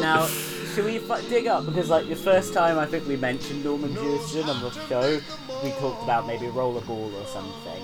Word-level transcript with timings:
Now, 0.00 0.26
should 0.26 0.84
we 0.84 1.00
dig 1.28 1.46
up 1.48 1.66
because 1.66 1.90
like 1.90 2.08
the 2.08 2.14
first 2.16 2.54
time 2.54 2.78
I 2.78 2.86
think 2.86 3.06
we 3.08 3.16
mentioned 3.16 3.64
Norman 3.64 3.92
Jewison 3.94 4.48
on 4.48 4.60
the 4.62 4.70
show, 4.88 5.20
we 5.62 5.70
talked 5.72 6.02
about 6.04 6.26
maybe 6.26 6.46
rollerball 6.46 7.12
or 7.12 7.26
something. 7.26 7.82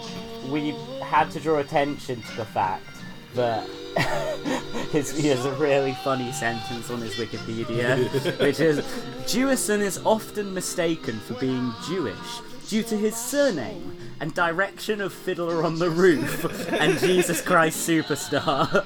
We 0.51 0.75
had 1.03 1.31
to 1.33 1.41
draw 1.41 1.59
attention 1.59 2.23
to 2.23 2.37
the 2.37 2.45
fact 2.45 3.00
his, 4.93 5.17
he 5.17 5.29
has 5.29 5.45
a 5.45 5.53
really 5.53 5.95
funny 6.05 6.31
sentence 6.33 6.91
on 6.91 7.01
his 7.01 7.15
Wikipedia, 7.15 8.39
which 8.41 8.61
is 8.61 8.79
Jewison 9.27 9.81
is 9.81 9.99
often 10.05 10.53
mistaken 10.55 11.19
for 11.21 11.35
being 11.35 11.73
Jewish 11.87 12.41
due 12.69 12.83
to 12.85 12.97
his 12.97 13.17
surname 13.17 13.97
and 14.21 14.35
direction 14.35 15.01
of 15.01 15.13
Fiddler 15.13 15.65
on 15.65 15.79
the 15.79 15.91
Roof 15.91 16.71
and 16.73 16.99
Jesus 16.99 17.41
Christ 17.41 17.89
Superstar. 17.89 18.85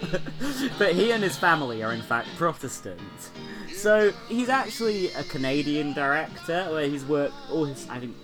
but 0.78 0.94
he 0.94 1.10
and 1.10 1.22
his 1.22 1.36
family 1.36 1.82
are 1.82 1.92
in 1.92 2.02
fact 2.02 2.28
Protestant. 2.36 3.00
So 3.74 4.12
he's 4.28 4.48
actually 4.48 5.08
a 5.12 5.24
Canadian 5.24 5.92
director 5.92 6.66
where 6.70 6.86
he's 6.86 7.04
worked 7.04 7.34
all 7.50 7.64
his, 7.64 7.86
I 7.90 7.98
think, 7.98 8.16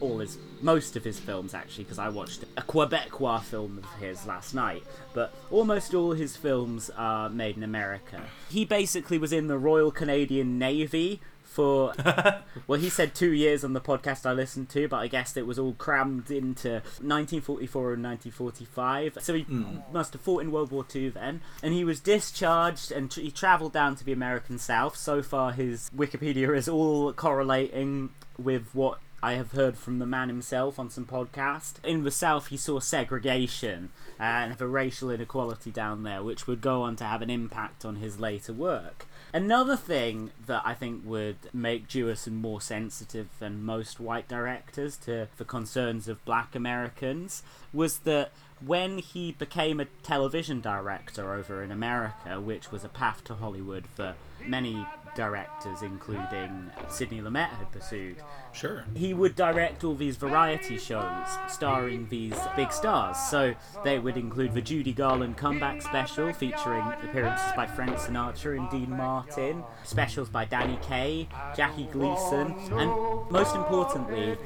all 0.00 0.18
his, 0.18 0.36
most 0.62 0.96
of 0.96 1.04
his 1.04 1.18
films 1.18 1.54
actually, 1.54 1.84
because 1.84 1.98
I 1.98 2.08
watched 2.08 2.44
a 2.56 2.62
Quebecois 2.62 3.42
film 3.42 3.78
of 3.78 4.00
his 4.00 4.26
last 4.26 4.54
night, 4.54 4.82
but 5.14 5.32
almost 5.50 5.94
all 5.94 6.12
his 6.12 6.36
films 6.36 6.90
are 6.96 7.28
made 7.28 7.56
in 7.56 7.62
America. 7.62 8.22
He 8.50 8.64
basically 8.64 9.18
was 9.18 9.32
in 9.32 9.46
the 9.46 9.58
Royal 9.58 9.90
Canadian 9.90 10.58
Navy 10.58 11.20
for 11.50 11.92
well 12.68 12.78
he 12.78 12.88
said 12.88 13.12
two 13.12 13.32
years 13.32 13.64
on 13.64 13.72
the 13.72 13.80
podcast 13.80 14.24
i 14.24 14.32
listened 14.32 14.68
to 14.68 14.86
but 14.86 14.98
i 14.98 15.08
guess 15.08 15.36
it 15.36 15.44
was 15.44 15.58
all 15.58 15.72
crammed 15.72 16.30
into 16.30 16.74
1944 17.02 17.94
and 17.94 18.04
1945 18.04 19.18
so 19.20 19.34
he 19.34 19.42
hmm. 19.42 19.78
must 19.92 20.12
have 20.12 20.22
fought 20.22 20.42
in 20.42 20.52
world 20.52 20.70
war 20.70 20.86
ii 20.94 21.08
then. 21.08 21.40
And 21.62 21.74
he 21.74 21.84
was 21.84 22.00
discharged 22.00 22.92
and 22.92 23.10
tr- 23.10 23.20
he 23.20 23.30
travelled 23.30 23.72
down 23.72 23.96
to 23.96 24.04
the 24.04 24.12
american 24.12 24.58
south. 24.58 24.96
So 24.96 25.22
far 25.22 25.52
his 25.52 25.90
wikipedia 25.94 26.56
is 26.56 26.68
all 26.68 27.12
correlating 27.12 28.10
with 28.38 28.74
what 28.74 28.98
I 29.22 29.34
have 29.34 29.52
heard 29.52 29.76
from 29.76 29.98
the 29.98 30.06
man 30.06 30.28
himself 30.28 30.78
on 30.78 30.90
some 30.90 31.04
podcast. 31.04 31.74
In 31.84 32.04
the 32.04 32.10
South, 32.10 32.48
he 32.48 32.56
saw 32.56 32.80
segregation 32.80 33.90
uh, 34.18 34.22
and 34.22 34.54
the 34.54 34.66
racial 34.66 35.10
inequality 35.10 35.70
down 35.70 36.02
there, 36.02 36.22
which 36.22 36.46
would 36.46 36.60
go 36.60 36.82
on 36.82 36.96
to 36.96 37.04
have 37.04 37.22
an 37.22 37.30
impact 37.30 37.84
on 37.84 37.96
his 37.96 38.18
later 38.18 38.52
work. 38.52 39.06
Another 39.32 39.76
thing 39.76 40.30
that 40.46 40.62
I 40.64 40.74
think 40.74 41.02
would 41.04 41.36
make 41.52 41.86
Jewison 41.86 42.40
more 42.40 42.60
sensitive 42.60 43.28
than 43.38 43.62
most 43.62 44.00
white 44.00 44.26
directors 44.26 44.96
to 44.98 45.28
the 45.36 45.44
concerns 45.44 46.08
of 46.08 46.24
black 46.24 46.54
Americans 46.54 47.42
was 47.72 47.98
that 48.00 48.32
when 48.64 48.98
he 48.98 49.32
became 49.32 49.80
a 49.80 49.86
television 50.02 50.60
director 50.60 51.32
over 51.32 51.62
in 51.62 51.70
America, 51.70 52.40
which 52.40 52.72
was 52.72 52.84
a 52.84 52.88
path 52.88 53.22
to 53.24 53.34
Hollywood 53.34 53.86
for 53.94 54.14
many 54.46 54.86
directors, 55.14 55.82
including 55.82 56.70
Sidney 56.88 57.20
Lumet, 57.20 57.48
had 57.48 57.70
pursued, 57.72 58.16
Sure. 58.52 58.84
he 58.94 59.14
would 59.14 59.34
direct 59.36 59.84
all 59.84 59.94
these 59.94 60.16
variety 60.16 60.76
shows 60.78 61.26
starring 61.48 62.08
these 62.08 62.38
big 62.56 62.72
stars. 62.72 63.16
So 63.18 63.54
they 63.84 63.98
would 63.98 64.16
include 64.16 64.54
the 64.54 64.60
Judy 64.60 64.92
Garland 64.92 65.36
comeback 65.36 65.82
special 65.82 66.32
featuring 66.32 66.84
appearances 67.02 67.52
by 67.56 67.66
Frank 67.66 67.96
Sinatra 67.96 68.58
and 68.58 68.70
Dean 68.70 68.90
Martin, 68.96 69.62
specials 69.84 70.28
by 70.28 70.44
Danny 70.44 70.78
Kaye, 70.82 71.28
Jackie 71.56 71.88
Gleason, 71.92 72.54
and 72.72 72.90
most 73.30 73.54
importantly, 73.54 74.36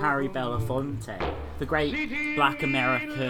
Harry 0.00 0.28
Belafonte, 0.28 1.34
the 1.58 1.64
great 1.66 2.34
black 2.36 2.62
American 2.62 3.28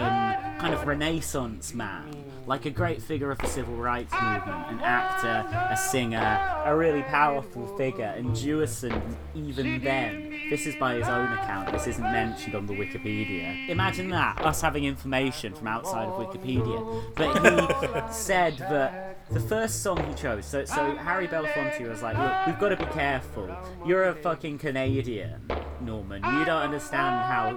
kind 0.59 0.73
of 0.73 0.85
renaissance 0.85 1.73
man. 1.73 2.03
Like 2.49 2.65
a 2.65 2.71
great 2.71 2.99
figure 2.99 3.29
of 3.29 3.37
the 3.37 3.45
civil 3.45 3.75
rights 3.75 4.11
movement, 4.11 4.71
an 4.71 4.79
actor, 4.79 5.47
a 5.71 5.77
singer, 5.77 6.63
a 6.65 6.75
really 6.75 7.03
powerful 7.03 7.67
figure. 7.77 8.11
And 8.17 8.31
Jewison, 8.31 8.99
even 9.35 9.83
then, 9.83 10.31
this 10.49 10.65
is 10.65 10.75
by 10.77 10.95
his 10.95 11.07
own 11.07 11.31
account, 11.31 11.71
this 11.71 11.85
isn't 11.85 12.01
mentioned 12.01 12.55
on 12.55 12.65
the 12.65 12.73
Wikipedia. 12.73 13.69
Imagine 13.69 14.09
that, 14.09 14.41
us 14.41 14.61
having 14.61 14.85
information 14.85 15.53
from 15.53 15.67
outside 15.67 16.07
of 16.07 16.15
Wikipedia. 16.15 17.03
But 17.13 18.07
he 18.07 18.11
said 18.11 18.57
that 18.57 19.08
the 19.31 19.39
first 19.39 19.83
song 19.83 20.03
he 20.07 20.13
chose, 20.15 20.45
so, 20.45 20.65
so 20.65 20.95
Harry 20.95 21.27
Belafonte 21.27 21.87
was 21.87 22.01
like, 22.01 22.17
look, 22.17 22.47
we've 22.47 22.59
got 22.59 22.69
to 22.69 22.77
be 22.77 22.91
careful. 22.91 23.55
You're 23.85 24.05
a 24.05 24.15
fucking 24.15 24.57
Canadian, 24.57 25.41
Norman. 25.81 26.23
You 26.23 26.45
don't 26.45 26.61
understand 26.63 27.15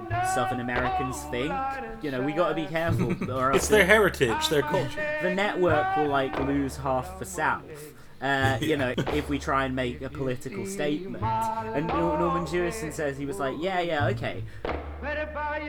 how 0.09 0.25
Southern 0.35 0.59
Americans 0.59 1.21
think. 1.31 1.51
You 2.01 2.11
know, 2.11 2.21
we 2.21 2.31
got 2.33 2.49
to 2.49 2.55
be 2.55 2.65
careful. 2.65 3.13
Or 3.33 3.51
else 3.51 3.57
It's 3.63 3.67
their 3.69 3.85
heritage, 3.85 4.49
their 4.49 4.61
culture. 4.61 5.03
the 5.23 5.33
network 5.33 5.97
will 5.97 6.07
like 6.07 6.37
lose 6.39 6.77
half 6.77 7.17
the 7.19 7.25
South. 7.25 7.92
Uh, 8.23 8.57
you 8.61 8.77
know, 8.77 8.93
if 9.13 9.27
we 9.27 9.37
try 9.37 9.65
and 9.65 9.75
make 9.75 10.01
a 10.01 10.09
political 10.09 10.65
statement. 10.65 11.21
And 11.21 11.87
Norman 11.87 12.45
Jewison 12.45 12.93
says 12.93 13.17
he 13.17 13.25
was 13.25 13.37
like, 13.37 13.55
yeah, 13.59 13.81
yeah, 13.81 14.07
okay. 14.07 14.43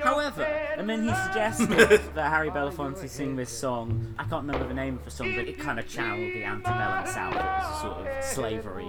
However, 0.02 0.44
and 0.44 0.88
then 0.88 1.02
he 1.02 1.12
suggested 1.14 1.68
that 2.14 2.30
Harry 2.30 2.50
Belafonte 2.50 3.08
sing 3.08 3.34
this 3.34 3.50
song. 3.50 4.14
I 4.18 4.22
can't 4.24 4.46
remember 4.46 4.68
the 4.68 4.74
name 4.74 4.94
of 4.94 5.04
the 5.04 5.10
song, 5.10 5.34
but 5.34 5.48
it 5.48 5.58
kind 5.58 5.80
of 5.80 5.88
channeled 5.88 6.32
the 6.32 6.44
antebellum 6.44 7.06
South. 7.06 7.34
It 7.34 7.38
was 7.38 7.76
a 7.76 7.80
sort 7.80 8.06
of 8.06 8.24
slavery 8.24 8.88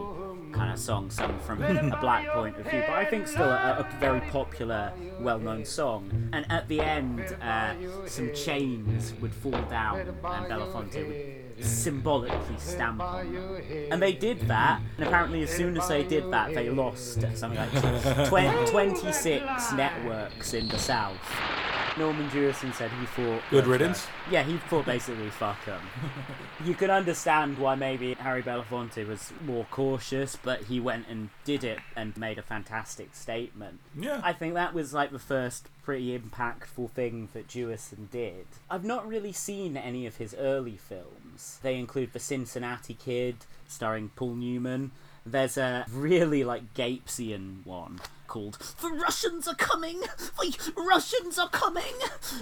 kind 0.54 0.72
of 0.72 0.80
song 0.80 1.10
sung 1.10 1.38
from 1.40 1.62
a 1.64 1.98
black 2.00 2.28
point 2.30 2.58
of 2.58 2.66
view, 2.68 2.84
but 2.88 2.96
I 2.96 3.06
think 3.06 3.28
still 3.28 3.50
a, 3.50 3.80
a 3.80 3.98
very 4.00 4.22
popular, 4.22 4.94
well-known 5.20 5.66
song. 5.66 6.30
And 6.34 6.50
at 6.52 6.68
the 6.68 6.82
end, 6.82 7.36
uh, 7.42 7.74
some 8.06 8.34
chains 8.36 9.14
would 9.20 9.34
fall 9.34 9.52
down, 9.52 10.00
and 10.00 10.22
Belafonte 10.22 11.08
would 11.08 11.45
symbolically 11.60 12.58
stamp 12.58 13.02
on 13.02 13.34
them. 13.34 13.62
And 13.92 14.02
they 14.02 14.14
did 14.14 14.42
that, 14.42 14.82
and 14.98 15.08
apparently, 15.08 15.44
as 15.44 15.50
soon 15.50 15.78
as 15.78 15.88
they 15.88 16.04
did 16.04 16.32
that, 16.32 16.54
they 16.54 16.70
lost 16.70 17.22
something 17.36 17.60
like 17.60 18.28
twen- 18.28 18.68
26 18.68 19.74
networks 19.74 20.54
in 20.54 20.68
the 20.68 20.78
South. 20.78 21.18
Norman 21.98 22.30
Jewison 22.30 22.74
said 22.74 22.92
he 23.00 23.06
thought. 23.06 23.42
Good 23.50 23.64
that, 23.64 23.68
uh, 23.68 23.72
riddance. 23.72 24.08
yeah, 24.30 24.44
he 24.44 24.58
thought 24.70 24.86
basically 24.86 25.30
fuck 25.30 25.64
him. 25.64 25.80
you 26.66 26.74
can 26.74 26.90
understand 26.90 27.58
why 27.58 27.76
maybe 27.76 28.16
Harry 28.16 28.44
Belafonte 28.44 29.08
was 29.08 29.32
more 29.46 29.66
cautious, 29.72 30.36
but 30.36 30.64
he 30.64 30.80
went 30.82 31.08
and 31.08 31.30
did 31.46 31.64
it 31.64 31.80
and 31.96 32.16
made 32.18 32.38
a 32.38 32.42
fantastic 32.42 33.16
statement. 33.16 33.80
Yeah. 33.98 34.20
I 34.24 34.34
think 34.34 34.56
that 34.56 34.74
was 34.74 34.94
like 34.94 35.12
the 35.12 35.20
first 35.20 35.70
pretty 35.84 36.18
impactful 36.18 36.92
thing 36.92 37.30
that 37.34 37.48
Jewison 37.48 38.10
did. 38.12 38.46
I've 38.70 38.84
not 38.84 39.08
really 39.08 39.32
seen 39.32 39.78
any 39.78 40.06
of 40.06 40.18
his 40.18 40.34
early 40.34 40.76
films. 40.76 41.25
They 41.62 41.78
include 41.78 42.14
The 42.14 42.20
Cincinnati 42.20 42.94
Kid, 42.94 43.38
starring 43.68 44.10
Paul 44.16 44.36
Newman. 44.36 44.92
There's 45.26 45.58
a 45.58 45.86
really 45.92 46.44
like 46.44 46.74
Gapesian 46.74 47.66
one 47.66 48.00
called 48.28 48.58
"The 48.82 48.90
Russians 48.90 49.48
Are 49.48 49.56
Coming." 49.56 50.02
The 50.38 50.74
Russians 50.78 51.40
are 51.40 51.50
coming, 51.50 51.96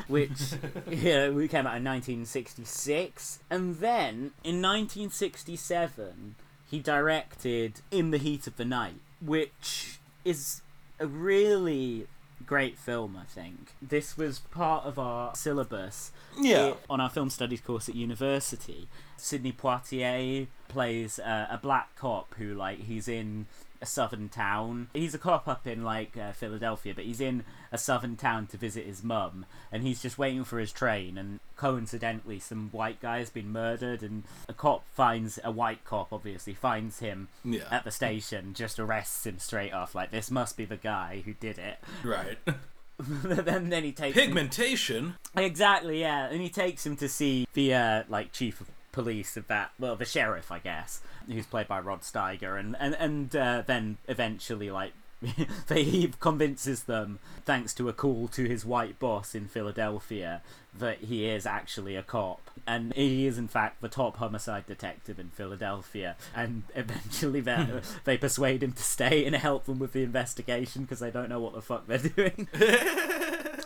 which 0.07 0.53
yeah, 0.89 1.29
we 1.29 1.47
came 1.47 1.65
out 1.65 1.77
in 1.77 1.83
1966, 1.85 3.39
and 3.49 3.75
then 3.77 4.31
in 4.43 4.61
1967 4.61 6.35
he 6.69 6.79
directed 6.79 7.81
"In 7.91 8.11
the 8.11 8.17
Heat 8.17 8.47
of 8.47 8.57
the 8.57 8.65
Night," 8.65 8.99
which 9.21 9.99
is 10.25 10.61
a 10.99 11.07
really 11.07 12.07
great 12.45 12.77
film. 12.77 13.17
I 13.19 13.25
think 13.25 13.73
this 13.81 14.17
was 14.17 14.39
part 14.39 14.85
of 14.85 14.97
our 14.99 15.35
syllabus 15.35 16.11
Yeah. 16.39 16.73
on 16.89 16.99
our 17.01 17.09
film 17.09 17.29
studies 17.29 17.61
course 17.61 17.87
at 17.89 17.95
university. 17.95 18.87
Sidney 19.17 19.51
Poitier 19.53 20.47
plays 20.67 21.19
uh, 21.19 21.47
a 21.49 21.57
black 21.57 21.95
cop 21.95 22.33
who, 22.37 22.53
like, 22.53 22.79
he's 22.79 23.07
in 23.07 23.45
a 23.83 23.85
southern 23.85 24.29
town. 24.29 24.87
He's 24.93 25.13
a 25.13 25.17
cop 25.19 25.47
up 25.47 25.67
in 25.67 25.83
like 25.83 26.17
uh, 26.17 26.31
Philadelphia, 26.31 26.93
but 26.95 27.03
he's 27.03 27.19
in 27.21 27.43
a 27.71 27.77
southern 27.77 28.15
town 28.15 28.47
to 28.47 28.57
visit 28.57 28.85
his 28.87 29.03
mum, 29.03 29.45
and 29.71 29.83
he's 29.83 30.01
just 30.01 30.17
waiting 30.17 30.43
for 30.45 30.57
his 30.57 30.71
train. 30.71 31.17
And 31.17 31.39
coincidentally, 31.57 32.39
some 32.39 32.69
white 32.71 33.01
guy 33.01 33.19
has 33.19 33.29
been 33.29 33.51
murdered, 33.51 34.01
and 34.01 34.23
a 34.47 34.53
cop 34.53 34.85
finds 34.95 35.37
a 35.43 35.51
white 35.51 35.83
cop, 35.83 36.13
obviously 36.13 36.53
finds 36.53 36.99
him 36.99 37.27
Yeah. 37.43 37.63
at 37.69 37.83
the 37.83 37.91
station, 37.91 38.53
just 38.53 38.79
arrests 38.79 39.25
him 39.25 39.37
straight 39.37 39.73
off. 39.73 39.93
Like 39.93 40.11
this 40.11 40.31
must 40.31 40.55
be 40.57 40.65
the 40.65 40.77
guy 40.77 41.21
who 41.25 41.33
did 41.33 41.59
it. 41.59 41.77
Right. 42.03 42.37
then 42.99 43.69
then 43.69 43.83
he 43.83 43.91
takes 43.91 44.15
him- 44.17 44.27
Pigmentation. 44.27 45.15
Exactly, 45.35 45.99
yeah. 46.01 46.27
And 46.29 46.41
he 46.41 46.49
takes 46.49 46.85
him 46.85 46.95
to 46.97 47.09
see 47.09 47.47
the 47.53 47.73
uh, 47.73 48.03
like 48.07 48.31
chief 48.31 48.61
of 48.61 48.69
police 48.93 49.35
of 49.35 49.47
that, 49.47 49.71
well, 49.77 49.97
the 49.97 50.05
sheriff, 50.05 50.49
I 50.51 50.59
guess, 50.59 51.01
who's 51.27 51.45
played 51.45 51.67
by 51.67 51.81
Rod 51.81 52.01
Steiger, 52.01 52.57
and 52.57 52.77
and 52.79 52.95
and 52.95 53.35
uh, 53.35 53.63
then 53.65 53.97
eventually 54.07 54.71
like. 54.71 54.93
they, 55.67 55.83
he 55.83 56.11
convinces 56.19 56.83
them, 56.83 57.17
thanks 57.45 57.73
to 57.73 57.87
a 57.87 57.93
call 57.93 58.27
to 58.27 58.43
his 58.43 58.65
white 58.65 58.99
boss 58.99 59.33
in 59.33 59.47
Philadelphia, 59.47 60.41
that 60.77 60.97
he 60.97 61.29
is 61.29 61.45
actually 61.45 61.95
a 61.95 62.03
cop. 62.03 62.41
And 62.67 62.93
he 62.93 63.25
is, 63.25 63.37
in 63.37 63.47
fact, 63.47 63.81
the 63.81 63.87
top 63.87 64.17
homicide 64.17 64.67
detective 64.67 65.19
in 65.19 65.29
Philadelphia. 65.29 66.17
And 66.35 66.63
eventually 66.75 67.39
they, 67.39 67.65
they 68.03 68.17
persuade 68.17 68.63
him 68.63 68.73
to 68.73 68.83
stay 68.83 69.23
and 69.25 69.33
help 69.33 69.63
them 69.63 69.79
with 69.79 69.93
the 69.93 70.03
investigation 70.03 70.81
because 70.81 70.99
they 70.99 71.09
don't 71.09 71.29
know 71.29 71.39
what 71.39 71.53
the 71.53 71.61
fuck 71.61 71.87
they're 71.87 71.99
doing. 71.99 72.49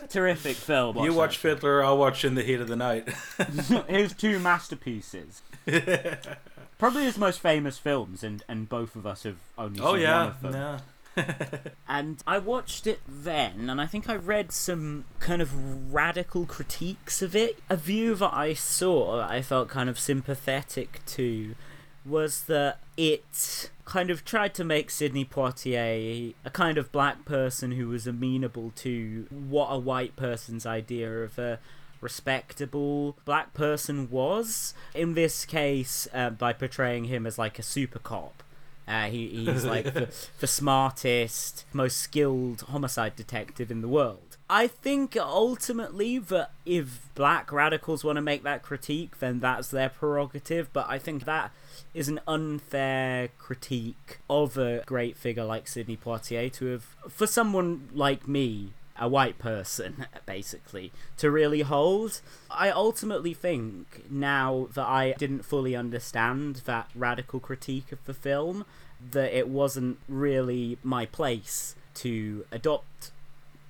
Terrific 0.08 0.56
film. 0.56 0.98
you 0.98 1.12
watch 1.12 1.36
Fiddler, 1.36 1.84
I'll 1.84 1.98
watch 1.98 2.24
In 2.24 2.34
the 2.34 2.42
Heat 2.42 2.60
of 2.60 2.68
the 2.68 2.76
Night. 2.76 3.08
his 3.88 4.12
two 4.12 4.38
masterpieces. 4.38 5.42
Probably 6.78 7.04
his 7.04 7.18
most 7.18 7.40
famous 7.40 7.78
films, 7.78 8.22
and, 8.22 8.42
and 8.48 8.68
both 8.68 8.94
of 8.96 9.06
us 9.06 9.24
have 9.24 9.38
only 9.56 9.80
oh 9.80 9.94
seen 9.94 10.02
yeah. 10.02 10.18
one 10.18 10.28
of 10.28 10.40
them. 10.42 10.52
Yeah. 10.52 10.78
And 11.88 12.22
I 12.28 12.38
watched 12.38 12.86
it 12.86 13.00
then, 13.08 13.68
and 13.68 13.80
I 13.80 13.86
think 13.86 14.08
I 14.08 14.14
read 14.14 14.52
some 14.52 15.04
kind 15.18 15.42
of 15.42 15.92
radical 15.92 16.46
critiques 16.46 17.22
of 17.22 17.34
it. 17.34 17.58
A 17.68 17.76
view 17.76 18.14
that 18.14 18.32
I 18.32 18.54
saw 18.54 19.16
that 19.16 19.30
I 19.30 19.42
felt 19.42 19.68
kind 19.68 19.88
of 19.88 19.98
sympathetic 19.98 21.00
to 21.06 21.56
was 22.04 22.42
that 22.44 22.78
it 22.96 23.70
kind 23.88 24.10
of 24.10 24.22
tried 24.22 24.52
to 24.52 24.64
make 24.64 24.90
Sidney 24.90 25.24
Poitier 25.24 26.34
a 26.44 26.50
kind 26.50 26.76
of 26.76 26.92
black 26.92 27.24
person 27.24 27.72
who 27.72 27.88
was 27.88 28.06
amenable 28.06 28.70
to 28.76 29.26
what 29.30 29.68
a 29.68 29.78
white 29.78 30.14
person's 30.14 30.66
idea 30.66 31.22
of 31.22 31.38
a 31.38 31.58
respectable 32.02 33.16
black 33.24 33.54
person 33.54 34.10
was. 34.10 34.74
In 34.94 35.14
this 35.14 35.46
case, 35.46 36.06
uh, 36.12 36.30
by 36.30 36.52
portraying 36.52 37.04
him 37.04 37.26
as 37.26 37.38
like 37.38 37.58
a 37.58 37.62
super 37.62 37.98
cop. 37.98 38.42
Uh, 38.86 39.06
he, 39.06 39.28
he's 39.28 39.64
like 39.64 39.84
the, 39.94 40.12
the 40.40 40.46
smartest, 40.46 41.64
most 41.72 41.96
skilled 41.96 42.60
homicide 42.62 43.16
detective 43.16 43.70
in 43.70 43.80
the 43.80 43.88
world. 43.88 44.27
I 44.50 44.66
think 44.66 45.16
ultimately 45.16 46.18
that 46.18 46.52
if 46.64 47.10
black 47.14 47.52
radicals 47.52 48.02
want 48.02 48.16
to 48.16 48.22
make 48.22 48.42
that 48.44 48.62
critique, 48.62 49.18
then 49.18 49.40
that's 49.40 49.68
their 49.68 49.90
prerogative. 49.90 50.72
But 50.72 50.86
I 50.88 50.98
think 50.98 51.24
that 51.24 51.50
is 51.92 52.08
an 52.08 52.20
unfair 52.26 53.28
critique 53.38 54.20
of 54.30 54.56
a 54.56 54.82
great 54.86 55.16
figure 55.16 55.44
like 55.44 55.68
Sidney 55.68 55.98
Poitier 55.98 56.50
to 56.54 56.66
have, 56.66 56.84
for 57.08 57.26
someone 57.26 57.90
like 57.92 58.26
me, 58.26 58.72
a 58.98 59.06
white 59.06 59.38
person, 59.38 60.06
basically, 60.26 60.92
to 61.18 61.30
really 61.30 61.60
hold. 61.60 62.22
I 62.50 62.70
ultimately 62.70 63.34
think 63.34 64.10
now 64.10 64.68
that 64.74 64.86
I 64.86 65.12
didn't 65.18 65.44
fully 65.44 65.76
understand 65.76 66.62
that 66.64 66.88
radical 66.94 67.38
critique 67.38 67.92
of 67.92 68.02
the 68.06 68.14
film, 68.14 68.64
that 69.10 69.36
it 69.36 69.48
wasn't 69.48 69.98
really 70.08 70.78
my 70.82 71.04
place 71.04 71.76
to 71.94 72.46
adopt 72.50 73.12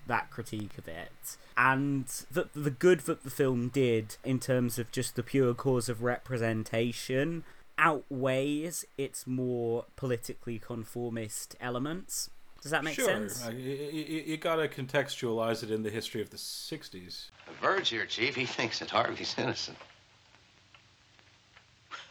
that 0.09 0.31
critique 0.31 0.77
of 0.77 0.89
it. 0.89 1.37
And 1.57 2.07
that 2.31 2.53
the 2.55 2.71
good 2.71 3.01
that 3.01 3.25
the 3.25 3.31
film 3.31 3.69
did 3.69 4.17
in 4.25 4.39
terms 4.39 4.79
of 4.79 4.91
just 4.93 5.17
the 5.17 5.23
pure 5.23 5.55
cause 5.55 5.89
of 5.89 6.03
representation 6.03 7.45
outweighs 7.79 8.85
its 8.97 9.27
more 9.27 9.87
politically 9.97 10.59
conformist 10.59 11.55
elements. 11.61 12.31
Does 12.61 12.73
that 12.73 12.83
make 12.83 12.95
sure. 12.95 13.07
sense? 13.07 13.47
Uh, 13.47 13.51
you, 13.51 13.71
you, 13.71 14.23
you 14.27 14.37
gotta 14.37 14.67
contextualize 14.67 15.63
it 15.63 15.71
in 15.71 15.83
the 15.83 15.91
history 15.91 16.21
of 16.21 16.31
the 16.31 16.37
'60s. 16.37 17.31
The 17.47 17.53
Verge 17.61 17.89
here, 17.91 18.05
Chief, 18.05 18.35
he 18.35 18.47
thinks 18.47 18.81
that 18.81 18.91
Harvey's 18.91 19.35
innocent. 19.39 19.79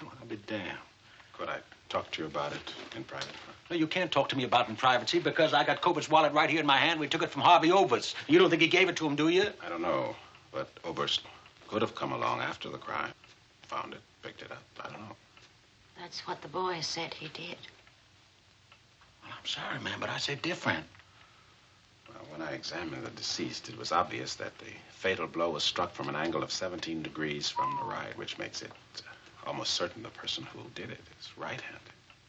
Well, 0.02 0.14
I'll 0.20 0.28
be 0.28 0.38
damned. 0.48 0.78
Could 1.34 1.50
I 1.50 1.60
talk 1.90 2.12
to 2.12 2.22
you 2.22 2.28
about 2.28 2.54
it 2.54 2.74
in 2.96 3.04
private? 3.04 3.28
No, 3.70 3.76
you 3.76 3.88
can't 3.88 4.12
talk 4.12 4.30
to 4.30 4.38
me 4.38 4.44
about 4.44 4.68
it 4.68 4.70
in 4.70 4.76
privacy 4.76 5.20
because 5.20 5.54
I 5.54 5.64
got 5.64 5.82
Colbert's 5.82 6.10
wallet 6.10 6.32
right 6.34 6.50
here 6.50 6.60
in 6.60 6.66
my 6.66 6.78
hand. 6.78 7.00
We 7.00 7.08
took 7.08 7.24
it 7.24 7.30
from 7.30 7.42
Harvey 7.42 7.72
Oberst. 7.72 8.16
You 8.28 8.40
don't 8.40 8.50
think 8.50 8.62
he 8.62 8.68
gave 8.68 8.88
it 8.88 8.96
to 8.98 9.06
him, 9.06 9.16
do 9.16 9.28
you? 9.28 9.48
I 9.64 9.70
don't 9.70 9.82
know, 9.82 10.16
but 10.52 10.70
Oberst 10.84 11.22
could 11.68 11.82
have 11.82 11.96
come 11.96 12.14
along 12.14 12.40
after 12.40 12.70
the 12.70 12.78
crime, 12.78 13.12
found 13.64 13.94
it, 13.94 14.00
picked 14.24 14.42
it 14.42 14.52
up. 14.52 14.64
I 14.80 14.90
don't 14.90 15.02
know. 15.02 15.16
That's 16.00 16.26
what 16.28 16.42
the 16.42 16.48
boy 16.48 16.80
said 16.82 17.14
he 17.14 17.28
did. 17.30 17.58
Well, 19.24 19.34
I'm 19.38 19.46
sorry, 19.46 19.80
man, 19.82 20.00
but 20.00 20.10
I 20.10 20.18
say 20.18 20.36
different. 20.36 20.86
Well, 22.08 22.24
when 22.32 22.48
I 22.48 22.52
examined 22.54 23.04
the 23.04 23.10
deceased, 23.12 23.68
it 23.68 23.78
was 23.78 23.92
obvious 23.92 24.36
that 24.36 24.58
the 24.60 24.72
fatal 24.92 25.28
blow 25.28 25.50
was 25.50 25.64
struck 25.64 25.94
from 25.94 26.08
an 26.08 26.16
angle 26.16 26.44
of 26.44 26.52
17 26.52 27.02
degrees 27.04 27.50
from 27.50 27.76
the 27.78 27.86
right, 27.86 28.18
which 28.18 28.38
makes 28.38 28.62
it 28.62 28.72
uh, 29.00 29.07
almost 29.48 29.74
certain 29.74 30.04
the 30.04 30.10
person 30.10 30.46
who 30.54 30.60
did 30.76 30.92
it 30.92 31.00
is 31.20 31.30
right-handed. 31.38 31.82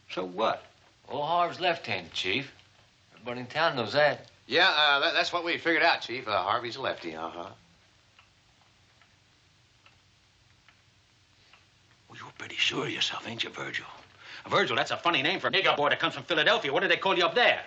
So 0.09 0.23
what? 0.23 0.63
Old 1.09 1.25
Harv's 1.25 1.59
left-handed, 1.59 2.13
Chief. 2.13 2.51
Everybody 3.13 3.41
in 3.41 3.47
town 3.47 3.75
knows 3.75 3.93
that. 3.93 4.27
Yeah, 4.47 4.69
uh, 4.69 4.99
that, 4.99 5.13
that's 5.13 5.31
what 5.33 5.43
we 5.43 5.57
figured 5.57 5.83
out, 5.83 6.01
Chief. 6.01 6.27
Uh, 6.27 6.41
Harvey's 6.41 6.77
a 6.77 6.81
lefty, 6.81 7.15
uh-huh. 7.15 7.49
Well, 12.07 12.17
you're 12.17 12.31
pretty 12.37 12.55
sure 12.55 12.85
of 12.85 12.91
yourself, 12.91 13.27
ain't 13.27 13.43
you, 13.43 13.49
Virgil? 13.49 13.85
Virgil, 14.49 14.75
that's 14.75 14.91
a 14.91 14.97
funny 14.97 15.21
name 15.21 15.39
for 15.39 15.47
a 15.47 15.51
nigger 15.51 15.75
boy 15.75 15.89
that 15.89 15.99
comes 15.99 16.15
from 16.15 16.23
Philadelphia. 16.23 16.73
What 16.73 16.81
do 16.81 16.87
they 16.87 16.97
call 16.97 17.15
you 17.15 17.25
up 17.25 17.35
there? 17.35 17.59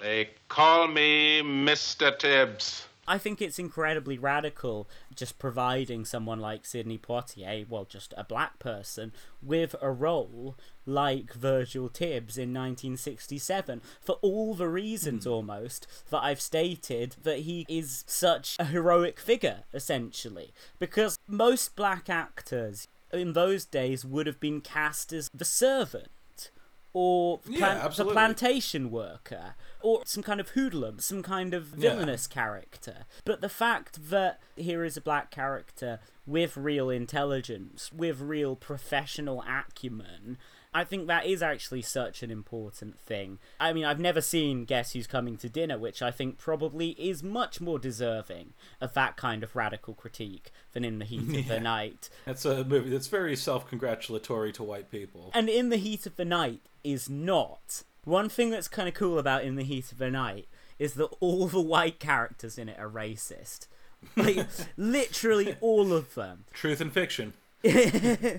They 0.00 0.30
call 0.48 0.88
me 0.88 1.42
Mr. 1.42 2.18
Tibbs. 2.18 2.86
I 3.08 3.18
think 3.18 3.40
it's 3.40 3.58
incredibly 3.58 4.18
radical 4.18 4.88
just 5.14 5.38
providing 5.38 6.04
someone 6.04 6.40
like 6.40 6.66
Sidney 6.66 6.98
Poitier, 6.98 7.68
well, 7.68 7.84
just 7.84 8.12
a 8.16 8.24
black 8.24 8.58
person, 8.58 9.12
with 9.42 9.74
a 9.80 9.90
role 9.90 10.56
like 10.84 11.32
Virgil 11.32 11.88
Tibbs 11.88 12.36
in 12.36 12.52
1967 12.52 13.80
for 14.00 14.18
all 14.22 14.54
the 14.54 14.68
reasons 14.68 15.24
hmm. 15.24 15.30
almost 15.30 15.86
that 16.10 16.22
I've 16.22 16.40
stated 16.40 17.16
that 17.22 17.40
he 17.40 17.66
is 17.68 18.04
such 18.06 18.56
a 18.58 18.66
heroic 18.66 19.18
figure, 19.18 19.64
essentially. 19.72 20.52
Because 20.78 21.18
most 21.28 21.76
black 21.76 22.08
actors 22.08 22.88
in 23.12 23.32
those 23.32 23.64
days 23.64 24.04
would 24.04 24.26
have 24.26 24.40
been 24.40 24.60
cast 24.60 25.12
as 25.12 25.30
the 25.32 25.44
servant 25.44 26.50
or 26.92 27.40
the, 27.44 27.52
Yeah, 27.52 27.88
the 27.88 28.04
plantation 28.06 28.90
worker 28.90 29.54
or 29.82 30.02
some 30.04 30.22
kind 30.22 30.40
of 30.40 30.50
hoodlum, 30.50 30.98
some 31.00 31.22
kind 31.22 31.54
of 31.54 31.70
Yeah. 31.76 31.90
villainous 31.90 32.26
character. 32.26 33.04
But 33.24 33.40
the 33.40 33.48
fact 33.48 34.10
that 34.10 34.40
here 34.56 34.84
is 34.84 34.96
a 34.96 35.00
black 35.00 35.30
character 35.30 36.00
with 36.26 36.56
real 36.56 36.90
intelligence, 36.90 37.92
with 37.92 38.20
real 38.20 38.56
professional 38.56 39.42
acumen, 39.48 40.38
I 40.74 40.84
think 40.84 41.06
that 41.06 41.24
is 41.24 41.40
actually 41.42 41.80
such 41.82 42.22
an 42.22 42.30
important 42.30 42.98
thing. 43.00 43.38
I 43.58 43.72
mean, 43.72 43.86
I've 43.86 44.00
never 44.00 44.20
seen 44.20 44.66
Guess 44.66 44.92
Who's 44.92 45.06
Coming 45.06 45.38
to 45.38 45.48
Dinner, 45.48 45.78
which 45.78 46.02
I 46.02 46.10
think 46.10 46.36
probably 46.36 46.90
is 46.90 47.22
much 47.22 47.62
more 47.62 47.78
deserving 47.78 48.52
of 48.80 48.92
that 48.92 49.16
kind 49.16 49.42
of 49.42 49.56
radical 49.56 49.94
critique 49.94 50.50
than 50.72 50.84
In 50.84 50.98
the 50.98 51.06
Heat 51.06 51.34
of 51.34 51.48
the 51.48 51.60
Night. 51.60 52.10
That's 52.26 52.44
a 52.44 52.62
movie 52.64 52.90
that's 52.90 53.06
very 53.06 53.36
self-congratulatory 53.36 54.52
to 54.52 54.62
white 54.62 54.90
people. 54.90 55.30
And 55.32 55.48
In 55.48 55.70
the 55.70 55.76
Heat 55.78 56.04
of 56.04 56.16
the 56.16 56.24
Night 56.26 56.60
is 56.84 57.08
not. 57.08 57.82
One 58.06 58.28
thing 58.28 58.50
that's 58.50 58.68
kind 58.68 58.88
of 58.88 58.94
cool 58.94 59.18
about 59.18 59.42
In 59.42 59.56
the 59.56 59.64
Heat 59.64 59.90
of 59.90 59.98
the 59.98 60.12
Night 60.12 60.46
is 60.78 60.94
that 60.94 61.08
all 61.18 61.48
the 61.48 61.60
white 61.60 61.98
characters 61.98 62.56
in 62.56 62.68
it 62.68 62.78
are 62.78 62.88
racist. 62.88 63.66
Like, 64.14 64.46
literally 64.76 65.56
all 65.60 65.92
of 65.92 66.14
them. 66.14 66.44
Truth 66.52 66.80
and 66.80 66.92
fiction. 66.92 67.32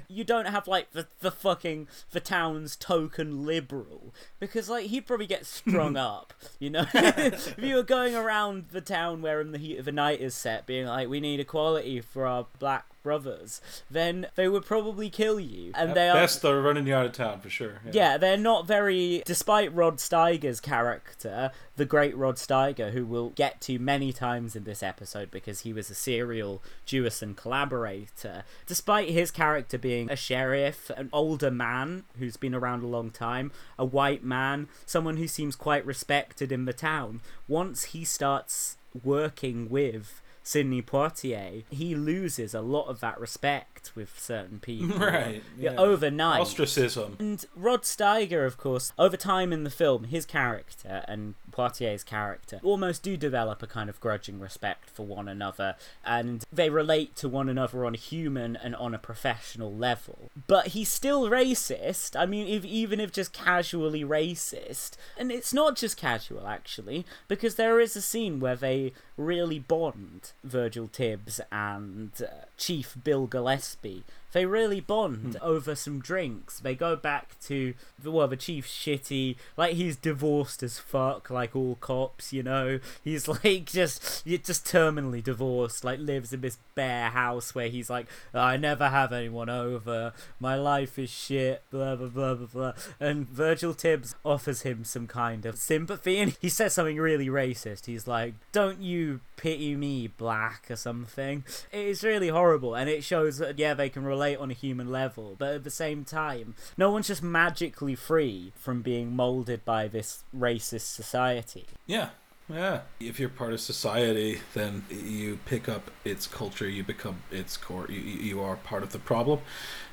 you 0.07 0.23
don't 0.23 0.47
have 0.47 0.69
like 0.69 0.91
the, 0.91 1.05
the 1.19 1.31
fucking 1.31 1.89
the 2.11 2.21
town's 2.21 2.77
token 2.77 3.45
liberal 3.45 4.13
because 4.39 4.69
like 4.69 4.85
he'd 4.85 5.05
probably 5.05 5.25
get 5.25 5.45
strung 5.45 5.97
up 5.97 6.33
you 6.59 6.69
know 6.69 6.85
if 6.93 7.55
you 7.57 7.75
were 7.75 7.83
going 7.83 8.15
around 8.15 8.65
the 8.71 8.79
town 8.79 9.21
wearing 9.21 9.51
the 9.51 9.57
heat 9.57 9.79
of 9.79 9.85
the 9.85 9.91
night 9.91 10.21
is 10.21 10.33
set 10.33 10.65
being 10.65 10.85
like 10.85 11.09
we 11.09 11.19
need 11.19 11.41
equality 11.41 11.99
for 11.99 12.25
our 12.25 12.45
black 12.59 12.85
brothers 13.07 13.61
then 13.89 14.27
they 14.35 14.49
would 14.49 14.65
probably 14.65 15.09
kill 15.09 15.39
you 15.39 15.71
and 15.75 15.91
At 15.91 15.95
they 15.95 16.09
are 16.09 16.15
best, 16.15 16.41
they're 16.41 16.61
running 16.61 16.85
you 16.87 16.93
out 16.93 17.05
of 17.05 17.13
town 17.13 17.39
for 17.39 17.49
sure. 17.49 17.79
yeah, 17.89 18.17
they're 18.17 18.35
not 18.35 18.67
very. 18.67 19.23
Despite 19.25 19.73
Rod 19.73 19.95
Steiger's 19.97 20.59
character, 20.59 21.51
the 21.77 21.85
great 21.85 22.17
Rod 22.17 22.35
Steiger, 22.35 22.91
who 22.91 23.05
we'll 23.05 23.29
get 23.29 23.61
to 23.61 23.79
many 23.79 24.11
times 24.11 24.57
in 24.57 24.65
this 24.65 24.83
episode 24.83 25.31
because 25.31 25.61
he 25.61 25.71
was 25.71 25.89
a 25.89 25.95
serial 25.95 26.61
Jewison 26.85 27.33
collaborator, 27.37 28.43
despite 28.65 29.09
his 29.09 29.31
character 29.31 29.77
being 29.77 30.11
a 30.11 30.17
sheriff, 30.17 30.91
an 30.97 31.09
older 31.13 31.51
man 31.51 32.03
who's 32.19 32.35
been 32.35 32.53
around 32.53 32.83
a 32.83 32.87
long 32.87 33.09
time, 33.09 33.53
a 33.79 33.85
white 33.85 34.23
man, 34.23 34.67
someone 34.85 35.15
who 35.15 35.29
seems 35.29 35.55
quite 35.55 35.85
respected 35.85 36.51
in 36.51 36.65
the 36.65 36.73
town, 36.73 37.21
once 37.47 37.85
he 37.85 38.03
starts 38.03 38.75
working 39.03 39.69
with 39.69 40.21
Sidney 40.47 40.81
Poitier, 40.81 41.65
he 41.69 41.93
loses 41.93 42.53
a 42.53 42.61
lot 42.61 42.87
of 42.87 43.01
that 43.01 43.19
respect 43.19 43.91
with 43.95 44.17
certain 44.17 44.59
people. 44.59 44.97
Right, 45.07 45.43
Yeah, 45.57 45.75
overnight. 45.77 46.41
Ostracism. 46.41 47.17
And 47.19 47.45
Rod 47.55 47.83
Steiger, 47.83 48.45
of 48.45 48.57
course, 48.57 48.93
over 48.97 49.17
time 49.17 49.51
in 49.51 49.63
the 49.63 49.69
film, 49.69 50.05
his 50.05 50.25
character 50.25 51.03
and 51.07 51.35
Poitier's 51.51 52.03
character 52.03 52.59
almost 52.63 53.03
do 53.03 53.17
develop 53.17 53.61
a 53.61 53.67
kind 53.67 53.89
of 53.89 53.99
grudging 53.99 54.39
respect 54.39 54.89
for 54.89 55.05
one 55.05 55.27
another, 55.27 55.75
and 56.05 56.45
they 56.51 56.69
relate 56.69 57.15
to 57.17 57.27
one 57.27 57.49
another 57.49 57.85
on 57.85 57.93
a 57.93 57.97
human 57.97 58.55
and 58.55 58.75
on 58.75 58.93
a 58.93 58.99
professional 58.99 59.73
level. 59.73 60.29
But 60.47 60.67
he's 60.67 60.89
still 60.89 61.29
racist. 61.29 62.19
I 62.19 62.25
mean, 62.25 62.47
if, 62.47 62.63
even 62.63 62.99
if 62.99 63.11
just 63.11 63.33
casually 63.33 64.03
racist. 64.03 64.91
And 65.17 65.31
it's 65.31 65.53
not 65.53 65.75
just 65.75 65.97
casual, 65.97 66.47
actually, 66.47 67.05
because 67.27 67.55
there 67.55 67.79
is 67.79 67.95
a 67.95 68.01
scene 68.01 68.39
where 68.39 68.55
they 68.55 68.93
really 69.17 69.59
bond, 69.59 70.31
Virgil 70.43 70.87
Tibbs 70.87 71.39
and 71.51 72.11
uh, 72.21 72.45
Chief 72.57 72.95
Bill 73.03 73.27
Gillespie. 73.27 74.03
They 74.33 74.45
really 74.45 74.79
bond 74.79 75.35
hmm. 75.35 75.45
over 75.45 75.75
some 75.75 75.99
drinks. 75.99 76.59
They 76.59 76.75
go 76.75 76.95
back 76.95 77.39
to 77.45 77.73
the 78.01 78.11
well, 78.11 78.27
the 78.27 78.35
chief's 78.35 78.71
shitty, 78.71 79.37
like 79.55 79.75
he's 79.75 79.95
divorced 79.95 80.61
as 80.63 80.79
fuck, 80.79 81.29
like 81.29 81.55
all 81.55 81.75
cops, 81.79 82.33
you 82.33 82.43
know. 82.43 82.79
He's 83.03 83.27
like 83.45 83.65
just, 83.65 84.25
just 84.25 84.65
terminally 84.65 85.23
divorced, 85.23 85.83
like 85.83 85.99
lives 85.99 86.33
in 86.33 86.41
this 86.41 86.57
bare 86.75 87.09
house 87.09 87.55
where 87.55 87.69
he's 87.69 87.89
like, 87.89 88.07
I 88.33 88.57
never 88.57 88.89
have 88.89 89.13
anyone 89.13 89.49
over. 89.49 90.13
My 90.39 90.55
life 90.55 90.99
is 90.99 91.09
shit. 91.09 91.63
Blah 91.71 91.95
blah 91.95 92.07
blah 92.07 92.35
blah 92.35 92.47
blah. 92.47 92.73
And 92.99 93.27
Virgil 93.27 93.73
Tibbs 93.73 94.15
offers 94.25 94.63
him 94.63 94.83
some 94.83 95.07
kind 95.07 95.45
of 95.45 95.57
sympathy, 95.57 96.17
and 96.19 96.35
he 96.41 96.49
says 96.49 96.73
something 96.73 96.97
really 96.97 97.27
racist. 97.27 97.85
He's 97.85 98.07
like, 98.07 98.33
"Don't 98.51 98.81
you 98.81 99.21
pity 99.37 99.75
me, 99.75 100.07
black?" 100.07 100.69
or 100.69 100.75
something. 100.75 101.45
It 101.71 101.85
is 101.85 102.03
really 102.03 102.29
horrible, 102.29 102.75
and 102.75 102.89
it 102.89 103.03
shows 103.03 103.37
that 103.37 103.57
yeah, 103.57 103.73
they 103.73 103.89
can 103.89 104.03
relate 104.03 104.16
on 104.17 104.51
a 104.51 104.53
human 104.53 104.91
level, 104.91 105.35
but 105.37 105.53
at 105.53 105.63
the 105.63 105.69
same 105.69 106.03
time, 106.03 106.55
no 106.77 106.91
one's 106.91 107.07
just 107.07 107.23
magically 107.23 107.95
free 107.95 108.53
from 108.55 108.81
being 108.81 109.15
molded 109.15 109.63
by 109.65 109.87
this 109.87 110.23
racist 110.35 110.93
society. 110.93 111.65
Yeah, 111.85 112.09
yeah. 112.49 112.81
If 112.99 113.19
you're 113.19 113.29
part 113.29 113.53
of 113.53 113.59
society, 113.59 114.39
then 114.53 114.85
you 114.89 115.39
pick 115.45 115.67
up 115.67 115.91
its 116.05 116.27
culture. 116.27 116.67
You 116.67 116.83
become 116.83 117.21
its 117.31 117.57
core. 117.57 117.87
You 117.89 117.99
you 117.99 118.41
are 118.41 118.55
part 118.55 118.83
of 118.83 118.91
the 118.91 118.99
problem, 118.99 119.39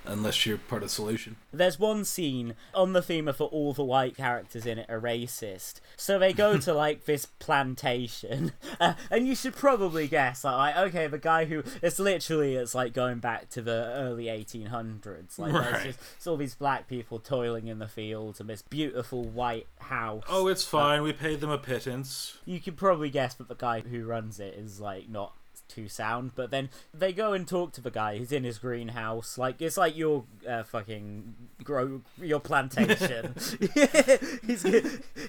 unless 0.06 0.44
you're 0.46 0.58
part 0.58 0.82
of 0.82 0.88
the 0.88 0.94
solution. 0.94 1.36
There's 1.52 1.78
one 1.78 2.04
scene 2.04 2.54
on 2.74 2.92
the 2.92 3.02
theme 3.02 3.28
of 3.28 3.40
all 3.40 3.72
the 3.72 3.84
white 3.84 4.16
characters 4.16 4.66
in 4.66 4.78
it 4.78 4.88
are 4.90 5.00
racist. 5.00 5.80
So 5.96 6.18
they 6.18 6.32
go 6.32 6.58
to 6.58 6.72
like 6.84 7.04
this 7.04 7.26
plantation, 7.26 8.52
uh, 8.80 8.94
and 9.10 9.26
you 9.26 9.34
should 9.34 9.54
probably 9.56 10.06
guess 10.08 10.44
like, 10.44 10.76
okay, 10.76 11.06
the 11.06 11.18
guy 11.18 11.44
who 11.46 11.62
it's 11.82 11.98
literally 11.98 12.54
it's 12.56 12.74
like 12.74 12.92
going 12.92 13.18
back 13.18 13.48
to 13.50 13.62
the 13.62 13.92
early 13.96 14.24
1800s. 14.26 15.38
Like 15.38 15.52
Right. 15.52 15.70
there's 15.72 15.84
just 15.84 15.98
it's 16.16 16.26
all 16.26 16.36
these 16.36 16.54
black 16.54 16.88
people 16.88 17.18
toiling 17.18 17.68
in 17.68 17.78
the 17.78 17.88
fields 17.88 18.40
and 18.40 18.48
this 18.48 18.62
beautiful 18.62 19.24
white 19.24 19.66
house. 19.78 20.22
Oh, 20.28 20.48
it's 20.48 20.64
fine. 20.64 21.02
we 21.02 21.12
paid 21.12 21.40
them 21.40 21.50
a 21.50 21.58
pittance. 21.58 22.38
You 22.44 22.60
can 22.60 22.74
probably 22.74 23.10
guess 23.10 23.34
that 23.34 23.48
the 23.48 23.54
guy 23.54 23.80
who 23.80 24.04
runs 24.04 24.40
it 24.40 24.54
is 24.54 24.80
like 24.80 25.08
not 25.08 25.32
too 25.68 25.88
sound, 25.88 26.32
but 26.34 26.50
then 26.50 26.70
they 26.92 27.12
go 27.12 27.32
and 27.32 27.46
talk 27.46 27.72
to 27.72 27.80
the 27.80 27.90
guy 27.90 28.18
who's 28.18 28.32
in 28.32 28.44
his 28.44 28.58
greenhouse. 28.58 29.38
Like 29.38 29.60
it's 29.60 29.76
like 29.76 29.96
your 29.96 30.24
uh, 30.48 30.62
fucking 30.62 31.34
grow 31.62 32.02
your 32.20 32.40
plantation. 32.40 33.34
he's 34.46 34.66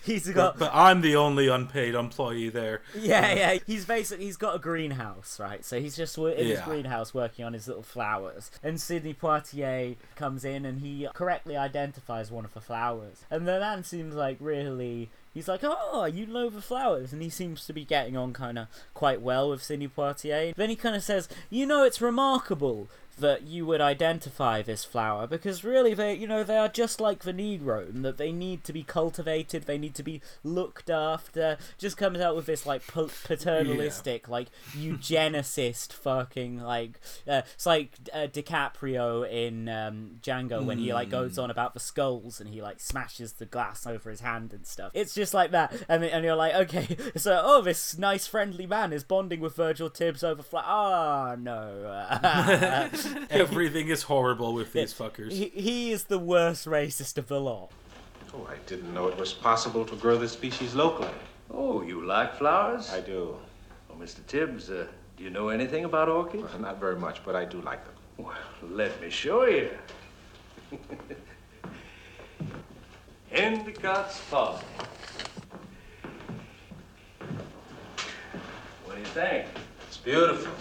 he's 0.04 0.30
got 0.30 0.60
But 0.60 0.72
I'm 0.74 1.01
the 1.01 1.15
only 1.15 1.48
unpaid 1.48 1.96
employee 1.96 2.50
there. 2.50 2.82
yeah, 2.98 3.34
yeah. 3.34 3.60
He's 3.65 3.86
basically 3.86 4.25
he's 4.25 4.38
got 4.38 4.56
a 4.56 4.60
greenhouse, 4.60 5.39
right? 5.39 5.63
So 5.63 5.80
he's 5.80 5.96
just 5.96 6.18
in 6.18 6.48
his 6.48 6.62
greenhouse 6.62 7.13
working 7.13 7.46
on 7.46 7.54
his 7.54 7.68
little 7.68 7.84
flowers. 7.84 8.51
And 8.63 8.80
Sidney 8.80 9.13
Poitier 9.13 9.96
comes 10.15 10.46
in 10.46 10.65
and 10.65 10.80
he 10.80 11.08
correctly 11.13 11.58
identifies 11.58 12.32
one 12.32 12.46
of 12.46 12.54
the 12.54 12.62
flowers. 12.62 13.24
And 13.30 13.48
the 13.48 13.60
man 13.60 13.84
seems 13.84 14.15
like 14.15 14.38
really. 14.39 15.10
He's 15.36 15.50
like, 15.50 15.60
oh, 15.63 16.06
you 16.06 16.25
know 16.25 16.50
the 16.50 16.62
flowers, 16.62 17.12
and 17.12 17.22
he 17.22 17.30
seems 17.30 17.65
to 17.65 17.74
be 17.74 17.84
getting 17.84 18.15
on 18.15 18.32
kind 18.32 18.58
of 18.58 18.68
quite 18.94 19.22
well 19.22 19.50
with 19.50 19.62
Sidney 19.62 19.89
Poitier. 19.89 20.56
Then 20.56 20.70
he 20.70 20.77
kind 20.77 20.96
of 20.96 21.04
says, 21.04 21.27
you 21.50 21.65
know, 21.65 21.84
it's 21.84 22.00
remarkable 22.00 22.88
that 23.18 23.44
you 23.44 23.66
would 23.66 23.82
identify 23.82 24.62
this 24.62 24.84
flower 24.84 25.28
because 25.28 25.64
really 25.64 25.94
they 25.94 26.14
you 26.14 26.28
know 26.28 26.44
they 26.44 26.58
are 26.58 26.68
just 26.68 27.00
like 27.00 27.24
the 27.24 27.34
negro 27.34 27.90
in 27.90 28.02
that 28.02 28.18
they 28.18 28.32
need 28.32 28.64
to 28.64 28.74
be 28.74 28.84
cultivated 28.84 29.64
they 29.64 29.78
need 29.78 29.96
to 29.96 30.04
be 30.04 30.22
looked 30.44 30.90
after. 30.90 31.58
Just 31.78 31.98
comes 31.98 32.20
out 32.20 32.36
with 32.36 32.46
this 32.46 32.66
like 32.66 32.86
pa- 32.88 33.08
paternalistic 33.24 34.28
like 34.28 34.48
eugenicist 34.72 35.94
fucking 35.94 36.60
like 36.60 37.00
uh, 37.28 37.42
it's 37.54 37.66
like 37.66 37.92
uh, 38.14 38.28
DiCaprio 38.28 39.30
in 39.30 39.70
um, 39.70 40.20
Django 40.22 40.64
when 40.64 40.78
he 40.78 40.94
like 40.94 41.10
goes 41.10 41.38
on 41.38 41.50
about 41.50 41.74
the 41.74 41.80
skulls 41.80 42.40
and 42.40 42.50
he 42.50 42.62
like 42.62 42.80
smashes 42.80 43.34
the 43.34 43.46
glass 43.46 43.86
over 43.86 44.10
his 44.10 44.22
hand 44.22 44.54
and 44.54 44.66
stuff. 44.66 44.92
It's 44.94 45.14
just 45.14 45.34
like 45.34 45.52
that. 45.52 45.74
And, 45.88 46.04
and 46.04 46.24
you're 46.24 46.36
like 46.36 46.54
okay 46.56 46.98
so 47.16 47.42
oh 47.44 47.62
this 47.62 47.98
nice 47.98 48.28
friendly 48.28 48.66
man 48.66 48.94
is 48.94 49.04
bonding 49.04 49.40
with 49.40 49.56
Virgil 49.56 49.90
Tibbs 49.90 50.24
over 50.24 50.44
fla- 50.44 50.64
ah 50.66 51.36
no 51.38 52.08
Everything 53.30 53.90
is 53.90 54.04
horrible 54.04 54.54
with 54.54 54.74
these 54.74 54.94
fuckers. 54.94 55.32
He, 55.32 55.50
he 55.50 55.92
is 55.92 56.06
the 56.06 56.20
worst 56.20 56.66
racist 56.66 57.18
of 57.18 57.28
the 57.28 57.40
lot. 57.40 57.72
Oh, 58.34 58.48
I 58.50 58.56
didn't 58.68 58.94
know 58.94 59.08
it 59.08 59.18
was 59.18 59.34
possible 59.34 59.86
to 59.86 59.96
grow 59.96 60.18
this 60.18 60.34
species 60.34 60.76
locally. 60.76 61.10
Oh, 61.52 61.82
you 61.82 62.04
like 62.04 62.36
flowers? 62.36 62.92
I 62.92 63.00
do. 63.00 63.38
Well, 63.88 63.98
Mr. 63.98 64.26
Tibbs, 64.28 64.70
uh, 64.70 64.88
do 65.18 65.24
you 65.24 65.30
know 65.30 65.50
anything 65.50 65.86
about 65.86 66.10
orchids? 66.10 66.44
Well, 66.44 66.60
not 66.60 66.80
very 66.80 66.98
much, 66.98 67.24
but 67.24 67.36
I 67.36 67.46
do 67.46 67.62
like 67.62 67.84
them. 67.86 67.94
Well, 68.18 68.34
let 68.70 69.00
me 69.02 69.10
show 69.10 69.46
you. 69.46 69.70
Endicott's 73.32 74.18
Folly. 74.18 74.62
What 78.86 78.96
do 78.96 79.00
you 79.00 79.06
think? 79.08 79.48
It's 79.88 79.98
beautiful. 79.98 80.54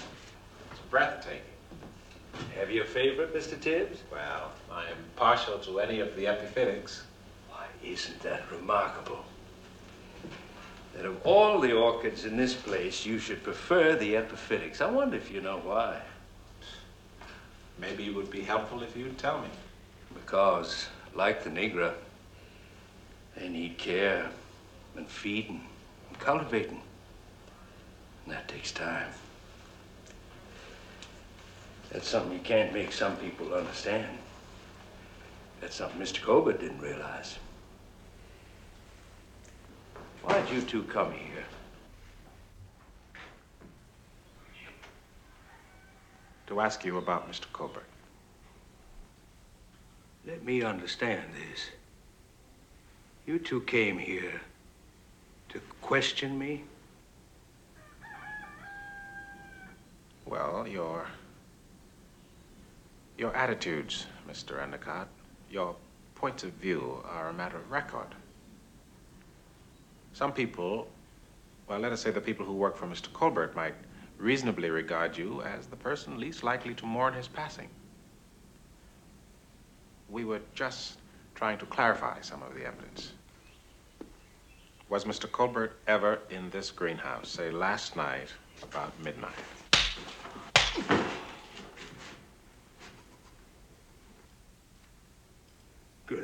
It's 0.72 0.80
breathtaking. 0.90 1.53
Have 2.58 2.70
you 2.70 2.82
a 2.82 2.86
favorite, 2.86 3.34
Mr. 3.34 3.60
Tibbs? 3.60 4.00
Well, 4.10 4.52
I 4.70 4.82
am 4.82 4.96
partial 5.16 5.58
to 5.60 5.80
any 5.80 6.00
of 6.00 6.16
the 6.16 6.24
epiphytics. 6.24 7.02
Why, 7.50 7.66
isn't 7.82 8.20
that 8.22 8.42
remarkable? 8.50 9.24
That 10.94 11.06
of 11.06 11.20
all 11.26 11.60
the 11.60 11.72
orchids 11.72 12.24
in 12.24 12.36
this 12.36 12.54
place, 12.54 13.04
you 13.04 13.18
should 13.18 13.42
prefer 13.42 13.96
the 13.96 14.14
epiphytics. 14.14 14.80
I 14.80 14.90
wonder 14.90 15.16
if 15.16 15.30
you 15.30 15.40
know 15.40 15.58
why. 15.58 16.00
Maybe 17.78 18.06
it 18.06 18.14
would 18.14 18.30
be 18.30 18.42
helpful 18.42 18.82
if 18.82 18.96
you'd 18.96 19.18
tell 19.18 19.40
me. 19.40 19.48
Because, 20.14 20.86
like 21.14 21.42
the 21.42 21.50
Negra, 21.50 21.94
they 23.36 23.48
need 23.48 23.78
care 23.78 24.30
and 24.96 25.08
feeding 25.08 25.60
and 26.08 26.18
cultivating. 26.18 26.80
And 28.24 28.34
that 28.34 28.48
takes 28.48 28.70
time. 28.70 29.10
That's 31.94 32.08
something 32.08 32.32
you 32.32 32.40
can't 32.40 32.72
make 32.72 32.90
some 32.90 33.16
people 33.18 33.54
understand. 33.54 34.18
That's 35.60 35.76
something 35.76 36.00
Mr. 36.00 36.20
Colbert 36.20 36.60
didn't 36.60 36.80
realize. 36.80 37.38
Why 40.24 40.40
did 40.40 40.50
you 40.50 40.60
two 40.62 40.82
come 40.82 41.12
here? 41.12 41.44
To 46.48 46.60
ask 46.60 46.84
you 46.84 46.98
about 46.98 47.30
Mr. 47.30 47.44
Colbert. 47.52 47.86
Let 50.26 50.44
me 50.44 50.62
understand 50.62 51.22
this. 51.32 51.68
You 53.24 53.38
two 53.38 53.60
came 53.60 53.98
here 53.98 54.40
to 55.50 55.60
question 55.80 56.36
me? 56.36 56.64
Well, 60.26 60.66
you're 60.66 61.06
Your 63.16 63.34
attitudes, 63.36 64.06
Mr. 64.28 64.60
Endicott, 64.60 65.08
your 65.48 65.76
points 66.16 66.42
of 66.42 66.50
view 66.54 67.00
are 67.04 67.28
a 67.28 67.32
matter 67.32 67.58
of 67.58 67.70
record. 67.70 68.08
Some 70.12 70.32
people, 70.32 70.88
well, 71.68 71.78
let 71.78 71.92
us 71.92 72.00
say 72.00 72.10
the 72.10 72.20
people 72.20 72.44
who 72.44 72.54
work 72.54 72.76
for 72.76 72.86
Mr. 72.86 73.12
Colbert 73.12 73.54
might 73.54 73.74
reasonably 74.18 74.68
regard 74.70 75.16
you 75.16 75.42
as 75.42 75.66
the 75.66 75.76
person 75.76 76.18
least 76.18 76.42
likely 76.42 76.74
to 76.74 76.86
mourn 76.86 77.14
his 77.14 77.28
passing. 77.28 77.68
We 80.08 80.24
were 80.24 80.40
just 80.54 80.98
trying 81.36 81.58
to 81.58 81.66
clarify 81.66 82.20
some 82.20 82.42
of 82.42 82.54
the 82.54 82.66
evidence. 82.66 83.12
Was 84.88 85.04
Mr. 85.04 85.30
Colbert 85.30 85.76
ever 85.86 86.18
in 86.30 86.50
this 86.50 86.72
greenhouse, 86.72 87.28
say 87.28 87.50
last 87.52 87.96
night 87.96 88.28
about 88.62 88.92
midnight? 89.04 89.34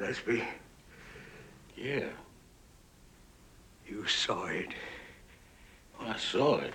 Gillespie. 0.00 0.42
Yeah. 1.76 2.08
You 3.86 4.06
saw 4.06 4.46
it. 4.46 4.70
I 6.00 6.16
saw 6.16 6.56
it. 6.56 6.72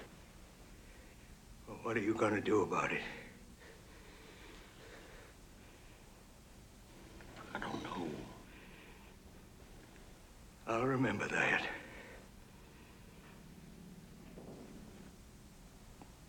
Well, 1.67 1.77
what 1.81 1.97
are 1.97 2.01
you 2.01 2.13
going 2.13 2.35
to 2.35 2.41
do 2.41 2.61
about 2.61 2.91
it? 2.91 3.01
I 7.55 7.57
don't 7.57 7.83
know. 7.83 8.07
I'll 10.67 10.85
remember 10.85 11.27
that. 11.27 11.63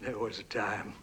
There 0.00 0.18
was 0.18 0.38
a 0.38 0.44
time 0.44 0.94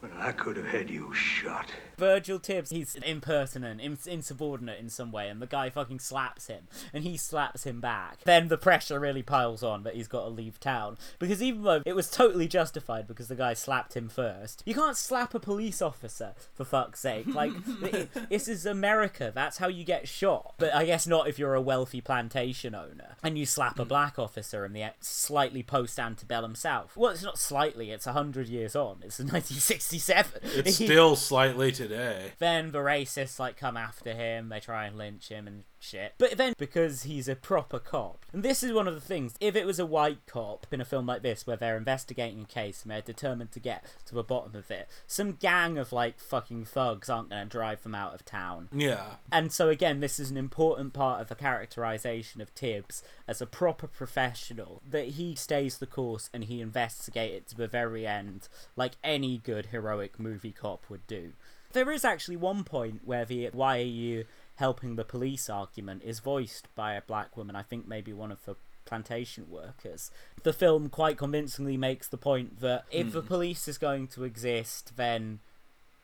when 0.00 0.12
I 0.12 0.32
could 0.32 0.58
have 0.58 0.66
had 0.66 0.90
you 0.90 1.14
shot. 1.14 1.70
Virgil 2.00 2.38
Tibbs, 2.38 2.70
he's 2.70 2.94
impertinent, 2.94 3.80
ins- 3.80 4.06
insubordinate 4.06 4.80
in 4.80 4.88
some 4.88 5.12
way, 5.12 5.28
and 5.28 5.40
the 5.40 5.46
guy 5.46 5.68
fucking 5.68 5.98
slaps 5.98 6.46
him, 6.46 6.66
and 6.94 7.04
he 7.04 7.18
slaps 7.18 7.64
him 7.64 7.78
back. 7.80 8.20
Then 8.24 8.48
the 8.48 8.56
pressure 8.56 8.98
really 8.98 9.22
piles 9.22 9.62
on 9.62 9.82
that 9.82 9.94
he's 9.94 10.08
got 10.08 10.22
to 10.24 10.30
leave 10.30 10.58
town. 10.58 10.96
Because 11.18 11.42
even 11.42 11.62
though 11.62 11.82
it 11.84 11.94
was 11.94 12.10
totally 12.10 12.48
justified 12.48 13.06
because 13.06 13.28
the 13.28 13.34
guy 13.34 13.52
slapped 13.52 13.94
him 13.94 14.08
first, 14.08 14.62
you 14.64 14.74
can't 14.74 14.96
slap 14.96 15.34
a 15.34 15.40
police 15.40 15.82
officer, 15.82 16.34
for 16.54 16.64
fuck's 16.64 17.00
sake. 17.00 17.26
Like, 17.26 17.52
it- 17.82 18.30
this 18.30 18.48
is 18.48 18.64
America, 18.64 19.30
that's 19.34 19.58
how 19.58 19.68
you 19.68 19.84
get 19.84 20.08
shot. 20.08 20.54
But 20.56 20.74
I 20.74 20.86
guess 20.86 21.06
not 21.06 21.28
if 21.28 21.38
you're 21.38 21.54
a 21.54 21.60
wealthy 21.60 22.00
plantation 22.00 22.74
owner, 22.74 23.16
and 23.22 23.36
you 23.36 23.44
slap 23.44 23.78
a 23.78 23.84
mm. 23.84 23.88
black 23.88 24.18
officer 24.18 24.64
in 24.64 24.72
the 24.72 24.84
slightly 25.00 25.62
post 25.62 25.98
antebellum 25.98 26.54
South. 26.54 26.96
Well, 26.96 27.12
it's 27.12 27.22
not 27.22 27.38
slightly, 27.38 27.90
it's 27.90 28.06
100 28.06 28.48
years 28.48 28.74
on, 28.74 29.02
it's 29.04 29.18
1967. 29.18 30.40
It's 30.42 30.74
still 30.76 31.14
slightly 31.14 31.72
today. 31.90 32.32
Then 32.38 32.72
the 32.72 32.78
racists 32.78 33.38
like 33.38 33.56
come 33.56 33.76
after 33.76 34.12
him, 34.12 34.48
they 34.48 34.60
try 34.60 34.86
and 34.86 34.96
lynch 34.96 35.28
him 35.28 35.46
and 35.46 35.64
shit. 35.78 36.14
But 36.18 36.36
then 36.36 36.54
because 36.58 37.04
he's 37.04 37.28
a 37.28 37.34
proper 37.34 37.78
cop, 37.78 38.24
and 38.32 38.42
this 38.42 38.62
is 38.62 38.72
one 38.72 38.86
of 38.86 38.94
the 38.94 39.00
things, 39.00 39.34
if 39.40 39.56
it 39.56 39.66
was 39.66 39.78
a 39.78 39.86
white 39.86 40.26
cop 40.26 40.66
in 40.70 40.80
a 40.80 40.84
film 40.84 41.06
like 41.06 41.22
this 41.22 41.46
where 41.46 41.56
they're 41.56 41.76
investigating 41.76 42.42
a 42.42 42.46
case 42.46 42.82
and 42.82 42.90
they're 42.90 43.00
determined 43.00 43.52
to 43.52 43.60
get 43.60 43.84
to 44.06 44.14
the 44.14 44.22
bottom 44.22 44.54
of 44.54 44.70
it, 44.70 44.88
some 45.06 45.32
gang 45.32 45.78
of 45.78 45.92
like 45.92 46.20
fucking 46.20 46.64
thugs 46.64 47.08
aren't 47.08 47.30
gonna 47.30 47.46
drive 47.46 47.82
them 47.82 47.94
out 47.94 48.14
of 48.14 48.24
town. 48.24 48.68
Yeah. 48.72 49.14
And 49.32 49.52
so 49.52 49.68
again, 49.68 50.00
this 50.00 50.20
is 50.20 50.30
an 50.30 50.36
important 50.36 50.92
part 50.92 51.20
of 51.20 51.28
the 51.28 51.34
characterization 51.34 52.40
of 52.40 52.54
Tibbs 52.54 53.02
as 53.26 53.40
a 53.40 53.46
proper 53.46 53.86
professional, 53.86 54.82
that 54.88 55.08
he 55.08 55.34
stays 55.34 55.78
the 55.78 55.86
course 55.86 56.30
and 56.32 56.44
he 56.44 56.60
investigates 56.60 57.30
it 57.30 57.46
to 57.48 57.56
the 57.56 57.68
very 57.68 58.06
end, 58.06 58.48
like 58.76 58.92
any 59.04 59.38
good 59.38 59.66
heroic 59.66 60.18
movie 60.18 60.52
cop 60.52 60.84
would 60.88 61.06
do. 61.06 61.32
There 61.72 61.90
is 61.90 62.04
actually 62.04 62.36
one 62.36 62.64
point 62.64 63.02
where 63.04 63.24
the 63.24 63.48
why 63.52 63.78
are 63.78 63.82
you 63.82 64.24
helping 64.56 64.96
the 64.96 65.04
police 65.04 65.48
argument 65.48 66.02
is 66.04 66.18
voiced 66.20 66.68
by 66.74 66.94
a 66.94 67.02
black 67.02 67.36
woman, 67.36 67.56
I 67.56 67.62
think 67.62 67.86
maybe 67.88 68.12
one 68.12 68.30
of 68.32 68.44
the 68.44 68.56
plantation 68.84 69.46
workers. 69.50 70.10
The 70.42 70.52
film 70.52 70.88
quite 70.88 71.16
convincingly 71.16 71.76
makes 71.76 72.08
the 72.08 72.16
point 72.18 72.60
that 72.60 72.84
if 72.90 73.12
the 73.12 73.20
Hmm. 73.20 73.26
police 73.28 73.68
is 73.68 73.78
going 73.78 74.08
to 74.08 74.24
exist, 74.24 74.96
then 74.96 75.38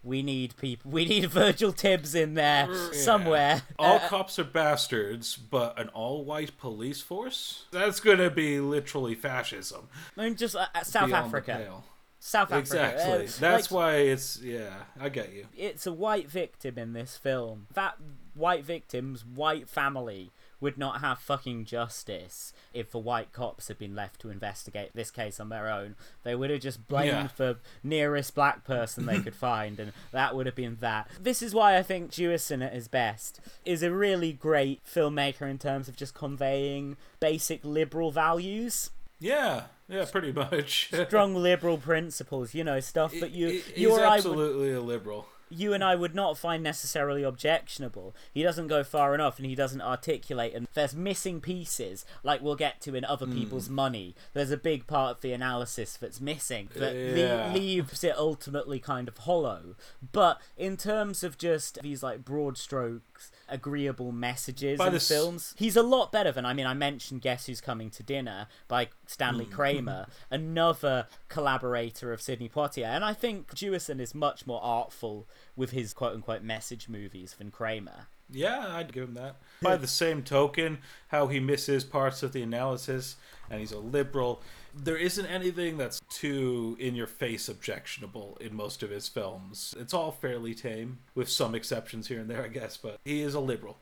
we 0.05 0.23
need 0.23 0.57
people. 0.57 0.91
We 0.99 1.05
need 1.05 1.29
Virgil 1.31 1.73
Tibbs 1.73 2.15
in 2.15 2.35
there 2.35 2.69
somewhere. 2.93 3.63
All 3.79 3.97
Uh, 3.97 4.09
cops 4.09 4.39
are 4.39 4.45
bastards, 4.45 5.37
but 5.37 5.77
an 5.79 5.89
all-white 5.89 6.57
police 6.59 7.03
force? 7.03 7.65
That's 7.73 7.99
gonna 7.99 8.31
be 8.31 8.61
literally 8.61 9.17
fascism. 9.17 9.89
I 10.17 10.25
mean, 10.25 10.37
just 10.37 10.55
uh, 10.55 10.67
uh, 10.75 10.85
South 10.85 11.09
Beyond 11.09 11.25
the 11.25 11.27
Africa. 11.39 11.83
South 12.27 12.51
Africa. 12.51 12.59
Exactly. 12.59 13.03
Uh, 13.27 13.31
That's 13.39 13.71
like, 13.71 13.71
why 13.71 13.95
it's 13.99 14.41
yeah. 14.43 14.71
I 15.01 15.09
get 15.11 15.33
you. 15.33 15.47
it's 15.57 15.87
a 15.87 15.93
white 15.93 16.29
victim 16.29 16.77
in 16.77 16.93
this 16.93 17.17
film. 17.17 17.69
That 17.75 17.97
white 18.35 18.65
victim's 18.65 19.25
white 19.25 19.69
family 19.69 20.33
would 20.61 20.77
not 20.77 21.01
have 21.03 21.19
fucking 21.21 21.65
justice 21.67 22.53
if 22.75 22.91
the 22.91 22.99
white 22.99 23.33
cops 23.33 23.69
had 23.69 23.79
been 23.79 23.95
left 23.95 24.21
to 24.23 24.31
investigate 24.31 24.91
this 24.95 25.11
case 25.13 25.39
on 25.39 25.51
their 25.51 25.71
own. 25.71 25.95
They 26.25 26.35
would 26.35 26.51
have 26.51 26.61
just 26.61 26.89
blamed 26.89 27.07
Yeah. 27.13 27.29
the 27.37 27.59
nearest 27.85 28.35
black 28.35 28.65
person 28.65 29.07
they 29.07 29.21
could 29.21 29.35
find, 29.35 29.79
and 29.79 29.93
that 30.13 30.35
would 30.35 30.47
have 30.47 30.55
been 30.57 30.79
that. 30.81 31.09
This 31.21 31.43
is 31.43 31.55
why 31.55 31.77
I 31.77 31.83
think 31.83 32.11
Jewison 32.11 32.65
at 32.65 32.73
his 32.73 32.89
best 32.89 33.39
is 33.65 33.83
a 33.85 33.93
really 33.93 34.33
great 34.33 34.81
filmmaker 34.85 35.49
in 35.49 35.59
terms 35.59 35.89
of 35.89 35.95
just 35.97 36.15
conveying 36.15 36.97
basic 37.21 37.65
liberal 37.65 38.11
values. 38.11 38.91
Yeah, 39.19 39.65
yeah, 39.89 40.05
pretty 40.11 40.33
much. 40.33 40.91
Strong 41.07 41.37
liberal 41.37 41.79
principles, 41.79 42.55
you 42.55 42.65
know, 42.65 42.81
stuff 42.81 43.13
that 43.21 43.31
you 43.31 43.49
He- 43.49 43.83
you 43.83 43.89
He's 43.89 43.99
or 43.99 44.05
I 44.05 44.11
would 44.11 44.19
absolutely 44.19 44.73
a 44.73 44.81
liberal. 44.81 45.27
you 45.49 45.73
and 45.73 45.83
I 45.83 45.95
would 45.95 46.15
not 46.15 46.37
find 46.37 46.63
necessarily 46.63 47.23
objectionable. 47.23 48.15
He 48.35 48.43
doesn't 48.43 48.67
go 48.67 48.83
far 48.83 49.15
enough 49.15 49.39
and 49.39 49.47
he 49.47 49.55
doesn't 49.55 49.81
articulate 49.81 50.55
and 50.55 50.67
there's 50.75 50.95
missing 50.95 51.41
pieces 51.41 52.05
like 52.25 52.43
we'll 52.43 52.57
get 52.57 52.81
to 52.83 52.97
in 52.97 53.05
other 53.05 53.27
hmm. 53.27 53.35
people's 53.35 53.71
money. 53.71 54.17
There's 54.35 54.51
a 54.51 54.57
big 54.57 54.89
part 54.89 55.17
of 55.17 55.21
the 55.23 55.33
analysis 55.33 55.97
that's 55.97 56.21
missing 56.21 56.69
that 56.75 56.95
le- 56.95 57.53
leaves 57.57 58.03
it 58.03 58.17
ultimately 58.19 58.81
kind 58.81 59.07
of 59.07 59.19
hollow. 59.19 59.77
But 60.13 60.41
in 60.57 60.77
terms 60.77 61.23
of 61.23 61.39
just 61.39 61.81
these 61.81 62.03
like 62.03 62.25
broad 62.25 62.59
strokes 62.59 63.16
agreeable 63.49 64.13
messages 64.13 64.79
By 64.79 64.89
in 64.89 64.99
films 64.99 65.55
he's 65.57 65.77
a 65.77 65.83
lot 65.83 66.11
better 66.13 66.33
than 66.33 66.45
I 66.45 66.53
mean 66.53 66.67
I 66.67 66.75
mentioned 66.75 67.23
Guess 67.23 67.47
Who's 67.47 67.61
Coming 67.61 67.91
to 67.91 68.03
Dinner 68.03 68.49
by 68.69 68.89
Stanley 69.07 69.45
Hmm. 69.45 69.53
Kramer 69.53 70.07
another 70.31 71.07
collaborator 71.29 72.13
of 72.13 72.21
Sidney 72.21 72.49
Poitier 72.49 72.87
and 72.87 73.05
I 73.05 73.13
think 73.13 73.55
Jewison 73.55 74.01
is 74.01 74.15
much 74.15 74.47
more 74.47 74.61
artful 74.63 75.29
with 75.55 75.71
his 75.71 75.93
quote 75.93 76.15
unquote 76.15 76.43
message 76.43 76.89
movies 76.89 77.37
than 77.39 77.51
Kramer 77.51 78.07
Yeah, 78.31 78.67
I'd 78.71 78.93
give 78.93 79.05
him 79.05 79.15
that. 79.15 79.37
By 79.63 79.77
the 79.77 79.87
same 79.87 80.23
token, 80.23 80.79
how 81.09 81.29
he 81.29 81.39
misses 81.39 81.85
parts 81.85 82.23
of 82.25 82.33
the 82.33 82.43
analysis, 82.43 83.17
and 83.49 83.61
he's 83.61 83.71
a 83.73 83.79
liberal. 83.79 84.43
There 84.79 84.97
isn't 84.97 85.27
anything 85.27 85.79
that's 85.79 86.01
too 86.11 86.77
in 86.79 86.95
your 86.95 87.07
face 87.07 87.49
objectionable 87.49 88.37
in 88.41 88.55
most 88.55 88.83
of 88.83 88.91
his 88.91 89.09
films. 89.09 89.75
It's 89.81 89.95
all 89.95 90.13
fairly 90.13 90.55
tame, 90.55 90.99
with 91.15 91.31
some 91.31 91.55
exceptions 91.55 92.09
here 92.09 92.21
and 92.21 92.29
there, 92.29 92.45
I 92.45 92.49
guess, 92.49 92.77
but 92.77 92.99
he 93.05 93.23
is 93.23 93.35
a 93.35 93.41
liberal. 93.41 93.79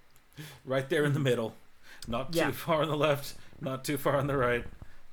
Right 0.64 0.88
there 0.88 1.04
in 1.04 1.12
the 1.12 1.20
middle. 1.20 1.54
Not 2.06 2.32
too 2.32 2.38
Yeah. 2.38 2.50
far 2.52 2.82
on 2.82 2.88
the 2.88 2.96
left, 2.96 3.34
not 3.60 3.84
too 3.84 3.96
far 3.98 4.16
on 4.18 4.26
the 4.28 4.36
right. 4.36 4.64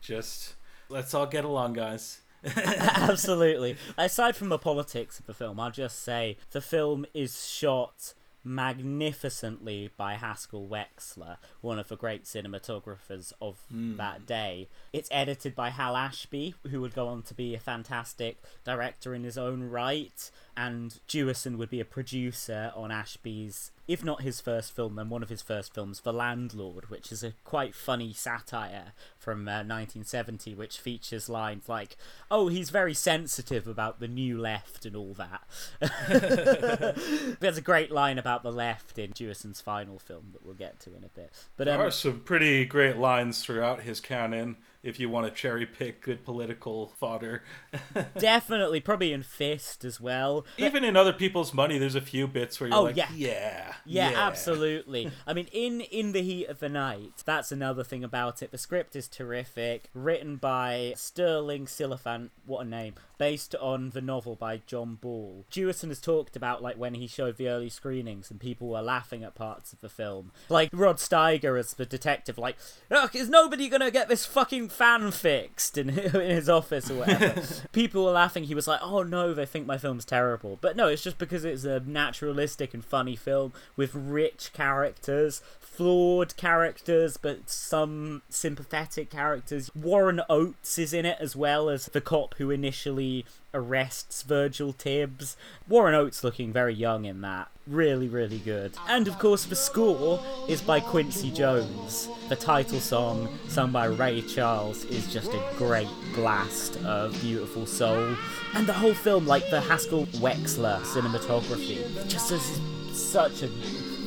Just 0.02 0.54
let's 0.90 1.14
all 1.14 1.26
get 1.26 1.46
along, 1.46 1.74
guys. 1.74 2.20
Absolutely. 2.56 3.78
Aside 3.98 4.36
from 4.36 4.50
the 4.50 4.58
politics 4.58 5.20
of 5.20 5.26
the 5.26 5.34
film, 5.34 5.60
I'll 5.60 5.72
just 5.72 6.04
say 6.04 6.38
the 6.52 6.62
film 6.62 7.06
is 7.14 7.48
shot 7.48 8.14
magnificently 8.44 9.92
by 9.98 10.16
Haskell 10.16 10.68
Wexler, 10.68 11.38
one 11.62 11.80
of 11.80 11.88
the 11.88 11.96
great 11.96 12.24
cinematographers 12.26 13.34
of 13.42 13.60
hmm. 13.70 13.98
that 13.98 14.26
day. 14.26 14.68
It's 14.94 15.10
edited 15.12 15.56
by 15.56 15.70
Hal 15.70 15.96
Ashby, 15.96 16.56
who 16.70 16.82
would 16.82 16.94
go 16.94 17.08
on 17.08 17.22
to 17.24 17.34
be 17.34 17.54
a 17.54 17.60
fantastic 17.60 18.38
director 18.64 19.14
in 19.14 19.24
his 19.24 19.38
own 19.38 19.64
right, 19.64 20.32
and 20.56 21.00
Jewison 21.08 21.58
would 21.58 21.70
be 21.70 21.80
a 21.80 21.86
producer 21.86 22.72
on 22.76 22.92
Ashby's, 22.92 23.72
if 23.88 24.04
not 24.04 24.22
his 24.22 24.40
first 24.40 24.76
film, 24.76 24.96
then 24.96 25.10
one 25.10 25.24
of 25.24 25.30
his 25.30 25.42
first 25.42 25.74
films, 25.74 26.02
The 26.02 26.14
Landlord, 26.14 26.90
which 26.90 27.12
is 27.12 27.24
a 27.24 27.34
quite 27.44 27.76
funny 27.76 28.14
satire 28.14 28.94
from 29.18 29.48
uh, 29.48 29.64
1970, 29.64 30.56
which 30.56 30.80
features 30.80 31.30
lines 31.30 31.68
like, 31.68 31.98
"Oh, 32.30 32.48
he's 32.48 32.70
very 32.70 32.94
sensitive 32.94 33.68
about 33.68 34.00
the 34.00 34.08
new 34.08 34.40
left 34.40 34.86
and 34.86 34.96
all 34.96 35.14
that." 35.16 35.44
There's 37.40 37.58
a 37.58 37.62
great 37.62 37.92
line 37.92 38.18
about 38.18 38.44
the 38.44 38.52
left 38.52 38.98
in 38.98 39.12
Jewison's 39.12 39.62
final 39.62 40.00
film 40.00 40.30
that 40.34 40.46
we'll 40.46 40.56
get 40.56 40.80
to 40.82 40.96
in 40.96 41.04
a 41.04 41.10
bit. 41.10 41.32
But 41.58 41.66
There 41.66 41.76
um, 41.76 41.88
are 41.88 41.92
some 41.92 42.22
pretty 42.22 42.66
great 42.66 42.98
lines 42.98 43.44
throughout 43.44 43.82
his 43.82 44.00
canon 44.00 44.58
if 44.84 45.00
you 45.00 45.10
want 45.10 45.28
to 45.28 45.32
cherry 45.34 45.66
pick 45.66 46.02
good 46.02 46.24
political 46.26 46.94
fodder. 47.00 47.44
definitely, 48.18 48.80
probably 48.80 49.14
in 49.14 49.24
Fist 49.24 49.84
as 49.86 50.00
well. 50.02 50.46
Even 50.58 50.84
in 50.84 50.96
other 50.96 51.14
people's 51.14 51.54
money, 51.54 51.78
there's 51.78 51.96
a 51.96 52.02
few 52.02 52.28
bits 52.28 52.60
where 52.60 52.70
you're 52.70 52.78
Oh, 52.78 52.84
like, 52.84 52.96
yeah. 52.98 53.10
yeah, 53.16 53.74
Yeah, 53.86 54.12
absolutely. 54.16 55.12
I 55.28 55.34
mean, 55.34 55.48
in 55.52 55.82
in 55.82 56.12
the 56.14 56.22
heat 56.22 56.48
of 56.48 56.60
the 56.60 56.70
night, 56.70 57.24
that's 57.26 57.52
another 57.52 57.84
thing 57.84 58.04
about 58.04 58.42
it. 58.42 58.52
The 58.52 58.58
script 58.58 58.96
is 58.96 59.08
terrific, 59.08 59.90
written 59.94 60.38
by 60.38 60.94
Stirling 60.96 61.66
Silliphant. 61.66 62.30
What 62.46 62.66
a 62.66 62.70
name! 62.70 62.96
Based 63.22 63.54
on 63.58 63.92
the 63.92 64.02
novel 64.02 64.36
by 64.36 64.62
John 64.66 64.96
Ball. 64.96 65.46
Jewison 65.52 65.90
has 65.90 66.02
talked 66.02 66.36
about 66.36 66.64
like 66.64 66.76
when 66.76 66.96
he 66.96 67.06
showed 67.06 67.38
the 67.38 67.50
early 67.50 67.70
screenings 67.70 68.32
and 68.32 68.40
people 68.40 68.70
were 68.70 68.82
laughing 68.82 69.24
at 69.24 69.36
parts 69.36 69.72
of 69.72 69.80
the 69.80 69.90
film. 69.90 70.32
Like 70.50 70.72
Rod 70.74 70.98
Steiger 70.98 71.60
as 71.60 71.76
the 71.76 71.86
detective, 71.86 72.40
like, 72.40 72.56
look, 72.90 73.14
is 73.14 73.30
nobody 73.30 73.70
gonna 73.70 73.92
get 73.92 74.10
this 74.10 74.26
fucking 74.26 74.70
fan 74.70 75.12
fixed 75.12 75.78
in, 75.78 75.90
in 76.00 76.36
his 76.36 76.50
office 76.50 76.90
or 76.90 76.96
whatever? 76.96 77.44
people 77.72 78.06
were 78.06 78.12
laughing. 78.12 78.46
He 78.46 78.56
was 78.56 78.68
like, 78.68 78.80
oh 78.82 79.04
no, 79.04 79.36
they 79.36 79.46
think 79.46 79.68
my 79.68 79.78
film's 79.78 80.04
terrible. 80.04 80.58
But 80.60 80.76
no, 80.76 80.88
it's 80.88 81.04
just 81.04 81.20
because 81.20 81.46
it's 81.46 81.64
a 81.64 81.80
naturalistic 81.82 82.74
and 82.74 82.84
funny 82.84 83.16
film 83.16 83.54
with 83.76 83.94
rich 83.94 84.50
characters, 84.52 85.44
flawed 85.60 86.36
characters, 86.38 87.18
but 87.18 87.52
some 87.52 88.24
sympathetic 88.30 89.12
characters. 89.12 89.70
Warren 89.76 90.22
Oates 90.28 90.80
is 90.80 90.92
in 90.92 91.06
it 91.06 91.18
as 91.20 91.36
well 91.36 91.70
as 91.70 91.86
the 91.86 92.02
cop 92.02 92.34
who 92.40 92.50
initially 92.50 93.11
arrests 93.54 94.24
Virgil 94.24 94.74
Tibbs. 94.74 95.36
Warren 95.68 95.96
Oates 95.96 96.24
looking 96.24 96.54
very 96.54 96.74
young 96.74 97.06
in 97.06 97.22
that. 97.22 97.50
Really, 97.68 98.08
really 98.08 98.40
good. 98.40 98.74
And 98.88 99.08
of 99.08 99.20
course, 99.20 99.46
the 99.46 99.56
score 99.56 100.20
is 100.48 100.62
by 100.62 100.80
Quincy 100.80 101.32
Jones. 101.32 102.10
The 102.30 102.36
title 102.36 102.80
song, 102.80 103.28
sung 103.48 103.72
by 103.72 103.86
Ray 103.86 104.22
Charles, 104.22 104.86
is 104.86 105.12
just 105.12 105.32
a 105.32 105.44
great 105.58 105.88
blast 106.16 106.78
of 106.84 107.20
beautiful 107.22 107.66
soul. 107.66 108.16
And 108.56 108.68
the 108.68 108.74
whole 108.74 108.94
film, 108.94 109.28
like 109.28 109.50
the 109.50 109.62
Haskell 109.62 110.06
Wexler 110.18 110.80
cinematography, 110.82 112.08
just 112.08 112.32
is 112.32 112.60
such 112.94 113.44
a 113.44 113.50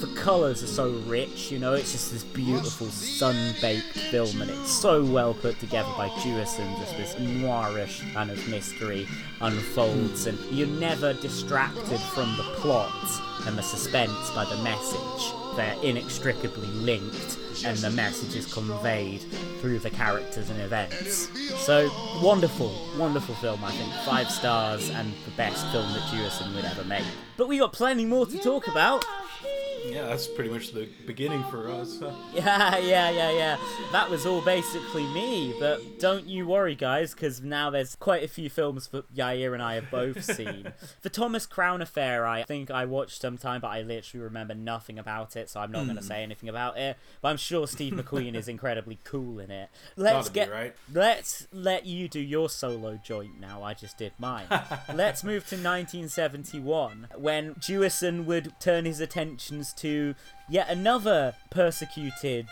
the 0.01 0.07
colours 0.21 0.63
are 0.63 0.69
so 0.69 0.91
rich, 1.07 1.51
you 1.51 1.59
know, 1.59 1.75
it's 1.75 1.93
just 1.93 2.13
this 2.13 2.25
beautiful 2.25 2.87
sun-baked 2.89 3.97
film 4.11 4.43
and 4.43 4.51
it's 4.51 4.71
so 4.71 5.05
well 5.05 5.35
put 5.35 5.59
together 5.61 5.91
by 5.97 6.09
Jewison, 6.11 6.79
just 6.81 6.97
this 6.97 7.15
noirish 7.15 8.13
kind 8.13 8.31
of 8.31 8.49
mystery 8.49 9.07
unfolds 9.41 10.27
and 10.27 10.39
you're 10.51 10.67
never 10.67 11.13
distracted 11.15 11.99
from 11.99 12.37
the 12.37 12.43
plot 12.57 12.93
and 13.47 13.57
the 13.57 13.63
suspense 13.63 14.31
by 14.31 14.45
the 14.45 14.63
message. 14.63 15.33
They're 15.57 15.77
inextricably 15.83 16.69
linked 16.69 17.39
and 17.65 17.79
the 17.79 17.91
message 17.91 18.35
is 18.35 18.53
conveyed 18.53 19.23
through 19.61 19.79
the 19.79 19.91
characters 19.91 20.51
and 20.51 20.61
events. 20.61 21.29
So, 21.65 21.89
wonderful, 22.23 22.75
wonderful 22.99 23.35
film, 23.37 23.63
I 23.65 23.71
think. 23.71 23.93
Five 24.05 24.31
stars 24.31 24.91
and 24.91 25.13
the 25.25 25.31
best 25.33 25.67
film 25.69 25.93
that 25.93 26.03
Jewison 26.11 26.55
would 26.55 26.65
ever 26.65 26.85
make. 26.85 27.05
But 27.37 27.49
we 27.49 27.59
got 27.59 27.73
plenty 27.73 28.05
more 28.05 28.27
to 28.27 28.39
talk 28.39 28.67
about. 28.67 29.05
Yeah, 29.85 30.07
that's 30.07 30.27
pretty 30.27 30.51
much 30.51 30.73
the 30.73 30.89
beginning 31.07 31.43
for 31.51 31.71
us. 31.71 32.01
huh? 32.01 32.11
Yeah, 32.35 32.79
yeah, 32.79 33.11
yeah, 33.11 33.31
yeah. 33.31 33.57
That 33.93 34.09
was 34.09 34.25
all 34.27 34.41
basically 34.41 35.05
me, 35.09 35.55
but 35.61 36.01
don't 36.01 36.27
you 36.27 36.47
worry, 36.47 36.75
guys, 36.75 37.13
because 37.13 37.43
now 37.43 37.71
there's 37.71 37.95
quite 37.95 38.23
a 38.23 38.29
few 38.29 38.49
films 38.49 38.89
that 38.89 39.13
Yair 39.15 39.53
and 39.53 39.63
I 39.63 39.75
have 39.75 39.91
both 39.91 40.25
seen. 40.37 40.73
the 41.03 41.11
Thomas 41.11 41.47
Crown 41.47 41.83
Affair, 41.83 42.27
I 42.27 42.45
think 42.45 42.71
I 42.71 42.87
watched 42.87 43.21
sometime, 43.21 43.61
but 43.61 43.69
I 43.69 43.83
literally 43.83 44.25
remember 44.25 44.55
nothing 44.55 44.99
about 44.99 45.37
it, 45.37 45.51
so 45.51 45.61
I'm 45.61 45.71
not 45.71 45.85
going 45.85 45.97
to 45.97 46.03
hmm. 46.03 46.09
say 46.09 46.23
anything 46.23 46.49
about 46.49 46.79
it. 46.79 46.97
But 47.21 47.29
I'm 47.29 47.37
sure 47.37 47.67
Steve 47.67 47.93
McQueen 47.95 48.35
is 48.35 48.49
incredibly 48.49 48.99
cool 49.05 49.39
in 49.39 49.51
it. 49.51 49.69
Let's 49.97 50.29
Gotta 50.29 50.31
be, 50.31 50.35
get 50.35 50.51
right? 50.51 50.75
let's 50.93 51.47
let 51.53 51.85
you 51.85 52.09
do 52.09 52.21
your 52.21 52.49
solo 52.49 52.99
joint 53.05 53.39
now. 53.39 53.63
I 53.63 53.75
just 53.75 53.99
did 53.99 54.13
mine. 54.19 54.47
let's 54.95 55.23
move 55.23 55.47
to 55.49 55.57
1971 55.57 57.09
when 57.17 57.55
Jewison 57.57 58.25
would 58.25 58.55
turn 58.61 58.87
his 58.87 59.01
attentions 59.01 59.74
to 59.77 60.15
yet 60.49 60.69
another 60.69 61.35
persecuted 61.51 62.47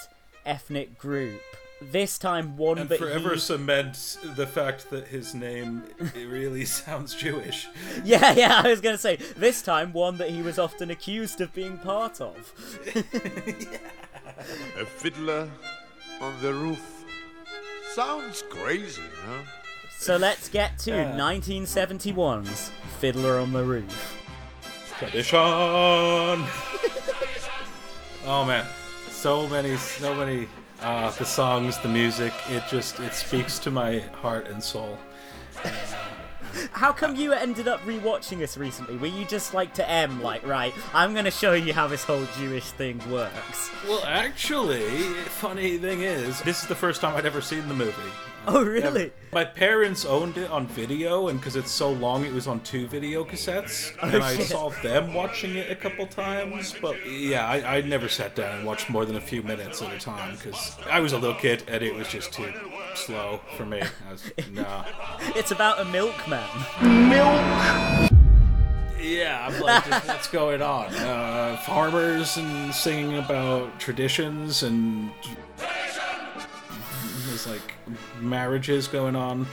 ethnic 0.45 0.99
group. 0.99 1.41
This 1.81 2.17
time 2.17 2.57
one 2.57 2.79
And 2.79 2.89
that 2.91 2.99
forever 3.01 3.35
he... 3.35 3.41
cement 3.41 4.19
the 4.37 4.47
fact 4.47 4.89
that 4.91 5.09
his 5.09 5.35
name 5.35 5.83
it 6.15 6.29
really 6.29 6.65
sounds 6.81 7.15
Jewish. 7.15 7.67
Yeah, 8.05 8.33
yeah, 8.35 8.61
I 8.65 8.69
was 8.69 8.81
gonna 8.81 8.97
say 8.99 9.17
this 9.37 9.63
time 9.63 9.93
one 9.93 10.17
that 10.19 10.31
he 10.31 10.43
was 10.43 10.59
often 10.61 10.91
accused 10.91 11.41
of 11.41 11.53
being 11.55 11.79
part 11.79 12.21
of. 12.21 12.53
A 14.79 14.87
fiddler 14.87 15.51
on 16.21 16.35
the 16.41 16.53
roof. 16.55 17.05
Sounds 17.95 18.43
crazy, 18.49 19.03
huh? 19.27 19.43
So 19.99 20.17
let's 20.17 20.49
get 20.49 20.79
to 20.81 20.91
Yeah. 20.93 21.13
1971's 21.17 22.71
Fiddler 22.99 23.39
on 23.39 23.53
the 23.53 23.63
Roof. 23.63 24.19
Tradition. 24.99 25.39
Oh 28.27 28.45
man, 28.45 28.67
so 29.11 29.49
many, 29.49 29.77
so 29.77 30.15
many. 30.15 30.49
Uh, 30.81 31.13
the 31.13 31.25
songs, 31.25 31.79
the 31.79 31.89
music, 31.89 32.33
it 32.49 32.65
just 32.69 32.99
it 32.99 33.15
speaks 33.15 33.61
to 33.61 33.71
my 33.71 34.01
heart 34.21 34.49
and 34.49 34.61
soul. 34.61 34.99
How 36.73 36.93
come 36.93 37.15
you 37.15 37.33
ended 37.33 37.69
up 37.69 37.81
rewatching 37.83 38.39
this 38.39 38.57
recently? 38.57 38.97
Were 38.97 39.07
you 39.07 39.25
just 39.25 39.55
like 39.55 39.75
to 39.75 39.89
M, 39.89 40.21
like, 40.21 40.45
right, 40.45 40.75
I'm 40.93 41.15
gonna 41.15 41.31
show 41.31 41.53
you 41.53 41.73
how 41.73 41.87
this 41.87 42.03
whole 42.03 42.27
Jewish 42.37 42.65
thing 42.73 43.01
works? 43.13 43.71
Well, 43.87 44.03
actually, 44.05 44.91
funny 45.29 45.79
thing 45.79 46.01
is, 46.01 46.43
this 46.43 46.63
is 46.63 46.69
the 46.69 46.75
first 46.75 47.01
time 47.01 47.17
I'd 47.17 47.27
ever 47.27 47.41
seen 47.41 47.69
the 47.69 47.75
movie. 47.75 47.93
Oh, 48.47 48.65
really? 48.65 49.03
Ever. 49.05 49.13
My 49.33 49.45
parents 49.45 50.05
owned 50.05 50.37
it 50.37 50.51
on 50.51 50.67
video, 50.67 51.29
and 51.29 51.39
because 51.39 51.55
it's 51.55 51.71
so 51.71 51.93
long, 51.93 52.25
it 52.25 52.33
was 52.33 52.49
on 52.49 52.59
two 52.61 52.89
video 52.89 53.25
cassettes. 53.25 53.93
Oh, 54.03 54.09
and 54.09 54.23
I 54.23 54.37
shit. 54.37 54.47
saw 54.47 54.71
them 54.83 55.15
watching 55.15 55.55
it 55.55 55.71
a 55.71 55.77
couple 55.77 56.07
times, 56.09 56.75
but 56.83 56.97
yeah, 57.09 57.47
I, 57.47 57.77
I 57.77 57.81
never 57.83 58.09
sat 58.09 58.35
down 58.35 58.59
and 58.59 58.67
watched 58.67 58.91
more 58.91 59.05
than 59.05 59.15
a 59.15 59.21
few 59.21 59.45
minutes 59.45 59.81
at 59.81 59.95
a 59.95 59.99
time 59.99 60.35
because 60.35 60.77
I 60.91 60.99
was 60.99 61.13
a 61.13 61.19
little 61.19 61.37
kid 61.37 61.63
and 61.69 61.85
it 61.85 61.95
was 61.95 62.09
just 62.09 62.33
too 62.33 62.53
slow 62.97 63.41
for 63.57 63.65
me. 63.65 63.81
I 63.81 64.13
was, 64.13 64.33
nah. 64.51 64.85
It's 65.37 65.53
about 65.53 65.79
a 65.79 65.85
milkman. 65.85 66.43
Milk! 66.83 68.11
Yeah, 69.01 69.49
I'm 69.49 69.61
like, 69.61 69.85
just, 69.89 70.07
what's 70.09 70.29
going 70.29 70.63
on? 70.63 70.95
Uh, 70.95 71.57
farmers 71.65 72.37
and 72.37 72.75
singing 72.75 73.19
about 73.19 73.79
traditions 73.79 74.65
and 74.65 75.11
there's 77.33 77.47
like 77.47 77.73
marriages 78.21 78.89
going 78.89 79.17
on. 79.17 79.47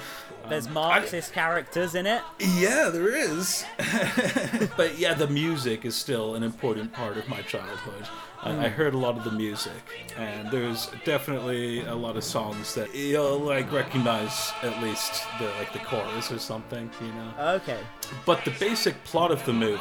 There's 0.49 0.67
Um, 0.67 0.73
Marxist 0.73 1.31
characters 1.31 1.95
in 1.95 2.05
it. 2.05 2.21
Yeah, 2.39 2.89
there 2.89 3.15
is. 3.15 3.63
but 4.77 4.97
yeah, 4.97 5.13
the 5.13 5.27
music 5.27 5.85
is 5.85 5.95
still 5.95 6.35
an 6.35 6.43
important 6.43 6.91
part 6.91 7.17
of 7.17 7.27
my 7.29 7.41
childhood. 7.41 8.05
I, 8.43 8.65
I 8.65 8.69
heard 8.69 8.93
a 8.93 8.97
lot 8.97 9.17
of 9.17 9.23
the 9.23 9.31
music, 9.31 9.73
and 10.17 10.49
there's 10.49 10.89
definitely 11.03 11.81
a 11.85 11.95
lot 11.95 12.15
of 12.15 12.23
songs 12.23 12.73
that 12.75 12.95
you'll 12.95 13.39
like 13.39 13.71
recognize 13.71 14.53
at 14.63 14.81
least 14.81 15.23
the 15.39 15.45
like 15.59 15.73
the 15.73 15.79
chorus 15.79 16.31
or 16.31 16.39
something, 16.39 16.89
you 17.01 17.07
know. 17.07 17.33
Okay. 17.55 17.79
But 18.25 18.45
the 18.45 18.51
basic 18.51 19.03
plot 19.03 19.31
of 19.31 19.43
the 19.45 19.53
movie 19.53 19.79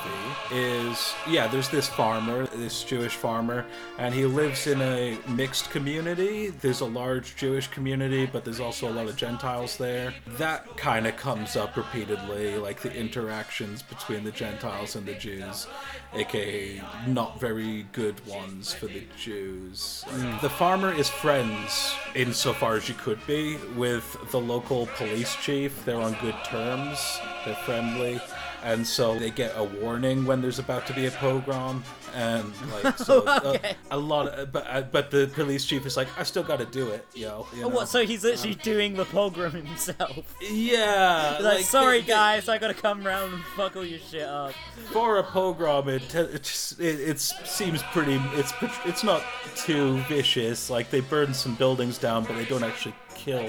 is 0.53 1.15
yeah, 1.29 1.47
there's 1.47 1.69
this 1.69 1.89
farmer, 1.89 2.47
this 2.47 2.83
Jewish 2.83 3.15
farmer, 3.15 3.65
and 3.99 4.13
he 4.13 4.25
lives 4.25 4.67
in 4.67 4.81
a 4.83 5.17
mixed 5.29 5.71
community. 5.71 6.51
There's 6.51 6.81
a 6.81 6.87
large 6.87 7.37
Jewish 7.37 7.69
community, 7.69 8.27
but 8.27 8.45
there's 8.45 8.61
also 8.61 8.89
a 8.89 8.93
lot 8.93 9.07
of 9.07 9.17
Gentiles 9.17 9.77
there. 9.77 10.13
That 10.37 10.77
kind 10.77 11.07
of 11.07 11.17
comes 11.17 11.55
up 11.57 11.77
repeatedly, 11.77 12.57
like 12.57 12.81
the 12.81 12.93
interactions 12.93 13.83
between 13.83 14.25
the 14.25 14.33
Gentiles 14.33 14.97
and 14.97 15.07
the 15.07 15.15
Jews, 15.15 15.69
aka 16.15 16.81
not 17.07 17.39
very 17.39 17.87
good 17.93 18.25
ones 18.27 18.73
for 18.73 18.87
the 18.87 19.03
Jews. 19.19 20.05
Mm. 20.09 20.41
The 20.41 20.51
farmer 20.51 20.93
is 20.93 21.09
friends, 21.09 21.95
insofar 22.15 22.77
as 22.77 22.89
you 22.89 22.95
could 22.95 23.25
be, 23.27 23.57
with 23.77 24.17
the 24.31 24.41
local 24.41 24.87
police 24.97 25.37
chief. 25.37 25.85
They're 25.85 26.01
on 26.01 26.17
good 26.21 26.37
terms, 26.45 27.21
they're 27.45 27.55
friendly, 27.57 28.21
and 28.63 28.87
so 28.87 29.19
they 29.19 29.31
get 29.31 29.53
a 29.57 29.65
warning 29.65 30.25
when 30.25 30.41
there's 30.41 30.59
about 30.59 30.87
to 30.87 30.93
be 30.93 31.07
a 31.07 31.11
pogrom. 31.11 31.85
And 32.15 32.53
like, 32.83 32.99
so 33.09 33.23
uh, 33.27 33.41
Okay. 33.45 33.75
a, 33.91 33.97
a 33.97 33.99
lot 33.99 34.29
of, 34.29 34.53
but, 34.53 34.67
uh, 34.69 34.83
but 34.83 35.11
the 35.11 35.31
police 35.35 35.65
chief 35.65 35.87
is 35.87 35.97
like, 35.97 36.09
I 36.19 36.23
still 36.23 36.43
got 36.43 36.59
to 36.59 36.65
do 36.67 36.89
it, 36.89 37.07
yo. 37.15 37.47
You 37.55 37.65
Oh, 37.65 37.69
know? 37.69 37.75
what? 37.75 37.89
So 37.89 38.05
he's 38.05 38.25
um, 38.25 38.33
actually 38.33 38.55
doing 38.57 38.95
the 38.95 39.05
pogrom 39.05 39.53
himself. 39.53 40.35
Yeah. 40.41 41.39
Like, 41.41 41.55
like, 41.57 41.65
sorry 41.65 42.01
they- 42.01 42.07
guys, 42.09 42.49
I 42.49 42.59
gotta 42.59 42.75
come 42.75 43.05
round 43.05 43.35
and 43.35 43.43
fuck 43.57 43.77
all 43.77 43.85
your 43.85 43.99
shit 43.99 44.23
up. 44.23 44.53
for 44.93 45.19
a 45.19 45.23
pogrom, 45.23 45.89
it 45.89 46.09
te- 46.09 46.19
it, 46.19 46.43
just, 46.43 46.81
it 46.81 47.01
it 47.01 47.21
seems 47.21 47.83
pretty. 47.85 48.21
It's 48.35 48.53
it's 48.85 49.05
not 49.05 49.23
too 49.57 49.99
vicious. 50.09 50.71
Like 50.71 50.91
they 50.91 51.01
burn 51.01 51.35
some 51.35 51.55
buildings 51.55 51.99
down, 51.99 52.25
but 52.25 52.37
they 52.37 52.45
don't 52.45 52.63
actually 52.65 52.95
kill 53.15 53.43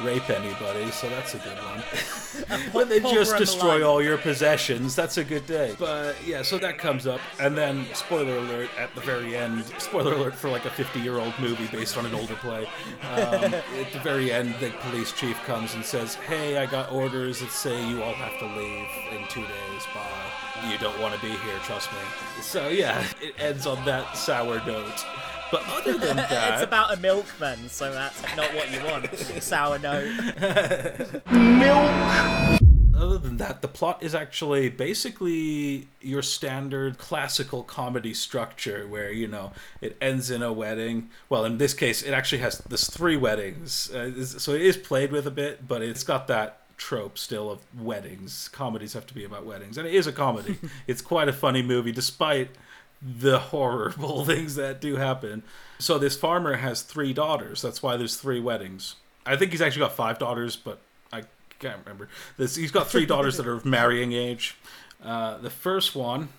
rape 0.00 0.28
anybody. 0.30 0.90
So 0.90 1.08
that's 1.08 1.34
a 1.34 1.38
good 1.38 1.56
one. 1.56 1.82
when 2.72 2.88
they 2.88 3.00
just 3.00 3.36
destroy 3.36 3.86
all 3.86 4.02
your 4.02 4.18
possessions, 4.18 4.94
that's 4.94 5.16
a 5.18 5.24
good 5.24 5.46
day. 5.46 5.74
But 5.78 6.16
yeah, 6.26 6.42
so 6.42 6.58
that 6.58 6.78
comes 6.78 7.06
up, 7.06 7.20
and 7.40 7.56
then 7.56 7.86
spoiler 7.94 8.36
alert 8.36 8.70
at 8.78 8.94
the 8.94 9.00
very 9.00 9.36
end. 9.36 9.64
Spoiler 9.78 10.14
alert 10.14 10.34
for 10.34 10.48
like 10.48 10.64
a 10.64 10.70
50 10.70 11.00
year 11.00 11.18
old 11.18 11.34
movie 11.40 11.66
based 11.68 11.96
on 11.96 12.06
an 12.06 12.14
older 12.14 12.34
play. 12.36 12.66
Um, 13.12 13.54
at 13.54 13.92
the 13.92 14.00
very 14.02 14.32
end, 14.32 14.54
the 14.60 14.70
police 14.80 15.12
chief 15.12 15.36
comes 15.44 15.74
and 15.74 15.84
says, 15.84 16.14
"Hey, 16.14 16.58
I 16.58 16.66
got 16.66 16.92
orders 16.92 17.40
that 17.40 17.50
say 17.50 17.88
you 17.88 18.02
all 18.02 18.14
have 18.14 18.38
to 18.38 18.46
leave 18.46 18.88
in 19.12 19.26
two 19.28 19.42
days. 19.42 19.86
Bye. 19.94 20.70
You 20.70 20.78
don't 20.78 20.98
want 21.00 21.14
to 21.14 21.20
be 21.20 21.30
here. 21.30 21.58
Trust 21.64 21.90
me." 21.92 21.98
So 22.42 22.68
yeah, 22.68 23.04
it 23.20 23.34
ends 23.38 23.66
on 23.66 23.84
that 23.84 24.16
sour 24.16 24.64
note. 24.66 25.04
But 25.50 25.62
other 25.68 25.98
than 25.98 26.16
that, 26.16 26.54
it's 26.54 26.62
about 26.62 26.96
a 26.96 27.00
milkman, 27.00 27.68
so 27.68 27.92
that's 27.92 28.22
not 28.36 28.54
what 28.54 28.70
you 28.72 28.84
want. 28.84 29.14
Sour 29.42 29.78
note. 29.78 30.08
Milk. 31.30 32.58
Other 32.94 33.18
than 33.18 33.36
that 33.36 33.62
the 33.62 33.68
plot 33.68 34.02
is 34.02 34.12
actually 34.12 34.68
basically 34.70 35.86
your 36.00 36.20
standard 36.20 36.98
classical 36.98 37.62
comedy 37.62 38.12
structure 38.12 38.88
where 38.88 39.12
you 39.12 39.28
know 39.28 39.52
it 39.80 39.96
ends 40.00 40.32
in 40.32 40.42
a 40.42 40.52
wedding 40.52 41.08
well 41.28 41.44
in 41.44 41.58
this 41.58 41.74
case 41.74 42.02
it 42.02 42.10
actually 42.12 42.38
has 42.38 42.58
this 42.58 42.90
three 42.90 43.16
weddings 43.16 43.88
uh, 43.92 44.24
so 44.24 44.52
it 44.52 44.62
is 44.62 44.76
played 44.76 45.12
with 45.12 45.28
a 45.28 45.30
bit 45.30 45.68
but 45.68 45.80
it's 45.80 46.02
got 46.02 46.26
that 46.26 46.58
trope 46.76 47.16
still 47.16 47.52
of 47.52 47.60
weddings 47.80 48.48
comedies 48.48 48.94
have 48.94 49.06
to 49.06 49.14
be 49.14 49.24
about 49.24 49.46
weddings 49.46 49.78
and 49.78 49.86
it 49.86 49.94
is 49.94 50.08
a 50.08 50.12
comedy 50.12 50.58
it's 50.88 51.00
quite 51.00 51.28
a 51.28 51.32
funny 51.32 51.62
movie 51.62 51.92
despite 51.92 52.50
the 53.00 53.38
horrible 53.38 54.24
things 54.26 54.54
that 54.56 54.80
do 54.80 54.96
happen. 54.96 55.42
So 55.78 55.98
this 55.98 56.16
farmer 56.16 56.54
has 56.54 56.82
three 56.82 57.12
daughters. 57.12 57.62
That's 57.62 57.82
why 57.82 57.96
there's 57.96 58.16
three 58.16 58.40
weddings. 58.40 58.96
I 59.24 59.36
think 59.36 59.52
he's 59.52 59.60
actually 59.60 59.80
got 59.80 59.92
five 59.92 60.18
daughters 60.18 60.56
but 60.56 60.80
i 61.12 61.22
can't 61.58 61.78
remember. 61.84 62.08
This 62.36 62.56
he's 62.56 62.70
got 62.70 62.88
three 62.88 63.06
daughters 63.06 63.36
that 63.36 63.46
are 63.46 63.54
of 63.54 63.64
marrying 63.66 64.12
age. 64.12 64.56
Uh, 65.02 65.38
the 65.38 65.50
first 65.50 65.94
one 65.94 66.30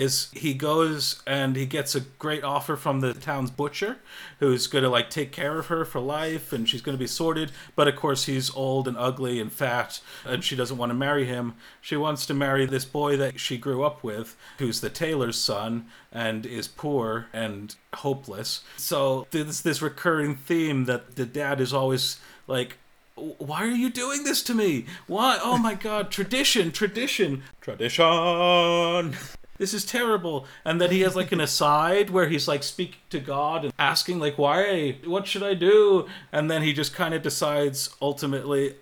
is 0.00 0.30
he 0.32 0.54
goes 0.54 1.22
and 1.26 1.56
he 1.56 1.66
gets 1.66 1.94
a 1.94 2.00
great 2.00 2.42
offer 2.42 2.74
from 2.74 3.00
the 3.00 3.12
town's 3.12 3.50
butcher 3.50 3.98
who's 4.38 4.66
going 4.66 4.82
to 4.82 4.88
like 4.88 5.10
take 5.10 5.30
care 5.30 5.58
of 5.58 5.66
her 5.66 5.84
for 5.84 6.00
life 6.00 6.54
and 6.54 6.66
she's 6.66 6.80
going 6.80 6.96
to 6.96 6.98
be 6.98 7.06
sorted 7.06 7.52
but 7.76 7.86
of 7.86 7.94
course 7.96 8.24
he's 8.24 8.50
old 8.54 8.88
and 8.88 8.96
ugly 8.96 9.38
and 9.38 9.52
fat 9.52 10.00
and 10.24 10.42
she 10.42 10.56
doesn't 10.56 10.78
want 10.78 10.88
to 10.88 10.94
marry 10.94 11.26
him 11.26 11.54
she 11.82 11.96
wants 11.96 12.24
to 12.24 12.32
marry 12.32 12.64
this 12.64 12.86
boy 12.86 13.14
that 13.14 13.38
she 13.38 13.58
grew 13.58 13.84
up 13.84 14.02
with 14.02 14.36
who's 14.58 14.80
the 14.80 14.88
tailor's 14.88 15.36
son 15.36 15.84
and 16.10 16.46
is 16.46 16.66
poor 16.66 17.26
and 17.34 17.76
hopeless 17.96 18.62
so 18.78 19.26
there's 19.32 19.60
this 19.60 19.82
recurring 19.82 20.34
theme 20.34 20.86
that 20.86 21.16
the 21.16 21.26
dad 21.26 21.60
is 21.60 21.74
always 21.74 22.18
like 22.46 22.78
why 23.16 23.64
are 23.64 23.66
you 23.66 23.90
doing 23.90 24.24
this 24.24 24.42
to 24.44 24.54
me? 24.54 24.86
Why? 25.06 25.38
Oh 25.42 25.58
my 25.58 25.74
god, 25.74 26.10
tradition, 26.10 26.72
tradition, 26.72 27.42
tradition. 27.60 29.14
This 29.60 29.74
is 29.74 29.84
terrible. 29.84 30.46
And 30.64 30.80
then 30.80 30.90
he 30.90 31.02
has 31.02 31.14
like 31.14 31.32
an 31.32 31.40
aside 31.40 32.08
where 32.08 32.30
he's 32.30 32.48
like 32.48 32.62
speaking 32.62 33.02
to 33.10 33.20
God 33.20 33.62
and 33.62 33.74
asking 33.78 34.18
like, 34.18 34.38
why? 34.38 34.96
What 35.04 35.26
should 35.26 35.42
I 35.42 35.52
do? 35.52 36.08
And 36.32 36.50
then 36.50 36.62
he 36.62 36.72
just 36.72 36.94
kind 36.94 37.12
of 37.12 37.20
decides 37.20 37.94
ultimately, 38.00 38.76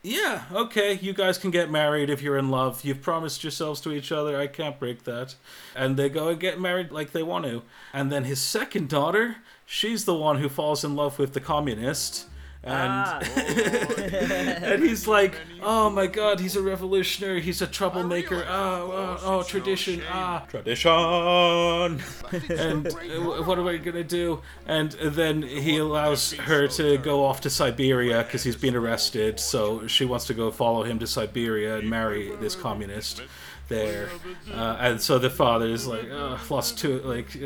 yeah, 0.00 0.44
okay, 0.52 0.94
you 1.02 1.12
guys 1.12 1.38
can 1.38 1.50
get 1.50 1.72
married 1.72 2.08
if 2.08 2.22
you're 2.22 2.38
in 2.38 2.50
love. 2.50 2.84
You've 2.84 3.02
promised 3.02 3.42
yourselves 3.42 3.80
to 3.80 3.90
each 3.90 4.12
other. 4.12 4.38
I 4.38 4.46
can't 4.46 4.78
break 4.78 5.02
that. 5.02 5.34
And 5.74 5.96
they 5.96 6.08
go 6.08 6.28
and 6.28 6.38
get 6.38 6.60
married 6.60 6.92
like 6.92 7.10
they 7.10 7.24
want 7.24 7.44
to. 7.46 7.62
And 7.92 8.12
then 8.12 8.22
his 8.22 8.40
second 8.40 8.88
daughter, 8.88 9.38
she's 9.66 10.04
the 10.04 10.14
one 10.14 10.38
who 10.38 10.48
falls 10.48 10.84
in 10.84 10.94
love 10.94 11.18
with 11.18 11.32
the 11.32 11.40
communist. 11.40 12.26
And 12.64 12.92
Ah. 12.92 13.18
and 13.36 14.84
he's 14.84 15.08
like, 15.08 15.34
oh 15.60 15.90
my 15.90 16.06
god, 16.06 16.38
he's 16.38 16.54
a 16.54 16.62
revolutionary, 16.62 17.40
he's 17.40 17.60
a 17.60 17.66
troublemaker. 17.66 18.44
Oh, 18.48 18.92
oh, 18.92 19.20
oh 19.24 19.42
tradition, 19.42 20.00
ah, 20.08 20.44
tradition. 20.48 20.92
and 20.92 22.86
uh, 22.86 23.42
what 23.42 23.58
am 23.58 23.66
I 23.66 23.78
gonna 23.78 24.04
do? 24.04 24.42
And 24.66 24.92
then 24.92 25.42
he 25.42 25.78
allows 25.78 26.32
her 26.34 26.68
to 26.68 26.98
go 26.98 27.24
off 27.24 27.40
to 27.40 27.50
Siberia 27.50 28.22
because 28.22 28.44
he's 28.44 28.56
been 28.56 28.76
arrested. 28.76 29.40
So 29.40 29.88
she 29.88 30.04
wants 30.04 30.26
to 30.26 30.34
go 30.34 30.52
follow 30.52 30.84
him 30.84 31.00
to 31.00 31.06
Siberia 31.08 31.78
and 31.78 31.90
marry 31.90 32.30
this 32.36 32.54
communist 32.54 33.22
there. 33.68 34.08
Uh, 34.52 34.76
and 34.78 35.00
so 35.00 35.18
the 35.18 35.30
father 35.30 35.66
is 35.66 35.86
like, 35.86 36.08
oh, 36.10 36.38
lost 36.48 36.78
to 36.78 36.96
it, 36.96 37.06
like, 37.06 37.36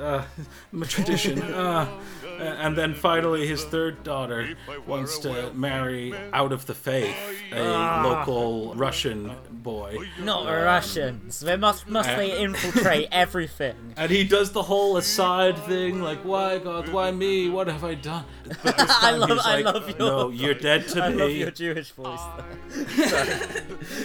uh, 0.00 0.02
uh, 0.02 0.24
my 0.70 0.86
tradition. 0.86 1.42
Uh. 1.42 1.88
And 2.40 2.76
then 2.76 2.94
finally, 2.94 3.46
his 3.46 3.64
third 3.64 4.02
daughter 4.04 4.54
wants 4.86 5.18
to 5.20 5.52
marry 5.54 6.14
out 6.32 6.52
of 6.52 6.66
the 6.66 6.74
faith 6.74 7.14
a 7.52 7.60
Ah. 7.64 8.02
local 8.04 8.74
Russian 8.74 9.32
boy. 9.50 9.98
Not 10.20 10.40
Um, 10.46 10.62
Russians. 10.64 11.40
They 11.40 11.56
must 11.56 11.88
must 11.88 12.08
they 12.16 12.36
infiltrate 12.38 13.08
everything. 13.12 13.94
And 13.96 14.10
he 14.10 14.24
does 14.24 14.50
the 14.52 14.62
whole 14.62 14.96
aside 14.96 15.56
thing, 15.66 16.02
like, 16.02 16.20
"Why 16.24 16.58
God? 16.58 16.88
Why 16.88 17.10
me? 17.12 17.48
What 17.48 17.68
have 17.68 17.84
I 17.84 17.94
done?" 17.94 18.24
I 18.64 19.12
love 19.12 19.38
I 19.44 19.60
like, 19.60 19.64
love 19.74 19.88
your 19.88 19.98
No, 19.98 20.28
you're 20.30 20.54
dead 20.54 20.88
to 20.88 21.04
I 21.04 21.08
me. 21.10 21.16
love 21.16 21.30
your 21.30 21.50
Jewish 21.52 21.90
voice. 21.92 22.20
Sorry. 23.08 23.36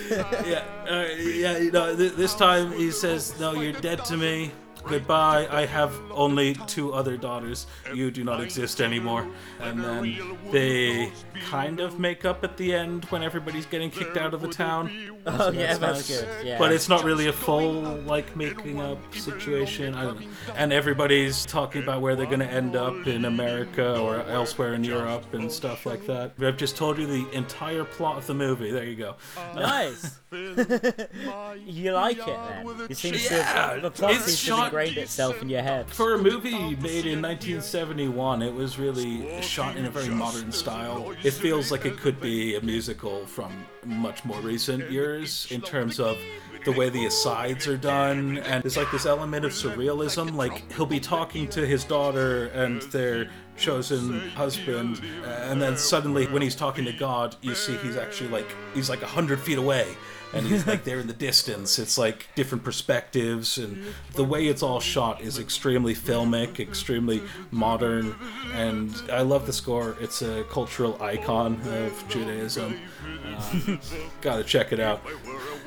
yeah, 0.52 0.64
uh, 0.90 1.06
yeah. 1.18 1.58
You 1.58 1.72
know, 1.72 1.96
th- 1.96 2.14
this 2.14 2.34
time 2.36 2.72
he 2.74 2.92
says, 2.92 3.40
"No, 3.40 3.54
you're 3.60 3.74
dead 3.74 4.04
to 4.06 4.18
me. 4.18 4.52
Goodbye. 4.88 5.48
I 5.52 5.66
have 5.66 5.94
only 6.12 6.56
two 6.68 6.94
other 6.94 7.18
daughters. 7.18 7.68
You 7.94 8.12
do 8.12 8.24
not 8.24 8.42
exist 8.42 8.82
anymore." 8.82 9.28
And 9.60 9.84
then 9.84 10.38
they 10.52 11.12
kind 11.50 11.80
of 11.80 12.00
make 12.00 12.26
up 12.26 12.44
at 12.44 12.58
the 12.58 12.74
end 12.74 13.06
when 13.06 13.24
everybody's 13.24 13.66
getting 13.66 13.90
kicked 13.92 14.18
out 14.18 14.34
of 14.34 14.42
the 14.42 14.48
town. 14.48 14.92
Oh, 15.26 15.52
yeah, 15.52 15.78
that's 15.78 16.08
good, 16.08 16.46
yeah. 16.46 16.58
But 16.58 16.72
it's 16.72 16.88
not 16.88 17.04
really 17.04 17.28
a 17.28 17.34
full 17.34 17.82
like 18.06 18.36
making 18.36 18.80
up 18.80 18.98
situation. 19.14 19.94
I 19.94 20.04
don't 20.04 20.22
know. 20.22 20.28
And 20.56 20.72
everybody's 20.72 21.46
talking 21.46 21.84
about 21.84 22.02
where 22.02 22.16
they're 22.16 22.26
going 22.26 22.40
to 22.40 22.46
end 22.52 22.76
up 22.76 23.08
in 23.08 23.26
America 23.26 23.98
or 24.00 24.22
elsewhere 24.22 24.74
in 24.74 24.84
Europe 24.84 25.34
and 25.34 25.52
stuff 25.52 25.86
like 25.86 26.06
that. 26.08 26.34
I've 26.40 26.58
just 26.58 26.78
told 26.78 26.98
you 26.98 27.06
the 27.08 27.30
entire 27.32 27.84
plot 27.84 28.18
of 28.18 28.28
the 28.28 28.34
movie. 28.34 28.72
There 28.72 28.86
you 28.86 28.96
go. 28.96 29.16
Nice. 29.56 30.20
you 30.32 31.92
like 31.94 32.18
it 32.20 32.26
then? 32.26 32.88
It 32.90 32.98
seems 32.98 33.30
Yeah, 33.30 33.76
to 33.76 33.82
the 33.82 33.92
plot 33.92 34.12
it's 34.14 34.26
seems 34.26 34.40
shot- 34.40 34.64
have 34.66 34.74
ingrained 34.80 34.98
itself 34.98 35.42
in 35.42 35.50
your 35.50 35.62
head. 35.62 35.90
For 35.90 36.14
a 36.14 36.18
movie 36.18 36.76
made 36.76 37.06
in 37.06 37.22
1971, 37.22 38.42
it 38.42 38.54
was 38.54 38.78
really 38.78 39.42
shot 39.42 39.76
in 39.76 39.86
a 39.86 39.90
very 39.90 40.10
modern 40.10 40.52
style. 40.52 41.14
It 41.24 41.32
feels 41.32 41.72
like 41.72 41.86
it 41.86 41.98
could 41.98 42.20
be 42.20 42.56
a 42.56 42.62
musical 42.62 43.26
from 43.26 43.66
much 43.86 44.24
more 44.26 44.40
recent 44.42 44.92
years 44.92 45.48
in 45.50 45.62
terms 45.62 46.00
of 46.00 46.18
the 46.66 46.72
way 46.74 46.90
the 46.90 47.06
asides 47.06 47.66
are 47.66 47.78
done 47.78 48.40
and 48.40 48.62
there's 48.62 48.76
like 48.76 48.92
this 48.92 49.06
element 49.06 49.46
of 49.46 49.52
surrealism 49.52 50.36
like 50.36 50.70
he'll 50.74 50.86
be 50.86 51.00
talking 51.00 51.48
to 51.48 51.66
his 51.66 51.86
daughter 51.86 52.48
and 52.48 52.82
their 52.92 53.30
chosen 53.56 54.20
husband 54.32 55.00
and 55.24 55.62
then 55.62 55.78
suddenly 55.78 56.26
when 56.28 56.42
he's 56.42 56.56
talking 56.56 56.84
to 56.84 56.92
god 56.92 57.38
you 57.42 57.56
see 57.56 57.78
he's 57.78 57.96
actually 57.96 58.30
like 58.30 58.54
he's 58.74 58.90
like 58.90 59.02
a 59.02 59.08
hundred 59.08 59.40
feet 59.40 59.58
away 59.58 59.96
and 60.34 60.46
he's 60.46 60.68
like 60.68 60.84
there 60.84 61.00
in 61.00 61.08
the 61.08 61.14
distance. 61.14 61.80
It's 61.80 61.98
like 61.98 62.28
different 62.36 62.64
perspectives, 62.64 63.58
and 63.58 63.86
the 64.14 64.24
way 64.24 64.48
it's 64.48 64.64
all 64.64 64.80
shot 64.80 65.22
is 65.22 65.40
extremely 65.40 65.96
filmic, 65.96 66.60
extremely 66.60 67.22
modern, 67.52 68.16
and 68.54 68.94
I 69.12 69.22
love 69.22 69.46
the 69.46 69.54
score. 69.54 69.96
It's 70.00 70.22
a 70.22 70.44
cultural 70.50 71.02
icon 71.02 71.62
of 71.66 72.06
Judaism. 72.10 72.80
Uh, 73.26 73.78
gotta 74.22 74.44
check 74.44 74.72
it 74.72 74.80
out. 74.80 75.02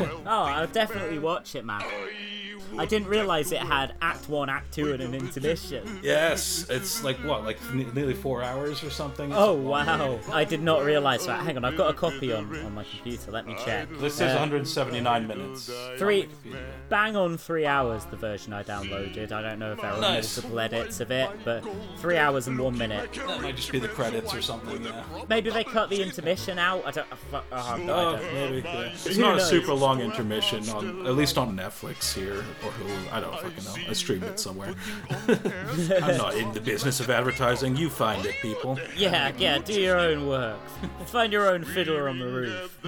Oh, 0.00 0.20
I'll 0.26 0.66
definitely 0.66 1.18
watch 1.18 1.55
it, 1.55 1.64
man. 1.64 1.83
I 2.79 2.87
didn't 2.87 3.09
realize 3.09 3.50
it 3.50 3.59
had 3.59 3.94
Act 4.00 4.29
One, 4.29 4.48
Act 4.48 4.72
Two, 4.72 4.92
and 4.92 5.03
an 5.03 5.12
intermission. 5.12 5.98
Yes, 6.05 6.66
it's 6.70 7.03
like 7.03 7.16
what, 7.24 7.42
like 7.42 7.59
n- 7.72 7.90
nearly 7.94 8.14
four 8.14 8.44
hours 8.44 8.85
or 8.85 8.90
something. 8.90 9.33
Oh 9.35 9.55
wow! 9.55 10.20
I 10.31 10.44
did 10.44 10.62
not 10.62 10.85
realize 10.85 11.26
that. 11.26 11.40
Hang 11.42 11.57
on, 11.57 11.64
I've 11.64 11.76
got 11.76 11.90
a 11.90 11.94
copy 11.94 12.33
on 12.33 12.44
on 12.64 12.72
my 12.76 12.85
computer. 12.85 13.33
Let 13.33 13.48
me 13.48 13.57
check. 13.64 13.88
This 13.98 14.14
is 14.14 14.20
Uh, 14.20 14.37
179 14.38 15.26
minutes. 15.26 15.68
Three, 15.98 16.29
bang 16.88 17.16
on 17.16 17.37
three 17.37 17.66
hours. 17.66 18.05
The 18.05 18.16
version 18.16 18.53
I 18.53 18.62
downloaded. 18.62 19.33
I 19.33 19.42
don't 19.42 19.59
know 19.59 19.72
if 19.72 19.81
there 19.81 19.90
are 19.90 20.00
Nice. 20.00 20.37
multiple 20.37 20.61
edits 20.61 21.00
of 21.00 21.11
it, 21.11 21.29
but 21.44 21.64
three 21.98 22.18
hours 22.18 22.46
and 22.46 22.57
one 22.57 22.79
minute. 22.79 23.12
That 23.14 23.42
might 23.42 23.57
just 23.57 23.72
be 23.72 23.81
the 23.81 23.88
credits 23.88 24.33
or 24.33 24.42
something. 24.42 24.85
Yeah. 24.85 25.03
Maybe 25.29 25.50
they 25.50 25.64
cut 25.64 25.90
the 25.90 26.00
intermission 26.05 26.57
out. 26.61 26.87
I 26.87 26.92
don't. 26.92 27.09
Uh, 27.33 27.40
fu- 27.77 27.93
I 27.93 28.21
maybe. 28.33 28.61
Yeah. 28.66 28.90
It's 28.93 29.16
not 29.16 29.37
a 29.38 29.40
super 29.40 29.73
long 29.75 30.01
intermission 30.01 30.69
on, 30.71 31.07
at 31.07 31.14
least 31.14 31.38
on 31.38 31.57
Netflix 31.57 32.12
here 32.14 32.38
or 32.64 32.71
Hulu. 32.71 33.12
I 33.12 33.21
don't 33.21 33.35
fucking 33.35 33.64
know. 33.64 33.88
I 33.88 33.93
streamed 33.93 34.25
it 34.25 34.40
somewhere. 34.40 34.75
I'm 35.29 36.16
not 36.16 36.35
in 36.37 36.53
the 36.53 36.61
business 36.61 37.01
of 37.01 37.11
advertising. 37.11 37.77
You 37.77 37.88
find 37.90 38.25
it, 38.27 38.35
people. 38.43 38.79
Yeah, 38.97 39.33
yeah, 39.38 39.59
do 39.59 39.81
your 39.81 39.99
own 39.99 40.27
work. 40.27 40.59
Find 41.07 41.33
your 41.33 41.49
own 41.51 41.64
fiddler 41.64 42.09
on 42.09 42.19
the 42.19 42.27
roof. 42.27 42.79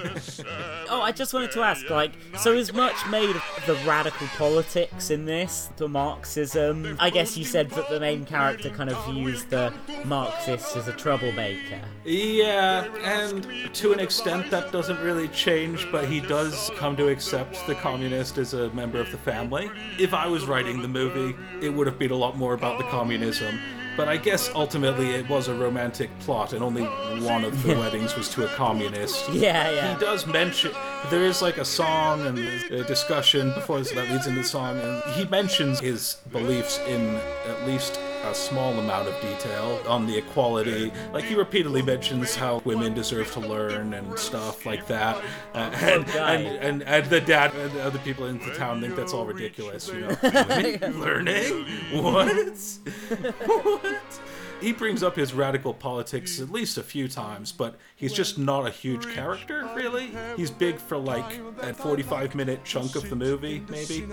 oh, 0.91 1.01
I 1.03 1.13
just 1.13 1.33
wanted 1.35 1.53
to 1.53 1.63
ask, 1.63 1.89
like, 1.91 2.13
so 2.39 2.53
is 2.53 2.73
much 2.73 2.97
made 3.11 3.31
of 3.31 3.43
the 3.67 3.75
radical 3.87 4.27
politics 4.39 5.11
in 5.11 5.25
this, 5.25 5.71
the 5.77 5.89
Marxism? 5.89 6.97
I 6.99 7.11
guess 7.11 7.37
you 7.37 7.45
said 7.45 7.71
that 7.71 7.89
the 7.89 8.01
main 8.01 8.25
character 8.25 8.71
kind 8.71 8.91
of 8.91 9.05
views 9.07 9.45
the 9.45 9.73
Marxist 10.05 10.77
as 10.77 10.89
a 10.89 10.93
troublemaker. 10.93 11.81
Yeah, 12.05 12.85
and 13.05 13.47
to 13.75 13.93
an 13.93 14.01
extent 14.01 14.32
that 14.51 14.73
doesn't 14.73 15.01
really 15.01 15.29
change, 15.29 15.87
but 15.93 16.07
he 16.09 16.21
does 16.21 16.71
come 16.77 16.97
to 16.97 17.09
accept 17.09 17.67
the 17.67 17.75
communist 17.75 18.39
as 18.39 18.55
a 18.55 18.71
member 18.71 19.01
of 19.01 19.11
the 19.11 19.19
family. 19.19 19.71
If 19.99 20.15
I 20.15 20.27
was 20.27 20.47
writing 20.47 20.81
the 20.81 20.89
movie, 20.89 21.37
it 21.61 21.71
would 21.71 21.87
have 21.87 21.99
been 21.99 22.11
a 22.11 22.17
lot 22.17 22.37
more 22.37 22.55
about 22.55 22.79
the 22.79 22.85
communism. 22.85 23.59
But 23.97 24.09
I 24.09 24.17
guess 24.17 24.51
ultimately 24.55 25.11
it 25.11 25.29
was 25.29 25.49
a 25.49 25.55
romantic 25.55 26.11
plot, 26.21 26.55
and 26.55 26.63
only 26.63 26.85
one 27.27 27.45
of 27.45 27.63
the 27.63 27.75
weddings 27.75 28.17
was 28.17 28.31
to 28.31 28.47
a 28.47 28.49
communist. 28.55 29.29
Yeah, 29.31 29.71
yeah. 29.71 29.95
He 29.95 30.01
does 30.01 30.27
mention 30.27 30.73
there 31.11 31.25
is 31.25 31.43
like 31.43 31.59
a 31.59 31.65
song 31.65 32.27
and 32.27 32.39
a 32.39 32.85
discussion 32.85 33.53
before 33.53 33.81
this 33.81 33.93
that 33.93 34.09
leads 34.11 34.27
into 34.27 34.41
the 34.41 34.49
song, 34.49 34.79
and 34.79 35.03
he 35.15 35.27
mentions 35.27 35.79
his 35.79 36.17
beliefs 36.31 36.79
in 36.89 37.17
at 37.47 37.67
least 37.67 38.01
a 38.25 38.35
small 38.35 38.73
amount 38.79 39.09
of 39.09 39.21
detail 39.21 39.81
on 39.87 40.07
the 40.07 40.17
equality. 40.17 40.93
Like 41.13 41.25
he 41.25 41.35
repeatedly 41.35 41.83
mentions 41.83 42.35
how 42.35 42.63
women 42.65 42.95
deserve 42.95 43.31
to 43.33 43.41
learn 43.41 43.95
and 43.95 44.19
stuff 44.19 44.65
like 44.67 44.87
that, 44.87 45.17
uh, 45.55 45.71
and, 45.75 46.09
and, 46.11 46.47
and 46.47 46.83
and 46.83 47.07
the 47.07 47.21
dad 47.21 47.55
and 47.55 47.73
the 47.73 47.83
other 47.83 47.99
people 48.01 48.27
in 48.27 48.39
the 48.39 48.55
town 48.55 48.81
think 48.81 48.97
that's 48.97 49.13
all 49.13 49.27
ridiculous. 49.27 49.89
You 49.89 50.01
know, 50.01 50.17
women 50.23 51.01
learning 51.01 51.67
what? 51.93 52.35
what? 53.47 54.21
He 54.63 54.73
brings 54.73 55.03
up 55.03 55.17
his 55.17 55.35
radical 55.35 55.75
politics 55.75 56.41
at 56.41 56.51
least 56.51 56.79
a 56.79 56.83
few 56.83 57.09
times, 57.09 57.51
but 57.51 57.77
he's 57.97 58.13
just 58.13 58.39
not 58.39 58.67
a 58.67 58.71
huge 58.71 59.13
character, 59.13 59.69
really. 59.75 60.13
He's 60.37 60.51
big 60.51 60.79
for 60.79 60.97
like 60.97 61.41
a 61.61 61.75
45 61.75 62.35
minute 62.35 62.65
chunk 62.65 62.95
of 62.95 63.11
the 63.11 63.17
movie, 63.17 63.65
maybe, 63.69 64.07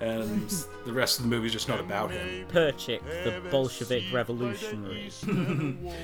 and 0.00 0.48
the 0.84 0.92
rest 0.92 1.18
of 1.18 1.24
the 1.24 1.30
movie's 1.30 1.52
just 1.52 1.68
not 1.68 1.78
about 1.80 2.10
him. 2.10 2.46
Perchik, 2.48 3.00
the 3.24 3.40
Bolshevik 3.50 4.04
revolutionary. 4.12 5.10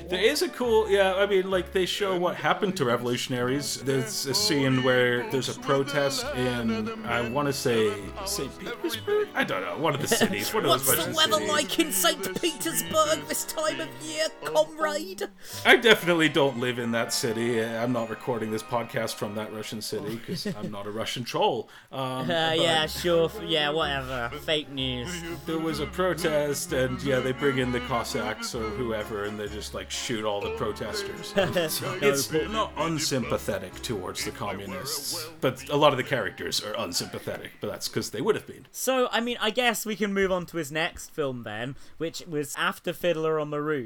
There 0.08 0.20
is 0.20 0.42
a 0.42 0.48
cool, 0.48 0.88
yeah, 0.88 1.14
I 1.14 1.26
mean, 1.26 1.50
like, 1.50 1.72
they 1.72 1.86
show 1.86 2.16
what 2.16 2.36
happened 2.36 2.76
to 2.78 2.84
revolutionaries. 2.84 3.82
There's 3.82 4.26
a 4.26 4.34
scene 4.34 4.82
where 4.82 5.28
there's 5.30 5.48
a 5.48 5.58
protest 5.60 6.24
in, 6.36 6.88
I 7.04 7.28
want 7.28 7.46
to 7.46 7.52
say, 7.52 7.92
St. 8.24 8.50
Petersburg? 8.58 9.28
I 9.34 9.44
don't 9.44 9.62
know, 9.62 9.76
one 9.78 9.94
of 9.94 10.00
the 10.00 10.08
cities. 10.22 10.54
One 10.54 10.64
of 10.64 10.70
those 10.70 10.88
Russian 10.88 11.14
cities. 11.14 11.78
in 11.78 11.92
St. 11.92 12.40
Petersburg 12.40 13.26
this 13.28 13.44
time 13.44 13.80
of 13.80 13.87
year, 14.02 14.26
comrade? 14.44 15.28
I 15.64 15.76
definitely 15.76 16.28
don't 16.28 16.58
live 16.58 16.78
in 16.78 16.92
that 16.92 17.12
city. 17.12 17.62
I'm 17.62 17.92
not 17.92 18.10
recording 18.10 18.50
this 18.50 18.62
podcast 18.62 19.14
from 19.14 19.34
that 19.36 19.52
Russian 19.52 19.80
city 19.82 20.16
because 20.16 20.46
I'm 20.46 20.70
not 20.70 20.86
a 20.86 20.90
Russian 20.90 21.24
troll. 21.24 21.68
Um, 21.92 22.30
Uh, 22.30 22.52
yeah, 22.52 22.86
sure. 22.86 23.30
Yeah, 23.44 23.70
whatever. 23.70 24.30
Fake 24.44 24.70
news. 24.70 25.08
There 25.46 25.58
was 25.58 25.80
a 25.80 25.86
protest, 25.86 26.72
and 26.72 27.02
yeah, 27.02 27.20
they 27.20 27.32
bring 27.32 27.58
in 27.58 27.72
the 27.72 27.80
Cossacks 27.80 28.54
or 28.54 28.68
whoever, 28.70 29.24
and 29.24 29.38
they 29.38 29.48
just 29.48 29.74
like 29.74 29.90
shoot 29.90 30.24
all 30.24 30.40
the 30.40 30.50
protesters. 30.56 31.32
It's 32.02 32.32
not 32.50 32.72
unsympathetic 32.76 33.74
towards 33.82 34.24
the 34.24 34.30
communists, 34.30 35.28
but 35.40 35.68
a 35.68 35.76
lot 35.76 35.92
of 35.92 35.96
the 35.96 36.04
characters 36.04 36.62
are 36.62 36.74
unsympathetic. 36.78 37.52
But 37.60 37.70
that's 37.70 37.88
because 37.88 38.10
they 38.10 38.20
would 38.20 38.34
have 38.34 38.46
been. 38.46 38.66
So, 38.72 39.08
I 39.10 39.20
mean, 39.20 39.36
I 39.40 39.50
guess 39.50 39.84
we 39.86 39.96
can 39.96 40.12
move 40.12 40.30
on 40.32 40.46
to 40.46 40.56
his 40.56 40.70
next 40.72 41.10
film 41.10 41.42
then, 41.42 41.76
which 41.98 42.22
was 42.28 42.54
after 42.56 42.92
Fiddler 42.92 43.38
on 43.40 43.50
the 43.50 43.60
Roof. 43.60 43.77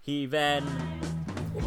He 0.00 0.26
then. 0.26 0.64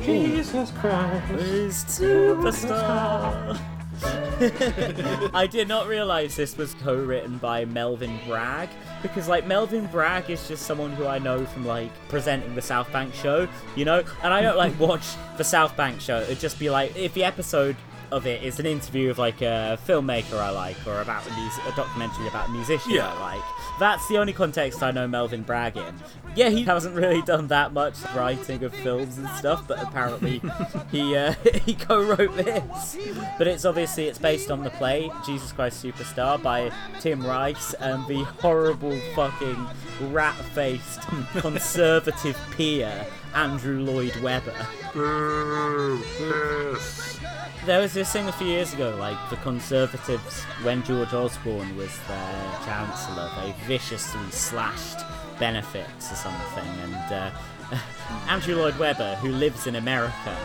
Jesus 0.01 0.71
Christ. 0.71 1.31
is 1.31 1.75
superstar. 1.85 3.59
I 5.33 5.47
did 5.47 5.67
not 5.67 5.87
realize 5.87 6.35
this 6.35 6.55
was 6.55 6.75
co-written 6.75 7.39
by 7.39 7.65
Melvin 7.65 8.19
Bragg 8.27 8.69
because 9.01 9.27
like 9.27 9.47
Melvin 9.47 9.87
Bragg 9.87 10.29
is 10.29 10.47
just 10.47 10.65
someone 10.67 10.91
who 10.91 11.07
I 11.07 11.17
know 11.17 11.45
from 11.45 11.65
like 11.65 11.89
presenting 12.09 12.53
the 12.53 12.61
South 12.61 12.91
Bank 12.91 13.13
show, 13.15 13.47
you 13.75 13.85
know, 13.85 14.03
and 14.23 14.33
I 14.33 14.41
don't 14.41 14.57
like 14.57 14.79
watch 14.79 15.15
the 15.37 15.43
South 15.43 15.75
Bank 15.75 15.99
show. 15.99 16.19
It'd 16.21 16.39
just 16.39 16.59
be 16.59 16.69
like 16.69 16.95
if 16.95 17.13
the 17.13 17.23
episode 17.23 17.75
of 18.11 18.25
it 18.27 18.43
is 18.43 18.59
an 18.59 18.65
interview 18.65 19.09
of 19.09 19.17
like 19.17 19.41
a 19.41 19.77
filmmaker 19.87 20.35
I 20.39 20.49
like 20.49 20.77
or 20.87 21.01
about 21.01 21.25
a, 21.27 21.29
mus- 21.31 21.59
a 21.67 21.75
documentary 21.75 22.27
about 22.27 22.49
a 22.49 22.51
musician 22.51 22.91
Yeah. 22.91 23.11
I 23.13 23.19
like. 23.35 23.43
That's 23.79 24.07
the 24.07 24.17
only 24.17 24.33
context 24.33 24.81
I 24.81 24.89
know 24.91 25.07
Melvin 25.07 25.43
Bragg 25.43 25.77
in. 25.77 25.95
Yeah, 26.35 26.49
he 26.49 26.63
hasn't 26.63 26.95
really 26.95 27.21
done 27.21 27.47
that 27.47 27.73
much 27.73 27.95
writing 28.15 28.63
of 28.63 28.73
films 28.73 29.17
and 29.19 29.29
stuff, 29.29 29.67
but 29.67 29.81
apparently 29.81 30.41
he 30.91 31.15
uh, 31.15 31.33
he 31.65 31.75
co-wrote 31.75 32.35
this. 32.35 32.97
But 33.37 33.47
it's 33.47 33.65
obviously 33.65 34.07
it's 34.07 34.17
based 34.19 34.49
on 34.49 34.63
the 34.63 34.69
play 34.71 35.11
Jesus 35.25 35.51
Christ 35.51 35.83
Superstar 35.83 36.41
by 36.41 36.71
Tim 36.99 37.25
Rice 37.25 37.73
and 37.75 38.05
the 38.07 38.23
horrible 38.41 38.99
fucking 39.15 39.67
rat-faced 40.11 41.01
conservative 41.37 42.37
peer 42.55 43.05
Andrew 43.35 43.79
Lloyd 43.81 44.15
Webber. 44.17 44.53
There 47.67 47.81
was 47.81 47.93
this 47.93 48.13
thing 48.13 48.29
a 48.29 48.31
few 48.31 48.47
years 48.47 48.73
ago, 48.73 48.95
like 48.97 49.17
the 49.29 49.35
Conservatives, 49.35 50.45
when 50.63 50.83
George 50.83 51.13
Osborne 51.13 51.75
was 51.75 51.91
their 52.07 52.51
chancellor, 52.63 53.29
they 53.41 53.53
viciously 53.65 54.31
slashed 54.31 54.99
benefits 55.37 56.09
or 56.09 56.15
something, 56.15 56.63
and 56.63 57.13
uh, 57.13 57.31
Andrew 58.29 58.55
Lloyd 58.55 58.79
Webber, 58.79 59.15
who 59.15 59.33
lives 59.33 59.67
in 59.67 59.75
America, 59.75 60.37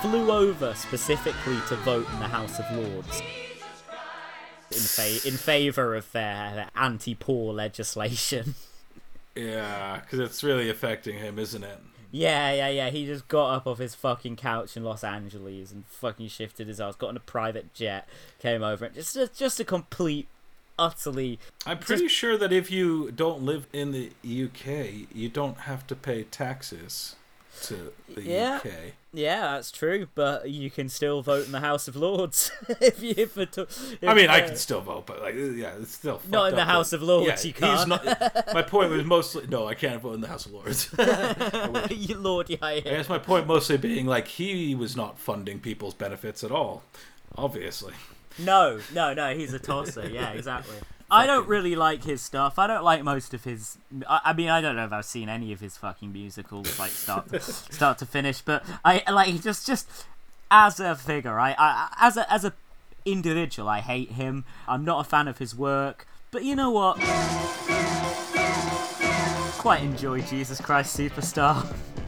flew 0.00 0.30
over 0.30 0.72
specifically 0.74 1.58
to 1.66 1.74
vote 1.78 2.06
in 2.12 2.20
the 2.20 2.28
House 2.28 2.60
of 2.60 2.70
Lords 2.76 3.20
in, 4.70 4.78
fa- 4.78 5.28
in 5.28 5.36
favour 5.36 5.96
of 5.96 6.12
their, 6.12 6.54
their 6.54 6.70
anti-poor 6.76 7.52
legislation. 7.52 8.54
Yeah, 9.36 10.00
because 10.00 10.18
it's 10.18 10.42
really 10.42 10.68
affecting 10.68 11.16
him, 11.16 11.38
isn't 11.38 11.62
it? 11.62 11.78
Yeah, 12.10 12.52
yeah, 12.52 12.68
yeah. 12.68 12.90
He 12.90 13.06
just 13.06 13.28
got 13.28 13.54
up 13.54 13.66
off 13.66 13.78
his 13.78 13.94
fucking 13.94 14.36
couch 14.36 14.76
in 14.76 14.84
Los 14.84 15.04
Angeles 15.04 15.70
and 15.70 15.84
fucking 15.86 16.28
shifted 16.28 16.68
his 16.68 16.80
ass, 16.80 16.96
got 16.96 17.08
on 17.08 17.16
a 17.16 17.20
private 17.20 17.72
jet, 17.72 18.08
came 18.38 18.62
over, 18.62 18.84
and 18.84 18.94
just 18.94 19.16
just 19.36 19.60
a 19.60 19.64
complete, 19.64 20.26
utterly. 20.78 21.38
I'm 21.66 21.78
pretty 21.78 22.08
sure 22.08 22.36
that 22.36 22.52
if 22.52 22.70
you 22.70 23.12
don't 23.12 23.42
live 23.42 23.66
in 23.72 23.92
the 23.92 24.10
UK, 24.24 25.06
you 25.14 25.28
don't 25.28 25.58
have 25.60 25.86
to 25.88 25.94
pay 25.94 26.24
taxes 26.24 27.16
to 27.64 27.92
the 28.14 28.22
Yeah. 28.22 28.56
UK. 28.56 28.70
Yeah, 29.12 29.52
that's 29.54 29.72
true, 29.72 30.06
but 30.14 30.48
you 30.50 30.70
can 30.70 30.88
still 30.88 31.20
vote 31.20 31.44
in 31.46 31.50
the 31.50 31.58
House 31.60 31.88
of 31.88 31.96
Lords 31.96 32.52
if 32.80 33.02
you. 33.02 33.14
If 33.16 33.36
if, 33.36 33.98
I 34.06 34.14
mean, 34.14 34.30
I 34.30 34.40
uh, 34.42 34.46
can 34.46 34.56
still 34.56 34.80
vote, 34.80 35.06
but 35.06 35.20
like, 35.20 35.34
yeah, 35.34 35.72
it's 35.80 35.94
still 35.94 36.20
Not 36.28 36.50
in 36.50 36.54
the 36.54 36.64
House 36.64 36.92
of 36.92 37.02
Lords, 37.02 37.44
yeah, 37.44 37.48
you 37.48 37.52
can't. 37.52 37.88
not- 37.88 38.04
my 38.54 38.62
point 38.62 38.90
was 38.92 39.04
mostly 39.04 39.48
no, 39.48 39.66
I 39.66 39.74
can't 39.74 40.00
vote 40.00 40.14
in 40.14 40.20
the 40.20 40.28
House 40.28 40.46
of 40.46 40.52
Lords. 40.52 40.90
you 41.90 42.16
Lord, 42.18 42.50
yeah, 42.50 42.58
I 42.62 42.74
yeah. 42.74 42.80
guess 42.82 43.08
my 43.08 43.18
point 43.18 43.48
mostly 43.48 43.78
being 43.78 44.06
like 44.06 44.28
he 44.28 44.76
was 44.76 44.94
not 44.96 45.18
funding 45.18 45.58
people's 45.58 45.94
benefits 45.94 46.44
at 46.44 46.52
all, 46.52 46.84
obviously. 47.36 47.94
No, 48.38 48.78
no, 48.94 49.12
no. 49.12 49.34
He's 49.34 49.52
a 49.52 49.58
tosser. 49.58 50.08
Yeah, 50.08 50.30
exactly. 50.30 50.76
I 51.10 51.26
don't 51.26 51.48
really 51.48 51.74
like 51.74 52.04
his 52.04 52.22
stuff. 52.22 52.58
I 52.58 52.66
don't 52.66 52.84
like 52.84 53.02
most 53.02 53.34
of 53.34 53.44
his. 53.44 53.78
I, 54.08 54.20
I 54.26 54.32
mean, 54.32 54.48
I 54.48 54.60
don't 54.60 54.76
know 54.76 54.84
if 54.84 54.92
I've 54.92 55.04
seen 55.04 55.28
any 55.28 55.52
of 55.52 55.60
his 55.60 55.76
fucking 55.76 56.12
musicals, 56.12 56.78
like 56.78 56.90
start 56.90 57.28
to, 57.30 57.40
start 57.40 57.98
to 57.98 58.06
finish. 58.06 58.40
But 58.40 58.64
I 58.84 59.02
like 59.10 59.40
just 59.42 59.66
just 59.66 59.88
as 60.50 60.78
a 60.80 60.94
figure. 60.94 61.38
I, 61.38 61.54
I 61.58 61.94
as 62.00 62.16
a 62.16 62.32
as 62.32 62.44
a 62.44 62.52
individual, 63.04 63.68
I 63.68 63.80
hate 63.80 64.12
him. 64.12 64.44
I'm 64.68 64.84
not 64.84 65.00
a 65.00 65.08
fan 65.08 65.28
of 65.28 65.38
his 65.38 65.54
work. 65.54 66.06
But 66.30 66.44
you 66.44 66.54
know 66.54 66.70
what? 66.70 66.96
Quite 69.58 69.82
enjoy 69.82 70.22
Jesus 70.22 70.60
Christ 70.60 70.96
Superstar. 70.96 71.66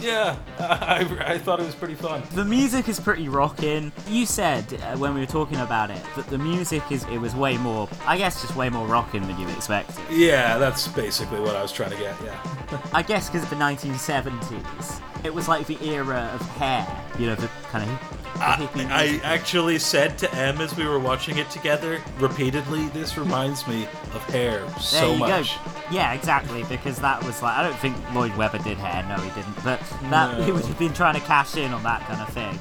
Yeah, 0.00 0.36
I, 0.58 1.06
I 1.20 1.38
thought 1.38 1.60
it 1.60 1.66
was 1.66 1.74
pretty 1.74 1.94
fun. 1.94 2.22
The 2.32 2.44
music 2.44 2.88
is 2.88 3.00
pretty 3.00 3.28
rocking. 3.28 3.92
You 4.08 4.26
said 4.26 4.64
uh, 4.82 4.96
when 4.96 5.14
we 5.14 5.20
were 5.20 5.26
talking 5.26 5.58
about 5.58 5.90
it 5.90 6.02
that 6.16 6.26
the 6.28 6.38
music 6.38 6.82
is 6.90 7.04
it 7.04 7.18
was 7.18 7.34
way 7.34 7.56
more, 7.56 7.88
I 8.06 8.18
guess, 8.18 8.42
just 8.42 8.56
way 8.56 8.68
more 8.68 8.86
rocking 8.86 9.26
than 9.26 9.38
you 9.38 9.48
expected. 9.48 9.96
Yeah, 10.10 10.58
that's 10.58 10.88
basically 10.88 11.40
what 11.40 11.56
I 11.56 11.62
was 11.62 11.72
trying 11.72 11.90
to 11.90 11.96
get. 11.96 12.14
Yeah. 12.22 12.80
I 12.92 13.02
guess 13.02 13.28
because 13.30 13.44
of 13.44 13.50
the 13.50 13.56
1970s, 13.56 15.00
it 15.24 15.32
was 15.32 15.48
like 15.48 15.66
the 15.66 15.82
era 15.82 16.30
of 16.34 16.40
hair. 16.56 16.86
You 17.18 17.26
know, 17.26 17.34
the 17.34 17.48
kind 17.70 17.88
of 17.88 18.25
hippie. 18.38 18.90
I 18.90 19.20
actually 19.24 19.78
said 19.78 20.18
to 20.18 20.34
Em 20.34 20.60
as 20.60 20.76
we 20.76 20.86
were 20.86 20.98
watching 20.98 21.38
it 21.38 21.48
together 21.50 22.00
repeatedly, 22.18 22.86
this 22.88 23.16
reminds 23.18 23.66
me 23.66 23.84
of 24.14 24.22
hair 24.30 24.62
so 24.80 25.14
much. 25.16 25.54
go. 25.56 25.60
Yeah, 25.90 26.12
exactly. 26.14 26.64
Because 26.64 26.98
that 26.98 27.22
was 27.24 27.42
like 27.42 27.56
I 27.56 27.62
don't 27.62 27.78
think 27.78 27.96
Lloyd 28.14 28.34
Webber 28.36 28.58
did 28.58 28.76
hair. 28.78 29.04
No, 29.08 29.22
he 29.22 29.30
didn't. 29.30 29.62
But 29.64 29.80
that 30.10 30.40
he 30.40 30.48
No. 30.48 30.54
would 30.54 30.64
have 30.64 30.78
been 30.78 30.92
trying 30.94 31.14
to 31.14 31.20
cash 31.20 31.56
in 31.56 31.72
on 31.72 31.82
that 31.84 32.00
kind 32.06 32.20
of 32.20 32.28
thing. 32.30 32.58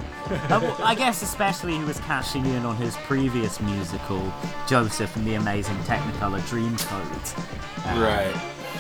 Uh, 0.52 0.76
I 0.84 0.96
guess 0.96 1.22
especially 1.22 1.74
he 1.78 1.84
was 1.84 2.00
cashing 2.00 2.46
in 2.46 2.66
on 2.66 2.76
his 2.78 2.96
previous 2.98 3.60
musical, 3.62 4.34
Joseph 4.68 5.16
and 5.16 5.26
the 5.28 5.36
Amazing 5.36 5.78
Technicolor 5.84 6.40
Dreamcoat. 6.50 7.38
uh, 7.86 8.00
Right. 8.02 8.36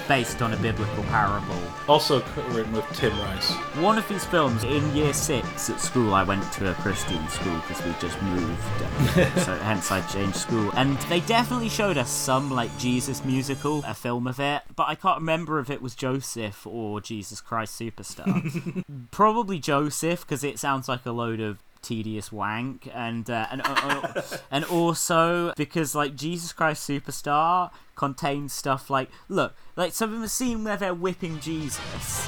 Based 0.08 0.42
on 0.42 0.54
a 0.54 0.58
biblical 0.58 1.04
parable. 1.06 1.60
Also 1.88 2.24
written 2.50 2.74
with 2.74 2.88
Tim 2.94 3.18
Rice. 3.20 3.52
One 3.82 3.98
of 3.98 4.08
his 4.08 4.24
films 4.24 4.64
in 4.64 4.96
year 4.96 5.14
six 5.14 5.70
at 5.70 5.80
school, 5.80 6.14
I 6.14 6.24
went 6.24 6.52
to 6.54 6.70
a 6.70 6.74
Christian 6.76 7.28
school 7.30 7.56
because 7.68 7.84
we 7.84 7.94
just 8.00 8.22
moved, 8.22 8.62
so 9.44 9.56
hence 9.58 9.92
I 9.92 10.02
changed 10.08 10.38
school. 10.38 10.72
And 10.76 10.98
they 11.10 11.22
definitely 11.22 11.70
showed 11.70 11.98
us 11.98 12.10
some 12.12 12.52
like 12.52 12.76
Jesus 12.78 13.26
musical, 13.26 13.84
a 13.86 13.94
film 13.94 14.28
of 14.28 14.40
it, 14.40 14.62
but 14.76 14.88
I 14.88 14.96
can't 14.96 15.20
remember 15.20 15.60
if 15.60 15.70
it 15.70 15.82
was 15.82 15.96
Joseph 15.96 16.68
or 16.68 17.02
Jesus 17.02 17.42
Christ 17.42 17.80
Superstar. 17.80 18.84
Probably 19.12 19.60
Joseph 19.60 20.22
because 20.22 20.44
it 20.44 20.60
sounds 20.60 20.88
like 20.88 21.06
a 21.06 21.12
load 21.12 21.40
of 21.40 21.58
tedious 21.86 22.32
wank 22.32 22.90
and 22.94 23.30
uh, 23.30 23.48
and 23.52 23.62
uh, 23.62 23.76
uh, 24.16 24.22
and 24.52 24.66
also 24.66 25.54
because 25.56 25.94
like 25.96 26.16
Jesus 26.16 26.52
Christ 26.52 26.88
Superstar 26.90 27.72
contains 27.96 28.52
stuff 28.52 28.90
like 28.90 29.10
look 29.30 29.56
like 29.76 29.94
some 29.94 30.14
of 30.14 30.22
the 30.22 30.28
scene 30.28 30.64
where 30.64 30.78
they're 30.78 30.94
whipping 30.94 31.40
Jesus 31.40 32.28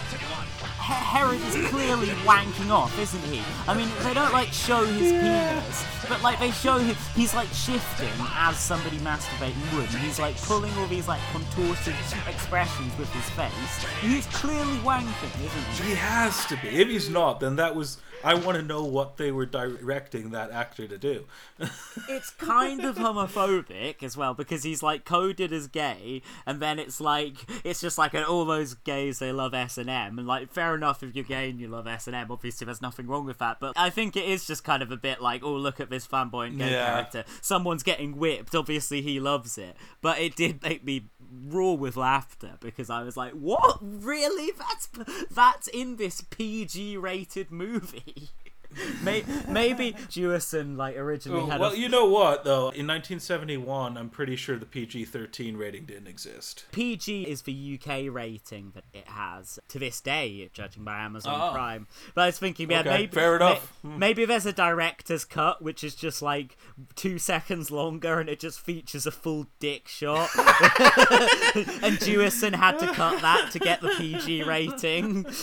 Herod 0.87 1.41
is 1.41 1.69
clearly 1.69 2.07
wanking 2.23 2.69
off, 2.71 2.97
isn't 2.97 3.23
he? 3.23 3.41
I 3.67 3.75
mean, 3.75 3.89
they 4.03 4.13
don't 4.13 4.31
like 4.31 4.53
show 4.53 4.85
his 4.85 5.11
penis, 5.11 5.85
but 6.07 6.21
like 6.23 6.39
they 6.39 6.51
show 6.51 6.77
him, 6.77 6.95
he's 7.13 7.33
like 7.33 7.49
shifting 7.49 8.09
as 8.35 8.57
somebody 8.57 8.97
masturbating 8.99 9.75
would, 9.75 9.89
and 9.89 9.97
he's 9.97 10.17
like 10.17 10.41
pulling 10.43 10.71
all 10.77 10.87
these 10.87 11.09
like 11.09 11.19
contorted 11.33 11.93
expressions 12.27 12.97
with 12.97 13.11
his 13.11 13.29
face. 13.31 13.51
He's 13.99 14.25
clearly 14.27 14.77
wanking, 14.77 15.45
isn't 15.45 15.83
he? 15.83 15.89
He 15.89 15.95
has 15.95 16.45
to 16.45 16.57
be. 16.61 16.69
If 16.69 16.87
he's 16.87 17.09
not, 17.09 17.41
then 17.41 17.57
that 17.57 17.75
was. 17.75 17.97
I 18.23 18.33
want 18.33 18.57
to 18.57 18.63
know 18.63 18.83
what 18.83 19.17
they 19.17 19.31
were 19.31 19.45
directing 19.45 20.31
that 20.31 20.51
actor 20.51 20.87
to 20.87 20.97
do. 20.97 21.25
it's 22.09 22.29
kind 22.31 22.83
of 22.83 22.97
homophobic 22.97 24.03
as 24.03 24.17
well 24.17 24.33
because 24.33 24.63
he's 24.63 24.81
like 24.83 25.05
coded 25.05 25.53
as 25.53 25.67
gay, 25.67 26.21
and 26.45 26.59
then 26.59 26.79
it's 26.79 26.99
like 26.99 27.35
it's 27.63 27.81
just 27.81 27.97
like 27.97 28.13
an, 28.13 28.23
all 28.23 28.45
those 28.45 28.73
gays 28.73 29.19
they 29.19 29.31
love 29.31 29.53
S 29.53 29.77
and 29.77 29.89
M, 29.89 30.17
and 30.19 30.27
like 30.27 30.51
fair 30.51 30.75
enough 30.75 31.03
if 31.03 31.15
you're 31.15 31.23
gay 31.25 31.49
and 31.49 31.59
you 31.59 31.67
love 31.67 31.87
S 31.87 32.07
and 32.07 32.15
M, 32.15 32.27
obviously 32.31 32.65
there's 32.65 32.81
nothing 32.81 33.07
wrong 33.07 33.25
with 33.25 33.37
that. 33.39 33.59
But 33.59 33.73
I 33.77 33.89
think 33.89 34.15
it 34.15 34.25
is 34.25 34.45
just 34.47 34.63
kind 34.63 34.81
of 34.83 34.91
a 34.91 34.97
bit 34.97 35.21
like, 35.21 35.43
oh 35.43 35.53
look 35.53 35.79
at 35.79 35.89
this 35.89 36.07
fanboy 36.07 36.47
and 36.47 36.57
gay 36.57 36.71
Yeah. 36.71 36.85
character. 36.87 37.23
Someone's 37.41 37.83
getting 37.83 38.17
whipped, 38.17 38.55
obviously 38.55 39.01
he 39.01 39.19
loves 39.19 39.57
it, 39.57 39.75
but 40.01 40.19
it 40.19 40.35
did 40.35 40.61
make 40.63 40.83
me 40.83 41.09
raw 41.31 41.73
with 41.73 41.97
laughter 41.97 42.53
because 42.59 42.89
I 42.89 43.03
was 43.03 43.17
like, 43.17 43.33
what 43.33 43.77
really? 43.81 44.51
That's 44.57 44.89
that's 45.31 45.67
in 45.67 45.97
this 45.97 46.21
PG 46.21 46.97
rated 46.97 47.51
movie. 47.51 48.29
May- 49.03 49.23
Maybe 49.47 49.93
Jewison 50.09 50.77
like 50.77 50.95
originally 50.97 51.41
Oh, 51.41 51.45
had 51.47 51.59
well, 51.59 51.71
a 51.71 51.75
you 51.77 51.89
know 51.89 52.05
what 52.05 52.43
though? 52.43 52.69
In 52.69 52.87
1971, 52.87 53.97
I'm 53.97 54.09
pretty 54.09 54.35
sure 54.35 54.57
the 54.57 54.65
PG-13 54.65 55.57
rating 55.57 55.85
didn't 55.85 56.07
exist. 56.07 56.65
PG 56.71 57.23
is 57.23 57.43
the 57.43 57.79
UK 57.81 58.13
rating 58.13 58.71
that 58.75 58.83
it 58.93 59.07
has 59.07 59.59
to 59.69 59.79
this 59.79 60.01
day, 60.01 60.49
judging 60.53 60.83
by 60.83 60.99
Amazon 60.99 61.39
Oh. 61.49 61.51
Prime. 61.53 61.87
But 62.15 62.21
I 62.21 62.25
was 62.27 62.39
thinking, 62.39 62.69
yeah, 62.71 62.79
Okay, 62.81 62.89
maybe 62.89 63.11
fair 63.11 63.35
enough. 63.35 63.73
Hmm. 63.81 63.99
maybe 63.99 64.25
there's 64.25 64.45
a 64.45 64.53
director's 64.53 65.25
cut 65.25 65.61
which 65.61 65.83
is 65.83 65.95
just 65.95 66.21
like 66.21 66.57
two 66.95 67.17
seconds 67.19 67.71
longer 67.71 68.19
and 68.19 68.29
it 68.29 68.39
just 68.39 68.59
features 68.59 69.05
a 69.05 69.11
full 69.11 69.47
dick 69.59 69.87
shot, 69.87 70.29
and 70.35 71.97
Jewison 71.99 72.53
had 72.55 72.77
to 72.79 72.87
cut 72.93 73.21
that 73.21 73.51
to 73.51 73.59
get 73.59 73.81
the 73.81 73.89
PG 73.89 74.43
rating. 74.43 75.25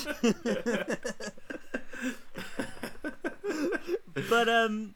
but 4.29 4.49
um, 4.49 4.95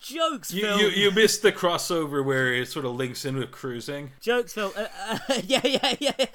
jokes. 0.00 0.52
You, 0.52 0.66
you 0.76 0.88
you 0.88 1.10
missed 1.10 1.42
the 1.42 1.52
crossover 1.52 2.24
where 2.24 2.52
it 2.52 2.68
sort 2.68 2.84
of 2.84 2.94
links 2.94 3.24
in 3.24 3.36
with 3.36 3.50
cruising. 3.50 4.12
Jokes, 4.20 4.52
Phil. 4.52 4.72
Uh, 4.76 4.86
uh, 5.08 5.18
yeah, 5.44 5.60
yeah, 5.64 5.94
yeah. 6.00 6.26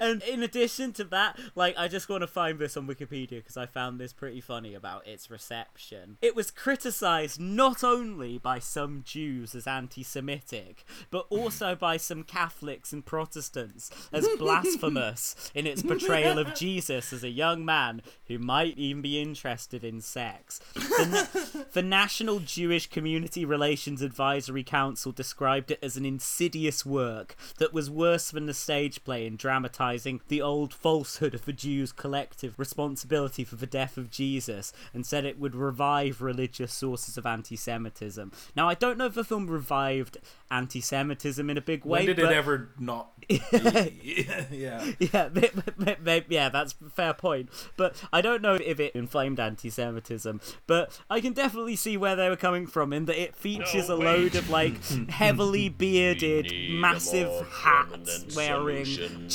And 0.00 0.22
in 0.22 0.42
addition 0.42 0.92
to 0.94 1.04
that, 1.04 1.38
like, 1.54 1.76
I 1.78 1.88
just 1.88 2.08
want 2.08 2.22
to 2.22 2.26
find 2.26 2.58
this 2.58 2.76
on 2.76 2.86
Wikipedia 2.86 3.38
because 3.38 3.56
I 3.56 3.66
found 3.66 4.00
this 4.00 4.12
pretty 4.12 4.40
funny 4.40 4.74
about 4.74 5.06
its 5.06 5.30
reception. 5.30 6.18
It 6.22 6.36
was 6.36 6.50
criticized 6.50 7.40
not 7.40 7.82
only 7.84 8.38
by 8.38 8.58
some 8.58 9.02
Jews 9.04 9.54
as 9.54 9.66
anti 9.66 10.02
Semitic, 10.02 10.84
but 11.10 11.26
also 11.30 11.74
by 11.74 11.96
some 11.96 12.22
Catholics 12.22 12.92
and 12.92 13.04
Protestants 13.04 13.90
as 14.12 14.28
blasphemous 14.38 15.50
in 15.54 15.66
its 15.66 15.82
portrayal 15.82 16.38
of 16.38 16.54
Jesus 16.54 17.12
as 17.12 17.24
a 17.24 17.28
young 17.28 17.64
man 17.64 18.02
who 18.26 18.38
might 18.38 18.76
even 18.78 19.02
be 19.02 19.20
interested 19.20 19.84
in 19.84 20.00
sex. 20.00 20.60
The, 20.74 21.06
Na- 21.54 21.64
the 21.72 21.82
National 21.82 22.40
Jewish 22.40 22.88
Community 22.88 23.44
Relations 23.44 24.02
Advisory 24.02 24.64
Council 24.64 25.12
described 25.12 25.70
it 25.70 25.78
as 25.82 25.96
an 25.96 26.04
insidious 26.04 26.84
work 26.84 27.36
that 27.58 27.72
was 27.72 27.90
worse 27.90 28.30
than 28.30 28.46
the 28.46 28.54
stage 28.54 29.04
play 29.04 29.26
in 29.26 29.36
dramatizing 29.54 30.20
the 30.26 30.42
old 30.42 30.74
falsehood 30.74 31.32
of 31.32 31.44
the 31.44 31.52
Jews' 31.52 31.92
collective 31.92 32.58
responsibility 32.58 33.44
for 33.44 33.54
the 33.54 33.68
death 33.68 33.96
of 33.96 34.10
Jesus 34.10 34.72
and 34.92 35.06
said 35.06 35.24
it 35.24 35.38
would 35.38 35.54
revive 35.54 36.20
religious 36.20 36.72
sources 36.72 37.16
of 37.16 37.24
anti 37.24 37.54
Semitism. 37.54 38.32
Now, 38.56 38.68
I 38.68 38.74
don't 38.74 38.98
know 38.98 39.06
if 39.06 39.14
the 39.14 39.22
film 39.22 39.46
revived 39.46 40.18
anti 40.50 40.80
Semitism 40.80 41.48
in 41.48 41.56
a 41.56 41.60
big 41.60 41.84
way. 41.84 42.00
When 42.00 42.06
did 42.06 42.16
but... 42.16 42.32
it 42.32 42.34
ever 42.34 42.70
not? 42.80 43.12
yeah. 43.28 44.44
Yeah, 44.50 44.90
yeah, 46.28 46.48
that's 46.48 46.74
a 46.84 46.90
fair 46.90 47.14
point. 47.14 47.48
But 47.76 47.94
I 48.12 48.20
don't 48.20 48.42
know 48.42 48.54
if 48.54 48.80
it 48.80 48.94
inflamed 48.94 49.40
anti-Semitism. 49.40 50.40
But 50.66 50.98
I 51.08 51.20
can 51.20 51.32
definitely 51.32 51.76
see 51.76 51.96
where 51.96 52.16
they 52.16 52.28
were 52.28 52.36
coming 52.36 52.66
from 52.66 52.92
in 52.92 53.04
that 53.06 53.20
it 53.20 53.36
features 53.36 53.88
a 53.88 53.96
load 53.96 54.34
of 54.34 54.50
like 54.50 54.84
heavily 55.08 55.68
bearded, 55.68 56.52
massive 56.70 57.46
hats 57.48 58.34
wearing 58.36 58.86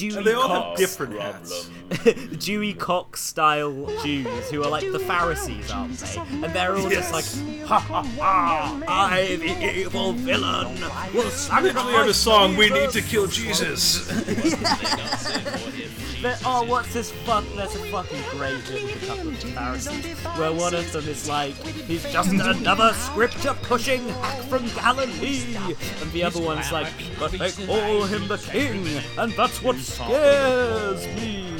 Jewy 0.09 0.17
And 0.17 0.25
they 0.25 0.33
all 0.33 0.47
have 0.47 0.77
different 0.77 1.19
hats. 1.19 1.69
Jewy 1.89 2.77
Cox 2.77 3.21
style 3.21 3.87
Jews 4.03 4.49
who 4.49 4.63
are 4.63 4.69
like 4.69 4.91
the 4.91 4.99
Pharisees, 4.99 5.71
aren't 5.71 5.97
they? 5.97 6.17
And 6.17 6.53
they're 6.53 6.75
all 6.75 6.89
just 6.89 7.11
like, 7.11 7.25
ha 7.67 7.79
ha 7.79 8.03
ha! 8.03 8.81
I, 8.87 9.35
the 9.35 9.79
evil 9.79 10.13
villain, 10.13 10.67
will 11.13 11.23
Literally 11.23 11.31
sacrifice 11.31 11.95
have 11.95 12.07
a 12.07 12.13
song. 12.13 12.55
We 12.55 12.69
need 12.69 12.91
to 12.91 13.01
kill 13.01 13.27
Jesus. 13.27 14.07
But, 16.21 16.41
oh, 16.45 16.63
what's 16.65 16.93
this 16.93 17.11
fuck? 17.11 17.45
There's 17.55 17.75
a 17.75 17.79
fucking 17.85 18.21
great 18.31 18.69
a 18.69 19.05
couple 19.05 19.29
of 19.29 19.37
Pharisees 19.37 20.17
where 20.37 20.51
one 20.51 20.75
of 20.75 20.91
them 20.91 21.07
is 21.07 21.29
like, 21.29 21.55
he's 21.55 22.03
just 22.11 22.31
another 22.31 22.93
scripture 22.93 23.55
pushing 23.61 24.07
hack 24.09 24.41
from 24.43 24.67
Galilee, 24.75 25.55
and 26.01 26.11
the 26.11 26.23
other 26.23 26.41
one's 26.41 26.71
like, 26.73 26.91
but 27.17 27.31
they 27.31 27.51
call 27.51 28.03
him 28.03 28.27
the 28.27 28.37
king, 28.37 28.85
and 29.17 29.31
that's 29.33 29.63
what 29.63 29.77
scares 29.77 31.07
me. 31.15 31.55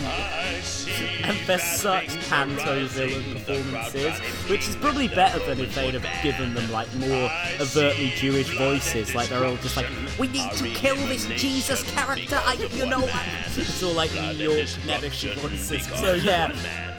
And 1.24 1.38
they're 1.46 1.60
such 1.60 2.08
panto 2.30 2.86
villain 2.88 3.24
performances, 3.34 4.20
which 4.50 4.68
is 4.68 4.76
probably 4.76 5.08
better 5.08 5.40
than 5.40 5.60
if 5.60 5.74
they'd 5.76 5.94
have 5.94 6.24
given 6.24 6.54
them 6.54 6.72
like 6.72 6.94
more 6.96 7.30
overtly 7.60 8.12
Jewish 8.16 8.58
voices. 8.58 9.16
Like 9.16 9.30
they're 9.30 9.46
all 9.46 9.58
just 9.58 9.78
like, 9.78 9.88
"We 10.20 10.28
need 10.28 10.52
to 10.52 10.70
kill 10.70 10.96
this 11.08 11.26
Jesus 11.28 11.84
character." 11.92 12.40
I, 12.46 12.54
you 12.54 12.86
know, 12.86 13.08
it's 13.56 13.84
all 13.84 13.94
like 13.94 14.14
New 14.14 14.52
York 14.52 14.68
nebbish 14.86 15.34
voices. 15.36 15.86
So 16.00 16.14
yeah, 16.14 16.54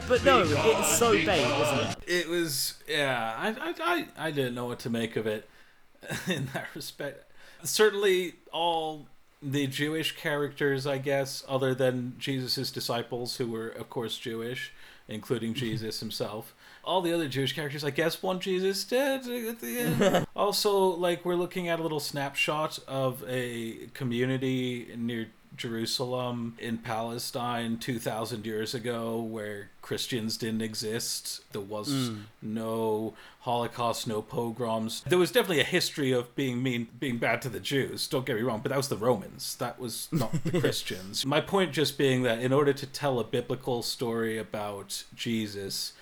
but 0.09 0.25
no, 0.25 0.43
it's 0.43 0.99
so 0.99 1.13
bait, 1.13 1.47
isn't 1.47 1.91
it? 1.91 1.97
It 2.07 2.29
was 2.29 2.75
yeah. 2.89 3.35
I 3.39 3.49
I 3.49 3.75
I, 3.81 4.07
I 4.27 4.31
didn't 4.31 4.55
know 4.55 4.67
what 4.67 4.81
to 4.81 4.91
make 4.91 5.17
of 5.17 5.27
it 5.27 5.49
in 6.27 6.47
that 6.53 6.67
respect. 6.75 7.31
Certainly 7.63 8.35
all 8.53 9.07
the 9.43 9.67
Jewish 9.67 10.17
characters, 10.17 10.87
I 10.87 10.99
guess, 10.99 11.45
other 11.49 11.75
than 11.75 12.15
Jesus' 12.19 12.71
disciples, 12.71 13.37
who 13.37 13.51
were 13.51 13.69
of 13.69 13.89
course 13.89 14.19
Jewish, 14.19 14.73
including 15.09 15.51
mm-hmm. 15.51 15.61
Jesus 15.61 16.01
himself. 16.01 16.55
All 16.83 17.03
the 17.03 17.13
other 17.13 17.29
Jewish 17.29 17.55
characters, 17.55 17.85
I 17.85 17.91
guess, 17.91 18.23
want 18.23 18.43
Jesus 18.43 18.85
dead 18.85 19.27
at 19.27 19.61
the 19.61 19.79
end. 19.79 20.27
also, 20.37 20.79
like 20.79 21.25
we're 21.25 21.35
looking 21.35 21.69
at 21.69 21.79
a 21.79 21.83
little 21.83 22.01
snapshot 22.01 22.79
of 22.89 23.23
a 23.29 23.89
community 23.93 24.89
near 24.97 25.29
Jerusalem 25.61 26.57
in 26.59 26.79
Palestine 26.79 27.77
2,000 27.79 28.47
years 28.47 28.75
ago 28.75 29.21
where 29.21 29.71
Christians 29.83 30.37
didn't 30.37 30.63
exist. 30.63 31.41
There 31.53 31.61
was 31.61 31.89
Mm. 31.91 32.23
no 32.43 33.15
Holocaust, 33.41 34.07
no 34.07 34.23
pogroms. 34.23 35.03
There 35.07 35.19
was 35.19 35.31
definitely 35.31 35.61
a 35.61 35.65
history 35.65 36.13
of 36.13 36.35
being 36.35 36.63
mean, 36.63 36.89
being 36.99 37.19
bad 37.19 37.41
to 37.43 37.49
the 37.49 37.61
Jews, 37.61 38.07
don't 38.09 38.25
get 38.27 38.37
me 38.37 38.43
wrong, 38.43 38.61
but 38.63 38.71
that 38.71 38.77
was 38.79 38.89
the 38.89 38.97
Romans. 38.97 39.55
That 39.57 39.79
was 39.79 40.09
not 40.11 40.33
the 40.45 40.61
Christians. 40.65 41.25
My 41.27 41.41
point 41.41 41.73
just 41.73 41.97
being 41.99 42.23
that 42.23 42.41
in 42.41 42.53
order 42.53 42.73
to 42.73 42.87
tell 42.87 43.21
a 43.21 43.25
biblical 43.25 43.83
story 43.83 44.39
about 44.39 45.05
Jesus 45.15 45.93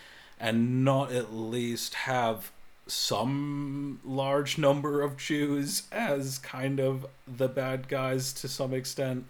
and 0.40 0.84
not 0.84 1.10
at 1.12 1.34
least 1.34 1.94
have 1.94 2.52
some 2.86 4.00
large 4.04 4.56
number 4.58 5.02
of 5.02 5.16
Jews 5.16 5.82
as 5.92 6.38
kind 6.38 6.80
of 6.80 7.06
the 7.26 7.48
bad 7.48 7.88
guys 7.88 8.32
to 8.34 8.48
some 8.48 8.72
extent. 8.72 9.24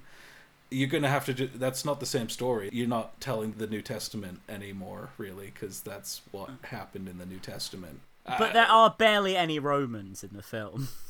You're 0.70 0.88
gonna 0.88 1.08
have 1.08 1.24
to. 1.26 1.34
Do, 1.34 1.46
that's 1.46 1.84
not 1.84 2.00
the 2.00 2.06
same 2.06 2.28
story. 2.28 2.68
You're 2.72 2.88
not 2.88 3.20
telling 3.20 3.52
the 3.52 3.66
New 3.66 3.82
Testament 3.82 4.40
anymore, 4.48 5.10
really, 5.16 5.46
because 5.46 5.80
that's 5.80 6.22
what 6.30 6.50
happened 6.64 7.08
in 7.08 7.18
the 7.18 7.26
New 7.26 7.38
Testament. 7.38 8.00
But 8.24 8.50
uh, 8.50 8.52
there 8.52 8.66
are 8.66 8.94
barely 8.98 9.36
any 9.36 9.58
Romans 9.58 10.22
in 10.22 10.30
the 10.34 10.42
film. 10.42 10.88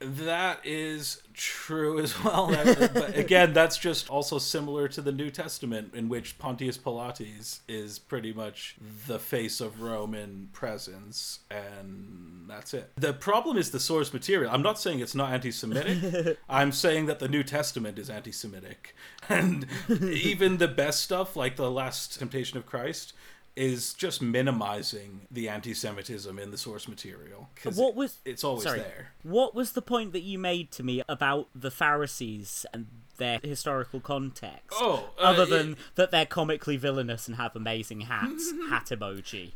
That 0.00 0.60
is 0.62 1.22
true 1.34 1.98
as 1.98 2.22
well. 2.22 2.48
But 2.48 3.16
again, 3.18 3.52
that's 3.52 3.76
just 3.76 4.08
also 4.08 4.38
similar 4.38 4.86
to 4.88 5.02
the 5.02 5.10
New 5.10 5.30
Testament, 5.30 5.92
in 5.92 6.08
which 6.08 6.38
Pontius 6.38 6.78
Pilates 6.78 7.60
is 7.66 7.98
pretty 7.98 8.32
much 8.32 8.76
the 9.08 9.18
face 9.18 9.60
of 9.60 9.82
Roman 9.82 10.50
presence, 10.52 11.40
and 11.50 12.44
that's 12.48 12.74
it. 12.74 12.92
The 12.96 13.12
problem 13.12 13.56
is 13.56 13.72
the 13.72 13.80
source 13.80 14.12
material. 14.12 14.52
I'm 14.52 14.62
not 14.62 14.78
saying 14.78 15.00
it's 15.00 15.16
not 15.16 15.32
anti 15.32 15.50
Semitic, 15.50 16.38
I'm 16.48 16.70
saying 16.70 17.06
that 17.06 17.18
the 17.18 17.28
New 17.28 17.42
Testament 17.42 17.98
is 17.98 18.08
anti 18.08 18.32
Semitic. 18.32 18.94
And 19.28 19.66
even 19.90 20.56
the 20.56 20.68
best 20.68 21.00
stuff, 21.00 21.36
like 21.36 21.56
The 21.56 21.70
Last 21.70 22.18
Temptation 22.18 22.56
of 22.56 22.64
Christ, 22.64 23.12
is 23.58 23.92
just 23.92 24.22
minimizing 24.22 25.22
the 25.30 25.48
anti 25.48 25.74
Semitism 25.74 26.38
in 26.38 26.50
the 26.50 26.58
source 26.58 26.86
material. 26.86 27.50
What 27.74 27.96
was 27.96 28.18
it's 28.24 28.44
always 28.44 28.64
sorry, 28.64 28.78
there. 28.78 29.12
What 29.22 29.54
was 29.54 29.72
the 29.72 29.82
point 29.82 30.12
that 30.12 30.22
you 30.22 30.38
made 30.38 30.70
to 30.72 30.82
me 30.82 31.02
about 31.08 31.48
the 31.54 31.70
Pharisees 31.70 32.64
and 32.72 32.86
their 33.18 33.40
historical 33.42 34.00
context. 34.00 34.72
Oh, 34.72 35.10
uh, 35.18 35.22
other 35.22 35.42
it- 35.42 35.50
than 35.50 35.76
that 35.96 36.10
they're 36.12 36.24
comically 36.26 36.76
villainous 36.76 37.28
and 37.28 37.36
have 37.36 37.54
amazing 37.54 38.02
hats. 38.02 38.52
hat 38.70 38.86
emoji. 38.86 39.52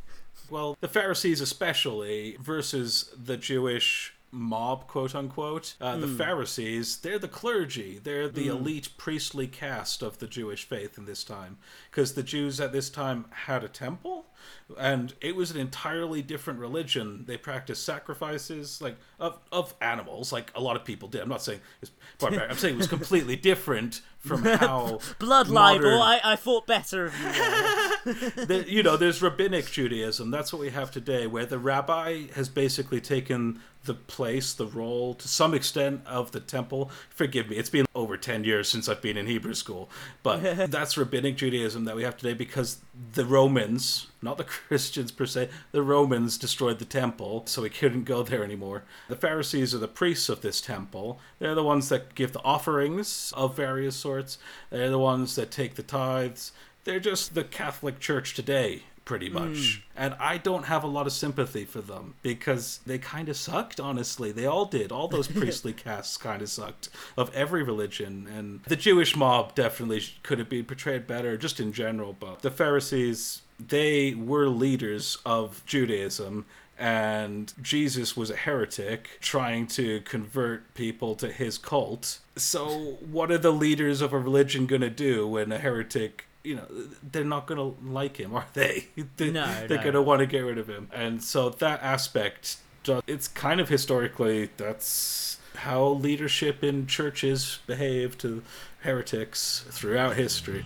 Well, 0.49 0.77
the 0.81 0.87
Pharisees, 0.87 1.41
especially, 1.41 2.37
versus 2.39 3.09
the 3.17 3.37
Jewish 3.37 4.13
mob, 4.33 4.87
quote 4.87 5.13
unquote. 5.13 5.75
Uh, 5.79 5.97
The 5.97 6.07
Hmm. 6.07 6.17
Pharisees, 6.17 6.97
they're 6.97 7.19
the 7.19 7.27
clergy. 7.27 7.99
They're 8.03 8.27
the 8.27 8.45
Hmm. 8.45 8.57
elite 8.57 8.89
priestly 8.97 9.47
caste 9.47 10.01
of 10.01 10.17
the 10.17 10.27
Jewish 10.27 10.65
faith 10.67 10.97
in 10.97 11.05
this 11.05 11.23
time. 11.23 11.57
Because 11.91 12.15
the 12.15 12.23
Jews 12.23 12.59
at 12.59 12.71
this 12.71 12.89
time 12.89 13.25
had 13.29 13.63
a 13.63 13.69
temple, 13.69 14.25
and 14.77 15.13
it 15.21 15.35
was 15.35 15.51
an 15.51 15.57
entirely 15.57 16.21
different 16.21 16.59
religion. 16.59 17.25
They 17.27 17.37
practiced 17.37 17.85
sacrifices, 17.85 18.81
like 18.81 18.97
of, 19.19 19.37
of 19.51 19.75
animals, 19.79 20.31
like 20.33 20.51
a 20.55 20.59
lot 20.61 20.75
of 20.75 20.83
people 20.83 21.07
did. 21.07 21.21
I'm 21.21 21.29
not 21.29 21.43
saying 21.43 21.61
it's 21.81 21.91
barbaric. 22.17 22.49
I'm 22.49 22.57
saying 22.63 22.73
it 22.73 22.77
was 22.79 22.87
completely 22.87 23.35
different 23.35 24.01
from 24.17 24.43
how 24.43 24.99
Blood 25.19 25.49
modern- 25.49 25.83
libel. 25.83 26.01
I, 26.01 26.19
I 26.23 26.35
thought 26.35 26.65
better 26.65 27.05
of 27.05 27.13
you. 27.19 27.92
the, 28.05 28.65
you 28.67 28.83
know, 28.83 28.97
there's 28.97 29.21
rabbinic 29.21 29.71
Judaism. 29.71 30.31
That's 30.31 30.51
what 30.51 30.59
we 30.59 30.71
have 30.71 30.91
today, 30.91 31.25
where 31.27 31.45
the 31.45 31.59
rabbi 31.59 32.27
has 32.35 32.49
basically 32.49 32.99
taken 32.99 33.61
the 33.85 33.93
place, 33.93 34.53
the 34.53 34.65
role, 34.65 35.13
to 35.13 35.27
some 35.27 35.53
extent, 35.53 36.01
of 36.05 36.31
the 36.31 36.39
temple. 36.39 36.89
Forgive 37.09 37.49
me, 37.49 37.57
it's 37.57 37.69
been 37.69 37.85
over 37.95 38.15
10 38.17 38.43
years 38.43 38.69
since 38.69 38.87
I've 38.87 39.01
been 39.01 39.17
in 39.17 39.27
Hebrew 39.27 39.53
school. 39.53 39.89
But 40.21 40.69
that's 40.71 40.97
rabbinic 40.97 41.37
Judaism 41.37 41.85
that 41.85 41.95
we 41.95 42.03
have 42.03 42.17
today 42.17 42.33
because 42.33 42.79
the 43.13 43.25
Romans, 43.25 44.07
not 44.21 44.37
the 44.37 44.43
Christians 44.67 45.11
per 45.11 45.25
se, 45.25 45.49
the 45.71 45.83
Romans 45.83 46.37
destroyed 46.37 46.79
the 46.79 46.85
temple, 46.85 47.43
so 47.45 47.61
we 47.61 47.69
couldn't 47.69 48.03
go 48.03 48.23
there 48.23 48.43
anymore. 48.43 48.83
The 49.09 49.15
Pharisees 49.15 49.73
are 49.75 49.79
the 49.79 49.87
priests 49.87 50.29
of 50.29 50.41
this 50.41 50.61
temple. 50.61 51.19
They're 51.39 51.55
the 51.55 51.63
ones 51.63 51.89
that 51.89 52.15
give 52.15 52.31
the 52.33 52.43
offerings 52.43 53.33
of 53.35 53.55
various 53.55 53.95
sorts, 53.95 54.37
they're 54.69 54.89
the 54.89 54.99
ones 54.99 55.35
that 55.35 55.51
take 55.51 55.75
the 55.75 55.83
tithes. 55.83 56.51
They're 56.83 56.99
just 56.99 57.33
the 57.33 57.43
Catholic 57.43 57.99
Church 57.99 58.33
today, 58.33 58.83
pretty 59.05 59.29
hmm. 59.29 59.35
much. 59.35 59.83
And 59.95 60.15
I 60.19 60.37
don't 60.37 60.65
have 60.65 60.83
a 60.83 60.87
lot 60.87 61.07
of 61.07 61.13
sympathy 61.13 61.65
for 61.65 61.81
them 61.81 62.15
because 62.21 62.79
they 62.85 62.97
kind 62.97 63.29
of 63.29 63.37
sucked, 63.37 63.79
honestly. 63.79 64.31
They 64.31 64.45
all 64.45 64.65
did. 64.65 64.91
All 64.91 65.07
those 65.07 65.27
priestly 65.39 65.73
castes 65.73 66.17
kind 66.17 66.41
of 66.41 66.49
sucked 66.49 66.89
of 67.17 67.33
every 67.33 67.63
religion. 67.63 68.27
And 68.35 68.61
the 68.63 68.75
Jewish 68.75 69.15
mob 69.15 69.55
definitely 69.55 70.03
could 70.23 70.39
have 70.39 70.49
been 70.49 70.65
portrayed 70.65 71.07
better, 71.07 71.37
just 71.37 71.59
in 71.59 71.73
general. 71.73 72.15
But 72.19 72.41
the 72.41 72.51
Pharisees, 72.51 73.41
they 73.59 74.13
were 74.13 74.47
leaders 74.47 75.17
of 75.25 75.63
Judaism. 75.65 76.45
And 76.77 77.53
Jesus 77.61 78.17
was 78.17 78.31
a 78.31 78.35
heretic 78.35 79.19
trying 79.21 79.67
to 79.67 80.01
convert 80.01 80.73
people 80.73 81.13
to 81.15 81.31
his 81.31 81.59
cult. 81.59 82.19
So, 82.35 82.97
what 82.99 83.31
are 83.31 83.37
the 83.37 83.53
leaders 83.53 84.01
of 84.01 84.11
a 84.11 84.17
religion 84.17 84.65
going 84.65 84.81
to 84.81 84.89
do 84.89 85.27
when 85.27 85.51
a 85.51 85.59
heretic 85.59 86.25
you 86.43 86.55
know 86.55 86.65
they're 87.11 87.23
not 87.23 87.47
gonna 87.47 87.71
like 87.83 88.17
him 88.17 88.35
are 88.35 88.45
they 88.53 88.87
they 89.17 89.31
No, 89.31 89.45
they're 89.67 89.77
no. 89.77 89.83
gonna 89.83 90.01
want 90.01 90.19
to 90.19 90.25
get 90.25 90.39
rid 90.39 90.57
of 90.57 90.67
him 90.67 90.89
and 90.93 91.23
so 91.23 91.49
that 91.49 91.81
aspect 91.81 92.57
it's 93.07 93.27
kind 93.29 93.61
of 93.61 93.69
historically 93.69 94.49
that's 94.57 95.37
how 95.55 95.87
leadership 95.87 96.63
in 96.63 96.85
churches 96.85 97.59
behave 97.65 98.17
to 98.17 98.43
heretics 98.81 99.65
throughout 99.69 100.15
history 100.15 100.65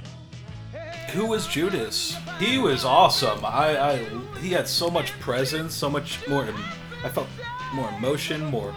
who 1.12 1.26
was 1.26 1.48
Judas? 1.48 2.18
He 2.38 2.58
was 2.58 2.84
awesome. 2.84 3.44
I, 3.46 3.78
I 3.80 3.96
he 4.42 4.52
had 4.52 4.68
so 4.68 4.90
much 4.90 5.18
presence, 5.22 5.74
so 5.74 5.90
much 5.90 6.28
more. 6.28 6.46
I 7.04 7.10
felt 7.10 7.28
more 7.74 7.90
emotion, 7.98 8.44
more 8.46 8.74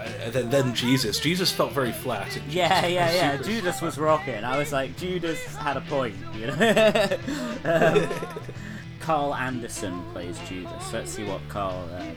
like 0.00 0.36
uh, 0.36 0.42
than 0.42 0.74
Jesus. 0.74 1.18
Jesus 1.18 1.52
felt 1.52 1.72
very 1.72 1.92
flat. 1.92 2.38
Yeah, 2.48 2.86
yeah, 2.86 3.12
yeah. 3.12 3.36
Judas 3.36 3.80
was 3.80 3.98
rocking. 3.98 4.44
I 4.44 4.58
was 4.58 4.72
like, 4.72 4.96
Judas 4.96 5.44
had 5.56 5.76
a 5.76 5.80
point, 5.82 6.14
you 6.34 6.46
know. 6.46 7.18
um, 7.64 8.08
Carl 9.00 9.34
Anderson 9.34 10.02
plays 10.12 10.38
Judas. 10.48 10.92
Let's 10.92 11.12
see 11.12 11.24
what 11.24 11.40
Carl. 11.48 11.88
Um, 11.98 12.14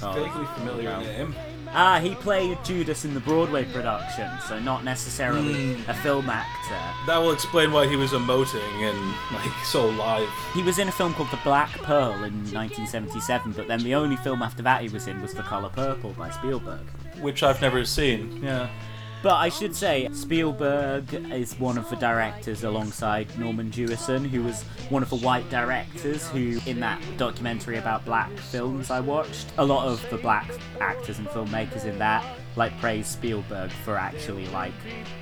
Carl 0.00 0.14
Vaguely 0.14 0.46
familiar 0.56 0.98
name. 0.98 1.34
Ah, 1.78 1.98
he 2.00 2.14
played 2.14 2.56
Judas 2.64 3.04
in 3.04 3.12
the 3.12 3.20
Broadway 3.20 3.64
production, 3.66 4.30
so 4.48 4.58
not 4.58 4.82
necessarily 4.82 5.74
Hmm. 5.74 5.90
a 5.90 5.94
film 5.94 6.30
actor. 6.30 6.80
That 7.06 7.18
will 7.18 7.32
explain 7.32 7.70
why 7.70 7.86
he 7.86 7.96
was 7.96 8.12
emoting 8.12 8.62
and 8.90 8.98
like 9.34 9.52
so 9.64 9.86
live. 9.86 10.28
He 10.54 10.62
was 10.62 10.78
in 10.78 10.88
a 10.88 10.92
film 10.92 11.12
called 11.12 11.30
The 11.30 11.38
Black 11.44 11.70
Pearl 11.82 12.24
in 12.24 12.32
1977, 12.50 13.52
but 13.52 13.68
then 13.68 13.80
the 13.82 13.94
only 13.94 14.16
film 14.16 14.40
after 14.42 14.62
that 14.62 14.80
he 14.80 14.88
was 14.88 15.06
in 15.06 15.20
was 15.20 15.34
The 15.34 15.42
Color 15.42 15.68
Purple 15.68 16.12
by 16.16 16.30
Spielberg. 16.30 16.80
Which 17.20 17.42
I've 17.42 17.60
never 17.60 17.84
seen. 17.84 18.40
Yeah. 18.42 18.68
But 19.22 19.34
I 19.34 19.48
should 19.48 19.74
say, 19.74 20.08
Spielberg 20.12 21.12
is 21.32 21.58
one 21.58 21.78
of 21.78 21.90
the 21.90 21.96
directors 21.96 22.62
alongside 22.62 23.36
Norman 23.38 23.70
Jewison, 23.72 24.24
who 24.28 24.44
was 24.44 24.62
one 24.88 25.02
of 25.02 25.10
the 25.10 25.16
white 25.16 25.48
directors 25.50 26.28
who, 26.28 26.60
in 26.66 26.78
that 26.80 27.02
documentary 27.16 27.78
about 27.78 28.04
black 28.04 28.30
films 28.36 28.90
I 28.90 29.00
watched, 29.00 29.46
a 29.58 29.64
lot 29.64 29.88
of 29.88 30.04
the 30.10 30.18
black 30.18 30.48
actors 30.80 31.18
and 31.18 31.26
filmmakers 31.28 31.86
in 31.86 31.98
that, 31.98 32.24
like, 32.54 32.78
praise 32.78 33.08
Spielberg 33.08 33.70
for 33.84 33.96
actually, 33.96 34.46
like, 34.48 34.74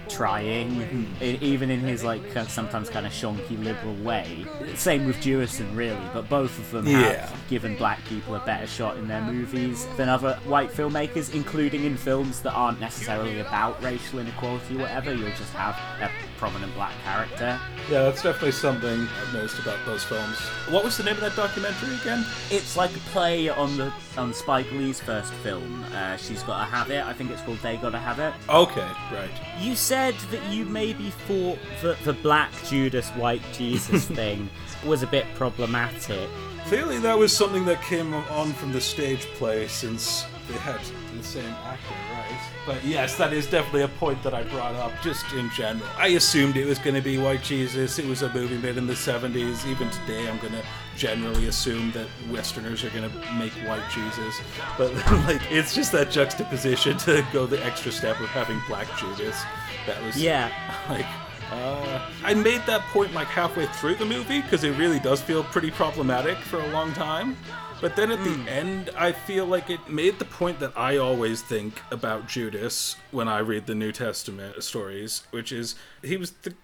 trying, 0.09 1.07
even 1.21 1.71
in 1.71 1.81
his, 1.81 2.05
like, 2.05 2.37
uh, 2.37 2.45
sometimes 2.47 2.89
kind 2.91 3.07
of 3.07 3.13
shonky 3.13 3.63
liberal 3.63 3.95
way. 3.97 4.45
Same 4.75 5.07
with 5.07 5.17
Jewison, 5.17 5.75
really, 5.77 5.97
but 6.13 6.29
both 6.29 6.59
of 6.59 6.71
them 6.71 6.87
Yeah. 6.87 7.27
have 7.27 7.49
given 7.49 7.77
black 7.77 8.05
people 8.09 8.35
a 8.35 8.41
better 8.41 8.67
shot 8.67 8.97
in 8.97 9.09
their 9.09 9.23
movies 9.23 9.87
than 9.97 10.09
other 10.09 10.39
white 10.45 10.71
filmmakers, 10.73 11.35
including 11.35 11.85
in 11.85 11.97
films 11.97 12.41
that 12.41 12.53
aren't 12.53 12.81
necessarily 12.81 13.41
about 13.41 13.83
racial 13.83 14.19
inequality 14.19 14.77
or 14.77 14.81
whatever. 14.81 15.13
You'll 15.13 15.29
just 15.31 15.53
have 15.55 15.77
a 16.01 16.11
prominent 16.39 16.75
black 16.75 16.93
character. 17.05 17.59
Yeah, 17.91 18.03
that's 18.05 18.23
definitely 18.23 18.53
something 18.53 19.09
I've 19.23 19.35
noticed 19.35 19.59
about 19.61 19.79
those 19.87 20.05
films. 20.05 20.39
What 20.71 20.85
was 20.85 20.97
the 20.97 21.05
name 21.05 21.15
of 21.15 21.21
that 21.21 21.37
documentary 21.37 21.95
again? 21.97 22.25
It's 22.51 22.77
like 22.77 22.95
a 22.95 23.01
play 23.11 23.49
on 23.49 23.77
the 23.77 23.93
on 24.17 24.33
Spike 24.33 24.71
Lee's 24.73 25.01
first 25.01 25.33
film. 25.35 25.85
Uh, 25.95 26.17
She's 26.17 26.43
Gotta 26.45 26.65
Have 26.71 26.91
It. 26.91 27.05
I 27.05 27.13
think 27.13 27.31
it's 27.31 27.43
called 27.43 27.59
They 27.63 27.77
Gotta 27.77 27.99
Have 27.99 28.19
It. 28.21 28.33
Okay, 28.49 28.87
right. 29.13 29.31
You 29.61 29.75
said 29.75 29.94
that 29.95 30.53
you 30.53 30.65
maybe 30.65 31.11
thought 31.11 31.59
that 31.81 31.97
the 32.05 32.15
black 32.15 32.51
Judas, 32.65 33.11
white 33.11 33.43
Jesus 33.53 34.07
thing 34.19 34.51
was 34.85 35.05
a 35.05 35.07
bit 35.07 35.25
problematic. 35.35 36.29
Clearly, 36.67 36.99
that 36.99 37.17
was 37.17 37.37
something 37.37 37.65
that 37.67 37.81
came 37.83 38.13
on 38.13 38.53
from 38.55 38.73
the 38.73 38.81
stage 38.81 39.27
play 39.37 39.69
since 39.69 40.27
they 40.49 40.59
had 40.59 40.81
the 41.17 41.23
same 41.23 41.45
actor, 41.45 41.95
right? 42.13 42.51
But 42.67 42.85
yes, 42.85 43.17
that 43.17 43.33
is 43.33 43.47
definitely 43.47 43.83
a 43.83 43.89
point 43.89 44.23
that 44.23 44.35
I 44.35 44.43
brought 44.43 44.75
up 44.75 44.93
just 45.03 45.33
in 45.33 45.49
general. 45.51 45.89
I 45.97 46.09
assumed 46.09 46.57
it 46.57 46.67
was 46.67 46.79
going 46.79 46.97
to 46.97 47.03
be 47.03 47.19
White 47.19 47.43
Jesus. 47.43 47.99
It 47.99 48.07
was 48.07 48.23
a 48.23 48.33
movie 48.33 48.59
made 48.59 48.77
in 48.77 48.87
the 48.87 48.95
70s. 48.95 49.67
Even 49.67 49.91
today, 49.91 50.29
I'm 50.29 50.39
going 50.39 50.55
to 50.55 50.63
generally 50.97 51.47
assume 51.47 51.93
that 51.93 52.07
Westerners 52.31 52.85
are 52.85 52.91
going 52.91 53.11
to 53.11 53.33
make 53.35 53.53
White 53.69 53.89
Jesus. 53.91 54.41
But 54.77 54.95
like, 55.27 55.41
it's 55.53 55.75
just 55.75 55.93
that 55.93 56.11
juxtaposition 56.11 56.99
to 56.99 57.25
go 57.33 57.47
the 57.47 57.65
extra 57.65 57.93
step 57.93 58.19
of 58.21 58.29
having 58.29 58.61
Black 58.67 58.89
Judas. 58.99 59.41
That 59.87 60.03
was 60.03 60.21
Yeah. 60.23 60.51
like 60.89 61.07
uh, 61.53 62.01
I 62.25 62.35
made 62.35 62.63
that 62.67 62.81
point 62.93 63.13
like 63.13 63.29
halfway 63.29 63.67
through 63.67 63.97
the 63.97 64.05
movie 64.05 64.41
because 64.41 64.65
it 64.65 64.77
really 64.79 64.99
does 64.99 65.21
feel 65.21 65.45
pretty 65.45 65.71
problematic 65.71 66.37
for 66.39 66.59
a 66.59 66.69
long 66.69 66.93
time. 66.95 67.37
But 67.81 67.97
then 67.97 68.11
at 68.11 68.25
the 68.25 68.51
end, 68.51 68.91
I 68.97 69.13
feel 69.13 69.45
like 69.45 69.69
it 69.69 69.89
made 69.89 70.19
the 70.19 70.25
point 70.25 70.59
that 70.61 70.73
I 70.77 70.97
always 70.97 71.43
think 71.43 71.81
about 71.91 72.29
Judas 72.29 72.97
when 73.11 73.29
I 73.29 73.41
read 73.41 73.67
the 73.67 73.75
New 73.75 73.93
Testament 73.93 74.63
stories, 74.63 75.25
which 75.33 75.53
is 75.53 75.75
he 76.03 76.17
was 76.17 76.31
the 76.31 76.55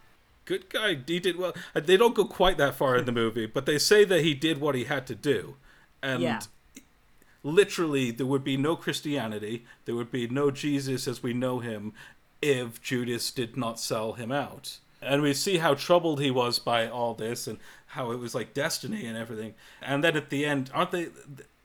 good 0.47 0.71
guy. 0.71 0.97
He 1.07 1.21
did 1.21 1.37
well. 1.37 1.53
Uh, 1.75 1.81
They 1.81 1.99
don't 1.99 2.15
go 2.15 2.25
quite 2.25 2.57
that 2.57 2.75
far 2.75 2.97
in 2.97 3.05
the 3.05 3.13
movie, 3.23 3.45
but 3.47 3.67
they 3.67 3.79
say 3.79 4.05
that 4.07 4.23
he 4.23 4.33
did 4.33 4.61
what 4.61 4.75
he 4.75 4.85
had 4.85 5.07
to 5.09 5.15
do. 5.15 5.57
And 6.03 6.23
Yeah. 6.23 6.41
literally 7.43 8.11
there 8.11 8.27
would 8.27 8.45
be 8.45 8.57
no 8.57 8.77
Christianity, 8.77 9.65
there 9.85 9.95
would 9.95 10.11
be 10.11 10.27
no 10.27 10.51
Jesus 10.51 11.07
as 11.07 11.23
we 11.23 11.33
know 11.35 11.59
him 11.61 11.93
if 12.43 12.81
Judas 12.83 13.31
did 13.31 13.57
not 13.57 13.79
sell 13.79 14.15
him 14.15 14.33
out. 14.33 14.79
And 15.03 15.23
we 15.23 15.33
see 15.33 15.59
how 15.59 15.75
troubled 15.75 16.21
he 16.21 16.31
was 16.31 16.59
by 16.59 16.89
all 16.89 17.15
this 17.15 17.47
and 17.47 17.59
how 17.91 18.13
it 18.13 18.19
was 18.19 18.35
like 18.35 18.55
destiny 18.55 19.05
and 19.05 19.19
everything. 19.19 19.55
And 19.83 20.05
then 20.05 20.17
at 20.17 20.31
the 20.31 20.45
end, 20.45 20.71
aren't 20.73 20.93
they 20.93 21.09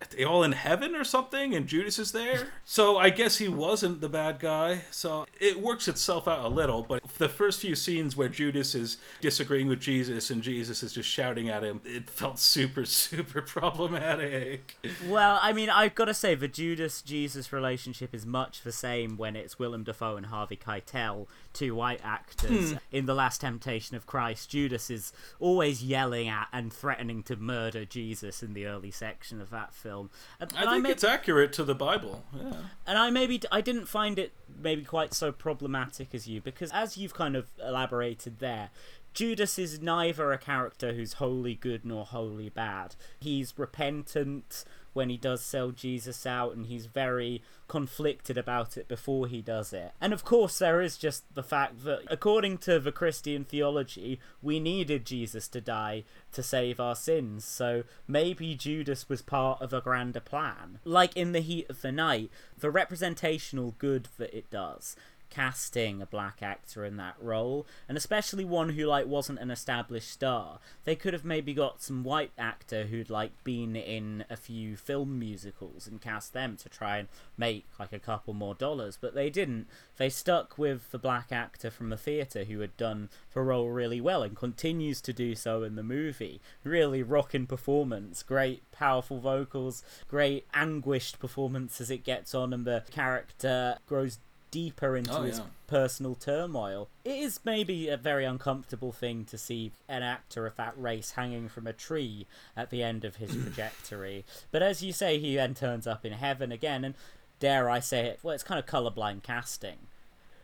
they 0.09 0.23
all 0.23 0.43
in 0.43 0.51
heaven 0.51 0.95
or 0.95 1.03
something 1.03 1.53
and 1.53 1.67
Judas 1.67 1.99
is 1.99 2.11
there? 2.11 2.47
So 2.67 2.97
I 2.97 3.11
guess 3.11 3.38
he 3.38 3.47
wasn't 3.47 4.01
the 4.01 4.09
bad 4.09 4.39
guy. 4.39 4.82
So 4.89 5.28
it 5.39 5.61
works 5.61 5.88
itself 5.88 6.28
out 6.28 6.43
a 6.43 6.47
little, 6.47 6.82
but 6.82 7.03
the 7.19 7.30
first 7.30 7.61
few 7.61 7.76
scenes 7.76 8.17
where 8.17 8.28
Judas 8.28 8.73
is 8.73 8.97
disagreeing 9.21 9.67
with 9.67 9.80
Jesus 9.80 10.32
and 10.32 10.41
Jesus 10.41 10.82
is 10.82 10.93
just 10.93 11.07
shouting 11.07 11.47
at 11.47 11.63
him, 11.63 11.80
it 11.86 12.09
felt 12.09 12.39
super 12.39 12.86
super 12.86 13.43
problematic. 13.43 14.78
Well, 15.07 15.38
I 15.43 15.53
mean, 15.53 15.69
I've 15.69 15.93
got 15.93 16.05
to 16.05 16.13
say, 16.15 16.34
the 16.34 16.47
Judas 16.47 17.03
Jesus 17.03 17.53
relationship 17.53 18.15
is 18.15 18.26
much 18.26 18.63
the 18.63 18.71
same 18.71 19.15
when 19.15 19.36
it's 19.36 19.59
Willem 19.59 19.84
Dafoe 19.84 20.17
and 20.17 20.26
Harvey 20.26 20.57
Keitel, 20.57 21.28
two 21.53 21.76
white 21.76 22.01
actors. 22.03 22.71
Hmm. 22.71 22.78
In 22.91 23.05
The 23.05 23.13
Last 23.13 23.41
Temptation 23.41 23.95
of 23.95 24.07
Christ, 24.07 24.49
Judas 24.49 24.89
is 24.89 25.13
always 25.39 25.84
yelling 25.84 26.14
at 26.24 26.47
and 26.53 26.72
threatening 26.72 27.24
to 27.24 27.36
murder 27.36 27.86
Jesus 27.86 28.41
in 28.41 28.53
the 28.53 28.66
early 28.66 28.91
section 28.91 29.41
of 29.41 29.49
that 29.49 29.74
film. 29.74 30.09
Uh, 30.39 30.45
and, 30.45 30.57
I 30.57 30.61
and 30.61 30.72
think 30.72 30.84
may- 30.84 30.91
it's 30.91 31.03
accurate 31.03 31.53
to 31.53 31.63
the 31.63 31.76
Bible. 31.76 32.24
Yeah. 32.36 32.53
and 32.88 32.97
I 32.97 33.09
maybe 33.09 33.41
I 33.51 33.61
didn't 33.61 33.88
find 33.88 34.18
it 34.18 34.34
maybe 34.61 34.84
quite 34.84 35.13
so 35.13 35.32
problematic 35.32 36.13
as 36.13 36.28
you 36.28 36.41
because 36.41 36.72
as 36.74 36.97
you've 36.97 37.13
kind 37.13 37.36
of 37.36 37.49
elaborated 37.61 38.39
there 38.39 38.70
Judas 39.13 39.57
is 39.57 39.82
neither 39.82 40.34
a 40.34 40.38
character 40.38 40.93
who's 40.93 41.13
wholly 41.13 41.55
good 41.55 41.86
nor 41.86 42.05
wholly 42.05 42.49
bad. 42.49 42.95
He's 43.18 43.53
repentant 43.57 44.66
when 44.95 45.09
he 45.09 45.17
does 45.17 45.41
sell 45.41 45.71
Jesus 45.71 46.25
out, 46.25 46.55
and 46.55 46.65
he's 46.65 46.87
very 46.87 47.43
conflicted 47.67 48.37
about 48.37 48.77
it 48.77 48.87
before 48.87 49.27
he 49.27 49.41
does 49.41 49.73
it. 49.73 49.91
And 49.99 50.13
of 50.13 50.23
course, 50.23 50.59
there 50.59 50.81
is 50.81 50.97
just 50.97 51.23
the 51.35 51.43
fact 51.43 51.83
that, 51.83 52.03
according 52.07 52.59
to 52.59 52.79
the 52.79 52.91
Christian 52.91 53.43
theology, 53.43 54.19
we 54.41 54.59
needed 54.59 55.05
Jesus 55.05 55.47
to 55.49 55.61
die 55.61 56.03
to 56.31 56.41
save 56.41 56.79
our 56.79 56.95
sins, 56.95 57.43
so 57.43 57.83
maybe 58.07 58.55
Judas 58.55 59.09
was 59.09 59.21
part 59.21 59.61
of 59.61 59.73
a 59.73 59.81
grander 59.81 60.19
plan. 60.19 60.79
Like 60.85 61.15
in 61.17 61.33
The 61.33 61.41
Heat 61.41 61.69
of 61.69 61.81
the 61.81 61.91
Night, 61.91 62.31
the 62.57 62.71
representational 62.71 63.75
good 63.77 64.07
that 64.17 64.35
it 64.35 64.49
does 64.49 64.95
casting 65.36 66.01
a 66.01 66.05
black 66.05 66.41
actor 66.41 66.86
in 66.86 66.95
that 66.95 67.15
role, 67.19 67.67
and 67.89 67.97
especially 67.97 68.45
one 68.45 68.69
who 68.69 68.86
like 68.86 69.05
wasn't 69.05 69.39
an 69.39 69.51
established 69.51 70.09
star. 70.09 70.59
They 70.86 70.95
could 70.95 71.13
have 71.13 71.25
maybe 71.25 71.53
got 71.53 71.81
some 71.81 72.03
white 72.05 72.31
actor 72.38 72.86
who'd 72.86 73.09
like 73.09 73.43
been 73.43 73.75
in 73.75 74.23
a 74.29 74.38
few 74.38 74.77
film 74.77 75.19
musicals 75.19 75.88
and 75.88 76.01
cast 76.01 76.31
them 76.31 76.55
to 76.57 76.69
try 76.69 76.97
and 76.99 77.09
make 77.38 77.65
like 77.77 77.91
a 77.91 77.99
couple 77.99 78.33
more 78.33 78.55
dollars, 78.55 78.97
but 78.99 79.13
they 79.13 79.29
didn't. 79.29 79.67
They 79.97 80.09
stuck 80.09 80.57
with 80.57 80.91
the 80.91 80.99
black 80.99 81.33
actor 81.33 81.69
from 81.69 81.89
the 81.89 81.97
theatre 81.97 82.45
who 82.45 82.59
had 82.59 82.77
done 82.77 83.09
the 83.33 83.41
role 83.41 83.69
really 83.69 83.99
well 83.99 84.23
and 84.23 84.38
continues 84.38 85.01
to 85.01 85.11
do 85.11 85.36
so 85.36 85.63
in 85.63 85.75
the 85.75 85.83
movie. 85.83 86.39
Really 86.63 87.03
rocking 87.03 87.45
performance, 87.45 88.23
great 88.23 88.63
powerful 88.71 89.19
vocals, 89.19 89.83
great 90.07 90.45
anguished 90.53 91.19
performance 91.19 91.81
as 91.81 91.91
it 91.91 92.05
gets 92.05 92.33
on 92.33 92.53
and 92.53 92.63
the 92.63 92.83
character 92.89 93.79
grows 93.86 94.19
deeper 94.56 94.95
into 94.95 95.12
Oh, 95.14 95.24
his 95.24 95.39
yeah. 95.39 95.45
personal 95.68 96.16
turmoil. 96.16 96.88
It 97.03 97.18
is 97.18 97.41
maybe 97.43 97.89
a 97.89 97.97
very 97.97 98.24
uncomfortable 98.24 98.93
thing 98.93 99.26
to 99.26 99.38
see 99.38 99.74
an 99.89 100.01
actor 100.01 100.47
of 100.47 100.56
that 100.56 100.74
race 100.82 101.12
hanging 101.12 101.49
from 101.49 101.68
a 101.68 101.74
tree 101.74 102.26
at 102.56 102.70
the 102.70 102.82
end 102.82 103.03
of 103.03 103.18
his 103.18 103.32
trajectory. 103.43 104.24
But 104.51 104.64
as 104.64 104.82
you 104.82 104.93
say, 104.93 105.20
he 105.20 105.36
then 105.36 105.56
turns 105.56 105.86
up 105.86 106.06
in 106.06 106.14
heaven 106.14 106.53
again, 106.53 106.86
and 106.86 106.95
dare 107.41 107.70
I 107.70 107.82
say 107.82 108.06
it, 108.06 108.20
well, 108.24 108.34
it's 108.34 108.43
kind 108.45 108.58
of 108.58 108.66
colorblind 108.66 109.24
casting. 109.24 109.78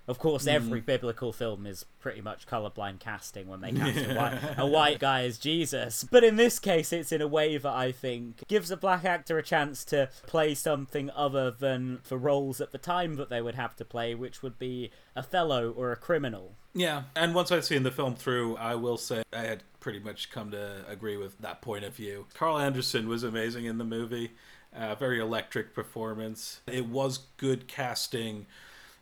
Of 0.08 0.18
course, 0.20 0.48
every 0.48 0.82
Mm. 0.82 0.86
biblical 0.86 1.32
film 1.32 1.66
is 1.66 1.86
pretty 2.00 2.22
much 2.22 2.48
colorblind 2.48 3.00
casting 3.00 3.48
when 3.48 3.62
they 3.62 3.72
cast 3.72 3.98
a, 4.10 4.14
white, 4.16 4.40
a 4.58 4.66
white 4.68 5.00
guy 5.00 5.24
as 5.24 5.38
Jesus. 5.38 6.04
But 6.04 6.24
in 6.24 6.36
this 6.36 6.58
case, 6.60 6.92
it's 6.92 7.12
in 7.12 7.22
a 7.22 7.28
way 7.28 7.58
that 7.58 7.72
I 7.72 7.92
think 7.92 8.46
gives 8.48 8.72
a 8.72 8.78
black 8.78 9.06
actor 9.06 9.38
a 9.38 9.44
chance 9.44 9.86
to 9.86 10.10
play 10.28 10.56
something 10.56 11.10
other 11.12 11.52
than 11.52 12.00
the 12.10 12.18
roles 12.18 12.60
at 12.60 12.72
the 12.72 12.78
time 12.78 13.16
that 13.16 13.30
they 13.30 13.42
would 13.42 13.56
have 13.56 13.76
to 13.78 13.86
play, 13.86 14.16
which 14.16 14.42
would 14.42 14.58
be 14.58 14.92
a 15.16 15.24
fellow 15.24 15.72
or 15.72 15.92
a 15.92 15.96
criminal. 15.96 16.56
Yeah, 16.74 17.04
and 17.16 17.36
once 17.36 17.52
I'd 17.52 17.66
seen 17.66 17.84
the 17.84 17.92
film 17.92 18.16
through, 18.16 18.58
I 18.58 18.76
will 18.76 18.98
say 18.98 19.24
I 19.34 19.42
had 19.42 19.64
pretty 19.80 20.00
much 20.00 20.32
come 20.32 20.52
to 20.52 20.84
agree 20.88 21.18
with 21.18 21.38
that 21.40 21.62
point 21.62 21.84
of 21.84 21.94
view. 21.96 22.28
Carl 22.34 22.58
Anderson 22.58 23.08
was 23.08 23.24
amazing 23.24 23.66
in 23.66 23.78
the 23.78 23.84
movie, 23.84 24.32
uh, 24.76 24.96
very 24.96 25.20
electric 25.20 25.74
performance. 25.76 26.62
It 26.68 26.88
was 26.88 27.20
good 27.38 27.68
casting 27.68 28.48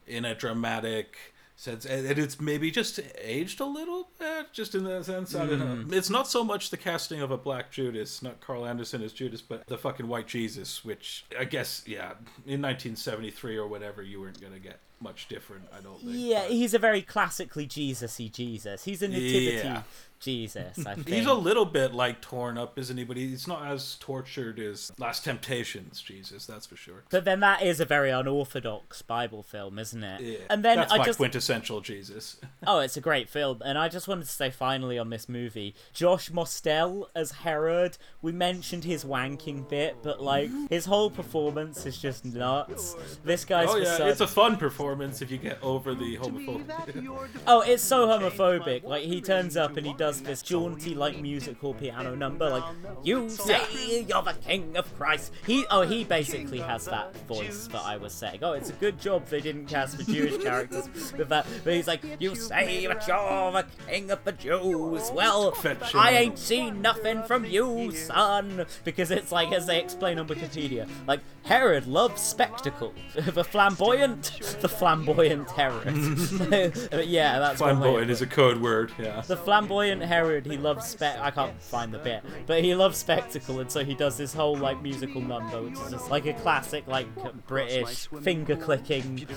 in 0.10 0.26
a 0.26 0.36
dramatic 0.36 1.18
sense, 1.56 1.86
and 1.86 2.06
it's 2.18 2.40
maybe 2.40 2.72
just 2.72 3.00
aged 3.22 3.60
a 3.60 3.66
little 3.66 4.10
bit, 4.18 4.48
just 4.54 4.76
in 4.76 4.86
that 4.86 5.06
sense. 5.06 5.36
I 5.36 5.46
don't 5.46 5.60
know. 5.60 5.66
Mm-hmm. 5.66 5.94
It's 5.94 6.10
not 6.10 6.28
so 6.28 6.44
much 6.44 6.70
the 6.70 6.78
casting 6.78 7.22
of 7.22 7.32
a 7.32 7.38
black 7.38 7.70
Judas, 7.70 8.22
not 8.22 8.40
Carl 8.40 8.66
Anderson 8.66 9.02
as 9.04 9.12
Judas, 9.12 9.42
but 9.42 9.68
the 9.68 9.78
fucking 9.78 10.08
white 10.08 10.28
Jesus, 10.28 10.86
which 10.86 11.26
I 11.38 11.44
guess, 11.44 11.84
yeah, 11.86 12.12
in 12.46 12.62
1973 12.62 13.58
or 13.58 13.68
whatever, 13.68 14.02
you 14.02 14.22
weren't 14.22 14.40
gonna 14.42 14.60
get 14.60 14.80
much 15.02 15.28
different. 15.28 15.66
I 15.78 15.82
don't 15.82 16.00
think. 16.00 16.14
Yeah, 16.14 16.48
he's 16.48 16.74
a 16.74 16.80
very 16.80 17.02
classically 17.02 17.66
Jesus-y 17.66 18.30
Jesus. 18.32 18.86
He's 18.86 19.02
a 19.02 19.08
nativity 19.08 19.68
Yeah. 19.68 19.84
Jesus, 20.20 20.86
I 20.86 20.96
think. 20.96 21.08
He's 21.08 21.26
a 21.26 21.34
little 21.34 21.66
bit 21.66 21.94
like 21.94 22.22
torn 22.22 22.58
up, 22.58 22.78
isn't 22.78 22.98
he? 22.98 23.04
But 23.04 23.18
he's 23.18 23.48
not 23.48 23.66
as 23.66 23.96
tortured 24.00 24.60
as 24.60 24.92
Last 24.98 25.24
Temptations, 25.24 26.02
Jesus, 26.02 26.46
that's 26.46 26.66
for 26.66 26.76
sure. 26.76 27.04
But 27.10 27.26
then 27.26 27.40
that 27.40 27.62
is 27.62 27.80
a 27.80 27.86
very 27.86 28.10
unorthodox 28.10 29.02
Bible 29.02 29.44
film, 29.44 29.80
isn't 29.80 30.04
it? 30.04 30.22
Yeah. 30.22 30.38
And 30.50 30.64
then 30.64 30.78
that's 30.78 30.92
I 30.92 30.98
my 30.98 31.06
just 31.06 31.20
quintessential 31.20 31.82
Jesus. 31.82 32.38
Oh, 32.68 32.80
it's 32.80 32.98
a 32.98 33.02
great 33.02 33.30
film. 33.30 33.62
And 33.64 33.78
I 33.78 33.88
just 33.88 34.08
wanted 34.08 34.26
to 34.26 34.32
say 34.32 34.52
finally 34.52 35.00
on 35.00 35.10
this 35.10 35.30
movie, 35.30 35.76
Josh 35.94 36.30
Mostel 36.30 37.10
as 37.16 37.32
Herod, 37.32 37.98
we 38.22 38.32
mentioned 38.34 38.84
his 38.84 39.06
wanking 39.06 39.68
bit, 39.70 39.96
but 40.04 40.22
like 40.22 40.52
his 40.70 40.86
whole 40.86 41.10
performance 41.10 41.86
is 41.86 41.98
just 41.98 42.26
nuts. 42.26 42.96
This 43.24 43.46
guy's 43.46 43.70
oh 43.70 43.78
yeah, 43.78 43.98
son- 43.98 44.10
it's 44.10 44.20
a 44.20 44.28
fun 44.28 44.58
performance 44.58 45.22
if 45.22 45.32
you 45.32 45.38
get 45.38 45.58
over 45.64 45.96
the 45.96 46.18
homophobia. 46.18 47.30
Oh, 47.48 47.62
it's 47.62 47.82
so 47.82 48.08
homophobic. 48.08 48.84
Like 48.84 49.04
he 49.04 49.22
turns 49.22 49.56
up 49.56 49.78
and 49.78 49.86
he 49.86 49.94
does 49.94 50.09
this 50.18 50.42
jaunty, 50.42 50.96
like 50.96 51.22
musical 51.22 51.74
piano 51.74 52.16
number, 52.16 52.50
like 52.50 52.64
"You 53.04 53.30
say 53.30 54.06
you're 54.08 54.22
the 54.22 54.36
King 54.46 54.76
of 54.78 54.94
Christ." 54.96 55.32
He, 55.46 55.66
oh, 55.70 55.82
he 55.82 56.04
basically 56.04 56.60
has 56.60 56.86
that 56.86 57.16
voice 57.28 57.68
that 57.68 57.82
I 57.82 57.98
was 57.98 58.14
saying. 58.14 58.40
Oh, 58.42 58.54
it's 58.54 58.70
a 58.70 58.74
good 58.74 59.00
job 59.00 59.28
they 59.28 59.42
didn't 59.42 59.68
cast 59.68 59.98
the 59.98 60.04
Jewish 60.04 60.38
characters 60.44 60.88
with 61.14 61.30
that. 61.30 61.46
But 61.64 61.74
he's 61.74 61.88
like, 61.88 62.02
"You 62.20 62.36
say 62.36 62.86
that 62.88 63.08
you're 63.08 63.52
the 63.52 63.66
King 63.88 64.12
of 64.12 64.24
the 64.24 64.32
Jews." 64.32 65.12
Well, 65.14 65.54
I 65.94 66.12
ain't 66.12 66.40
seen 66.40 66.82
nothing 66.82 67.24
from 67.24 67.46
you, 67.46 67.92
son. 67.92 68.66
Because 68.84 69.12
it's 69.12 69.32
like, 69.32 69.52
as 69.52 69.68
they 69.68 69.80
explain 69.80 70.20
on 70.20 70.28
Wikipedia, 70.28 70.88
like 71.08 71.22
Herod 71.44 71.88
loves 71.88 72.22
spectacle. 72.22 72.94
the 73.16 73.44
flamboyant, 73.44 74.58
the 74.62 74.70
flamboyant 74.70 75.50
Herod. 75.52 75.96
yeah, 77.08 77.40
that's 77.40 77.60
one 77.60 77.80
way 77.80 77.88
of 77.88 78.00
Flamboyant 78.00 78.12
is 78.12 78.22
a 78.22 78.28
code 78.28 78.62
word, 78.62 78.92
yeah. 79.00 79.22
the 79.22 79.38
flamboyant 79.38 79.99
Herod, 80.02 80.46
he 80.46 80.58
loves 80.58 80.86
spec. 80.86 81.18
I 81.20 81.32
can't 81.32 81.60
find 81.62 81.94
the 81.94 82.00
bit, 82.00 82.24
but 82.46 82.64
he 82.64 82.76
loves 82.76 82.98
spectacle, 82.98 83.60
and 83.60 83.72
so 83.72 83.84
he 83.84 83.96
does 83.96 84.18
this 84.18 84.34
whole 84.34 84.56
like 84.56 84.82
musical 84.82 85.22
number, 85.22 85.62
which 85.62 85.74
is 85.80 85.92
just 85.92 86.10
like 86.10 86.26
a 86.26 86.34
classic 86.34 86.88
like 86.88 87.08
British 87.48 88.08
finger 88.22 88.56
clicking, 88.56 89.28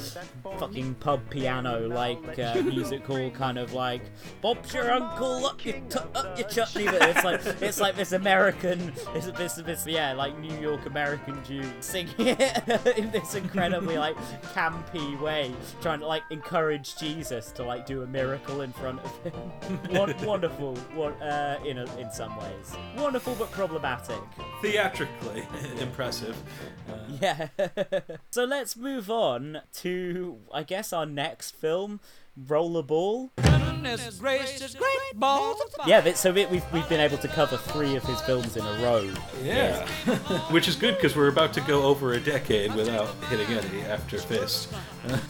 fucking 0.58 0.94
pub 0.94 1.20
piano 1.30 1.88
like 1.88 2.38
uh, 2.38 2.62
musical 2.62 3.30
kind 3.30 3.58
of 3.58 3.72
like 3.72 4.02
Bob's 4.40 4.72
your 4.74 4.90
uncle, 4.90 5.46
up 5.46 5.64
your 5.64 5.74
t- 5.74 5.98
up 6.14 6.38
your 6.38 6.48
chutney. 6.48 6.86
But 6.86 7.02
it's 7.02 7.24
like 7.24 7.62
it's 7.62 7.80
like 7.80 7.96
this 7.96 8.12
American, 8.12 8.92
it's 9.14 9.26
this 9.32 9.54
this 9.54 9.86
yeah 9.86 10.12
like 10.12 10.38
New 10.38 10.56
York 10.58 10.86
American 10.86 11.42
Jew 11.44 11.64
singing 11.80 12.14
it 12.18 12.68
in 12.96 13.10
this 13.10 13.34
incredibly 13.34 13.98
like 13.98 14.16
campy 14.54 15.18
way, 15.20 15.52
trying 15.80 16.00
to 16.00 16.06
like 16.06 16.22
encourage 16.30 16.96
Jesus 16.96 17.52
to 17.52 17.64
like 17.64 17.86
do 17.86 18.02
a 18.02 18.06
miracle 18.06 18.62
in 18.62 18.72
front 18.72 19.00
of 19.00 19.22
him. 19.24 19.80
Won- 19.90 20.14
wonderful, 20.58 21.12
uh, 21.22 21.56
in 21.64 21.78
a, 21.78 21.96
in 21.98 22.10
some 22.10 22.36
ways, 22.36 22.76
wonderful 22.96 23.34
but 23.38 23.50
problematic. 23.50 24.20
Theatrically 24.60 25.46
impressive. 25.80 26.36
Uh, 26.88 26.96
Yeah. 27.20 27.48
so 28.32 28.44
let's 28.44 28.76
move 28.76 29.08
on 29.08 29.60
to 29.74 30.38
I 30.52 30.64
guess 30.64 30.92
our 30.92 31.06
next 31.06 31.54
film, 31.54 32.00
Rollerball. 32.38 33.30
Yeah, 35.86 36.00
but- 36.00 36.16
so 36.16 36.32
we- 36.32 36.46
we've 36.46 36.64
we've 36.72 36.88
been 36.88 37.00
able 37.00 37.18
to 37.18 37.28
cover 37.28 37.56
three 37.56 37.94
of 37.96 38.02
his 38.04 38.20
films 38.22 38.56
in 38.56 38.64
a 38.64 38.82
row. 38.82 39.08
Yeah, 39.42 39.86
which 40.50 40.68
is 40.68 40.76
good 40.76 40.96
because 40.96 41.14
we're 41.16 41.28
about 41.28 41.52
to 41.54 41.60
go 41.62 41.82
over 41.84 42.12
a 42.12 42.20
decade 42.20 42.74
without 42.74 43.08
hitting 43.30 43.46
any 43.46 43.82
after 43.82 44.18
Fist. 44.18 44.68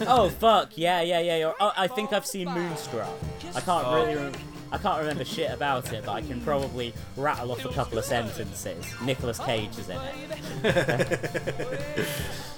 oh 0.07 0.29
fuck 0.31 0.77
yeah 0.77 1.01
yeah 1.03 1.21
yeah. 1.21 1.37
yeah. 1.37 1.53
Oh, 1.61 1.73
I 1.77 1.87
think 1.89 2.13
I've 2.13 2.27
seen 2.27 2.49
Moonstruck. 2.51 3.09
I 3.55 3.61
can't 3.61 3.87
Oh. 3.87 3.95
really. 4.07 4.17
Rem- 4.17 4.33
I 4.73 4.79
can't 4.79 4.99
remember 4.99 5.25
shit 5.25 5.51
about 5.53 5.93
it, 5.93 6.05
but 6.05 6.13
I 6.13 6.23
can 6.23 6.41
probably 6.41 6.95
rattle 7.17 7.53
off 7.53 7.65
a 7.65 7.69
couple 7.69 7.99
of 7.99 8.05
sentences. 8.05 8.85
Nicolas 9.03 9.39
Cage 9.39 9.79
is 9.79 9.89
in 9.91 10.01
it. 10.65 12.09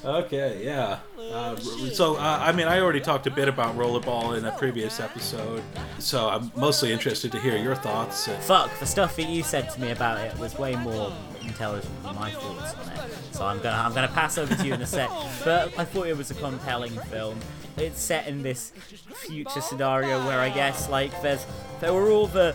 Okay, 0.05 0.63
yeah. 0.63 0.99
Uh, 1.19 1.57
so, 1.57 2.17
uh, 2.17 2.39
I 2.43 2.53
mean, 2.53 2.69
I 2.69 2.81
already 2.81 3.01
talked 3.01 3.27
a 3.27 3.31
bit 3.31 3.49
about 3.49 3.75
Rollerball 3.75 4.37
in 4.37 4.45
a 4.45 4.53
previous 4.53 5.01
episode, 5.01 5.63
so 5.99 6.29
I'm 6.29 6.53
mostly 6.55 6.93
interested 6.93 7.33
to 7.33 7.41
hear 7.41 7.57
your 7.57 7.75
thoughts. 7.75 8.29
Fuck, 8.47 8.79
the 8.81 8.85
stuff 8.87 9.17
that 9.17 9.31
you 9.31 9.43
said 9.43 9.71
to 9.71 9.81
me 9.81 9.93
about 9.93 10.21
it 10.21 10.39
was 10.39 10.59
way 10.59 10.77
more 10.77 11.11
intelligent 11.41 12.03
than 12.03 12.15
my 12.17 12.31
thoughts 12.33 12.75
on 12.75 12.93
it. 12.93 12.94
So 13.35 13.45
I'm 13.45 13.59
gonna 13.59 13.77
I'm 13.77 13.93
gonna 13.93 14.07
pass 14.07 14.39
over 14.39 14.55
to 14.55 14.65
you 14.65 14.75
in 14.75 14.81
a 14.81 14.87
sec. 14.87 15.11
But 15.45 15.77
I 15.77 15.85
thought 15.85 16.07
it 16.07 16.17
was 16.17 16.31
a 16.31 16.35
compelling 16.35 16.97
film. 17.11 17.37
It's 17.77 18.01
set 18.01 18.29
in 18.29 18.43
this 18.45 18.71
future 19.27 19.61
scenario 19.61 20.25
where 20.25 20.39
I 20.39 20.51
guess 20.51 20.89
like 20.89 21.11
there's 21.21 21.45
there 21.81 21.93
were 21.93 22.11
all 22.11 22.29
the 22.29 22.55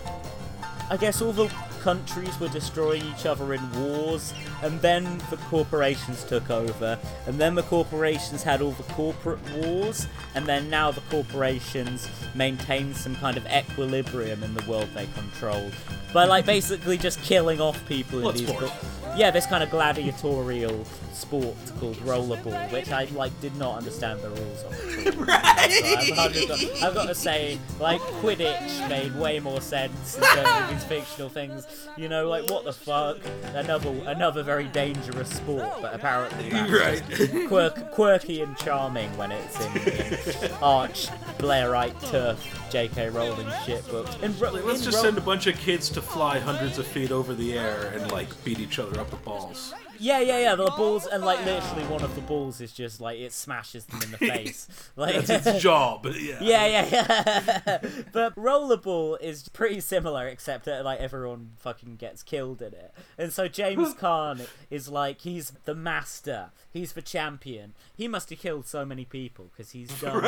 I 0.89 0.95
guess 0.95 1.21
all 1.21 1.33
the 1.33 1.51
countries 1.79 2.39
were 2.39 2.49
destroying 2.49 3.03
each 3.05 3.25
other 3.25 3.53
in 3.53 3.71
wars, 3.73 4.33
and 4.61 4.79
then 4.81 5.21
the 5.29 5.37
corporations 5.49 6.23
took 6.23 6.49
over, 6.49 6.97
and 7.27 7.39
then 7.39 7.55
the 7.55 7.63
corporations 7.63 8.43
had 8.43 8.61
all 8.61 8.71
the 8.71 8.83
corporate 8.93 9.39
wars, 9.55 10.07
and 10.35 10.45
then 10.45 10.69
now 10.69 10.91
the 10.91 11.01
corporations 11.09 12.07
maintain 12.35 12.93
some 12.93 13.15
kind 13.15 13.37
of 13.37 13.45
equilibrium 13.47 14.43
in 14.43 14.53
the 14.53 14.63
world 14.69 14.89
they 14.93 15.07
control 15.07 15.71
by 16.13 16.25
like 16.25 16.45
basically 16.45 16.97
just 16.97 17.21
killing 17.21 17.61
off 17.61 17.85
people 17.87 18.27
in 18.27 18.35
these. 18.35 18.47
sport. 18.47 18.71
yeah, 19.15 19.31
this 19.31 19.45
kind 19.45 19.63
of 19.63 19.69
gladiatorial 19.69 20.85
sport 21.13 21.55
called 21.79 21.97
rollerball, 21.97 22.71
which 22.71 22.91
I 22.91 23.05
like 23.15 23.39
did 23.41 23.55
not 23.57 23.77
understand 23.77 24.21
the 24.21 24.29
rules 24.29 24.63
of. 24.63 25.19
right. 25.27 26.09
Got, 26.15 26.83
I've 26.83 26.93
got 26.93 27.07
to 27.07 27.15
say, 27.15 27.59
like 27.79 28.01
Quidditch 28.21 28.89
made 28.89 29.15
way 29.15 29.39
more 29.39 29.61
sense 29.61 30.17
in 30.17 30.23
terms 30.23 30.49
of 30.49 30.69
these 30.69 30.83
fictional 30.85 31.29
things. 31.29 31.65
You 31.97 32.07
know, 32.09 32.29
like 32.29 32.49
what 32.49 32.63
the 32.63 32.73
fuck? 32.73 33.17
Another 33.53 33.89
another 34.05 34.43
very 34.43 34.65
dangerous 34.65 35.29
sport, 35.29 35.67
but 35.81 35.93
apparently 35.93 36.49
that's 36.49 36.71
Right. 36.71 37.47
quirk, 37.47 37.91
quirky 37.91 38.41
and 38.41 38.55
charming 38.57 39.15
when 39.17 39.31
it's 39.31 39.59
in, 39.59 40.47
in 40.47 40.51
arch 40.61 41.07
Blairite 41.39 41.93
TERF 42.09 42.71
J.K. 42.71 43.09
Rowling 43.09 43.47
shit 43.65 43.85
books. 43.89 44.15
And 44.21 44.39
ro- 44.39 44.51
Let's 44.51 44.83
just 44.83 44.97
ro- 44.97 45.03
send 45.03 45.17
a 45.17 45.21
bunch 45.21 45.47
of 45.47 45.55
kids 45.57 45.89
to 45.89 46.01
fly 46.01 46.39
hundreds 46.39 46.77
of 46.77 46.87
feet 46.87 47.11
over 47.11 47.33
the 47.33 47.57
air 47.57 47.91
and 47.95 48.11
like 48.11 48.29
beat 48.43 48.59
each 48.59 48.79
other 48.79 48.99
up 48.99 49.11
with 49.11 49.23
balls. 49.25 49.73
Yeah, 49.99 50.19
yeah, 50.19 50.39
yeah. 50.39 50.55
The 50.55 50.71
oh, 50.71 50.77
balls, 50.77 51.05
and 51.05 51.23
like 51.23 51.43
literally 51.45 51.83
one 51.85 52.01
of 52.03 52.15
the 52.15 52.21
balls 52.21 52.61
is 52.61 52.71
just 52.71 53.01
like 53.01 53.19
it 53.19 53.33
smashes 53.33 53.85
them 53.85 54.01
in 54.01 54.11
the 54.11 54.17
face. 54.17 54.67
Like 54.95 55.25
That's 55.25 55.47
its 55.47 55.61
job. 55.61 56.07
Yeah. 56.19 56.37
Yeah, 56.41 56.65
yeah, 56.65 56.89
yeah. 56.91 57.77
but 58.11 58.35
rollerball 58.35 59.21
is 59.21 59.47
pretty 59.49 59.79
similar, 59.79 60.27
except 60.27 60.65
that 60.65 60.83
like 60.83 60.99
everyone 60.99 61.51
fucking 61.57 61.95
gets 61.95 62.23
killed 62.23 62.61
in 62.61 62.73
it. 62.73 62.93
And 63.17 63.31
so 63.31 63.47
James 63.47 63.93
Caan 63.93 64.47
is 64.69 64.89
like 64.89 65.21
he's 65.21 65.53
the 65.65 65.75
master. 65.75 66.49
He's 66.71 66.93
the 66.93 67.01
champion. 67.01 67.73
He 67.95 68.07
must 68.07 68.29
have 68.31 68.39
killed 68.39 68.67
so 68.67 68.85
many 68.85 69.05
people 69.05 69.51
because 69.51 69.71
he's 69.71 69.89
done. 70.01 70.23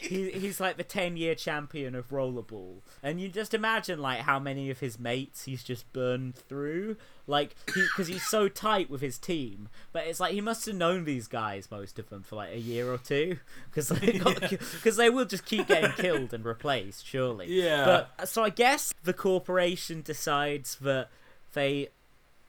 He, 0.00 0.30
he's 0.30 0.60
like 0.60 0.76
the 0.76 0.84
ten-year 0.84 1.34
champion 1.34 1.94
of 1.94 2.08
rollerball, 2.10 2.76
and 3.02 3.20
you 3.20 3.28
just 3.28 3.54
imagine 3.54 4.00
like 4.00 4.20
how 4.20 4.38
many 4.38 4.70
of 4.70 4.80
his 4.80 4.98
mates 4.98 5.44
he's 5.44 5.62
just 5.62 5.92
burned 5.92 6.34
through. 6.36 6.96
Like, 7.26 7.54
because 7.66 8.06
he's 8.08 8.26
so 8.26 8.48
tight 8.48 8.88
with 8.88 9.02
his 9.02 9.18
team, 9.18 9.68
but 9.92 10.06
it's 10.06 10.18
like 10.18 10.32
he 10.32 10.40
must 10.40 10.64
have 10.64 10.74
known 10.76 11.04
these 11.04 11.28
guys, 11.28 11.70
most 11.70 11.98
of 11.98 12.08
them, 12.08 12.22
for 12.22 12.36
like 12.36 12.52
a 12.54 12.58
year 12.58 12.90
or 12.90 12.96
two, 12.96 13.38
because 13.70 13.88
they, 13.88 14.18
got- 14.18 14.40
they 14.96 15.10
will 15.10 15.26
just 15.26 15.44
keep 15.44 15.68
getting 15.68 15.92
killed 15.92 16.32
and 16.32 16.44
replaced, 16.46 17.06
surely. 17.06 17.46
Yeah. 17.48 17.84
But 18.16 18.28
so 18.28 18.42
I 18.44 18.48
guess 18.50 18.94
the 19.04 19.12
corporation 19.12 20.00
decides 20.00 20.76
that 20.76 21.10
they 21.52 21.88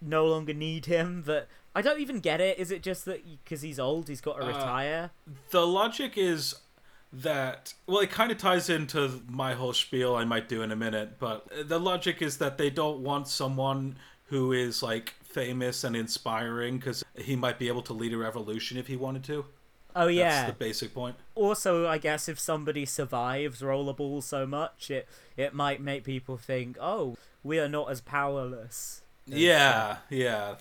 no 0.02 0.26
longer 0.26 0.54
need 0.54 0.86
him. 0.86 1.24
That 1.26 1.48
I 1.76 1.82
don't 1.82 2.00
even 2.00 2.22
get 2.22 2.40
it. 2.40 2.58
Is 2.58 2.72
it 2.72 2.82
just 2.82 3.04
that 3.04 3.22
because 3.44 3.62
he's 3.62 3.80
old, 3.80 4.08
he's 4.08 4.22
got 4.22 4.38
to 4.38 4.44
Uh, 4.46 4.48
retire? 4.48 5.12
The 5.52 5.68
logic 5.68 6.14
is 6.16 6.56
that 7.12 7.74
well, 7.88 8.00
it 8.00 8.12
kind 8.12 8.32
of 8.32 8.38
ties 8.38 8.70
into 8.70 9.22
my 9.28 9.54
whole 9.54 9.74
spiel 9.74 10.16
I 10.16 10.26
might 10.26 10.48
do 10.48 10.62
in 10.62 10.72
a 10.72 10.76
minute, 10.76 11.18
but 11.20 11.48
the 11.68 11.80
logic 11.80 12.22
is 12.22 12.38
that 12.38 12.58
they 12.58 12.70
don't 12.70 13.00
want 13.00 13.28
someone 13.28 13.98
who 14.26 14.52
is 14.52 14.84
like 14.84 15.16
famous 15.24 15.84
and 15.84 15.96
inspiring 15.96 16.78
because 16.78 17.04
he 17.16 17.36
might 17.36 17.58
be 17.60 17.68
able 17.68 17.82
to 17.84 17.94
lead 17.94 18.14
a 18.14 18.18
revolution 18.18 18.78
if 18.78 18.88
he 18.88 18.96
wanted 18.96 19.24
to. 19.26 19.46
Oh 19.96 20.08
yeah. 20.08 20.30
That's 20.44 20.52
the 20.52 20.58
basic 20.66 20.94
point. 20.94 21.16
also 21.34 21.88
i 21.88 21.98
guess 21.98 22.30
if 22.30 22.38
somebody 22.40 22.86
survives 22.86 23.62
rollerball 23.62 24.22
so 24.22 24.46
much 24.46 24.92
it 24.92 25.08
it 25.36 25.54
might 25.54 25.82
make 25.82 26.04
people 26.04 26.38
think 26.38 26.78
oh 26.80 27.18
we 27.44 27.60
are 27.60 27.68
not 27.68 27.90
as 27.90 28.00
powerless 28.00 29.02
Yeah, 29.26 29.94
uh, 29.94 29.98
yeah. 30.12 30.56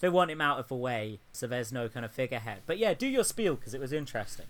they 0.00 0.10
want 0.10 0.30
him 0.30 0.42
out 0.42 0.58
of 0.58 0.68
the 0.68 0.74
way 0.76 1.18
so 1.32 1.46
there's 1.46 1.72
no 1.72 1.88
kind 1.88 2.04
of 2.04 2.12
figurehead 2.12 2.58
but 2.66 2.76
yeah 2.76 2.92
do 2.92 3.06
your 3.06 3.24
spiel 3.24 3.54
because 3.54 3.72
it 3.72 3.80
was 3.80 3.92
interesting 3.92 4.46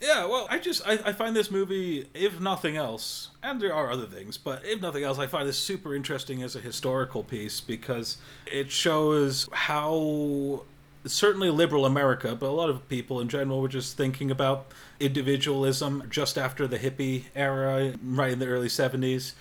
Yeah, 0.00 0.26
well, 0.26 0.46
I 0.48 0.58
just 0.58 0.86
I, 0.86 0.92
I 1.04 1.12
find 1.12 1.34
this 1.34 1.50
movie, 1.50 2.06
if 2.14 2.40
nothing 2.40 2.76
else, 2.76 3.30
and 3.42 3.60
there 3.60 3.74
are 3.74 3.90
other 3.90 4.06
things, 4.06 4.38
but 4.38 4.64
if 4.64 4.80
nothing 4.80 5.02
else, 5.02 5.18
I 5.18 5.26
find 5.26 5.48
this 5.48 5.58
super 5.58 5.92
interesting 5.94 6.42
as 6.42 6.54
a 6.54 6.60
historical 6.60 7.24
piece 7.24 7.60
because 7.60 8.18
it 8.46 8.70
shows 8.70 9.48
how 9.52 10.62
certainly 11.04 11.50
liberal 11.50 11.84
America, 11.84 12.36
but 12.36 12.46
a 12.46 12.52
lot 12.52 12.70
of 12.70 12.88
people 12.88 13.20
in 13.20 13.28
general 13.28 13.60
were 13.60 13.68
just 13.68 13.96
thinking 13.96 14.30
about 14.30 14.66
individualism 15.00 16.04
just 16.08 16.38
after 16.38 16.66
the 16.68 16.78
hippie 16.78 17.24
era, 17.34 17.94
right 18.04 18.32
in 18.32 18.38
the 18.38 18.46
early 18.46 18.68
seventies. 18.68 19.34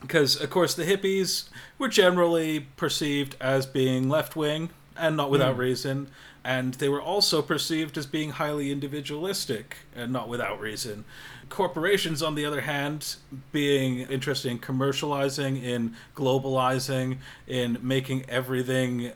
Because 0.00 0.40
of 0.40 0.50
course 0.50 0.74
the 0.74 0.84
hippies 0.84 1.48
were 1.78 1.88
generally 1.88 2.60
perceived 2.76 3.36
as 3.40 3.66
being 3.66 4.08
left 4.08 4.36
wing 4.36 4.70
and 4.96 5.16
not 5.16 5.30
without 5.30 5.54
Hmm. 5.54 5.60
reason 5.60 6.08
and 6.44 6.74
they 6.74 6.88
were 6.88 7.00
also 7.00 7.40
perceived 7.40 7.96
as 7.96 8.06
being 8.06 8.30
highly 8.30 8.70
individualistic 8.70 9.78
and 9.96 10.12
not 10.12 10.28
without 10.28 10.60
reason. 10.60 11.04
Corporations, 11.48 12.22
on 12.22 12.34
the 12.34 12.44
other 12.44 12.62
hand, 12.62 13.16
being 13.52 14.00
interested 14.00 14.50
in 14.50 14.58
commercializing, 14.58 15.62
in 15.62 15.94
globalizing, 16.14 17.18
in 17.46 17.78
making 17.80 18.24
everything 18.28 19.12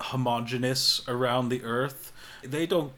homogenous 0.00 1.02
around 1.08 1.48
the 1.48 1.62
earth. 1.62 2.12
They 2.42 2.66
don't 2.66 2.92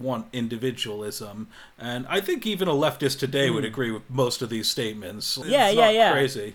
want 0.00 0.26
individualism, 0.32 1.46
and 1.78 2.06
I 2.08 2.20
think 2.20 2.46
even 2.46 2.66
a 2.68 2.72
leftist 2.72 3.18
today 3.20 3.48
would 3.50 3.62
Hmm. 3.64 3.68
agree 3.68 3.90
with 3.92 4.02
most 4.10 4.42
of 4.42 4.48
these 4.50 4.68
statements. 4.68 5.38
Yeah, 5.46 5.68
It's 5.68 5.76
yeah, 5.76 5.90
yeah. 5.90 6.12
Crazy. 6.12 6.54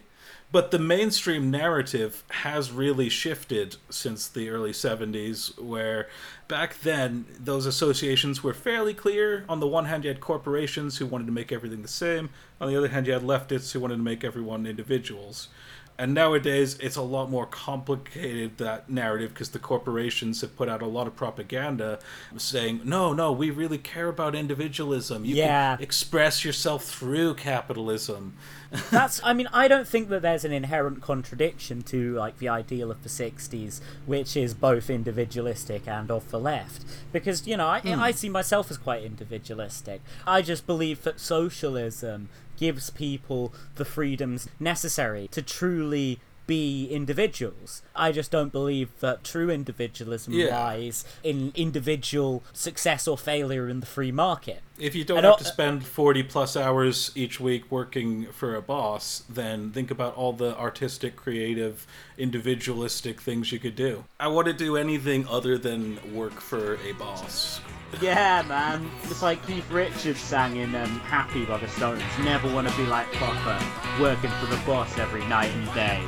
But 0.54 0.70
the 0.70 0.78
mainstream 0.78 1.50
narrative 1.50 2.24
has 2.30 2.72
really 2.72 3.10
shifted 3.10 3.78
since 3.90 4.28
the 4.28 4.50
early 4.50 4.70
70s, 4.70 5.60
where 5.60 6.08
back 6.48 6.80
then 6.82 7.26
those 7.40 7.66
associations 7.66 8.44
were 8.44 8.54
fairly 8.54 8.94
clear. 8.94 9.46
On 9.50 9.60
the 9.60 9.68
one 9.68 9.86
hand, 9.86 10.04
you 10.04 10.10
had 10.10 10.20
corporations 10.20 11.00
who 11.00 11.08
wanted 11.08 11.26
to 11.26 11.32
make 11.32 11.52
everything 11.52 11.82
the 11.82 11.88
same, 11.88 12.30
on 12.64 12.70
the 12.70 12.78
other 12.78 12.88
hand, 12.88 13.08
you 13.08 13.14
had 13.14 13.24
leftists 13.24 13.74
who 13.74 13.80
wanted 13.82 13.98
to 13.98 14.04
make 14.04 14.24
everyone 14.24 14.66
individuals. 14.66 15.50
And 15.98 16.14
nowadays, 16.16 16.76
it's 16.82 16.96
a 16.96 17.02
lot 17.04 17.30
more 17.30 17.46
complicated, 17.46 18.58
that 18.58 18.90
narrative, 18.90 19.30
because 19.34 19.50
the 19.52 19.60
corporations 19.60 20.42
have 20.42 20.56
put 20.58 20.68
out 20.68 20.82
a 20.82 20.88
lot 20.88 21.06
of 21.06 21.16
propaganda 21.16 22.00
saying, 22.36 22.82
no, 22.84 23.14
no, 23.14 23.32
we 23.32 23.52
really 23.52 23.78
care 23.78 24.08
about 24.08 24.34
individualism. 24.34 25.24
You 25.24 25.36
Yeah. 25.36 25.76
can 25.76 25.84
express 25.84 26.44
yourself 26.44 26.84
through 26.86 27.36
capitalism. 27.36 28.34
that's 28.90 29.22
i 29.24 29.34
mean 29.34 29.48
i 29.54 29.68
don't 29.68 29.88
think 29.88 30.10
that 30.10 30.24
there's 30.24 30.44
an 30.44 30.52
inherent 30.52 31.00
contradiction 31.00 31.84
to 31.84 32.16
like 32.16 32.40
the 32.40 32.50
ideal 32.50 32.90
of 32.90 33.04
the 33.04 33.10
60s 33.10 33.80
which 34.08 34.36
is 34.36 34.56
both 34.56 34.90
individualistic 34.90 35.88
and 35.88 36.10
of 36.10 36.32
the 36.32 36.40
left 36.40 36.84
because 37.12 37.46
you 37.46 37.56
know 37.56 37.68
i, 37.68 37.80
Hmm. 37.82 38.00
I 38.02 38.10
see 38.10 38.30
myself 38.30 38.72
as 38.72 38.80
quite 38.80 39.04
individualistic 39.04 40.02
i 40.26 40.42
just 40.42 40.66
believe 40.66 41.04
that 41.04 41.20
socialism 41.20 42.30
gives 42.64 42.90
people 42.92 43.54
the 43.76 43.84
freedoms 43.84 44.48
necessary 44.58 45.28
to 45.28 45.42
truly 45.42 46.18
be 46.48 46.88
individuals. 46.88 47.82
I 47.94 48.14
just 48.14 48.32
don't 48.32 48.54
believe 48.54 48.88
that 49.02 49.26
true 49.26 49.50
individualism 49.50 50.32
Yeah. 50.34 50.58
lies 50.64 51.04
in 51.26 51.52
individual 51.56 52.42
success 52.54 53.06
or 53.06 53.18
failure 53.18 53.68
in 53.68 53.82
the 53.82 53.86
free 53.86 54.14
market. 54.14 54.62
If 54.80 54.96
you 54.96 55.04
don't 55.04 55.18
And 55.18 55.28
have 55.28 55.38
to 55.40 55.44
spend 55.44 55.86
40 55.86 56.24
plus 56.24 56.56
hours 56.56 57.12
each 57.16 57.38
week 57.38 57.70
working 57.70 58.28
for 58.32 58.56
a 58.56 58.62
boss, 58.62 59.24
then 59.28 59.72
think 59.72 59.92
about 59.92 60.16
all 60.16 60.32
the 60.32 60.58
artistic, 60.58 61.18
creative, 61.18 61.86
individualistic 62.18 63.20
things 63.20 63.52
you 63.52 63.60
could 63.60 63.76
do. 63.76 64.06
I 64.22 64.30
wouldn't 64.30 64.58
do 64.58 64.78
anything 64.78 65.28
other 65.28 65.58
than 65.58 66.16
work 66.16 66.40
for 66.40 66.76
a 66.76 66.94
boss. 66.94 67.60
Yeah, 68.02 68.44
man. 68.48 68.90
It's 69.04 69.22
like 69.22 69.46
Keith 69.46 69.70
Richards 69.72 70.20
sang 70.20 70.58
in 70.58 70.74
um, 70.76 71.00
Happy 71.02 71.46
by 71.46 71.58
the 71.58 71.68
Stones. 71.70 72.02
Never 72.24 72.52
want 72.54 72.68
to 72.68 72.76
be 72.78 72.86
like 72.86 73.12
Popper, 73.14 73.64
working 74.02 74.32
for 74.40 74.48
the 74.48 74.60
boss 74.66 74.98
every 74.98 75.26
night 75.28 75.52
and 75.52 75.66
day. 75.74 76.02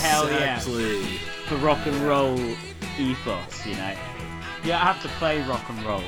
Hell 0.00 0.26
Exactly. 0.26 1.02
yeah. 1.02 1.18
The 1.50 1.56
rock 1.56 1.86
and 1.86 1.96
roll 2.02 2.38
ethos, 2.98 3.66
you 3.66 3.74
know. 3.74 3.94
Yeah, 4.64 4.78
don't 4.78 4.94
have 4.94 5.02
to 5.02 5.08
play 5.18 5.42
rock 5.46 5.64
and 5.68 5.82
roll 5.84 6.02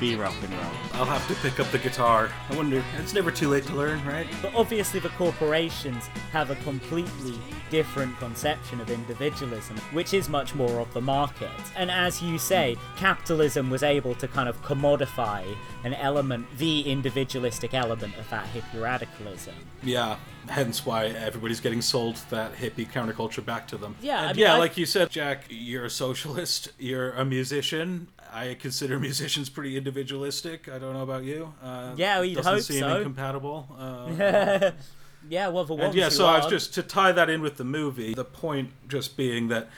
be 0.00 0.16
rock 0.16 0.34
and 0.42 0.52
roll. 0.52 0.72
I'll 0.94 1.04
have 1.04 1.26
to 1.28 1.34
pick 1.36 1.58
up 1.60 1.70
the 1.70 1.78
guitar. 1.78 2.30
I 2.50 2.56
wonder, 2.56 2.82
it's 2.98 3.14
never 3.14 3.30
too 3.30 3.48
late 3.48 3.64
to 3.64 3.74
learn, 3.74 4.04
right? 4.04 4.26
But 4.42 4.54
obviously, 4.54 5.00
the 5.00 5.08
corporations 5.10 6.06
have 6.32 6.50
a 6.50 6.56
completely 6.56 7.38
different 7.70 8.16
conception 8.18 8.80
of 8.80 8.90
individualism, 8.90 9.76
which 9.92 10.14
is 10.14 10.28
much 10.28 10.54
more 10.54 10.78
of 10.80 10.92
the 10.94 11.00
market. 11.00 11.50
And 11.76 11.90
as 11.90 12.22
you 12.22 12.38
say, 12.38 12.76
capitalism 12.96 13.70
was 13.70 13.82
able 13.82 14.14
to 14.16 14.28
kind 14.28 14.48
of 14.48 14.60
commodify 14.62 15.44
an 15.84 15.94
element, 15.94 16.46
the 16.58 16.82
individualistic 16.82 17.74
element 17.74 18.16
of 18.18 18.28
that 18.30 18.46
hippie 18.54 18.80
radicalism. 18.82 19.54
Yeah, 19.82 20.16
hence 20.48 20.86
why 20.86 21.06
everybody's 21.06 21.60
getting 21.60 21.82
sold 21.82 22.16
that 22.30 22.54
hippie 22.54 22.86
counterculture 22.90 23.44
back 23.44 23.66
to 23.68 23.76
them. 23.76 23.96
Yeah, 24.00 24.20
I 24.22 24.26
mean, 24.28 24.38
yeah, 24.38 24.54
I- 24.54 24.58
like 24.58 24.76
you 24.76 24.86
said, 24.86 25.10
Jack, 25.10 25.44
you're 25.48 25.84
a 25.86 25.90
socialist, 25.90 26.70
you're 26.78 27.10
a 27.12 27.24
musician. 27.24 28.08
I 28.36 28.54
consider 28.54 28.98
musicians 29.10 29.48
pretty 29.48 29.76
individualistic. 29.76 30.68
I 30.68 30.78
don't 30.78 30.92
know 30.94 31.02
about 31.02 31.24
you. 31.24 31.52
Uh, 31.62 31.94
Yeah, 31.96 32.20
we'd 32.20 32.34
doesn't 32.34 32.52
hope 32.52 32.62
seem 32.62 32.80
so. 32.80 32.96
incompatible. 32.98 33.68
Uh, 33.78 34.70
Yeah, 35.28 35.48
well, 35.48 35.64
the 35.64 35.74
And 35.74 35.82
ones 35.82 35.96
yeah, 35.96 36.08
so 36.08 36.26
I 36.26 36.36
was 36.38 36.46
just 36.46 36.72
to 36.74 36.84
tie 36.84 37.10
that 37.10 37.28
in 37.28 37.40
with 37.42 37.56
the 37.56 37.64
movie. 37.64 38.14
The 38.14 38.24
point 38.24 38.70
just 38.86 39.16
being 39.16 39.48
that 39.48 39.68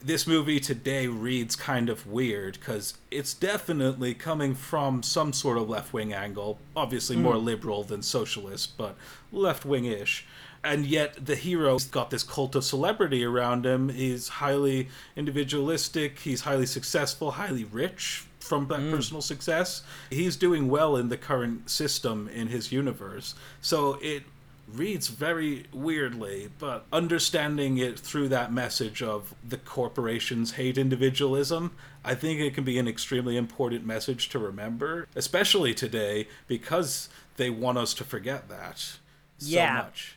this 0.00 0.28
movie 0.28 0.60
today 0.60 1.08
reads 1.08 1.56
kind 1.56 1.88
of 1.88 2.06
weird 2.06 2.54
because 2.54 2.94
it's 3.10 3.34
definitely 3.34 4.14
coming 4.14 4.54
from 4.54 5.02
some 5.02 5.32
sort 5.32 5.58
of 5.58 5.68
left 5.68 5.92
wing 5.92 6.12
angle, 6.12 6.58
obviously 6.76 7.16
more 7.16 7.34
Mm. 7.34 7.42
liberal 7.44 7.82
than 7.82 8.02
socialist, 8.02 8.76
but 8.78 8.94
left 9.32 9.64
wing 9.64 9.86
ish. 9.86 10.24
And 10.64 10.86
yet 10.86 11.26
the 11.26 11.34
hero's 11.34 11.84
got 11.84 12.10
this 12.10 12.22
cult 12.22 12.54
of 12.54 12.64
celebrity 12.64 13.24
around 13.24 13.66
him. 13.66 13.88
He's 13.88 14.28
highly 14.28 14.88
individualistic. 15.16 16.20
He's 16.20 16.42
highly 16.42 16.66
successful, 16.66 17.32
highly 17.32 17.64
rich 17.64 18.26
from 18.38 18.68
that 18.68 18.80
mm. 18.80 18.92
personal 18.92 19.22
success. 19.22 19.82
He's 20.10 20.36
doing 20.36 20.68
well 20.68 20.96
in 20.96 21.08
the 21.08 21.16
current 21.16 21.70
system 21.70 22.28
in 22.28 22.48
his 22.48 22.70
universe. 22.70 23.34
So 23.60 23.98
it 24.02 24.24
reads 24.72 25.08
very 25.08 25.64
weirdly, 25.72 26.50
but 26.58 26.86
understanding 26.92 27.78
it 27.78 27.98
through 27.98 28.28
that 28.28 28.52
message 28.52 29.02
of 29.02 29.34
the 29.46 29.56
corporations 29.56 30.52
hate 30.52 30.78
individualism, 30.78 31.72
I 32.04 32.14
think 32.14 32.40
it 32.40 32.54
can 32.54 32.64
be 32.64 32.78
an 32.78 32.88
extremely 32.88 33.36
important 33.36 33.84
message 33.84 34.28
to 34.30 34.38
remember, 34.38 35.08
especially 35.14 35.74
today 35.74 36.28
because 36.46 37.08
they 37.36 37.50
want 37.50 37.78
us 37.78 37.94
to 37.94 38.04
forget 38.04 38.48
that 38.48 38.78
so 38.78 38.98
Yeah. 39.38 39.74
much. 39.74 40.16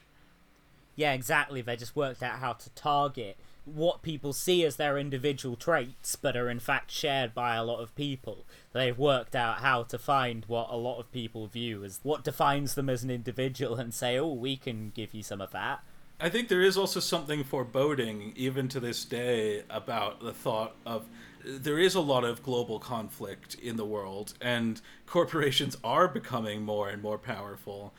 Yeah, 0.96 1.14
exactly. 1.14 1.62
They 1.62 1.76
just 1.76 1.96
worked 1.96 2.24
out 2.24 2.40
how 2.40 2.54
to 2.54 2.70
target 2.72 3.38
what 3.66 4.04
people 4.04 4.32
see 4.32 4.64
as 4.64 4.76
their 4.76 4.98
individual 4.98 5.56
traits, 5.56 6.16
but 6.16 6.38
are 6.38 6.50
in 6.50 6.60
fact 6.60 6.92
shared 6.92 7.34
by 7.34 7.56
a 7.56 7.64
lot 7.64 7.82
of 7.82 7.96
people. 7.96 8.46
They've 8.74 8.98
worked 8.98 9.36
out 9.36 9.60
how 9.60 9.84
to 9.84 9.98
find 9.98 10.46
what 10.48 10.70
a 10.70 10.78
lot 10.78 11.00
of 11.00 11.12
people 11.12 11.48
view 11.48 11.84
as 11.84 12.00
what 12.04 12.24
defines 12.24 12.76
them 12.76 12.90
as 12.90 13.04
an 13.04 13.10
individual 13.10 13.76
and 13.76 13.94
say, 13.94 14.20
oh, 14.20 14.34
we 14.34 14.56
can 14.56 14.92
give 14.94 15.14
you 15.14 15.24
some 15.24 15.42
of 15.42 15.52
that. 15.52 15.84
I 16.20 16.30
think 16.30 16.48
there 16.48 16.62
is 16.62 16.78
also 16.78 17.02
something 17.02 17.44
foreboding, 17.44 18.32
even 18.38 18.70
to 18.70 18.80
this 18.80 19.04
day, 19.04 19.64
about 19.70 20.22
the 20.22 20.32
thought 20.32 20.76
of 20.86 21.08
there 21.44 21.78
is 21.78 21.94
a 21.94 22.02
lot 22.02 22.24
of 22.24 22.42
global 22.42 22.80
conflict 22.80 23.56
in 23.56 23.76
the 23.76 23.86
world, 23.86 24.34
and 24.42 24.82
corporations 25.06 25.78
are 25.84 26.08
becoming 26.08 26.64
more 26.64 26.90
and 26.90 27.02
more 27.02 27.18
powerful. 27.18 27.94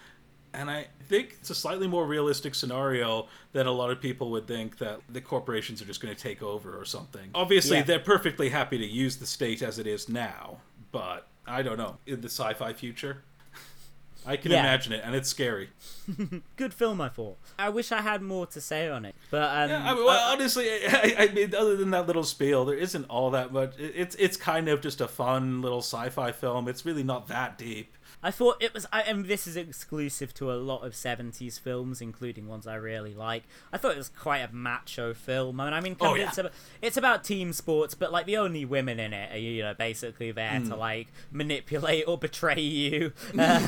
And 0.56 0.70
I 0.70 0.86
think 1.08 1.36
it's 1.38 1.50
a 1.50 1.54
slightly 1.54 1.86
more 1.86 2.06
realistic 2.06 2.54
scenario 2.54 3.28
than 3.52 3.66
a 3.66 3.72
lot 3.72 3.90
of 3.90 4.00
people 4.00 4.30
would 4.30 4.46
think 4.46 4.78
that 4.78 5.00
the 5.08 5.20
corporations 5.20 5.82
are 5.82 5.84
just 5.84 6.00
going 6.00 6.14
to 6.14 6.20
take 6.20 6.42
over 6.42 6.80
or 6.80 6.84
something. 6.86 7.30
Obviously, 7.34 7.76
Yeah. 7.76 7.82
they're 7.82 7.98
perfectly 8.00 8.48
happy 8.48 8.78
to 8.78 8.86
use 8.86 9.16
the 9.16 9.26
state 9.26 9.60
as 9.62 9.78
it 9.78 9.86
is 9.86 10.08
now, 10.08 10.58
but 10.92 11.28
I 11.46 11.62
don't 11.62 11.76
know. 11.76 11.98
In 12.06 12.22
the 12.22 12.28
sci 12.28 12.54
fi 12.54 12.72
future, 12.72 13.22
I 14.26 14.36
can 14.36 14.50
Yeah. 14.50 14.60
imagine 14.60 14.94
it, 14.94 15.02
and 15.04 15.14
it's 15.14 15.28
scary. 15.28 15.68
Good 16.56 16.72
film, 16.74 17.00
I 17.00 17.08
thought. 17.10 17.36
I 17.58 17.68
wish 17.68 17.92
I 17.92 18.00
had 18.00 18.22
more 18.22 18.46
to 18.46 18.60
say 18.60 18.88
on 18.88 19.04
it, 19.04 19.14
but 19.30 19.42
um, 19.42 19.70
Yeah, 19.70 19.90
I 19.90 19.94
mean, 19.94 20.04
well, 20.04 20.32
honestly, 20.32 20.68
I, 20.88 21.14
I 21.18 21.28
mean, 21.32 21.54
other 21.54 21.76
than 21.76 21.90
that 21.90 22.06
little 22.06 22.24
spiel, 22.24 22.64
there 22.64 22.76
isn't 22.78 23.04
all 23.04 23.30
that 23.32 23.52
much. 23.52 23.74
It's 23.78 24.16
it's 24.16 24.36
kind 24.36 24.68
of 24.68 24.80
just 24.80 25.00
a 25.00 25.06
fun 25.08 25.60
little 25.62 25.82
sci-fi 25.82 26.32
film. 26.32 26.66
It's 26.66 26.84
really 26.86 27.04
not 27.04 27.28
that 27.28 27.58
deep. 27.58 27.92
I 28.22 28.30
thought 28.32 28.60
it 28.60 28.74
was, 28.74 28.86
I, 28.92 29.02
and 29.02 29.26
this 29.26 29.46
is 29.46 29.56
exclusive 29.56 30.34
to 30.34 30.50
a 30.50 30.54
lot 30.54 30.84
of 30.84 30.94
70s 30.94 31.60
films, 31.60 32.00
including 32.00 32.48
ones 32.48 32.66
I 32.66 32.74
really 32.74 33.14
like. 33.14 33.44
I 33.72 33.78
thought 33.78 33.92
it 33.92 33.98
was 33.98 34.08
quite 34.08 34.38
a 34.38 34.52
macho 34.52 35.14
film. 35.14 35.60
I 35.60 35.64
mean, 35.66 35.72
I 35.74 35.80
mean 35.80 35.96
Oh, 36.00 36.14
it's, 36.14 36.36
yeah. 36.36 36.40
about, 36.44 36.52
it's 36.82 36.96
about 36.96 37.22
team 37.24 37.52
sports, 37.52 37.94
but 37.94 38.10
like 38.10 38.26
the 38.26 38.36
only 38.38 38.64
women 38.64 38.98
in 38.98 39.12
it 39.12 39.32
are, 39.32 39.38
you 39.38 39.62
know, 39.62 39.74
basically 39.74 40.32
there 40.32 40.58
to 40.58 40.66
Mm. 40.66 40.78
like 40.78 41.08
manipulate 41.30 42.04
or 42.08 42.18
betray 42.18 42.60
you. 42.60 43.12
Uh, 43.38 43.60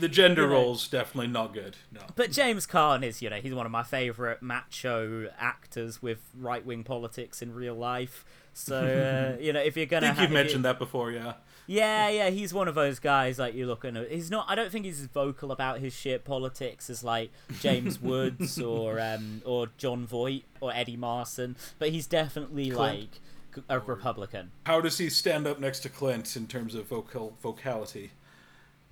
the 0.00 0.08
gender 0.10 0.42
you 0.42 0.48
know. 0.48 0.52
roles 0.54 0.88
definitely 0.88 1.26
not 1.26 1.52
good. 1.52 1.76
No. 1.92 2.00
But 2.14 2.30
James 2.32 2.66
Caan 2.66 3.02
is, 3.02 3.20
you 3.20 3.28
know, 3.28 3.36
he's 3.36 3.52
one 3.54 3.66
of 3.66 3.72
my 3.72 3.82
favourite 3.82 4.40
macho 4.40 5.28
actors 5.38 6.00
with 6.00 6.20
right 6.38 6.64
wing 6.64 6.84
politics 6.84 7.42
in 7.42 7.52
real 7.54 7.74
life. 7.74 8.24
So, 8.54 8.76
uh, 9.38 9.42
you 9.42 9.52
know, 9.52 9.60
if 9.60 9.76
you're 9.76 9.84
gonna, 9.86 10.06
think 10.06 10.16
ha- 10.16 10.22
you've 10.22 10.30
you- 10.30 10.34
mentioned 10.34 10.64
that 10.64 10.78
before, 10.78 11.10
yeah. 11.10 11.34
Yeah, 11.66 12.08
yeah, 12.08 12.30
he's 12.30 12.54
one 12.54 12.68
of 12.68 12.74
those 12.74 12.98
guys 12.98 13.38
like 13.38 13.54
you 13.54 13.66
look 13.66 13.84
at. 13.84 13.94
He's 14.10 14.30
not. 14.30 14.46
I 14.48 14.54
don't 14.54 14.70
think 14.70 14.84
he's 14.84 15.00
as 15.00 15.06
vocal 15.06 15.50
about 15.50 15.80
his 15.80 15.92
shit 15.92 16.24
politics 16.24 16.88
as 16.88 17.02
like 17.02 17.30
James 17.60 18.00
Woods 18.02 18.60
or 18.60 19.00
um 19.00 19.42
or 19.44 19.68
Jon 19.76 20.06
Voight 20.06 20.44
or 20.60 20.72
Eddie 20.72 20.96
Marson, 20.96 21.56
but 21.78 21.90
he's 21.90 22.06
definitely 22.06 22.70
Clint. 22.70 23.18
like 23.56 23.64
a 23.68 23.80
Republican. 23.80 24.52
How 24.64 24.80
does 24.80 24.98
he 24.98 25.08
stand 25.10 25.46
up 25.46 25.58
next 25.58 25.80
to 25.80 25.88
Clint 25.88 26.36
in 26.36 26.46
terms 26.46 26.74
of 26.74 26.86
vocal 26.86 27.36
vocality? 27.42 28.10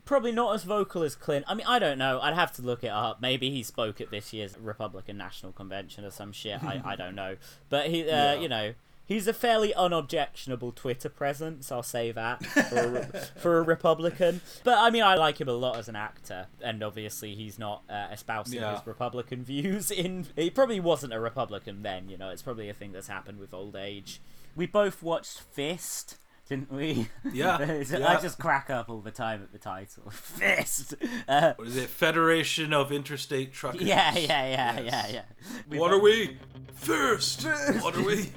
Probably 0.04 0.32
not 0.32 0.54
as 0.54 0.64
vocal 0.64 1.02
as 1.02 1.14
Clint. 1.14 1.46
I 1.48 1.54
mean, 1.54 1.66
I 1.66 1.78
don't 1.78 1.96
know. 1.96 2.20
I'd 2.20 2.34
have 2.34 2.52
to 2.54 2.62
look 2.62 2.84
it 2.84 2.90
up. 2.90 3.22
Maybe 3.22 3.50
he 3.50 3.62
spoke 3.62 4.02
at 4.02 4.10
this 4.10 4.34
year's 4.34 4.54
Republican 4.58 5.16
National 5.16 5.50
Convention 5.52 6.04
or 6.04 6.10
some 6.10 6.30
shit. 6.32 6.62
I, 6.62 6.82
I 6.84 6.96
don't 7.02 7.14
know. 7.14 7.36
But 7.70 7.86
he, 7.88 8.02
uh, 8.02 8.06
Yeah. 8.06 8.34
you 8.34 8.48
know, 8.48 8.74
he's 9.06 9.26
a 9.28 9.32
fairly 9.32 9.74
unobjectionable 9.74 10.72
Twitter 10.72 11.08
presence. 11.08 11.70
I'll 11.72 11.82
say 11.82 12.12
that 12.12 12.44
for 12.46 12.96
a, 12.98 13.40
for 13.40 13.58
a 13.58 13.62
Republican. 13.62 14.40
But 14.64 14.78
I 14.78 14.90
mean, 14.90 15.02
I 15.02 15.14
like 15.16 15.40
him 15.40 15.48
a 15.48 15.52
lot 15.52 15.76
as 15.76 15.88
an 15.88 15.96
actor, 15.96 16.46
and 16.62 16.82
obviously 16.82 17.34
he's 17.34 17.58
not 17.58 17.82
uh, 17.90 18.08
espousing 18.12 18.60
Yeah. 18.60 18.76
his 18.78 18.86
Republican 18.86 19.44
views. 19.44 19.90
In 19.90 20.26
he 20.36 20.50
probably 20.50 20.80
wasn't 20.80 21.12
a 21.12 21.20
Republican 21.20 21.82
then. 21.82 22.08
You 22.08 22.16
know, 22.18 22.30
it's 22.30 22.42
probably 22.42 22.68
a 22.68 22.74
thing 22.74 22.92
that's 22.92 23.08
happened 23.08 23.38
with 23.38 23.52
old 23.54 23.76
age. 23.76 24.20
We 24.56 24.66
both 24.66 25.02
watched 25.02 25.40
Fist. 25.40 26.16
Didn't 26.48 26.70
we? 26.70 27.08
Yeah, 27.32 27.56
I 28.06 28.18
just 28.20 28.38
crack 28.38 28.68
up 28.70 28.88
all 28.90 29.00
the 29.00 29.10
time 29.10 29.42
at 29.42 29.50
the 29.52 29.58
title. 29.58 30.04
Fist. 30.10 30.94
Uh, 31.26 31.54
What 31.56 31.68
is 31.68 31.76
it? 31.76 31.88
Federation 31.88 32.72
of 32.72 32.92
Interstate 32.92 33.52
Truckers. 33.52 33.82
yeah, 33.82 34.16
yeah, 34.16 34.46
yeah, 34.46 34.80
yeah, 34.80 35.06
yeah. 35.08 35.22
We 35.68 35.78
What 35.78 35.90
are 35.90 35.98
we? 36.00 36.36
First. 36.74 37.44
What 37.80 37.96
are 37.96 38.02
we? 38.04 38.30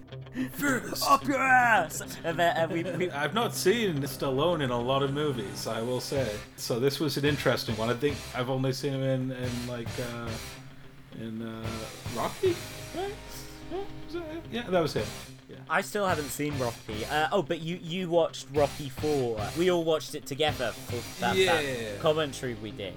First. 0.52 1.04
Up 1.10 1.28
your 1.28 1.38
ass. 1.42 2.02
And 2.24 2.40
then, 2.40 2.58
uh, 2.58 2.68
we, 2.72 2.84
we, 2.84 3.12
I've 3.12 3.34
not 3.34 3.54
seen 3.54 3.98
Stallone 4.04 4.62
in 4.64 4.70
a 4.72 4.80
lot 4.80 5.04
of 5.04 5.14
movies, 5.14 5.68
I 5.68 5.82
will 5.82 6.00
say. 6.00 6.32
So 6.56 6.80
this 6.80 7.00
was 7.00 7.18
an 7.18 7.26
interesting 7.26 7.76
one. 7.76 7.90
I 7.90 7.94
think 7.94 8.16
I've 8.36 8.50
only 8.50 8.72
seen 8.74 8.94
him 8.94 9.04
in, 9.04 9.32
in 9.32 9.68
like 9.68 9.88
uh, 10.14 10.30
in 11.20 11.42
uh, 11.42 11.66
Rocky. 12.16 12.56
Right? 12.96 13.14
Yeah, 13.72 13.80
that? 14.14 14.24
Yeah, 14.52 14.70
that 14.70 14.80
was 14.82 14.94
him. 14.94 15.06
I 15.70 15.82
still 15.82 16.06
haven't 16.06 16.30
seen 16.30 16.58
Rocky. 16.60 17.06
Uh, 17.06 17.28
oh, 17.32 17.42
but 17.42 17.60
you 17.62 17.80
you 17.82 18.10
watched 18.10 18.48
Rocky 18.54 18.90
Four. 18.90 19.40
We 19.58 19.70
all 19.72 19.84
watched 19.84 20.16
it 20.16 20.26
together 20.26 20.72
for 20.72 21.22
that, 21.22 21.36
Yeah. 21.36 21.56
that 21.62 22.00
commentary 22.02 22.56
we 22.56 22.72
did. 22.72 22.94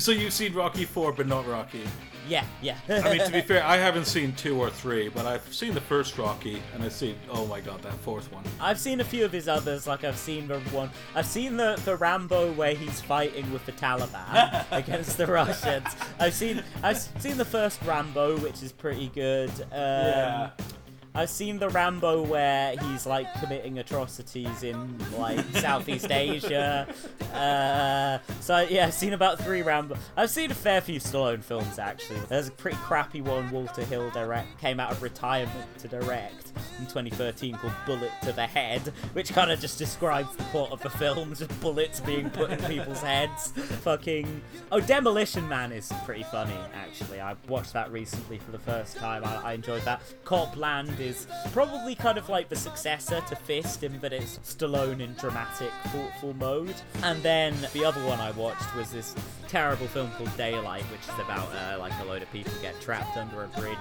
So 0.00 0.10
you've 0.12 0.32
seen 0.32 0.52
Rocky 0.54 0.84
Four, 0.84 1.12
but 1.12 1.26
not 1.28 1.46
Rocky. 1.46 1.82
Yeah, 2.28 2.44
yeah. 2.60 2.76
I 2.88 3.08
mean, 3.16 3.24
to 3.24 3.30
be 3.30 3.40
fair, 3.50 3.62
I 3.62 3.76
haven't 3.76 4.06
seen 4.06 4.32
two 4.34 4.58
or 4.60 4.68
three, 4.68 5.08
but 5.08 5.26
I've 5.26 5.54
seen 5.54 5.74
the 5.74 5.80
first 5.80 6.18
Rocky, 6.18 6.60
and 6.74 6.82
I've 6.82 6.92
seen 6.92 7.14
oh 7.30 7.46
my 7.46 7.60
god, 7.60 7.82
that 7.82 7.92
fourth 7.94 8.32
one. 8.32 8.42
I've 8.60 8.80
seen 8.80 9.00
a 9.00 9.04
few 9.04 9.24
of 9.24 9.30
his 9.30 9.46
others, 9.46 9.86
like 9.86 10.02
I've 10.02 10.16
seen 10.16 10.48
the 10.48 10.58
one, 10.72 10.90
I've 11.14 11.26
seen 11.26 11.56
the, 11.56 11.80
the 11.84 11.94
Rambo 11.94 12.52
where 12.54 12.74
he's 12.74 13.00
fighting 13.00 13.52
with 13.52 13.64
the 13.64 13.70
Taliban 13.72 14.64
against 14.72 15.18
the 15.18 15.26
Russians. 15.28 15.86
I've 16.18 16.34
seen 16.34 16.64
I've 16.82 16.98
seen 16.98 17.36
the 17.36 17.44
first 17.44 17.80
Rambo, 17.82 18.38
which 18.38 18.60
is 18.64 18.72
pretty 18.72 19.06
good. 19.14 19.50
Um, 19.50 19.68
Yeah. 19.70 20.50
I've 21.16 21.30
seen 21.30 21.58
the 21.58 21.70
Rambo 21.70 22.20
where 22.20 22.76
he's 22.76 23.06
like 23.06 23.32
committing 23.40 23.78
atrocities 23.78 24.62
in 24.62 24.98
like 25.16 25.42
Southeast 25.54 26.10
Asia. 26.10 26.86
Uh, 27.32 28.18
so 28.40 28.58
yeah, 28.68 28.86
I've 28.86 28.94
seen 28.94 29.14
about 29.14 29.38
three 29.38 29.62
Rambo. 29.62 29.96
I've 30.14 30.28
seen 30.28 30.50
a 30.50 30.54
fair 30.54 30.82
few 30.82 31.00
Stallone 31.00 31.42
films 31.42 31.78
actually. 31.78 32.20
There's 32.28 32.48
a 32.48 32.52
pretty 32.52 32.76
crappy 32.78 33.22
one 33.22 33.50
Walter 33.50 33.82
Hill 33.82 34.10
direct 34.10 34.60
came 34.60 34.78
out 34.78 34.92
of 34.92 35.02
retirement 35.02 35.78
to 35.78 35.88
direct 35.88 36.52
in 36.78 36.84
2013 36.86 37.54
called 37.56 37.72
Bullet 37.86 38.12
to 38.22 38.32
the 38.32 38.46
Head, 38.46 38.92
which 39.14 39.32
kind 39.32 39.50
of 39.50 39.58
just 39.58 39.78
describes 39.78 40.34
the 40.36 40.42
plot 40.44 40.70
of 40.70 40.82
the 40.82 40.90
film, 40.90 41.34
just 41.34 41.60
bullets 41.60 42.00
being 42.00 42.28
put 42.30 42.50
in 42.50 42.58
people's 42.64 43.00
heads. 43.00 43.52
Fucking 43.82 44.42
oh, 44.70 44.80
Demolition 44.80 45.48
Man 45.48 45.72
is 45.72 45.90
pretty 46.04 46.24
funny 46.24 46.56
actually. 46.74 47.20
I 47.20 47.36
watched 47.48 47.72
that 47.72 47.90
recently 47.90 48.38
for 48.38 48.52
the 48.52 48.58
first 48.58 48.96
time. 48.96 49.24
I, 49.24 49.36
I 49.36 49.52
enjoyed 49.54 49.82
that. 49.82 50.02
Copland 50.24 51.00
is 51.06 51.26
probably 51.52 51.94
kind 51.94 52.18
of 52.18 52.28
like 52.28 52.48
the 52.48 52.56
successor 52.56 53.20
to 53.28 53.36
Fist 53.36 53.82
in 53.82 53.98
that 54.00 54.12
it's 54.12 54.38
Stallone 54.40 55.00
in 55.00 55.14
dramatic, 55.14 55.70
thoughtful 55.86 56.34
mode. 56.34 56.74
And 57.02 57.22
then 57.22 57.54
the 57.72 57.84
other 57.84 58.04
one 58.04 58.20
I 58.20 58.32
watched 58.32 58.74
was 58.76 58.90
this 58.90 59.14
terrible 59.48 59.86
film 59.86 60.10
called 60.12 60.36
Daylight, 60.36 60.82
which 60.84 61.02
is 61.02 61.18
about 61.20 61.48
uh, 61.54 61.78
like 61.78 61.92
a 62.00 62.04
load 62.04 62.22
of 62.22 62.30
people 62.32 62.52
get 62.60 62.78
trapped 62.80 63.16
under 63.16 63.44
a 63.44 63.48
bridge. 63.48 63.76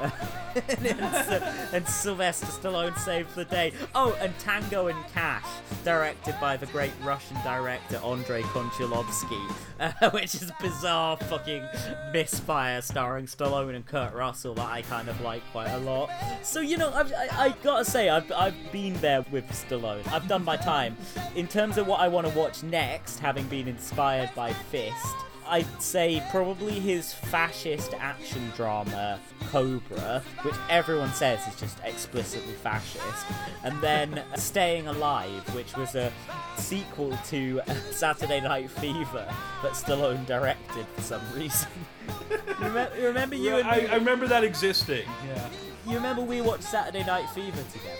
and, 0.54 0.86
it's- 0.86 1.72
and 1.72 1.86
Sylvester 1.86 2.46
Stallone 2.46 2.96
saves 2.98 3.34
the 3.34 3.44
day. 3.44 3.72
Oh, 3.94 4.16
and 4.20 4.36
Tango 4.38 4.86
and 4.88 4.98
Cash, 5.12 5.44
directed 5.84 6.34
by 6.40 6.56
the 6.56 6.66
great 6.66 6.92
Russian 7.02 7.36
director 7.44 7.96
Andrei 7.98 8.42
Konchalovsky, 8.42 9.54
uh, 9.80 10.10
which 10.10 10.34
is 10.34 10.50
bizarre 10.60 11.16
fucking 11.16 11.66
misfire 12.12 12.80
starring 12.82 13.26
Stallone 13.26 13.74
and 13.74 13.86
Kurt 13.86 14.14
Russell 14.14 14.54
that 14.54 14.68
I 14.68 14.82
kind 14.82 15.08
of 15.08 15.20
like 15.20 15.42
quite 15.52 15.70
a 15.70 15.78
lot. 15.78 16.10
So 16.42 16.60
you 16.60 16.76
know, 16.76 16.92
I've, 16.92 17.12
I, 17.12 17.28
I 17.32 17.54
gotta 17.62 17.84
say, 17.84 18.08
I've, 18.08 18.30
I've 18.32 18.54
been 18.72 18.94
there 18.94 19.24
with 19.30 19.46
Stallone. 19.50 20.06
I've 20.12 20.26
done 20.28 20.44
my 20.44 20.56
time. 20.56 20.96
In 21.36 21.46
terms 21.46 21.78
of 21.78 21.86
what 21.86 22.00
I 22.00 22.08
want 22.08 22.26
to 22.26 22.38
watch 22.38 22.62
next, 22.62 23.18
having 23.18 23.46
been 23.48 23.68
inspired 23.68 24.30
by 24.34 24.52
Fist. 24.52 25.16
I'd 25.50 25.82
say 25.82 26.22
probably 26.30 26.78
his 26.78 27.12
fascist 27.12 27.92
action 27.98 28.52
drama 28.56 29.18
Cobra, 29.50 30.22
which 30.42 30.54
everyone 30.68 31.12
says 31.12 31.44
is 31.48 31.58
just 31.58 31.78
explicitly 31.84 32.52
fascist, 32.54 33.26
and 33.64 33.80
then 33.82 34.22
Staying 34.36 34.86
Alive, 34.86 35.42
which 35.54 35.76
was 35.76 35.96
a 35.96 36.12
sequel 36.56 37.18
to 37.28 37.60
Saturday 37.90 38.40
Night 38.40 38.70
Fever, 38.70 39.26
but 39.60 39.72
Stallone 39.72 40.24
directed 40.26 40.86
for 40.94 41.02
some 41.02 41.22
reason. 41.34 41.68
you 42.30 42.38
remember, 42.60 42.96
you 42.98 43.06
remember 43.08 43.34
you 43.34 43.56
and 43.56 43.66
I, 43.68 43.80
me- 43.80 43.86
I 43.88 43.94
remember 43.96 44.28
that 44.28 44.44
existing. 44.44 45.06
Yeah. 45.26 45.48
you 45.86 45.94
remember 45.96 46.22
we 46.22 46.40
watched 46.40 46.62
Saturday 46.64 47.04
Night 47.04 47.28
Fever 47.30 47.62
together? 47.72 47.96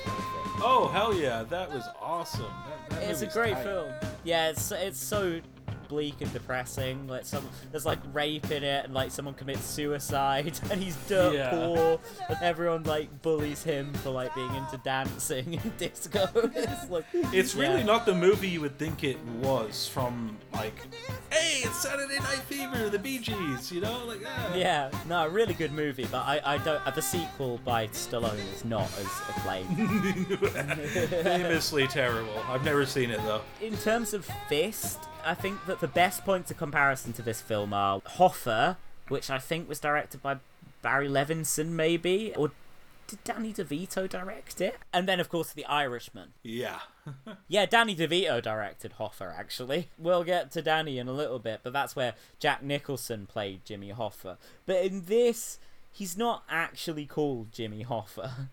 Oh 0.62 0.88
hell 0.92 1.14
yeah, 1.14 1.42
that 1.44 1.72
was 1.72 1.84
awesome. 2.00 2.44
That, 2.90 3.00
that 3.00 3.10
It's 3.10 3.22
a 3.22 3.26
great 3.26 3.54
tight. 3.54 3.64
film. 3.64 3.90
Yeah, 4.24 4.50
it's 4.50 4.70
it's 4.72 5.00
so 5.02 5.40
bleak 5.90 6.22
and 6.22 6.32
depressing. 6.32 7.06
Like 7.06 7.26
some 7.26 7.46
there's 7.70 7.84
like 7.84 7.98
rape 8.14 8.50
in 8.50 8.62
it, 8.64 8.86
and 8.86 8.94
like 8.94 9.10
someone 9.10 9.34
commits 9.34 9.64
suicide, 9.64 10.58
and 10.70 10.82
he's 10.82 10.96
dirt 11.08 11.34
Yeah. 11.34 11.50
poor, 11.50 12.00
and 12.30 12.38
everyone 12.40 12.84
like 12.84 13.20
bullies 13.20 13.62
him 13.62 13.92
for 13.94 14.08
like 14.10 14.34
being 14.34 14.54
into 14.54 14.78
dancing 14.78 15.58
and 15.62 15.76
disco. 15.78 16.28
it's 16.54 16.88
like 16.88 17.04
It's 17.12 17.54
really 17.54 17.82
not 17.84 18.06
the 18.06 18.14
movie 18.14 18.48
you 18.48 18.62
would 18.62 18.78
think 18.78 19.04
it 19.04 19.18
was 19.42 19.86
from 19.88 20.38
like, 20.54 20.78
hey, 21.30 21.60
it's 21.64 21.76
Saturday 21.82 22.18
Night 22.18 22.38
Fever, 22.48 22.88
the 22.88 22.98
Bee 22.98 23.18
Gees, 23.18 23.70
you 23.72 23.80
know, 23.80 24.04
like 24.06 24.20
ah. 24.26 24.54
Yeah, 24.54 24.90
no, 25.08 25.26
a 25.26 25.28
really 25.28 25.54
good 25.54 25.72
movie, 25.72 26.06
but 26.10 26.18
I, 26.24 26.40
I 26.44 26.58
don't. 26.58 26.80
Uh, 26.86 26.90
the 26.92 27.02
sequel 27.02 27.58
by 27.64 27.88
Stallone 27.88 28.38
is 28.54 28.64
not 28.64 28.88
as 28.98 29.06
acclaimed. 29.28 30.38
famously 31.22 31.86
terrible. 31.88 32.32
I've 32.48 32.64
never 32.64 32.86
seen 32.86 33.10
it 33.10 33.18
though. 33.24 33.40
In 33.60 33.76
terms 33.78 34.14
of 34.14 34.24
Fist, 34.48 35.00
I 35.24 35.34
think 35.34 35.64
that 35.66 35.80
the 35.80 35.88
best 35.88 36.24
points 36.24 36.50
of 36.50 36.56
comparison 36.56 37.12
to 37.14 37.22
this 37.22 37.40
film 37.40 37.72
are 37.72 38.00
Hoffa, 38.00 38.76
which 39.08 39.30
I 39.30 39.38
think 39.38 39.68
was 39.68 39.80
directed 39.80 40.22
by 40.22 40.38
Barry 40.82 41.08
Levinson, 41.08 41.68
maybe, 41.68 42.32
or 42.36 42.50
did 43.06 43.22
Danny 43.24 43.52
DeVito 43.52 44.08
direct 44.08 44.60
it? 44.60 44.76
And 44.92 45.08
then, 45.08 45.18
of 45.20 45.28
course, 45.28 45.52
The 45.52 45.64
Irishman. 45.66 46.32
Yeah. 46.42 46.80
Yeah, 47.48 47.66
Danny 47.66 47.96
DeVito 47.96 48.40
directed 48.40 48.92
Hoffa, 49.00 49.36
actually. 49.36 49.88
We'll 49.98 50.22
get 50.22 50.52
to 50.52 50.62
Danny 50.62 50.98
in 50.98 51.08
a 51.08 51.12
little 51.12 51.40
bit, 51.40 51.60
but 51.64 51.72
that's 51.72 51.96
where 51.96 52.14
Jack 52.38 52.62
Nicholson 52.62 53.26
played 53.26 53.64
Jimmy 53.64 53.90
Hoffa. 53.92 54.36
But 54.64 54.84
in 54.84 55.06
this, 55.06 55.58
he's 55.90 56.16
not 56.16 56.44
actually 56.48 57.06
called 57.06 57.50
Jimmy 57.52 57.84
Hoffa. 57.84 58.48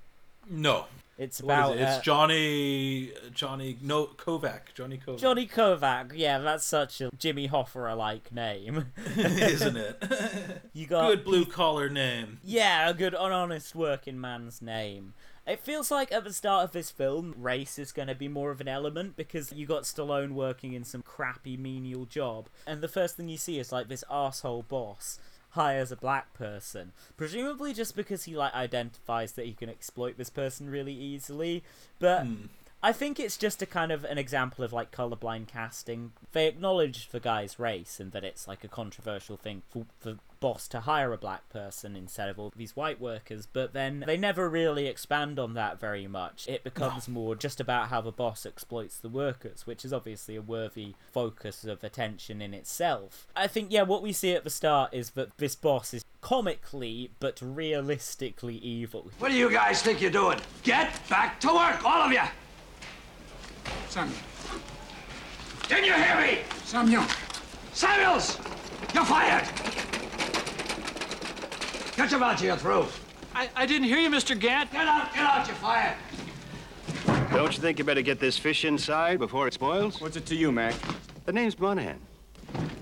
No. 0.50 0.86
It's 1.18 1.40
about 1.40 1.78
it? 1.78 1.82
It's 1.82 1.98
uh, 1.98 2.02
Johnny 2.02 3.12
Johnny 3.34 3.78
no 3.82 4.06
Kovak. 4.06 4.74
Johnny 4.76 5.00
Kovak. 5.04 5.18
Johnny 5.18 5.48
Kovak. 5.48 6.12
Yeah, 6.16 6.38
that's 6.40 6.64
such 6.66 7.02
a 7.02 7.10
Jimmy 7.18 7.50
Hoffa-like 7.50 8.32
name, 8.32 8.86
Isn't 9.18 9.78
it? 9.78 10.62
You 10.74 10.86
got 10.86 11.08
Good 11.08 11.24
blue 11.24 11.46
collar 11.46 11.90
name. 11.90 12.40
Yeah, 12.44 12.90
a 12.90 12.94
good, 12.94 13.16
an 13.16 13.32
honest 13.32 13.74
working 13.74 14.22
man's 14.22 14.62
name. 14.62 15.14
It 15.48 15.62
feels 15.62 15.90
like 15.90 16.12
at 16.12 16.26
the 16.26 16.34
start 16.34 16.66
of 16.66 16.72
this 16.74 16.92
film, 16.92 17.34
race 17.38 17.80
is 17.80 17.94
going 17.94 18.10
to 18.10 18.16
be 18.16 18.28
more 18.28 18.52
of 18.52 18.60
an 18.60 18.68
element 18.68 19.16
because 19.16 19.54
you 19.54 19.66
got 19.66 19.84
Stallone 19.84 20.34
working 20.34 20.74
in 20.74 20.84
some 20.84 21.02
crappy 21.02 21.56
menial 21.56 22.06
job, 22.06 22.50
and 22.68 22.82
the 22.82 22.90
first 22.90 23.16
thing 23.16 23.30
you 23.30 23.38
see 23.38 23.58
is 23.58 23.72
like 23.72 23.88
this 23.88 24.04
asshole 24.12 24.64
boss 24.64 25.20
hires 25.58 25.92
a 25.92 25.98
black 25.98 26.34
person, 26.34 26.94
presumably 27.18 27.74
just 27.74 27.96
because 27.96 28.24
he 28.24 28.38
like 28.38 28.54
identifies 28.54 29.34
that 29.34 29.46
he 29.46 29.54
can 29.54 29.70
exploit 29.70 30.18
this 30.18 30.30
person 30.30 30.70
really 30.70 30.94
easily. 30.94 31.64
But 32.00 32.24
hmm. 32.26 32.46
I 32.82 32.94
think 32.94 33.20
it's 33.20 33.38
just 33.38 33.62
a 33.62 33.66
kind 33.66 33.92
of 33.92 34.04
an 34.06 34.18
example 34.18 34.64
of 34.64 34.72
like 34.72 34.92
colorblind 34.92 35.48
casting. 35.48 36.12
They 36.32 36.48
acknowledge 36.48 37.10
the 37.10 37.20
guy's 37.20 37.60
race 37.60 38.00
and 38.00 38.12
that 38.12 38.24
it's 38.24 38.48
like 38.48 38.64
a 38.64 38.68
controversial 38.68 39.36
thing 39.36 39.64
for 39.68 39.86
the 40.02 40.20
boss 40.40 40.68
to 40.68 40.82
hire 40.82 41.12
a 41.14 41.18
black 41.18 41.50
person 41.50 41.96
instead 41.96 42.30
of 42.30 42.38
all 42.38 42.54
these 42.56 42.76
white 42.76 43.02
workers, 43.02 43.48
but 43.52 43.74
then 43.74 44.04
they 44.06 44.18
never 44.18 44.48
really 44.48 44.86
expand 44.86 45.40
on 45.40 45.56
that 45.56 45.80
very 45.80 46.08
much. 46.08 46.48
It 46.48 46.64
becomes 46.64 47.08
more 47.08 47.36
just 47.36 47.60
about 47.60 47.88
how 47.88 48.02
the 48.02 48.12
boss 48.12 48.46
exploits 48.46 49.00
the 49.00 49.10
workers, 49.10 49.66
which 49.66 49.84
is 49.84 49.92
obviously 49.92 50.36
a 50.36 50.42
worthy 50.42 50.94
focus 51.12 51.64
of 51.64 51.84
attention 51.84 52.42
in 52.42 52.54
itself. 52.54 53.28
I 53.36 53.48
think, 53.48 53.72
yeah, 53.72 53.82
what 53.82 54.04
we 54.04 54.14
see 54.14 54.34
at 54.34 54.44
the 54.44 54.52
start 54.52 54.94
is 54.94 55.12
that 55.12 55.36
this 55.38 55.56
boss 55.56 55.94
is 55.94 56.06
comically 56.22 57.10
but 57.20 57.40
realistically 57.42 58.58
evil. 58.58 59.10
What 59.20 59.30
do 59.30 59.36
you 59.36 59.50
guys 59.50 59.82
think 59.82 60.02
you're 60.02 60.12
doing? 60.12 60.40
Get 60.64 61.00
back 61.10 61.40
to 61.42 61.48
work, 61.48 61.84
all 61.84 62.04
of 62.04 62.12
you! 62.12 62.22
Samuel. 63.90 64.18
Didn't 65.68 65.86
you 65.86 65.94
hear 65.94 66.22
me? 66.22 66.40
Samuel. 66.66 67.06
Samuels! 67.74 68.38
You're 68.94 69.06
fired! 69.06 69.48
Get 71.96 72.12
your 72.12 72.20
mouth, 72.20 72.42
you're 72.42 72.58
through. 72.58 72.86
I, 73.34 73.50
I 73.56 73.66
didn't 73.66 73.88
hear 73.88 74.00
you, 74.00 74.10
Mr. 74.10 74.38
Gant. 74.40 74.72
Get 74.72 74.88
out, 74.88 75.14
get 75.14 75.24
out, 75.24 75.48
you're 75.48 75.56
fired. 75.56 75.96
Don't 77.32 77.54
you 77.56 77.62
think 77.62 77.80
you 77.80 77.86
better 77.86 78.02
get 78.02 78.20
this 78.20 78.38
fish 78.38 78.66
inside 78.66 79.20
before 79.20 79.48
it 79.48 79.54
spoils? 79.54 80.02
What's 80.02 80.16
it 80.16 80.26
to 80.28 80.36
you, 80.36 80.52
Mac? 80.52 80.76
The 81.26 81.34
name's 81.34 81.60
Monahan. 81.60 82.00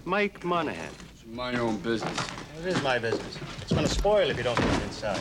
Mike 0.05 0.43
Monahan. 0.43 0.91
It's 1.13 1.25
my 1.25 1.55
own 1.55 1.77
business. 1.77 2.17
It 2.59 2.67
is 2.67 2.81
my 2.83 2.99
business. 2.99 3.37
It's 3.61 3.73
gonna 3.73 3.87
spoil 3.87 4.29
if 4.29 4.37
you 4.37 4.43
don't 4.43 4.57
get 4.57 4.73
it 4.73 4.83
inside. 4.83 5.19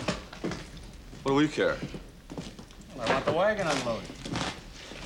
What 1.22 1.32
do 1.32 1.34
we 1.34 1.48
care? 1.48 1.76
I 3.00 3.12
want 3.12 3.24
the 3.24 3.32
wagon 3.32 3.66
unloaded. 3.66 4.23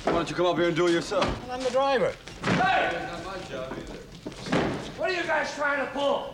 Why 0.09 0.15
don't 0.15 0.29
you 0.29 0.35
come 0.35 0.47
up 0.47 0.57
here 0.57 0.67
and 0.67 0.75
do 0.75 0.87
it 0.87 0.91
yourself? 0.91 1.23
Well, 1.47 1.55
I'm 1.55 1.63
the 1.63 1.69
driver. 1.69 2.11
Hey! 2.43 3.07
Not 3.11 3.25
my 3.25 3.37
job 3.47 3.71
either. 3.77 4.57
What 4.97 5.11
are 5.11 5.13
you 5.13 5.21
guys 5.21 5.53
trying 5.53 5.85
to 5.85 5.91
pull? 5.91 6.33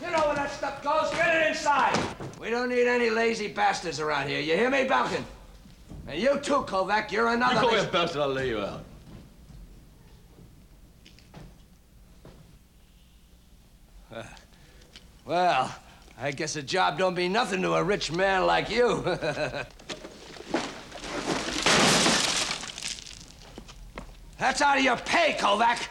You 0.00 0.12
know 0.12 0.26
where 0.26 0.36
that 0.36 0.52
stuff 0.52 0.80
goes. 0.80 1.10
Get 1.10 1.42
it 1.42 1.48
inside. 1.48 1.98
We 2.40 2.50
don't 2.50 2.68
need 2.68 2.86
any 2.86 3.10
lazy 3.10 3.48
bastards 3.48 3.98
around 3.98 4.28
here. 4.28 4.40
You 4.40 4.54
hear 4.54 4.70
me, 4.70 4.86
Balkin? 4.86 5.24
And 6.06 6.22
you 6.22 6.38
too, 6.38 6.62
Kovak. 6.62 7.10
You're 7.10 7.26
another. 7.26 7.54
You 7.54 7.60
call 7.60 7.72
me 7.72 7.78
a 7.78 7.84
bastard, 7.84 8.22
I'll 8.22 8.28
lay 8.28 8.48
you 8.48 8.60
out. 8.60 8.84
Well, 15.24 15.74
I 16.16 16.30
guess 16.30 16.54
a 16.54 16.62
job 16.62 16.96
don't 16.96 17.16
mean 17.16 17.32
nothing 17.32 17.60
to 17.62 17.74
a 17.74 17.82
rich 17.82 18.12
man 18.12 18.46
like 18.46 18.70
you. 18.70 19.04
That's 24.38 24.60
out 24.60 24.76
of 24.76 24.84
your 24.84 24.98
pay, 24.98 25.32
Kovak. 25.38 25.88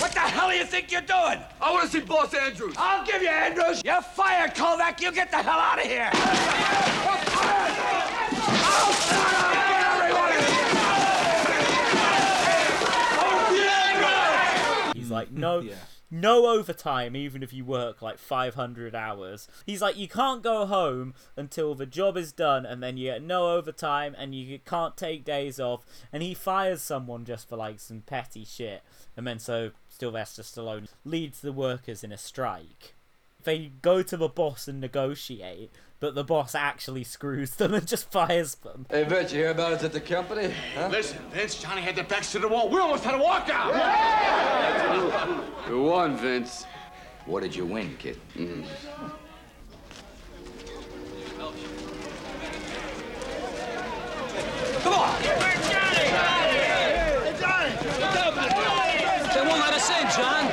What 0.00 0.12
the 0.12 0.20
hell 0.20 0.50
do 0.50 0.56
you 0.56 0.64
think 0.64 0.92
you're 0.92 1.00
doing? 1.00 1.40
I 1.60 1.72
want 1.72 1.90
to 1.90 1.90
see 1.90 2.04
Boss 2.04 2.32
Andrews. 2.32 2.74
I'll 2.78 3.04
give 3.04 3.22
you 3.22 3.28
Andrews. 3.28 3.82
You're 3.84 4.02
fired, 4.02 4.54
Kovak. 4.54 5.00
You 5.00 5.10
get 5.10 5.30
the 5.30 5.38
hell 5.38 5.58
out 5.58 5.78
of 5.78 5.84
here. 5.84 6.10
He's 14.94 15.10
like, 15.10 15.32
no, 15.32 15.64
no 16.12 16.46
overtime, 16.46 17.16
even 17.16 17.42
if 17.42 17.52
you 17.52 17.64
work 17.64 18.02
like 18.02 18.18
500 18.18 18.94
hours. 18.94 19.48
He's 19.64 19.80
like, 19.80 19.96
you 19.96 20.06
can't 20.06 20.42
go 20.42 20.66
home 20.66 21.14
until 21.36 21.74
the 21.74 21.86
job 21.86 22.18
is 22.18 22.32
done, 22.32 22.66
and 22.66 22.82
then 22.82 22.98
you 22.98 23.10
get 23.10 23.22
no 23.22 23.52
overtime, 23.52 24.14
and 24.18 24.34
you 24.34 24.58
can't 24.58 24.96
take 24.96 25.24
days 25.24 25.58
off. 25.58 25.86
And 26.12 26.22
he 26.22 26.34
fires 26.34 26.82
someone 26.82 27.24
just 27.24 27.48
for 27.48 27.56
like 27.56 27.80
some 27.80 28.02
petty 28.02 28.44
shit. 28.44 28.82
And 29.16 29.26
then 29.26 29.38
so 29.38 29.70
Sylvester 29.88 30.42
Stallone 30.42 30.88
leads 31.04 31.40
the 31.40 31.52
workers 31.52 32.04
in 32.04 32.12
a 32.12 32.18
strike. 32.18 32.94
They 33.44 33.72
go 33.82 34.02
to 34.02 34.16
the 34.16 34.28
boss 34.28 34.68
and 34.68 34.80
negotiate, 34.80 35.70
but 36.00 36.14
the 36.14 36.24
boss 36.24 36.54
actually 36.54 37.04
screws 37.04 37.50
them 37.56 37.74
and 37.74 37.86
just 37.86 38.10
fires 38.10 38.54
them. 38.56 38.86
Hey, 38.90 39.04
Vince, 39.04 39.32
you 39.32 39.40
hear 39.40 39.50
about 39.50 39.72
it 39.72 39.82
at 39.82 39.92
the 39.92 40.00
company? 40.00 40.52
Huh? 40.76 40.88
Listen, 40.90 41.18
Vince, 41.32 41.60
Johnny 41.60 41.82
had 41.82 41.96
their 41.96 42.04
backs 42.04 42.32
to 42.32 42.38
the 42.38 42.48
wall. 42.48 42.68
We 42.68 42.78
almost 42.80 43.04
had 43.04 43.14
a 43.14 43.18
walkout. 43.18 43.72
You 45.68 45.80
won, 45.82 46.16
Vince. 46.16 46.66
What 47.24 47.42
did 47.44 47.54
you 47.54 47.64
win, 47.64 47.96
kid? 47.98 48.18
Mm. 48.36 48.64
Come 54.82 54.94
on. 54.94 56.22
They 58.12 59.40
won't 59.40 59.60
let 59.60 59.72
us 59.72 59.88
in, 59.88 60.04
John. 60.12 60.44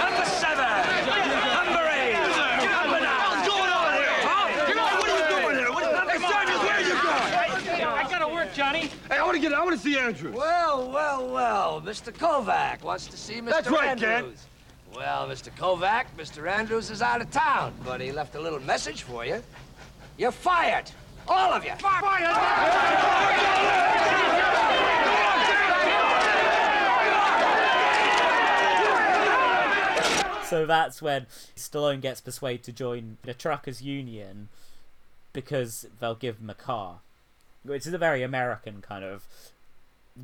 Number 0.00 0.24
seven. 0.24 0.72
Number 1.52 1.84
eight. 1.92 2.14
Number 2.14 3.00
nine. 3.00 3.28
What's 3.28 3.48
going 3.48 3.68
on 3.68 3.92
here? 3.92 4.16
Huh? 4.24 4.66
Come 4.72 4.78
on, 4.78 4.94
what 4.96 5.10
are 5.10 5.18
you 5.18 5.42
doing 5.42 5.56
here? 5.58 5.72
What- 5.72 6.08
Hey, 6.08 6.18
Samuels, 6.18 6.62
where 6.64 6.80
you 6.80 6.94
going? 6.94 7.98
I 7.98 8.06
gotta 8.10 8.28
work, 8.32 8.54
Johnny. 8.54 8.88
Hey, 9.12 9.18
I 9.18 9.24
want 9.24 9.34
to 9.34 9.42
get. 9.42 9.52
I 9.52 9.62
want 9.62 9.76
to 9.76 9.82
see 9.82 9.98
Andrews. 9.98 10.34
Well, 10.34 10.90
well, 10.90 11.28
well. 11.28 11.82
Mr. 11.82 12.10
Kovak 12.10 12.82
wants 12.82 13.06
to 13.08 13.16
see 13.18 13.42
Mr. 13.42 13.50
That's 13.50 13.68
right, 13.68 13.88
Andrews. 13.90 14.08
Kent. 14.08 14.96
Well, 14.96 15.28
Mr. 15.28 15.54
Kovak, 15.54 16.06
Mr. 16.16 16.50
Andrews 16.50 16.90
is 16.90 17.02
out 17.02 17.20
of 17.20 17.30
town, 17.30 17.74
but 17.84 18.00
he 18.00 18.10
left 18.10 18.36
a 18.36 18.40
little 18.40 18.60
message 18.60 19.02
for 19.02 19.26
you. 19.26 19.42
You're 20.16 20.32
fired. 20.32 20.90
All 21.28 21.52
of 21.52 21.62
you. 21.62 21.72
Fired. 21.72 22.22
So 30.46 30.64
that's 30.64 31.02
when 31.02 31.26
Stallone 31.54 32.00
gets 32.00 32.22
persuaded 32.22 32.62
to 32.64 32.72
join 32.72 33.18
the 33.24 33.34
truckers 33.34 33.82
union 33.82 34.48
because 35.34 35.86
they'll 36.00 36.14
give 36.14 36.38
him 36.38 36.48
a 36.48 36.54
car, 36.54 37.00
which 37.64 37.86
is 37.86 37.92
a 37.92 37.98
very 37.98 38.22
American 38.22 38.80
kind 38.80 39.04
of. 39.04 39.24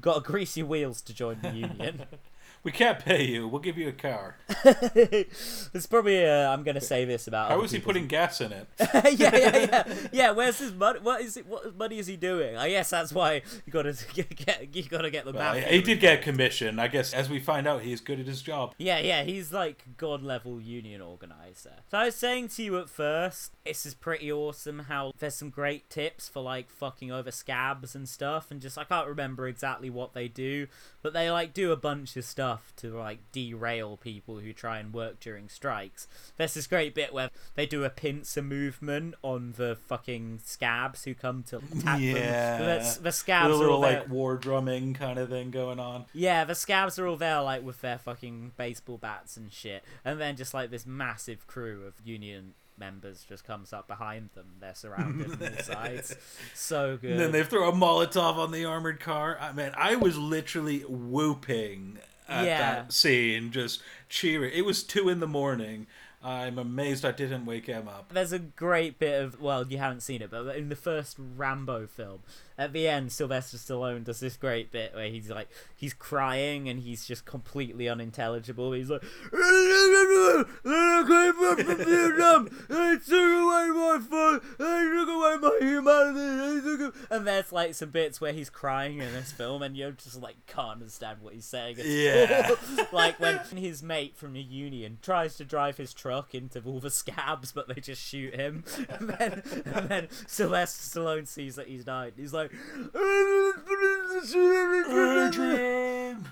Got 0.01 0.25
greasy 0.25 0.63
wheels 0.63 1.01
to 1.03 1.15
join 1.15 1.39
the 1.41 1.51
union. 1.51 2.03
We 2.69 2.73
can't 2.73 2.99
pay 2.99 3.25
you. 3.25 3.49
We'll 3.49 3.63
give 3.63 3.79
you 3.79 3.89
a 3.89 3.93
car. 3.93 4.37
it's 4.67 5.87
probably 5.87 6.23
uh, 6.23 6.53
I'm 6.53 6.65
gonna 6.65 6.83
say 6.83 7.07
this 7.07 7.27
about. 7.27 7.51
How 7.51 7.63
is 7.63 7.71
he 7.71 7.79
putting 7.79 8.07
gas 8.07 8.43
in 8.43 8.53
it? 8.53 8.69
yeah, 8.79 9.35
yeah, 9.35 9.57
yeah, 9.57 9.95
yeah. 10.13 10.31
Where's 10.33 10.59
his 10.59 10.75
money? 10.75 11.01
What 11.01 11.23
is 11.23 11.39
it? 11.39 11.47
What 11.47 11.79
money 11.79 11.99
is 11.99 12.09
he 12.09 12.17
doing? 12.17 12.59
I 12.59 12.69
guess 12.69 12.91
that's 12.91 13.11
why 13.11 13.41
you 13.65 13.73
gotta 13.73 13.97
get, 14.13 14.37
get 14.45 14.77
you 14.77 14.83
gotta 14.83 15.11
get 15.11 15.25
the 15.25 15.33
Well, 15.33 15.55
he 15.55 15.81
did 15.81 15.99
get 15.99 16.19
a 16.19 16.23
commission. 16.23 16.79
I 16.79 16.89
guess 16.89 17.15
as 17.15 17.31
we 17.31 17.41
find 17.41 17.67
out, 17.67 17.81
he's 17.81 18.03
good 18.03 18.21
at 18.21 18.27
his 18.27 18.43
job. 18.43 18.75
Yeah, 18.77 18.99
yeah, 18.99 19.23
he's 19.23 19.51
like 19.51 19.85
god 19.97 20.23
level 20.23 20.61
union 20.61 21.01
organizer. 21.01 21.77
So 21.91 21.97
I 21.97 22.05
was 22.05 22.17
saying 22.17 22.49
to 22.49 22.63
you 22.63 22.79
at 22.79 22.91
first, 22.91 23.53
this 23.65 23.87
is 23.87 23.95
pretty 23.95 24.31
awesome 24.31 24.81
how 24.81 25.13
there's 25.19 25.37
some 25.37 25.49
great 25.49 25.89
tips 25.89 26.29
for 26.29 26.43
like 26.43 26.69
fucking 26.69 27.11
over 27.11 27.31
scabs 27.31 27.95
and 27.95 28.07
stuff, 28.07 28.51
and 28.51 28.61
just 28.61 28.77
I 28.77 28.85
can't 28.85 29.09
remember 29.09 29.49
exactly 29.49 29.89
what 29.89 30.13
they 30.13 30.29
do, 30.29 30.67
but 31.01 31.15
they 31.15 31.31
like 31.31 31.55
do 31.55 31.73
a 31.73 31.77
bunch 31.77 32.15
of 32.15 32.27
stuff 32.27 32.58
to 32.77 32.97
like 32.97 33.19
derail 33.33 33.97
people 33.97 34.39
who 34.39 34.53
try 34.53 34.79
and 34.79 34.93
work 34.93 35.21
during 35.21 35.49
strikes. 35.49 36.07
There's 36.37 36.55
this 36.55 36.67
great 36.67 36.95
bit 36.95 37.13
where 37.13 37.31
they 37.55 37.67
do 37.67 37.85
a 37.85 37.91
pincer 37.91 38.43
movement 38.43 39.15
on 39.23 39.55
the 39.57 39.77
fucking 39.87 40.41
scabs 40.45 41.05
who 41.05 41.15
come 41.15 41.43
to 41.45 41.59
attack 41.59 42.01
Yeah, 42.01 42.59
them. 42.59 42.67
That's, 42.67 42.97
the 42.99 43.13
scabs 43.13 43.51
a 43.51 43.55
are 43.55 43.57
little 43.59 43.75
all 43.77 43.81
there- 43.83 44.01
like 44.01 44.09
war 44.09 44.37
drumming 44.37 44.95
kind 44.95 45.19
of 45.19 45.29
thing 45.29 45.51
going 45.51 45.79
on. 45.81 46.07
yeah, 46.13 46.45
the 46.45 46.55
scabs 46.55 46.99
are 46.99 47.07
all 47.07 47.17
there, 47.17 47.41
like 47.43 47.63
with 47.65 47.81
their 47.81 47.99
fucking 47.99 48.53
baseball 48.57 48.99
bats 48.99 49.37
and 49.37 49.53
shit, 49.53 49.85
and 50.05 50.21
then 50.21 50.37
just 50.37 50.55
like 50.55 50.71
this 50.71 50.87
massive 50.87 51.47
crew 51.47 51.85
of 51.87 51.95
Union 52.05 52.55
members 52.79 53.25
just 53.29 53.43
comes 53.45 53.73
up 53.73 53.89
behind 53.89 54.31
them. 54.37 54.47
They're 54.61 54.73
surrounded 54.75 55.33
on 55.33 55.53
all 55.53 55.63
sides. 55.65 56.15
So 56.55 56.97
good. 56.97 57.11
And 57.11 57.19
then 57.21 57.33
they 57.33 57.43
throw 57.43 57.69
a 57.69 57.73
Molotov 57.73 58.37
on 58.37 58.53
the 58.53 58.65
armored 58.67 59.01
car. 59.01 59.37
I 59.41 59.51
mean, 59.53 59.73
I 59.77 59.97
was 59.97 60.17
literally 60.17 60.81
whooping 60.89 61.99
at 62.29 62.45
Yeah. 62.45 62.59
that 62.59 62.93
scene, 62.93 63.51
just 63.51 63.83
cheering. 64.09 64.53
It 64.55 64.65
was 64.65 64.83
two 64.83 65.09
in 65.09 65.21
the 65.21 65.27
morning. 65.27 65.87
I'm 66.21 66.59
amazed 66.59 67.05
I 67.05 67.13
didn't 67.13 67.47
wake 67.47 67.67
him 67.67 67.87
up. 67.87 68.13
There's 68.13 68.33
a 68.33 68.41
great 68.41 68.99
bit 68.99 69.23
of 69.23 69.41
well, 69.41 69.65
you 69.69 69.79
haven't 69.79 70.01
seen 70.01 70.21
it, 70.21 70.33
but 70.33 70.57
in 70.57 70.69
the 70.69 70.75
first 70.75 71.17
Rambo 71.17 71.87
film, 71.87 72.21
at 72.59 72.73
the 72.73 72.89
end, 72.89 73.13
Sylvester 73.13 73.57
Stallone 73.57 74.03
does 74.03 74.19
this 74.19 74.37
great 74.37 74.73
bit 74.73 74.97
where 74.97 75.09
he's 75.09 75.31
like 75.31 75.49
he's 75.77 75.95
crying 75.95 76.69
and 76.69 76.81
he's 76.81 77.07
just 77.07 77.25
completely 77.25 77.89
unintelligible. 77.89 78.73
He's 78.73 78.91
like, 78.91 79.05
"I 79.33 81.05
came 81.07 81.41
back 81.41 81.67
from 81.67 81.85
Vietnam. 81.87 82.49
They 82.69 82.97
took 82.99 83.13
away 83.13 83.69
my 83.69 84.01
fun. 84.11 84.41
They 84.59 84.89
took 84.97 85.09
away 85.09 85.37
my 85.41 85.59
humanity. 85.61 86.61
They 86.61 86.77
took 86.77 86.95
a-" 87.11 87.15
And 87.15 87.27
there's 87.29 87.48
like 87.59 87.75
some 87.75 87.91
bits 87.91 88.21
where 88.21 88.33
he's 88.33 88.49
crying 88.51 88.99
in 89.01 89.13
this 89.13 89.33
film, 89.33 89.63
and 89.63 89.77
you 89.77 89.91
just 89.93 90.21
like 90.23 90.37
can't 90.47 90.71
understand 90.81 91.19
what 91.21 91.35
he's 91.35 91.45
saying. 91.45 91.77
Yeah. 91.85 92.55
like 92.93 93.19
when 93.19 93.39
his 93.57 93.83
mate 93.83 94.17
from 94.17 94.33
the 94.35 94.41
union 94.41 94.99
tries 95.03 95.37
to 95.39 95.45
drive 95.45 95.77
his 95.77 95.93
truck 95.93 96.35
into 96.35 96.63
all 96.65 96.79
the 96.81 96.91
scabs, 96.91 97.51
but 97.53 97.67
they 97.69 97.81
just 97.81 98.03
shoot 98.03 98.35
him. 98.35 98.65
And 98.89 99.11
then, 99.11 99.43
and 99.67 99.89
then 99.89 100.09
Sylvester 100.27 101.01
Stallone 101.01 101.27
sees 101.29 101.57
that 101.57 101.69
he's 101.69 101.85
died. 101.85 102.15
He's 102.17 102.33
like, 102.33 102.51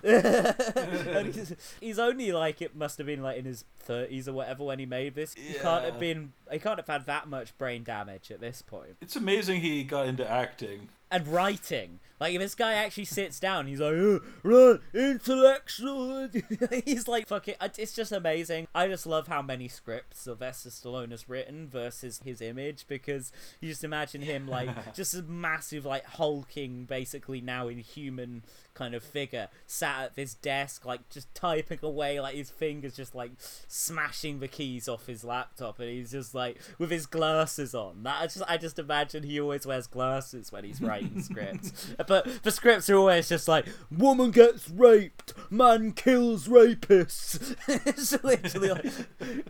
and 0.02 1.34
he's, 1.34 1.54
he's 1.80 1.98
only 1.98 2.32
like 2.32 2.62
it 2.62 2.74
must 2.76 2.98
have 2.98 3.06
been 3.06 3.22
like 3.22 3.38
in 3.38 3.44
his 3.44 3.64
thirties 3.78 4.28
or 4.28 4.32
whatever 4.32 4.64
when 4.64 4.78
he 4.78 4.86
made 4.86 5.14
this. 5.14 5.34
He 5.34 5.54
can't 5.54 5.84
have 5.84 5.94
Yeah. 5.94 6.00
been. 6.00 6.32
He 6.50 6.58
can't 6.58 6.78
have 6.78 6.86
had 6.86 7.06
that 7.06 7.28
much 7.28 7.56
brain 7.58 7.82
damage 7.84 8.30
at 8.30 8.40
this 8.40 8.62
point. 8.62 8.96
It's 9.00 9.16
amazing 9.16 9.60
he 9.60 9.84
got 9.84 10.06
into 10.06 10.28
acting. 10.28 10.88
And 11.08 11.28
writing, 11.28 12.00
like 12.18 12.34
if 12.34 12.40
this 12.40 12.56
guy 12.56 12.72
actually 12.72 13.04
sits 13.04 13.38
down, 13.38 13.68
he's 13.68 13.78
like, 13.78 13.92
oh, 13.92 14.20
right, 14.42 14.80
intellectual. 14.92 16.28
he's 16.84 17.06
like, 17.06 17.28
fuck 17.28 17.46
it. 17.46 17.56
It's 17.78 17.94
just 17.94 18.10
amazing. 18.10 18.66
I 18.74 18.88
just 18.88 19.06
love 19.06 19.28
how 19.28 19.40
many 19.40 19.68
scripts 19.68 20.22
Sylvester 20.22 20.68
Stallone 20.68 21.12
has 21.12 21.28
written 21.28 21.68
versus 21.68 22.20
his 22.24 22.40
image 22.40 22.86
because 22.88 23.30
you 23.60 23.68
just 23.68 23.84
imagine 23.84 24.20
him 24.22 24.48
like 24.48 24.68
just 24.94 25.14
a 25.14 25.22
massive, 25.22 25.86
like 25.86 26.04
hulking, 26.04 26.86
basically 26.86 27.40
now 27.40 27.68
inhuman 27.68 28.42
kind 28.76 28.94
of 28.94 29.02
figure 29.02 29.48
sat 29.66 30.04
at 30.04 30.14
this 30.14 30.34
desk, 30.34 30.84
like 30.84 31.08
just 31.08 31.34
typing 31.34 31.78
away, 31.82 32.20
like 32.20 32.34
his 32.36 32.50
fingers 32.50 32.94
just 32.94 33.14
like 33.14 33.32
smashing 33.66 34.38
the 34.38 34.48
keys 34.48 34.88
off 34.88 35.06
his 35.06 35.24
laptop, 35.24 35.80
and 35.80 35.88
he's 35.88 36.12
just 36.12 36.34
like 36.34 36.58
with 36.78 36.90
his 36.90 37.06
glasses 37.06 37.74
on. 37.74 38.02
That 38.02 38.22
I 38.22 38.26
just 38.26 38.42
I 38.46 38.56
just 38.56 38.78
imagine 38.78 39.22
he 39.22 39.40
always 39.40 39.66
wears 39.66 39.86
glasses 39.86 40.52
when 40.52 40.64
he's 40.64 40.80
writing 40.80 41.22
scripts. 41.22 41.94
But 42.06 42.42
the 42.42 42.50
scripts 42.50 42.88
are 42.90 42.96
always 42.96 43.28
just 43.28 43.48
like 43.48 43.66
woman 43.90 44.30
gets 44.30 44.68
raped, 44.68 45.32
man 45.50 45.92
kills 45.92 46.46
rapists. 46.46 47.56
it's 47.86 48.22
literally 48.22 48.70
like 48.70 48.92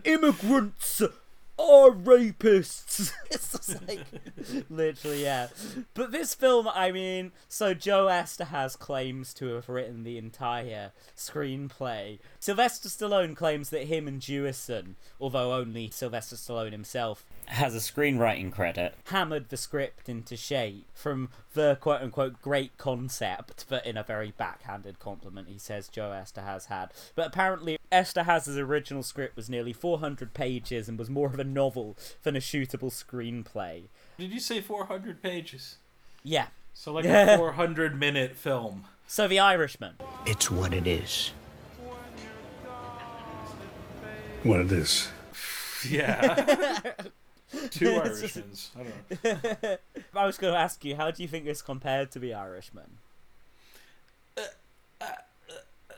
immigrants 0.05 1.01
are 1.59 1.91
rapists. 1.91 3.11
it's 3.31 3.51
just 3.51 3.87
like 3.87 4.05
literally 4.69 5.23
yeah. 5.23 5.47
But 5.93 6.11
this 6.11 6.33
film, 6.33 6.67
I 6.67 6.91
mean, 6.91 7.31
so 7.47 7.73
Joe 7.73 8.05
Eszterhas 8.07 8.77
claims 8.77 9.33
to 9.35 9.47
have 9.55 9.69
written 9.69 10.03
the 10.03 10.17
entire 10.17 10.91
screenplay. 11.15 12.19
Sylvester 12.39 12.89
Stallone 12.89 13.35
claims 13.35 13.69
that 13.71 13.87
him 13.87 14.07
and 14.07 14.21
Jewison, 14.21 14.95
although 15.19 15.53
only 15.53 15.89
Sylvester 15.89 16.35
Stallone 16.35 16.71
himself 16.71 17.25
has 17.47 17.75
a 17.75 17.79
screenwriting 17.79 18.51
credit, 18.51 18.95
hammered 19.05 19.49
the 19.49 19.57
script 19.57 20.09
into 20.09 20.35
shape 20.35 20.85
from 20.93 21.29
the 21.53 21.77
quote 21.79 22.01
unquote 22.01 22.41
great 22.41 22.77
concept, 22.77 23.65
but 23.69 23.85
in 23.85 23.97
a 23.97 24.03
very 24.03 24.33
backhanded 24.37 24.99
compliment 24.99 25.47
he 25.47 25.57
says 25.57 25.87
Joe 25.87 26.11
Esther 26.11 26.41
has 26.41 26.65
had. 26.65 26.91
But 27.15 27.27
apparently 27.27 27.77
Esther 27.91 28.21
Eszterhas's 28.21 28.57
original 28.57 29.03
script 29.03 29.35
was 29.35 29.49
nearly 29.49 29.73
400 29.73 30.33
pages 30.33 30.89
and 30.89 30.99
was 30.99 31.09
more 31.09 31.27
of 31.27 31.39
a 31.39 31.43
novel 31.43 31.95
than 32.23 32.35
a 32.35 32.39
shootable 32.39 32.91
screenplay. 32.91 33.83
Did 34.17 34.31
you 34.31 34.39
say 34.39 34.61
400 34.61 35.21
pages? 35.21 35.77
Yeah. 36.23 36.47
So 36.73 36.91
like 36.91 37.05
a 37.05 37.37
400 37.37 37.97
minute 37.97 38.35
film. 38.35 38.85
So 39.07 39.27
The 39.27 39.39
Irishman. 39.39 39.95
It's 40.25 40.51
what 40.51 40.73
it 40.73 40.85
is. 40.85 41.31
What 44.43 44.61
it 44.61 44.71
is. 44.71 45.09
Yeah. 45.87 46.93
Two 47.71 48.01
It's 48.03 48.21
just- 48.21 48.71
I 48.77 48.83
don't 48.83 49.23
know. 49.63 49.77
I 50.15 50.25
was 50.25 50.37
going 50.37 50.53
to 50.53 50.59
ask 50.59 50.83
you, 50.83 50.95
how 50.95 51.11
do 51.11 51.21
you 51.23 51.29
think 51.29 51.45
this 51.45 51.61
compared 51.61 52.11
to 52.11 52.19
The 52.19 52.33
Irishman? 52.33 52.97
Uh, 54.37 54.41
uh, 55.01 55.05
uh, 55.89 55.93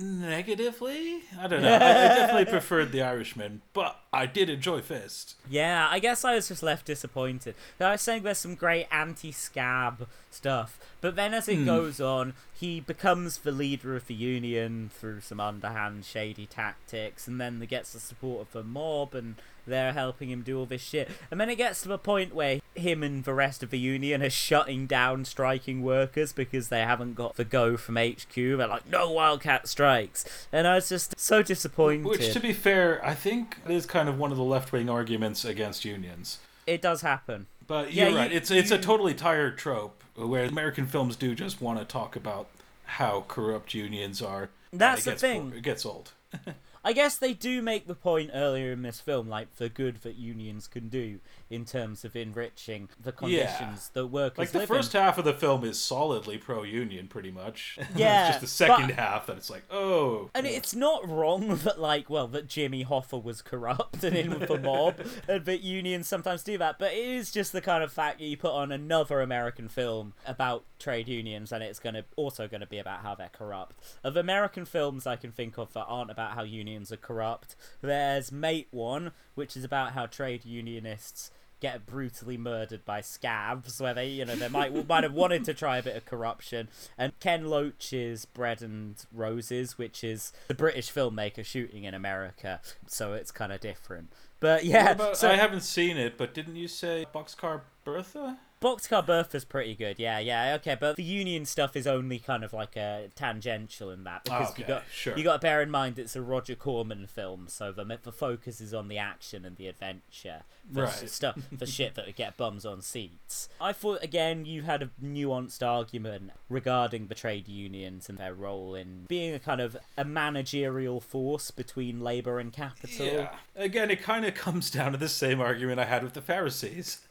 negatively? 0.00 1.20
I 1.38 1.46
don't 1.46 1.62
know. 1.62 1.72
I, 1.72 1.76
I 1.76 1.80
definitely 2.08 2.44
preferred 2.46 2.92
The 2.92 3.02
Irishman, 3.02 3.62
but 3.72 4.00
I 4.12 4.26
did 4.26 4.50
enjoy 4.50 4.80
Fist. 4.80 5.36
Yeah, 5.48 5.86
I 5.90 5.98
guess 6.00 6.24
I 6.24 6.34
was 6.34 6.48
just 6.48 6.62
left 6.62 6.86
disappointed. 6.86 7.54
I 7.80 7.92
was 7.92 8.00
saying 8.02 8.22
there's 8.24 8.38
some 8.38 8.54
great 8.56 8.86
anti-scab 8.90 10.08
stuff, 10.30 10.78
but 11.00 11.14
then 11.16 11.32
as 11.34 11.48
it 11.48 11.58
Hmm. 11.58 11.66
goes 11.66 12.00
on, 12.00 12.34
he 12.64 12.80
becomes 12.80 13.38
the 13.38 13.52
leader 13.52 13.94
of 13.94 14.06
the 14.06 14.14
union 14.14 14.90
through 14.94 15.20
some 15.20 15.38
underhand, 15.38 16.04
shady 16.04 16.46
tactics, 16.46 17.28
and 17.28 17.38
then 17.38 17.60
he 17.60 17.66
gets 17.66 17.92
the 17.92 18.00
support 18.00 18.40
of 18.40 18.52
the 18.52 18.62
mob, 18.62 19.14
and 19.14 19.34
they're 19.66 19.92
helping 19.92 20.30
him 20.30 20.40
do 20.42 20.58
all 20.58 20.64
this 20.64 20.80
shit. 20.82 21.10
And 21.30 21.38
then 21.38 21.50
it 21.50 21.56
gets 21.56 21.82
to 21.82 21.88
the 21.88 21.98
point 21.98 22.34
where 22.34 22.60
him 22.74 23.02
and 23.02 23.22
the 23.24 23.34
rest 23.34 23.62
of 23.62 23.68
the 23.70 23.78
union 23.78 24.22
are 24.22 24.30
shutting 24.30 24.86
down 24.86 25.26
striking 25.26 25.82
workers 25.82 26.32
because 26.32 26.68
they 26.68 26.80
haven't 26.80 27.14
got 27.14 27.36
the 27.36 27.44
go 27.44 27.76
from 27.76 27.96
HQ. 27.96 28.34
They're 28.34 28.56
like, 28.66 28.88
no 28.88 29.10
wildcat 29.10 29.68
strikes, 29.68 30.24
and 30.50 30.66
I 30.66 30.76
was 30.76 30.88
just 30.88 31.18
so 31.20 31.42
disappointed. 31.42 32.06
Which, 32.06 32.32
to 32.32 32.40
be 32.40 32.54
fair, 32.54 33.04
I 33.04 33.14
think 33.14 33.58
is 33.68 33.84
kind 33.84 34.08
of 34.08 34.18
one 34.18 34.30
of 34.30 34.38
the 34.38 34.42
left 34.44 34.72
wing 34.72 34.88
arguments 34.88 35.44
against 35.44 35.84
unions. 35.84 36.38
it 36.66 36.80
does 36.80 37.02
happen. 37.02 37.46
But 37.66 37.92
Yeah, 37.92 38.04
you're 38.04 38.12
you- 38.12 38.16
right. 38.18 38.32
It's 38.32 38.50
it's 38.50 38.70
a 38.70 38.78
totally 38.78 39.12
tired 39.14 39.58
trope 39.58 40.02
where 40.16 40.44
American 40.44 40.86
films 40.86 41.16
do 41.16 41.34
just 41.34 41.60
want 41.60 41.78
to 41.78 41.84
talk 41.84 42.14
about 42.14 42.46
how 42.94 43.24
corrupt 43.26 43.74
unions 43.74 44.22
are. 44.22 44.50
That's 44.72 45.04
the 45.04 45.16
thing. 45.16 45.52
It 45.56 45.62
gets 45.62 45.84
old. 45.84 46.12
I 46.84 46.92
guess 46.92 47.16
they 47.16 47.32
do 47.32 47.60
make 47.60 47.86
the 47.86 47.94
point 47.94 48.30
earlier 48.32 48.70
in 48.70 48.82
this 48.82 49.00
film, 49.00 49.28
like 49.28 49.56
the 49.56 49.68
good 49.68 50.02
that 50.02 50.16
unions 50.16 50.68
can 50.68 50.88
do 50.88 51.18
in 51.54 51.64
terms 51.64 52.04
of 52.04 52.16
enriching 52.16 52.88
the 53.00 53.12
conditions 53.12 53.90
that 53.94 54.06
workers 54.08 54.38
Like 54.38 54.50
the 54.50 54.58
live 54.60 54.68
first 54.68 54.94
in. 54.94 55.00
half 55.00 55.18
of 55.18 55.24
the 55.24 55.32
film 55.34 55.64
is 55.64 55.78
solidly 55.78 56.36
pro-union, 56.38 57.08
pretty 57.08 57.30
much. 57.30 57.78
Yeah, 57.96 58.26
it's 58.28 58.28
just 58.36 58.40
the 58.40 58.46
second 58.66 58.88
but- 58.88 58.96
half 58.96 59.26
that 59.26 59.36
it's 59.36 59.50
like, 59.50 59.62
oh. 59.70 60.30
And 60.34 60.46
it's 60.46 60.74
not 60.74 61.08
wrong 61.08 61.56
that, 61.64 61.80
like, 61.80 62.10
well, 62.10 62.26
that 62.28 62.48
Jimmy 62.48 62.84
Hoffa 62.84 63.22
was 63.22 63.40
corrupt 63.42 64.02
and 64.02 64.16
in 64.16 64.30
with 64.38 64.48
the 64.48 64.58
mob, 64.70 64.96
and 65.28 65.44
that 65.44 65.62
unions 65.62 66.08
sometimes 66.08 66.42
do 66.42 66.58
that. 66.58 66.78
But 66.78 66.92
it 66.92 66.98
is 67.08 67.30
just 67.30 67.52
the 67.52 67.60
kind 67.60 67.84
of 67.84 67.92
fact 67.92 68.18
that 68.18 68.24
you 68.24 68.36
put 68.36 68.52
on 68.52 68.72
another 68.72 69.20
American 69.20 69.68
film 69.68 70.14
about 70.26 70.64
trade 70.78 71.08
unions, 71.08 71.52
and 71.52 71.62
it's 71.62 71.78
going 71.78 71.94
to 71.94 72.04
also 72.16 72.48
going 72.48 72.60
to 72.62 72.66
be 72.66 72.78
about 72.78 73.00
how 73.02 73.14
they're 73.14 73.28
corrupt. 73.32 73.76
Of 74.02 74.16
American 74.16 74.64
films 74.64 75.06
I 75.06 75.16
can 75.16 75.30
think 75.30 75.56
of 75.58 75.72
that 75.74 75.84
aren't 75.86 76.10
about 76.10 76.32
how 76.32 76.42
unions 76.42 76.90
are 76.92 76.96
corrupt. 76.96 77.54
There's 77.80 78.30
Matewan, 78.30 79.12
which 79.34 79.56
is 79.56 79.64
about 79.64 79.92
how 79.92 80.06
trade 80.06 80.44
unionists 80.44 81.30
get 81.60 81.86
brutally 81.86 82.36
murdered 82.36 82.84
by 82.84 83.00
scabs, 83.00 83.80
where 83.80 83.94
they, 83.94 84.08
you 84.08 84.24
know, 84.24 84.36
they 84.36 84.48
might 84.48 84.88
might 84.88 85.02
have 85.04 85.14
wanted 85.14 85.44
to 85.44 85.54
try 85.54 85.78
a 85.78 85.82
bit 85.82 85.96
of 85.96 86.04
corruption. 86.04 86.68
And 86.98 87.18
Ken 87.20 87.46
Loach's 87.46 88.24
Bread 88.24 88.62
and 88.62 88.96
Roses, 89.12 89.78
which 89.78 90.04
is 90.04 90.32
the 90.48 90.54
British 90.54 90.92
filmmaker 90.92 91.44
shooting 91.44 91.84
in 91.84 91.94
America, 91.94 92.60
so 92.86 93.12
it's 93.14 93.30
kind 93.30 93.52
of 93.52 93.60
different. 93.60 94.12
But 94.40 94.64
yeah, 94.64 94.90
about- 94.92 95.16
so 95.16 95.30
I 95.30 95.36
haven't 95.36 95.62
seen 95.62 95.96
it, 95.96 96.18
but 96.18 96.34
didn't 96.34 96.56
you 96.56 96.68
say 96.68 97.06
Boxcar 97.14 97.62
Bertha? 97.84 98.38
Boxcar 98.60 99.04
Bertha's 99.04 99.44
pretty 99.44 99.74
good, 99.74 99.98
yeah, 99.98 100.18
yeah, 100.18 100.54
okay, 100.54 100.74
but 100.78 100.96
the 100.96 101.02
union 101.02 101.44
stuff 101.44 101.76
is 101.76 101.86
only 101.86 102.18
kind 102.18 102.42
of 102.42 102.54
like 102.54 102.76
a 102.76 103.08
tangential 103.14 103.90
in 103.90 104.04
that 104.04 104.24
because 104.24 104.48
oh, 104.48 104.54
you 104.56 104.64
Okay, 104.64 104.72
got 104.72 104.84
sure. 104.90 105.16
you 105.18 105.22
got 105.22 105.34
to 105.34 105.38
bear 105.40 105.60
in 105.60 105.70
mind 105.70 105.98
it's 105.98 106.16
a 106.16 106.22
Roger 106.22 106.54
Corman 106.54 107.06
film, 107.06 107.44
so 107.48 107.72
the 107.72 107.84
the 108.02 108.12
focus 108.12 108.62
is 108.62 108.72
on 108.72 108.88
the 108.88 108.96
action 108.96 109.44
and 109.44 109.56
the 109.56 109.66
adventure, 109.66 110.44
for 110.72 110.84
Right. 110.84 111.10
stuff 111.10 111.36
for 111.58 111.66
shit 111.66 111.94
that 111.94 112.06
would 112.06 112.16
get 112.16 112.36
bums 112.36 112.64
on 112.64 112.80
seats. 112.82 113.48
I 113.60 113.72
thought 113.72 114.02
again 114.02 114.44
you 114.46 114.62
had 114.62 114.82
a 114.82 114.90
nuanced 115.02 115.62
argument 115.66 116.30
regarding 116.48 117.08
the 117.08 117.14
trade 117.14 117.48
unions 117.48 118.08
and 118.08 118.16
their 118.18 118.32
role 118.34 118.74
in 118.74 119.04
being 119.08 119.34
a 119.34 119.38
kind 119.38 119.60
of 119.60 119.76
a 119.98 120.04
managerial 120.04 121.00
force 121.00 121.50
between 121.50 122.00
labor 122.00 122.38
and 122.38 122.52
capital. 122.52 123.06
Yeah. 123.06 123.28
Again, 123.56 123.90
it 123.90 124.02
kind 124.02 124.24
of 124.24 124.34
comes 124.34 124.70
down 124.70 124.92
to 124.92 124.98
the 124.98 125.08
same 125.08 125.40
argument 125.40 125.80
I 125.80 125.84
had 125.84 126.02
with 126.02 126.14
the 126.14 126.22
Pharisees. 126.22 127.00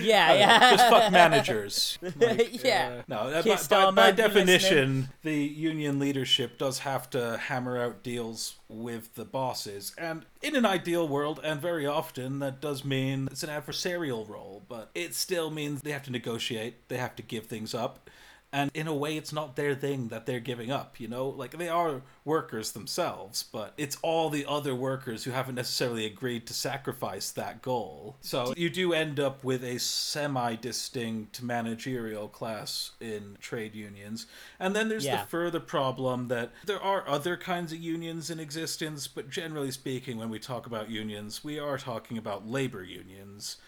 Yeah, 0.00 0.32
yeah. 0.34 0.70
Just 0.76 0.88
fuck 0.88 1.12
managers. 1.12 1.98
Like, 2.20 2.62
Yeah. 2.64 3.00
uh, 3.00 3.02
no, 3.08 3.42
by, 3.42 3.56
by, 3.68 3.90
by 3.90 4.08
you 4.08 4.14
listening? 4.14 4.14
definition, 4.16 5.08
the 5.22 5.34
union 5.36 5.98
leadership 5.98 6.58
does 6.58 6.80
have 6.80 7.08
to 7.10 7.36
hammer 7.38 7.78
out 7.80 8.02
deals 8.02 8.56
with 8.70 9.14
the 9.14 9.24
bosses. 9.24 9.92
And 9.98 10.24
in 10.42 10.56
an 10.56 10.64
ideal 10.64 11.06
world, 11.06 11.40
and 11.42 11.60
very 11.60 11.86
often, 11.86 12.38
that 12.38 12.60
does 12.60 12.84
mean 12.84 13.28
it's 13.30 13.42
an 13.42 13.50
adversarial 13.50 14.28
role, 14.28 14.62
but 14.68 14.90
it 14.94 15.14
still 15.14 15.50
means 15.50 15.82
they 15.82 15.90
have 15.90 16.04
to 16.04 16.12
negotiate, 16.12 16.88
they 16.88 16.96
have 16.96 17.16
to 17.16 17.22
give 17.22 17.46
things 17.46 17.74
up. 17.74 18.09
And 18.52 18.70
in 18.74 18.88
a 18.88 18.94
way, 18.94 19.16
it's 19.16 19.32
not 19.32 19.54
their 19.54 19.76
thing 19.76 20.08
that 20.08 20.26
they're 20.26 20.40
giving 20.40 20.72
up, 20.72 20.98
you 20.98 21.06
know? 21.06 21.28
Like, 21.28 21.56
they 21.56 21.68
are 21.68 22.02
workers 22.24 22.72
themselves, 22.72 23.44
but 23.44 23.74
it's 23.76 23.96
all 24.02 24.28
the 24.28 24.44
other 24.44 24.74
workers 24.74 25.22
who 25.22 25.30
haven't 25.30 25.54
necessarily 25.54 26.04
agreed 26.04 26.46
to 26.48 26.54
sacrifice 26.54 27.30
that 27.30 27.62
goal. 27.62 28.16
So 28.20 28.52
you 28.56 28.68
do 28.68 28.92
end 28.92 29.20
up 29.20 29.44
with 29.44 29.62
a 29.62 29.78
semi 29.78 30.56
distinct 30.56 31.42
managerial 31.42 32.26
class 32.28 32.90
in 33.00 33.36
trade 33.40 33.74
unions. 33.76 34.26
And 34.58 34.74
then 34.74 34.88
there's 34.88 35.04
Yeah. 35.04 35.22
the 35.22 35.28
further 35.28 35.60
problem 35.60 36.26
that 36.28 36.50
there 36.64 36.82
are 36.82 37.08
other 37.08 37.36
kinds 37.36 37.72
of 37.72 37.78
unions 37.78 38.30
in 38.30 38.40
existence, 38.40 39.06
but 39.06 39.30
generally 39.30 39.70
speaking, 39.70 40.18
when 40.18 40.28
we 40.28 40.40
talk 40.40 40.66
about 40.66 40.90
unions, 40.90 41.44
we 41.44 41.58
are 41.60 41.78
talking 41.78 42.18
about 42.18 42.48
labor 42.48 42.82
unions. 42.82 43.58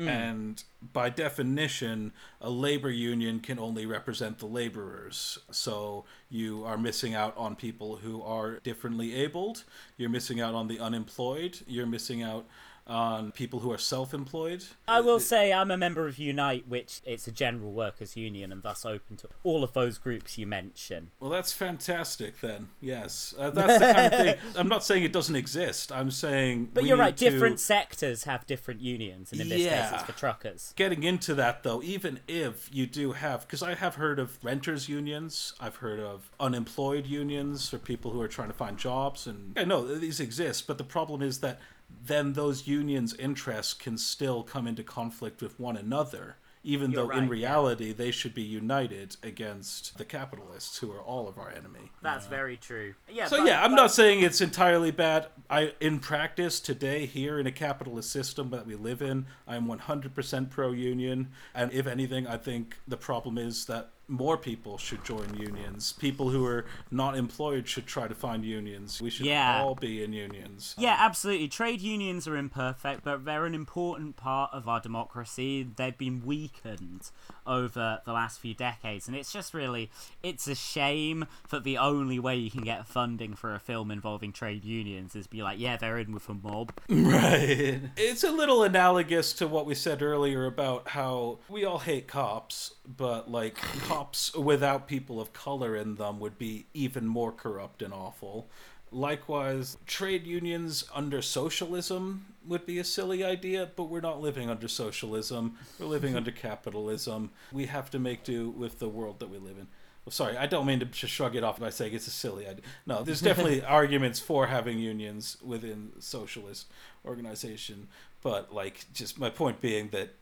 Mm. 0.00 0.08
And 0.08 0.64
by 0.92 1.10
definition, 1.10 2.12
a 2.40 2.48
labor 2.48 2.90
union 2.90 3.40
can 3.40 3.58
only 3.58 3.84
represent 3.84 4.38
the 4.38 4.46
laborers. 4.46 5.38
So 5.50 6.04
you 6.30 6.64
are 6.64 6.78
missing 6.78 7.14
out 7.14 7.36
on 7.36 7.54
people 7.54 7.96
who 7.96 8.22
are 8.22 8.60
differently 8.60 9.14
abled. 9.14 9.64
You're 9.98 10.08
missing 10.08 10.40
out 10.40 10.54
on 10.54 10.68
the 10.68 10.80
unemployed. 10.80 11.58
You're 11.66 11.86
missing 11.86 12.22
out 12.22 12.46
on 12.86 13.32
people 13.32 13.60
who 13.60 13.70
are 13.72 13.78
self 13.78 14.12
employed. 14.12 14.64
I 14.88 15.00
will 15.00 15.20
say 15.20 15.52
I'm 15.52 15.70
a 15.70 15.76
member 15.76 16.06
of 16.06 16.18
Unite, 16.18 16.66
which 16.68 17.00
it's 17.04 17.26
a 17.28 17.32
general 17.32 17.72
workers' 17.72 18.16
union 18.16 18.52
and 18.52 18.62
thus 18.62 18.84
open 18.84 19.16
to 19.18 19.28
all 19.44 19.62
of 19.62 19.72
those 19.72 19.98
groups 19.98 20.38
you 20.38 20.46
mention. 20.46 21.10
Well, 21.20 21.30
that's 21.30 21.52
fantastic 21.52 22.40
then. 22.40 22.68
Yes. 22.80 23.34
Uh, 23.38 23.50
that's 23.50 23.78
the 23.78 23.92
kind 23.92 24.12
of 24.12 24.20
thing. 24.20 24.34
I'm 24.56 24.68
not 24.68 24.84
saying 24.84 25.04
it 25.04 25.12
doesn't 25.12 25.36
exist. 25.36 25.92
I'm 25.92 26.10
saying. 26.10 26.70
But 26.74 26.84
you're 26.84 26.96
right, 26.96 27.16
to- 27.16 27.30
different 27.30 27.60
sectors 27.60 28.24
have 28.24 28.46
different 28.46 28.80
unions, 28.80 29.32
and 29.32 29.40
in 29.40 29.48
this 29.48 29.66
case 29.66 29.90
it's 29.92 30.02
for 30.02 30.12
truckers. 30.12 30.72
Getting 30.76 31.02
into 31.02 31.34
that 31.34 31.62
though, 31.62 31.82
even 31.82 32.20
if 32.26 32.68
you 32.72 32.86
do 32.86 33.12
have, 33.12 33.42
because 33.42 33.62
I 33.62 33.74
have 33.74 33.94
heard 33.96 34.18
of 34.18 34.38
renters 34.42 34.88
unions, 34.88 35.54
I've 35.60 35.76
heard 35.76 36.00
of 36.00 36.30
unemployed 36.40 37.06
unions 37.06 37.68
for 37.68 37.78
people 37.78 38.10
who 38.10 38.20
are 38.20 38.28
trying 38.28 38.48
to 38.48 38.54
find 38.54 38.76
jobs, 38.78 39.26
and 39.26 39.56
I 39.56 39.64
know 39.64 39.86
these 39.86 40.20
exist. 40.20 40.66
But 40.66 40.78
the 40.78 40.84
problem 40.84 41.22
is 41.22 41.40
that 41.40 41.60
then 42.02 42.32
those 42.34 42.66
unions' 42.66 43.14
interests 43.14 43.74
can 43.74 43.98
still 43.98 44.42
come 44.42 44.66
into 44.66 44.82
conflict 44.82 45.42
with 45.42 45.58
one 45.60 45.76
another, 45.76 46.36
even 46.62 46.90
You're 46.90 47.06
though 47.06 47.10
in 47.12 47.28
right, 47.28 47.38
yeah. 47.38 47.48
reality 47.48 47.92
they 47.92 48.10
should 48.10 48.34
be 48.34 48.42
united 48.42 49.16
against 49.22 49.96
the 49.96 50.04
capitalists, 50.04 50.78
who 50.78 50.90
are 50.92 51.00
all 51.00 51.28
of 51.28 51.38
our 51.38 51.50
enemy. 51.50 51.90
That's 52.02 52.26
very 52.26 52.56
true. 52.56 52.94
Yeah. 53.08 53.26
So 53.26 53.38
but- 53.38 53.46
yeah, 53.46 53.62
I'm 53.62 53.70
but- 53.70 53.76
not 53.76 53.92
saying 53.92 54.22
it's 54.22 54.40
entirely 54.40 54.90
bad. 54.90 55.28
I 55.48 55.72
in 55.80 56.00
practice 56.00 56.60
today 56.60 57.06
here 57.06 57.38
in 57.38 57.46
a 57.46 57.52
capitalist 57.52 58.10
system 58.10 58.50
that 58.50 58.66
we 58.66 58.74
live 58.74 59.00
in, 59.02 59.26
I 59.48 59.56
am 59.56 59.66
100% 59.66 60.50
pro 60.50 60.72
union, 60.72 61.28
and 61.54 61.72
if 61.72 61.86
anything, 61.86 62.26
I 62.26 62.36
think 62.36 62.76
the 62.86 62.96
problem 62.98 63.38
is 63.38 63.64
that 63.66 63.90
more 64.10 64.36
people 64.36 64.76
should 64.76 65.04
join 65.04 65.34
unions. 65.38 65.92
People 65.92 66.30
who 66.30 66.44
are 66.44 66.66
not 66.90 67.16
employed 67.16 67.68
should 67.68 67.86
try 67.86 68.08
to 68.08 68.14
find 68.14 68.44
unions. 68.44 69.00
We 69.00 69.08
should 69.08 69.26
Yeah. 69.26 69.62
all 69.62 69.74
be 69.76 70.02
in 70.02 70.12
unions. 70.12 70.74
Yeah, 70.76 70.96
absolutely. 70.98 71.48
Trade 71.48 71.80
unions 71.80 72.26
are 72.26 72.36
imperfect, 72.36 73.04
but 73.04 73.24
they're 73.24 73.46
an 73.46 73.54
important 73.54 74.16
part 74.16 74.50
of 74.52 74.68
our 74.68 74.80
democracy. 74.80 75.62
They've 75.62 75.96
been 75.96 76.24
weakened 76.26 77.10
over 77.50 78.00
the 78.04 78.12
last 78.12 78.40
few 78.40 78.54
decades, 78.54 79.08
and 79.08 79.16
it's 79.16 79.32
just 79.32 79.52
really 79.52 79.90
it's 80.22 80.46
a 80.46 80.54
shame 80.54 81.26
that 81.50 81.64
the 81.64 81.76
only 81.76 82.18
way 82.18 82.36
you 82.36 82.50
can 82.50 82.62
get 82.62 82.86
funding 82.86 83.34
for 83.34 83.54
a 83.54 83.58
film 83.58 83.90
involving 83.90 84.32
trade 84.32 84.64
unions 84.64 85.16
is 85.16 85.26
be 85.26 85.42
like, 85.42 85.58
yeah, 85.58 85.76
they're 85.76 85.98
in 85.98 86.12
with 86.12 86.28
a 86.28 86.34
mob. 86.34 86.72
Right. 87.10 87.80
It's 87.96 88.22
a 88.22 88.30
little 88.30 88.62
analogous 88.62 89.32
to 89.34 89.48
what 89.48 89.66
we 89.66 89.74
said 89.74 90.00
earlier 90.00 90.46
about 90.46 90.88
how 90.88 91.38
we 91.48 91.64
all 91.64 91.78
hate 91.78 92.06
cops, 92.06 92.74
but 92.86 93.30
like 93.30 93.56
cops 93.56 94.32
without 94.34 94.86
people 94.86 95.20
of 95.20 95.32
color 95.32 95.74
in 95.74 95.96
them 95.96 96.20
would 96.20 96.38
be 96.38 96.66
even 96.72 97.06
more 97.06 97.32
corrupt 97.32 97.82
and 97.82 97.92
awful. 97.92 98.48
Likewise, 98.92 99.76
trade 99.86 100.26
unions 100.26 100.84
under 100.94 101.22
socialism 101.22 102.26
would 102.46 102.66
be 102.66 102.78
a 102.78 102.84
silly 102.84 103.22
idea, 103.22 103.70
but 103.76 103.84
we're 103.84 104.00
not 104.00 104.20
living 104.20 104.48
under 104.48 104.68
socialism. 104.68 105.56
We're 105.78 105.86
living 105.86 106.16
under 106.16 106.30
capitalism. 106.32 107.30
We 107.52 107.66
have 107.66 107.90
to 107.90 107.98
make 107.98 108.24
do 108.24 108.50
with 108.50 108.78
the 108.78 108.88
world 108.88 109.18
that 109.20 109.30
we 109.30 109.38
live 109.38 109.58
in. 109.58 109.66
Well, 110.04 110.12
sorry, 110.12 110.36
I 110.36 110.46
don't 110.46 110.64
mean 110.64 110.80
to 110.80 110.86
just 110.86 111.12
shrug 111.12 111.36
it 111.36 111.44
off 111.44 111.60
by 111.60 111.68
saying 111.70 111.92
it's 111.92 112.06
a 112.06 112.10
silly 112.10 112.46
idea. 112.46 112.64
No, 112.86 113.02
there's 113.02 113.20
definitely 113.20 113.62
arguments 113.64 114.18
for 114.18 114.46
having 114.46 114.78
unions 114.78 115.36
within 115.44 115.92
socialist 115.98 116.66
organization, 117.04 117.88
but 118.22 118.52
like, 118.52 118.86
just 118.94 119.18
my 119.18 119.28
point 119.28 119.60
being 119.60 119.88
that 119.90 120.14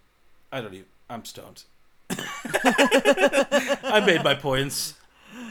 I 0.51 0.61
don't 0.61 0.74
even. 0.74 0.86
I'm 1.11 1.24
stoned. 1.24 1.65
I 2.11 4.03
made 4.05 4.23
my 4.24 4.35
points. 4.35 4.95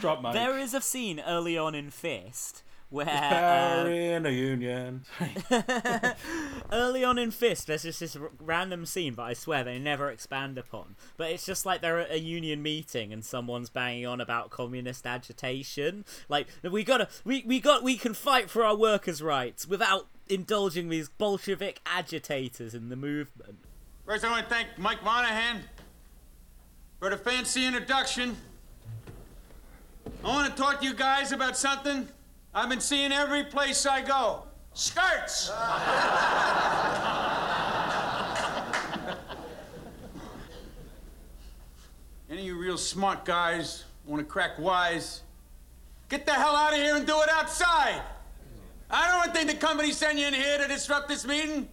Drop 0.00 0.20
my. 0.20 0.32
There 0.32 0.58
is 0.58 0.74
a 0.74 0.80
scene 0.80 1.20
early 1.20 1.56
on 1.56 1.74
in 1.74 1.90
Fist 1.90 2.62
where 2.90 3.04
Power 3.04 3.86
uh, 3.86 3.86
in 3.86 4.24
a 4.24 4.30
union. 4.30 5.04
early 6.72 7.04
on 7.04 7.18
in 7.18 7.30
Fist, 7.30 7.66
there's 7.66 7.82
just 7.82 8.00
this 8.00 8.16
r- 8.16 8.30
random 8.40 8.86
scene, 8.86 9.14
but 9.14 9.24
I 9.24 9.34
swear 9.34 9.62
they 9.62 9.78
never 9.78 10.10
expand 10.10 10.56
upon. 10.56 10.96
But 11.16 11.30
it's 11.30 11.44
just 11.44 11.66
like 11.66 11.82
they're 11.82 12.00
at 12.00 12.10
a 12.10 12.18
union 12.18 12.62
meeting 12.62 13.12
and 13.12 13.24
someone's 13.24 13.68
banging 13.68 14.06
on 14.06 14.20
about 14.20 14.50
communist 14.50 15.06
agitation. 15.06 16.04
Like 16.28 16.48
we 16.62 16.82
gotta, 16.82 17.08
we 17.24 17.44
we 17.46 17.60
got, 17.60 17.82
we 17.82 17.96
can 17.96 18.14
fight 18.14 18.48
for 18.48 18.64
our 18.64 18.76
workers' 18.76 19.20
rights 19.20 19.66
without 19.66 20.08
indulging 20.28 20.88
these 20.88 21.08
Bolshevik 21.08 21.80
agitators 21.84 22.74
in 22.74 22.88
the 22.88 22.96
movement. 22.96 23.58
First, 24.06 24.24
I 24.24 24.30
want 24.30 24.48
to 24.48 24.54
thank 24.54 24.68
Mike 24.78 25.04
Monahan 25.04 25.62
for 26.98 27.10
the 27.10 27.18
fancy 27.18 27.66
introduction. 27.66 28.36
I 30.24 30.28
want 30.28 30.50
to 30.50 30.60
talk 30.60 30.80
to 30.80 30.86
you 30.86 30.94
guys 30.94 31.32
about 31.32 31.56
something 31.56 32.08
I've 32.58 32.68
been 32.68 32.80
seeing 32.80 33.12
every 33.12 33.44
place 33.44 33.86
I 33.86 34.02
go 34.02 34.42
skirts. 34.74 35.48
Any 42.28 42.40
of 42.40 42.46
you 42.46 42.58
real 42.58 42.76
smart 42.76 43.24
guys 43.24 43.84
want 44.04 44.18
to 44.20 44.26
crack 44.26 44.58
wise, 44.58 45.22
get 46.08 46.26
the 46.26 46.32
hell 46.32 46.56
out 46.56 46.72
of 46.72 46.80
here 46.80 46.96
and 46.96 47.06
do 47.06 47.20
it 47.20 47.28
outside. 47.30 48.02
I 48.90 49.22
don't 49.22 49.32
think 49.32 49.48
the 49.48 49.56
company 49.56 49.92
sent 49.92 50.18
you 50.18 50.26
in 50.26 50.34
here 50.34 50.58
to 50.58 50.66
disrupt 50.66 51.08
this 51.08 51.24
meeting. 51.24 51.68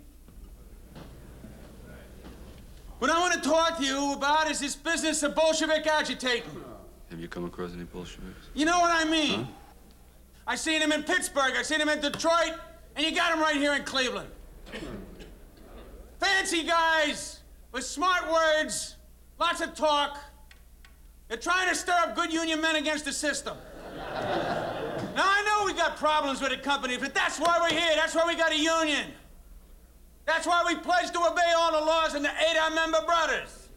What 2.99 3.09
I 3.09 3.17
want 3.19 3.33
to 3.33 3.41
talk 3.41 3.79
to 3.79 3.83
you 3.83 4.13
about 4.13 4.51
is 4.51 4.59
this 4.59 4.75
business 4.75 5.23
of 5.23 5.33
Bolshevik 5.33 5.87
agitating. 5.87 6.63
Have 7.09 7.19
you 7.19 7.27
come 7.27 7.45
across 7.45 7.73
any 7.73 7.85
Bolsheviks? 7.85 8.49
You 8.53 8.65
know 8.65 8.79
what 8.79 8.91
I 8.91 9.09
mean? 9.09 9.47
I 10.47 10.55
seen 10.55 10.81
him 10.81 10.91
in 10.91 11.03
Pittsburgh, 11.03 11.53
I 11.55 11.61
seen 11.63 11.81
him 11.81 11.89
in 11.89 12.01
Detroit, 12.01 12.53
and 12.95 13.05
you 13.05 13.15
got 13.15 13.33
him 13.33 13.39
right 13.39 13.55
here 13.55 13.73
in 13.73 13.83
Cleveland. 13.83 14.29
Fancy 16.19 16.63
guys 16.63 17.39
with 17.71 17.83
smart 17.83 18.31
words, 18.31 18.95
lots 19.39 19.61
of 19.61 19.75
talk. 19.75 20.19
They're 21.27 21.37
trying 21.37 21.69
to 21.69 21.75
stir 21.75 21.93
up 21.93 22.15
good 22.15 22.31
union 22.31 22.61
men 22.61 22.75
against 22.75 23.05
the 23.05 23.11
system. 23.11 23.57
Now 25.15 25.23
I 25.23 25.43
know 25.45 25.65
we 25.65 25.73
got 25.73 25.85
got 25.85 25.97
problems 25.97 26.41
with 26.41 26.49
the 26.49 26.57
company, 26.57 26.97
but 26.97 27.13
that's 27.13 27.39
why 27.39 27.57
we're 27.61 27.77
here. 27.77 27.95
That's 27.95 28.15
why 28.15 28.25
we 28.25 28.35
got 28.35 28.51
a 28.51 28.57
union. 28.57 29.11
That's 30.25 30.47
why 30.47 30.63
we 30.65 30.75
pledge 30.75 31.11
to 31.11 31.19
obey 31.19 31.53
all 31.55 31.71
the 31.79 31.85
laws 31.85 32.15
and 32.15 32.25
to 32.25 32.31
aid 32.31 32.57
our 32.57 32.71
member 32.71 33.01
brothers. 33.05 33.69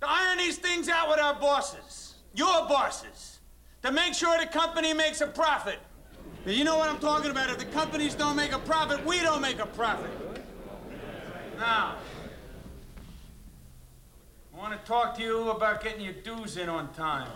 To 0.00 0.08
iron 0.08 0.38
these 0.38 0.58
things 0.58 0.88
out 0.88 1.08
with 1.08 1.18
our 1.18 1.34
bosses, 1.34 2.14
your 2.34 2.66
bosses, 2.68 3.29
to 3.82 3.92
make 3.92 4.14
sure 4.14 4.38
the 4.38 4.46
company 4.46 4.92
makes 4.92 5.20
a 5.20 5.26
profit. 5.26 5.78
Now, 6.44 6.52
you 6.52 6.64
know 6.64 6.78
what 6.78 6.88
I'm 6.88 6.98
talking 6.98 7.30
about. 7.30 7.50
If 7.50 7.58
the 7.58 7.64
companies 7.66 8.14
don't 8.14 8.36
make 8.36 8.52
a 8.52 8.58
profit, 8.58 9.04
we 9.04 9.20
don't 9.20 9.40
make 9.40 9.58
a 9.58 9.66
profit. 9.66 10.10
Now, 11.58 11.96
I 14.54 14.58
want 14.58 14.72
to 14.72 14.86
talk 14.86 15.16
to 15.16 15.22
you 15.22 15.50
about 15.50 15.82
getting 15.82 16.02
your 16.02 16.14
dues 16.14 16.56
in 16.56 16.68
on 16.68 16.92
time. 16.94 17.28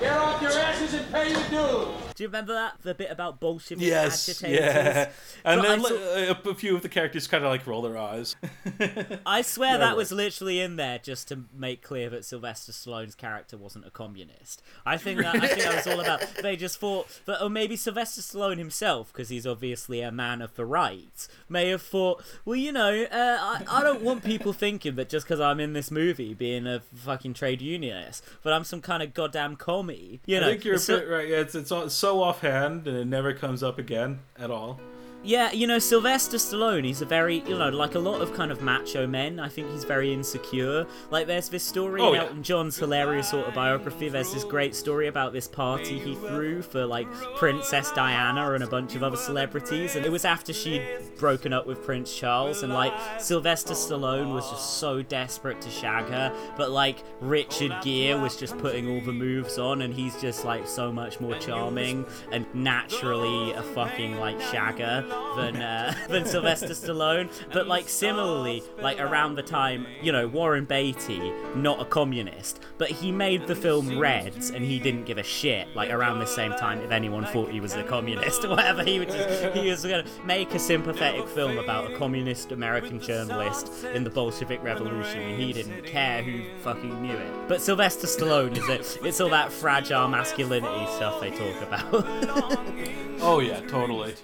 Get 0.00 0.16
off 0.16 0.40
your 0.40 0.52
asses 0.52 0.94
and 0.94 1.10
pay 1.12 1.30
your 1.30 1.48
dues. 1.48 2.09
Do 2.20 2.24
you 2.24 2.28
remember 2.28 2.52
that 2.52 2.74
the 2.82 2.92
bit 2.92 3.10
about 3.10 3.40
Bolshevik 3.40 3.82
Yes, 3.82 4.28
agitators? 4.28 4.60
yeah. 4.60 5.08
And 5.42 5.62
But 5.62 5.68
then 5.68 6.34
saw- 6.36 6.50
a 6.50 6.54
few 6.54 6.76
of 6.76 6.82
the 6.82 6.90
characters 6.90 7.26
kind 7.26 7.42
of 7.42 7.48
like 7.50 7.66
roll 7.66 7.80
their 7.80 7.96
eyes. 7.96 8.36
I 9.24 9.40
swear 9.40 9.70
Yeah, 9.72 9.76
that 9.78 9.96
was 9.96 10.12
literally 10.12 10.60
in 10.60 10.76
there 10.76 10.98
just 10.98 11.28
to 11.28 11.44
make 11.56 11.80
clear 11.82 12.10
that 12.10 12.26
Sylvester 12.26 12.72
Stallone's 12.72 13.14
character 13.14 13.56
wasn't 13.56 13.86
a 13.86 13.90
communist. 13.90 14.62
I 14.84 14.98
think 14.98 15.18
that 15.22 15.34
I 15.34 15.46
think 15.46 15.62
that 15.62 15.74
was 15.74 15.86
all 15.86 16.00
about. 16.00 16.20
They 16.42 16.56
just 16.56 16.78
thought 16.78 17.08
that, 17.24 17.42
or 17.42 17.48
maybe 17.48 17.74
Sylvester 17.74 18.20
Stallone 18.20 18.58
himself, 18.58 19.10
because 19.14 19.30
he's 19.30 19.46
obviously 19.46 20.02
a 20.02 20.12
man 20.12 20.42
of 20.42 20.54
the 20.56 20.66
right, 20.66 21.26
may 21.48 21.70
have 21.70 21.80
thought, 21.80 22.22
well, 22.44 22.56
you 22.56 22.70
know, 22.72 23.04
uh, 23.04 23.38
I, 23.40 23.64
I 23.66 23.82
don't 23.82 24.02
want 24.02 24.24
people 24.24 24.52
thinking 24.52 24.96
that 24.96 25.08
just 25.08 25.24
because 25.26 25.40
I'm 25.40 25.58
in 25.58 25.72
this 25.72 25.90
movie 25.90 26.34
being 26.34 26.66
a 26.66 26.80
fucking 26.94 27.32
trade 27.32 27.62
unionist, 27.62 28.22
but 28.42 28.52
I'm 28.52 28.64
some 28.64 28.82
kind 28.82 29.02
of 29.02 29.14
goddamn 29.14 29.56
commie. 29.56 30.20
You 30.26 30.40
know, 30.40 30.48
I 30.48 30.50
think 30.50 30.66
you're 30.66 30.76
a 30.76 30.86
bit 30.86 31.08
right. 31.08 31.26
Yeah, 31.26 31.36
it's 31.38 31.54
it's 31.54 31.72
all- 31.72 31.88
so 32.10 32.24
offhand, 32.24 32.88
and 32.88 32.96
it 32.96 33.04
never 33.04 33.32
comes 33.32 33.62
up 33.62 33.78
again 33.78 34.18
at 34.36 34.50
all. 34.50 34.80
Yeah, 35.22 35.52
you 35.52 35.66
know, 35.66 35.78
Sylvester 35.78 36.38
Stallone, 36.38 36.84
he's 36.84 37.02
a 37.02 37.04
very, 37.04 37.40
you 37.46 37.58
know, 37.58 37.68
like 37.68 37.94
a 37.94 37.98
lot 37.98 38.22
of 38.22 38.32
kind 38.32 38.50
of 38.50 38.62
macho 38.62 39.06
men, 39.06 39.38
I 39.38 39.50
think 39.50 39.70
he's 39.70 39.84
very 39.84 40.14
insecure. 40.14 40.86
Like, 41.10 41.26
there's 41.26 41.50
this 41.50 41.62
story 41.62 42.00
Oh, 42.00 42.08
in 42.08 42.14
yeah. 42.14 42.22
Elton 42.22 42.42
John's 42.42 42.78
hilarious 42.78 43.34
autobiography. 43.34 44.08
There's 44.08 44.32
this 44.32 44.44
great 44.44 44.74
story 44.74 45.08
about 45.08 45.34
this 45.34 45.46
party 45.46 45.98
he 45.98 46.14
threw 46.14 46.62
for, 46.62 46.86
like, 46.86 47.06
Princess 47.36 47.92
Diana 47.92 48.52
and 48.52 48.64
a 48.64 48.66
bunch 48.66 48.94
of 48.94 49.02
other 49.02 49.18
celebrities. 49.18 49.94
And 49.94 50.06
it 50.06 50.12
was 50.12 50.24
after 50.24 50.54
she'd 50.54 50.82
broken 51.18 51.52
up 51.52 51.66
with 51.66 51.84
Prince 51.84 52.16
Charles. 52.16 52.62
And, 52.62 52.72
like, 52.72 52.94
Sylvester 53.20 53.74
Stallone 53.74 54.32
was 54.32 54.48
just 54.50 54.78
so 54.78 55.02
desperate 55.02 55.60
to 55.60 55.70
shag 55.70 56.06
her. 56.06 56.34
But, 56.56 56.70
like, 56.70 57.04
Richard 57.20 57.74
Gere 57.82 58.18
was 58.18 58.36
just 58.36 58.56
putting 58.56 58.88
all 58.88 59.02
the 59.02 59.12
moves 59.12 59.58
on. 59.58 59.82
And 59.82 59.92
he's 59.92 60.18
just, 60.18 60.46
like, 60.46 60.66
so 60.66 60.90
much 60.90 61.20
more 61.20 61.34
charming 61.38 62.06
and 62.32 62.46
naturally 62.54 63.52
a 63.52 63.62
fucking, 63.62 64.16
like, 64.16 64.40
shagger 64.40 65.09
than 65.36 65.56
uh, 65.56 65.94
than 66.08 66.24
Sylvester 66.24 66.68
Stallone. 66.68 67.30
But 67.52 67.66
like 67.66 67.88
similarly, 67.88 68.62
like 68.80 69.00
around 69.00 69.34
the 69.34 69.42
time, 69.42 69.86
you 70.02 70.12
know, 70.12 70.26
Warren 70.26 70.64
Beatty, 70.64 71.32
not 71.54 71.80
a 71.80 71.84
communist, 71.84 72.60
but 72.78 72.90
he 72.90 73.12
made 73.12 73.46
the 73.46 73.56
film 73.56 73.98
Reds, 73.98 74.50
and 74.50 74.64
he 74.64 74.78
didn't 74.78 75.04
give 75.04 75.18
a 75.18 75.22
shit. 75.22 75.74
Like 75.74 75.90
around 75.90 76.18
the 76.18 76.26
same 76.26 76.52
time, 76.52 76.80
if 76.80 76.90
anyone 76.90 77.24
thought 77.26 77.50
he 77.50 77.60
was 77.60 77.74
a 77.74 77.82
communist 77.82 78.44
or 78.44 78.50
whatever, 78.50 78.82
he 78.82 78.98
would 78.98 79.08
just, 79.08 79.56
he 79.56 79.70
was 79.70 79.82
gonna 79.82 80.04
make 80.24 80.54
a 80.54 80.58
sympathetic 80.58 81.28
film 81.28 81.58
about 81.58 81.90
a 81.90 81.96
communist 81.96 82.52
American 82.52 83.00
journalist 83.00 83.84
in 83.94 84.04
the 84.04 84.10
Bolshevik 84.10 84.62
Revolution, 84.62 85.20
and 85.20 85.40
he 85.40 85.52
didn't 85.52 85.84
care 85.84 86.22
who 86.22 86.42
fucking 86.62 87.02
knew 87.02 87.14
it. 87.14 87.48
But 87.48 87.60
Sylvester 87.60 88.06
Stallone 88.06 88.56
is 88.56 88.68
it? 88.68 89.04
It's 89.04 89.20
all 89.20 89.30
that 89.30 89.52
fragile 89.52 90.08
masculinity 90.08 90.86
stuff 90.96 91.20
they 91.20 91.30
talk 91.30 91.62
about. 91.62 92.70
Oh 93.22 93.40
yeah, 93.40 93.60
totally. 93.60 94.14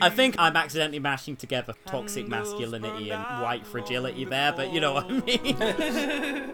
I 0.00 0.08
think 0.08 0.27
I'm 0.36 0.56
accidentally 0.56 0.98
mashing 0.98 1.36
together 1.36 1.74
toxic 1.86 2.26
masculinity 2.28 3.10
and 3.10 3.22
white 3.42 3.66
fragility 3.66 4.24
there, 4.24 4.52
but 4.52 4.72
you 4.72 4.80
know 4.80 4.94
what 4.94 5.06
I 5.08 5.20
mean. 5.20 6.52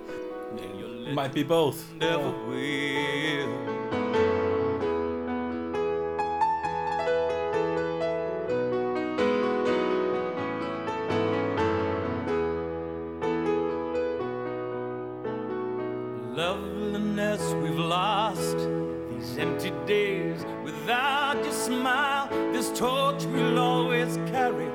Might 1.19 1.33
be 1.33 1.43
both. 1.43 1.93
Never 1.95 2.31
will. 2.49 3.75
Loveliness 16.35 17.55
we've 17.63 17.79
lost, 17.79 18.57
these 19.11 19.39
empty 19.39 19.71
days 19.87 20.45
without 20.85 21.43
your 21.43 21.53
smile, 21.55 22.29
this 22.53 22.71
torch 22.79 23.25
we'll 23.25 23.59
always 23.59 24.19
carry 24.31 24.69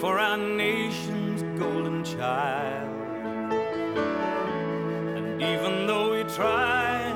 for 0.00 0.18
our 0.18 0.38
nation's 0.38 1.42
golden 1.60 2.02
child. 2.02 2.88
And 5.18 5.42
even 5.42 5.86
though 5.86 6.12
we 6.12 6.22
try, 6.34 7.12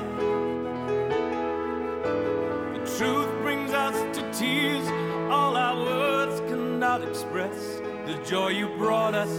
the 2.75 2.97
truth 2.97 3.31
brings 3.41 3.73
us 3.73 3.97
to 4.15 4.21
tears. 4.31 4.87
All 5.31 5.57
our 5.57 5.75
words 5.75 6.39
cannot 6.41 7.01
express 7.01 7.79
the 8.05 8.21
joy 8.23 8.49
you 8.49 8.67
brought 8.77 9.15
us 9.15 9.33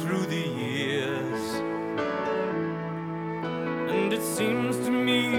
through 0.00 0.24
the 0.36 0.48
years. 0.64 1.42
And 3.92 4.14
it 4.14 4.22
seems 4.22 4.76
to 4.78 4.90
me 4.90 5.32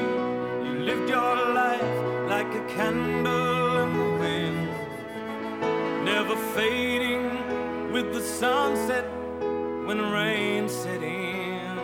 you 0.68 0.80
lived 0.86 1.10
your 1.10 1.36
life 1.56 2.17
like 2.38 2.54
a 2.54 2.66
candle 2.68 3.78
in 3.84 3.92
the 3.98 4.10
wind, 4.24 4.70
never 6.06 6.36
fading 6.54 7.26
with 7.92 8.14
the 8.14 8.22
sunset 8.22 9.06
when 9.88 10.00
rain 10.12 10.70
set 10.70 11.02
in. 11.02 11.78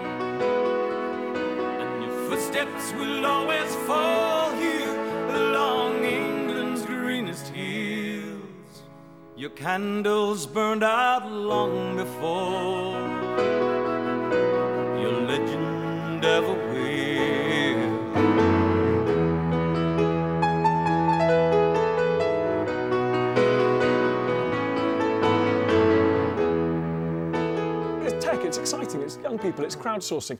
And 1.81 2.03
your 2.03 2.15
footsteps 2.29 2.93
will 2.99 3.25
always 3.25 3.71
fall 3.87 4.51
here 4.65 4.95
along 5.41 6.03
England's 6.03 6.83
greenest 6.85 7.47
hills. 7.47 8.73
Your 9.35 9.53
candles 9.65 10.45
burned 10.45 10.83
out 10.83 11.25
long 11.31 11.95
before 11.95 13.01
your 15.01 15.15
legend 15.31 16.23
ever 16.23 16.72
it's 29.01 29.17
young 29.17 29.39
people, 29.39 29.65
it's 29.65 29.75
crowdsourcing. 29.75 30.37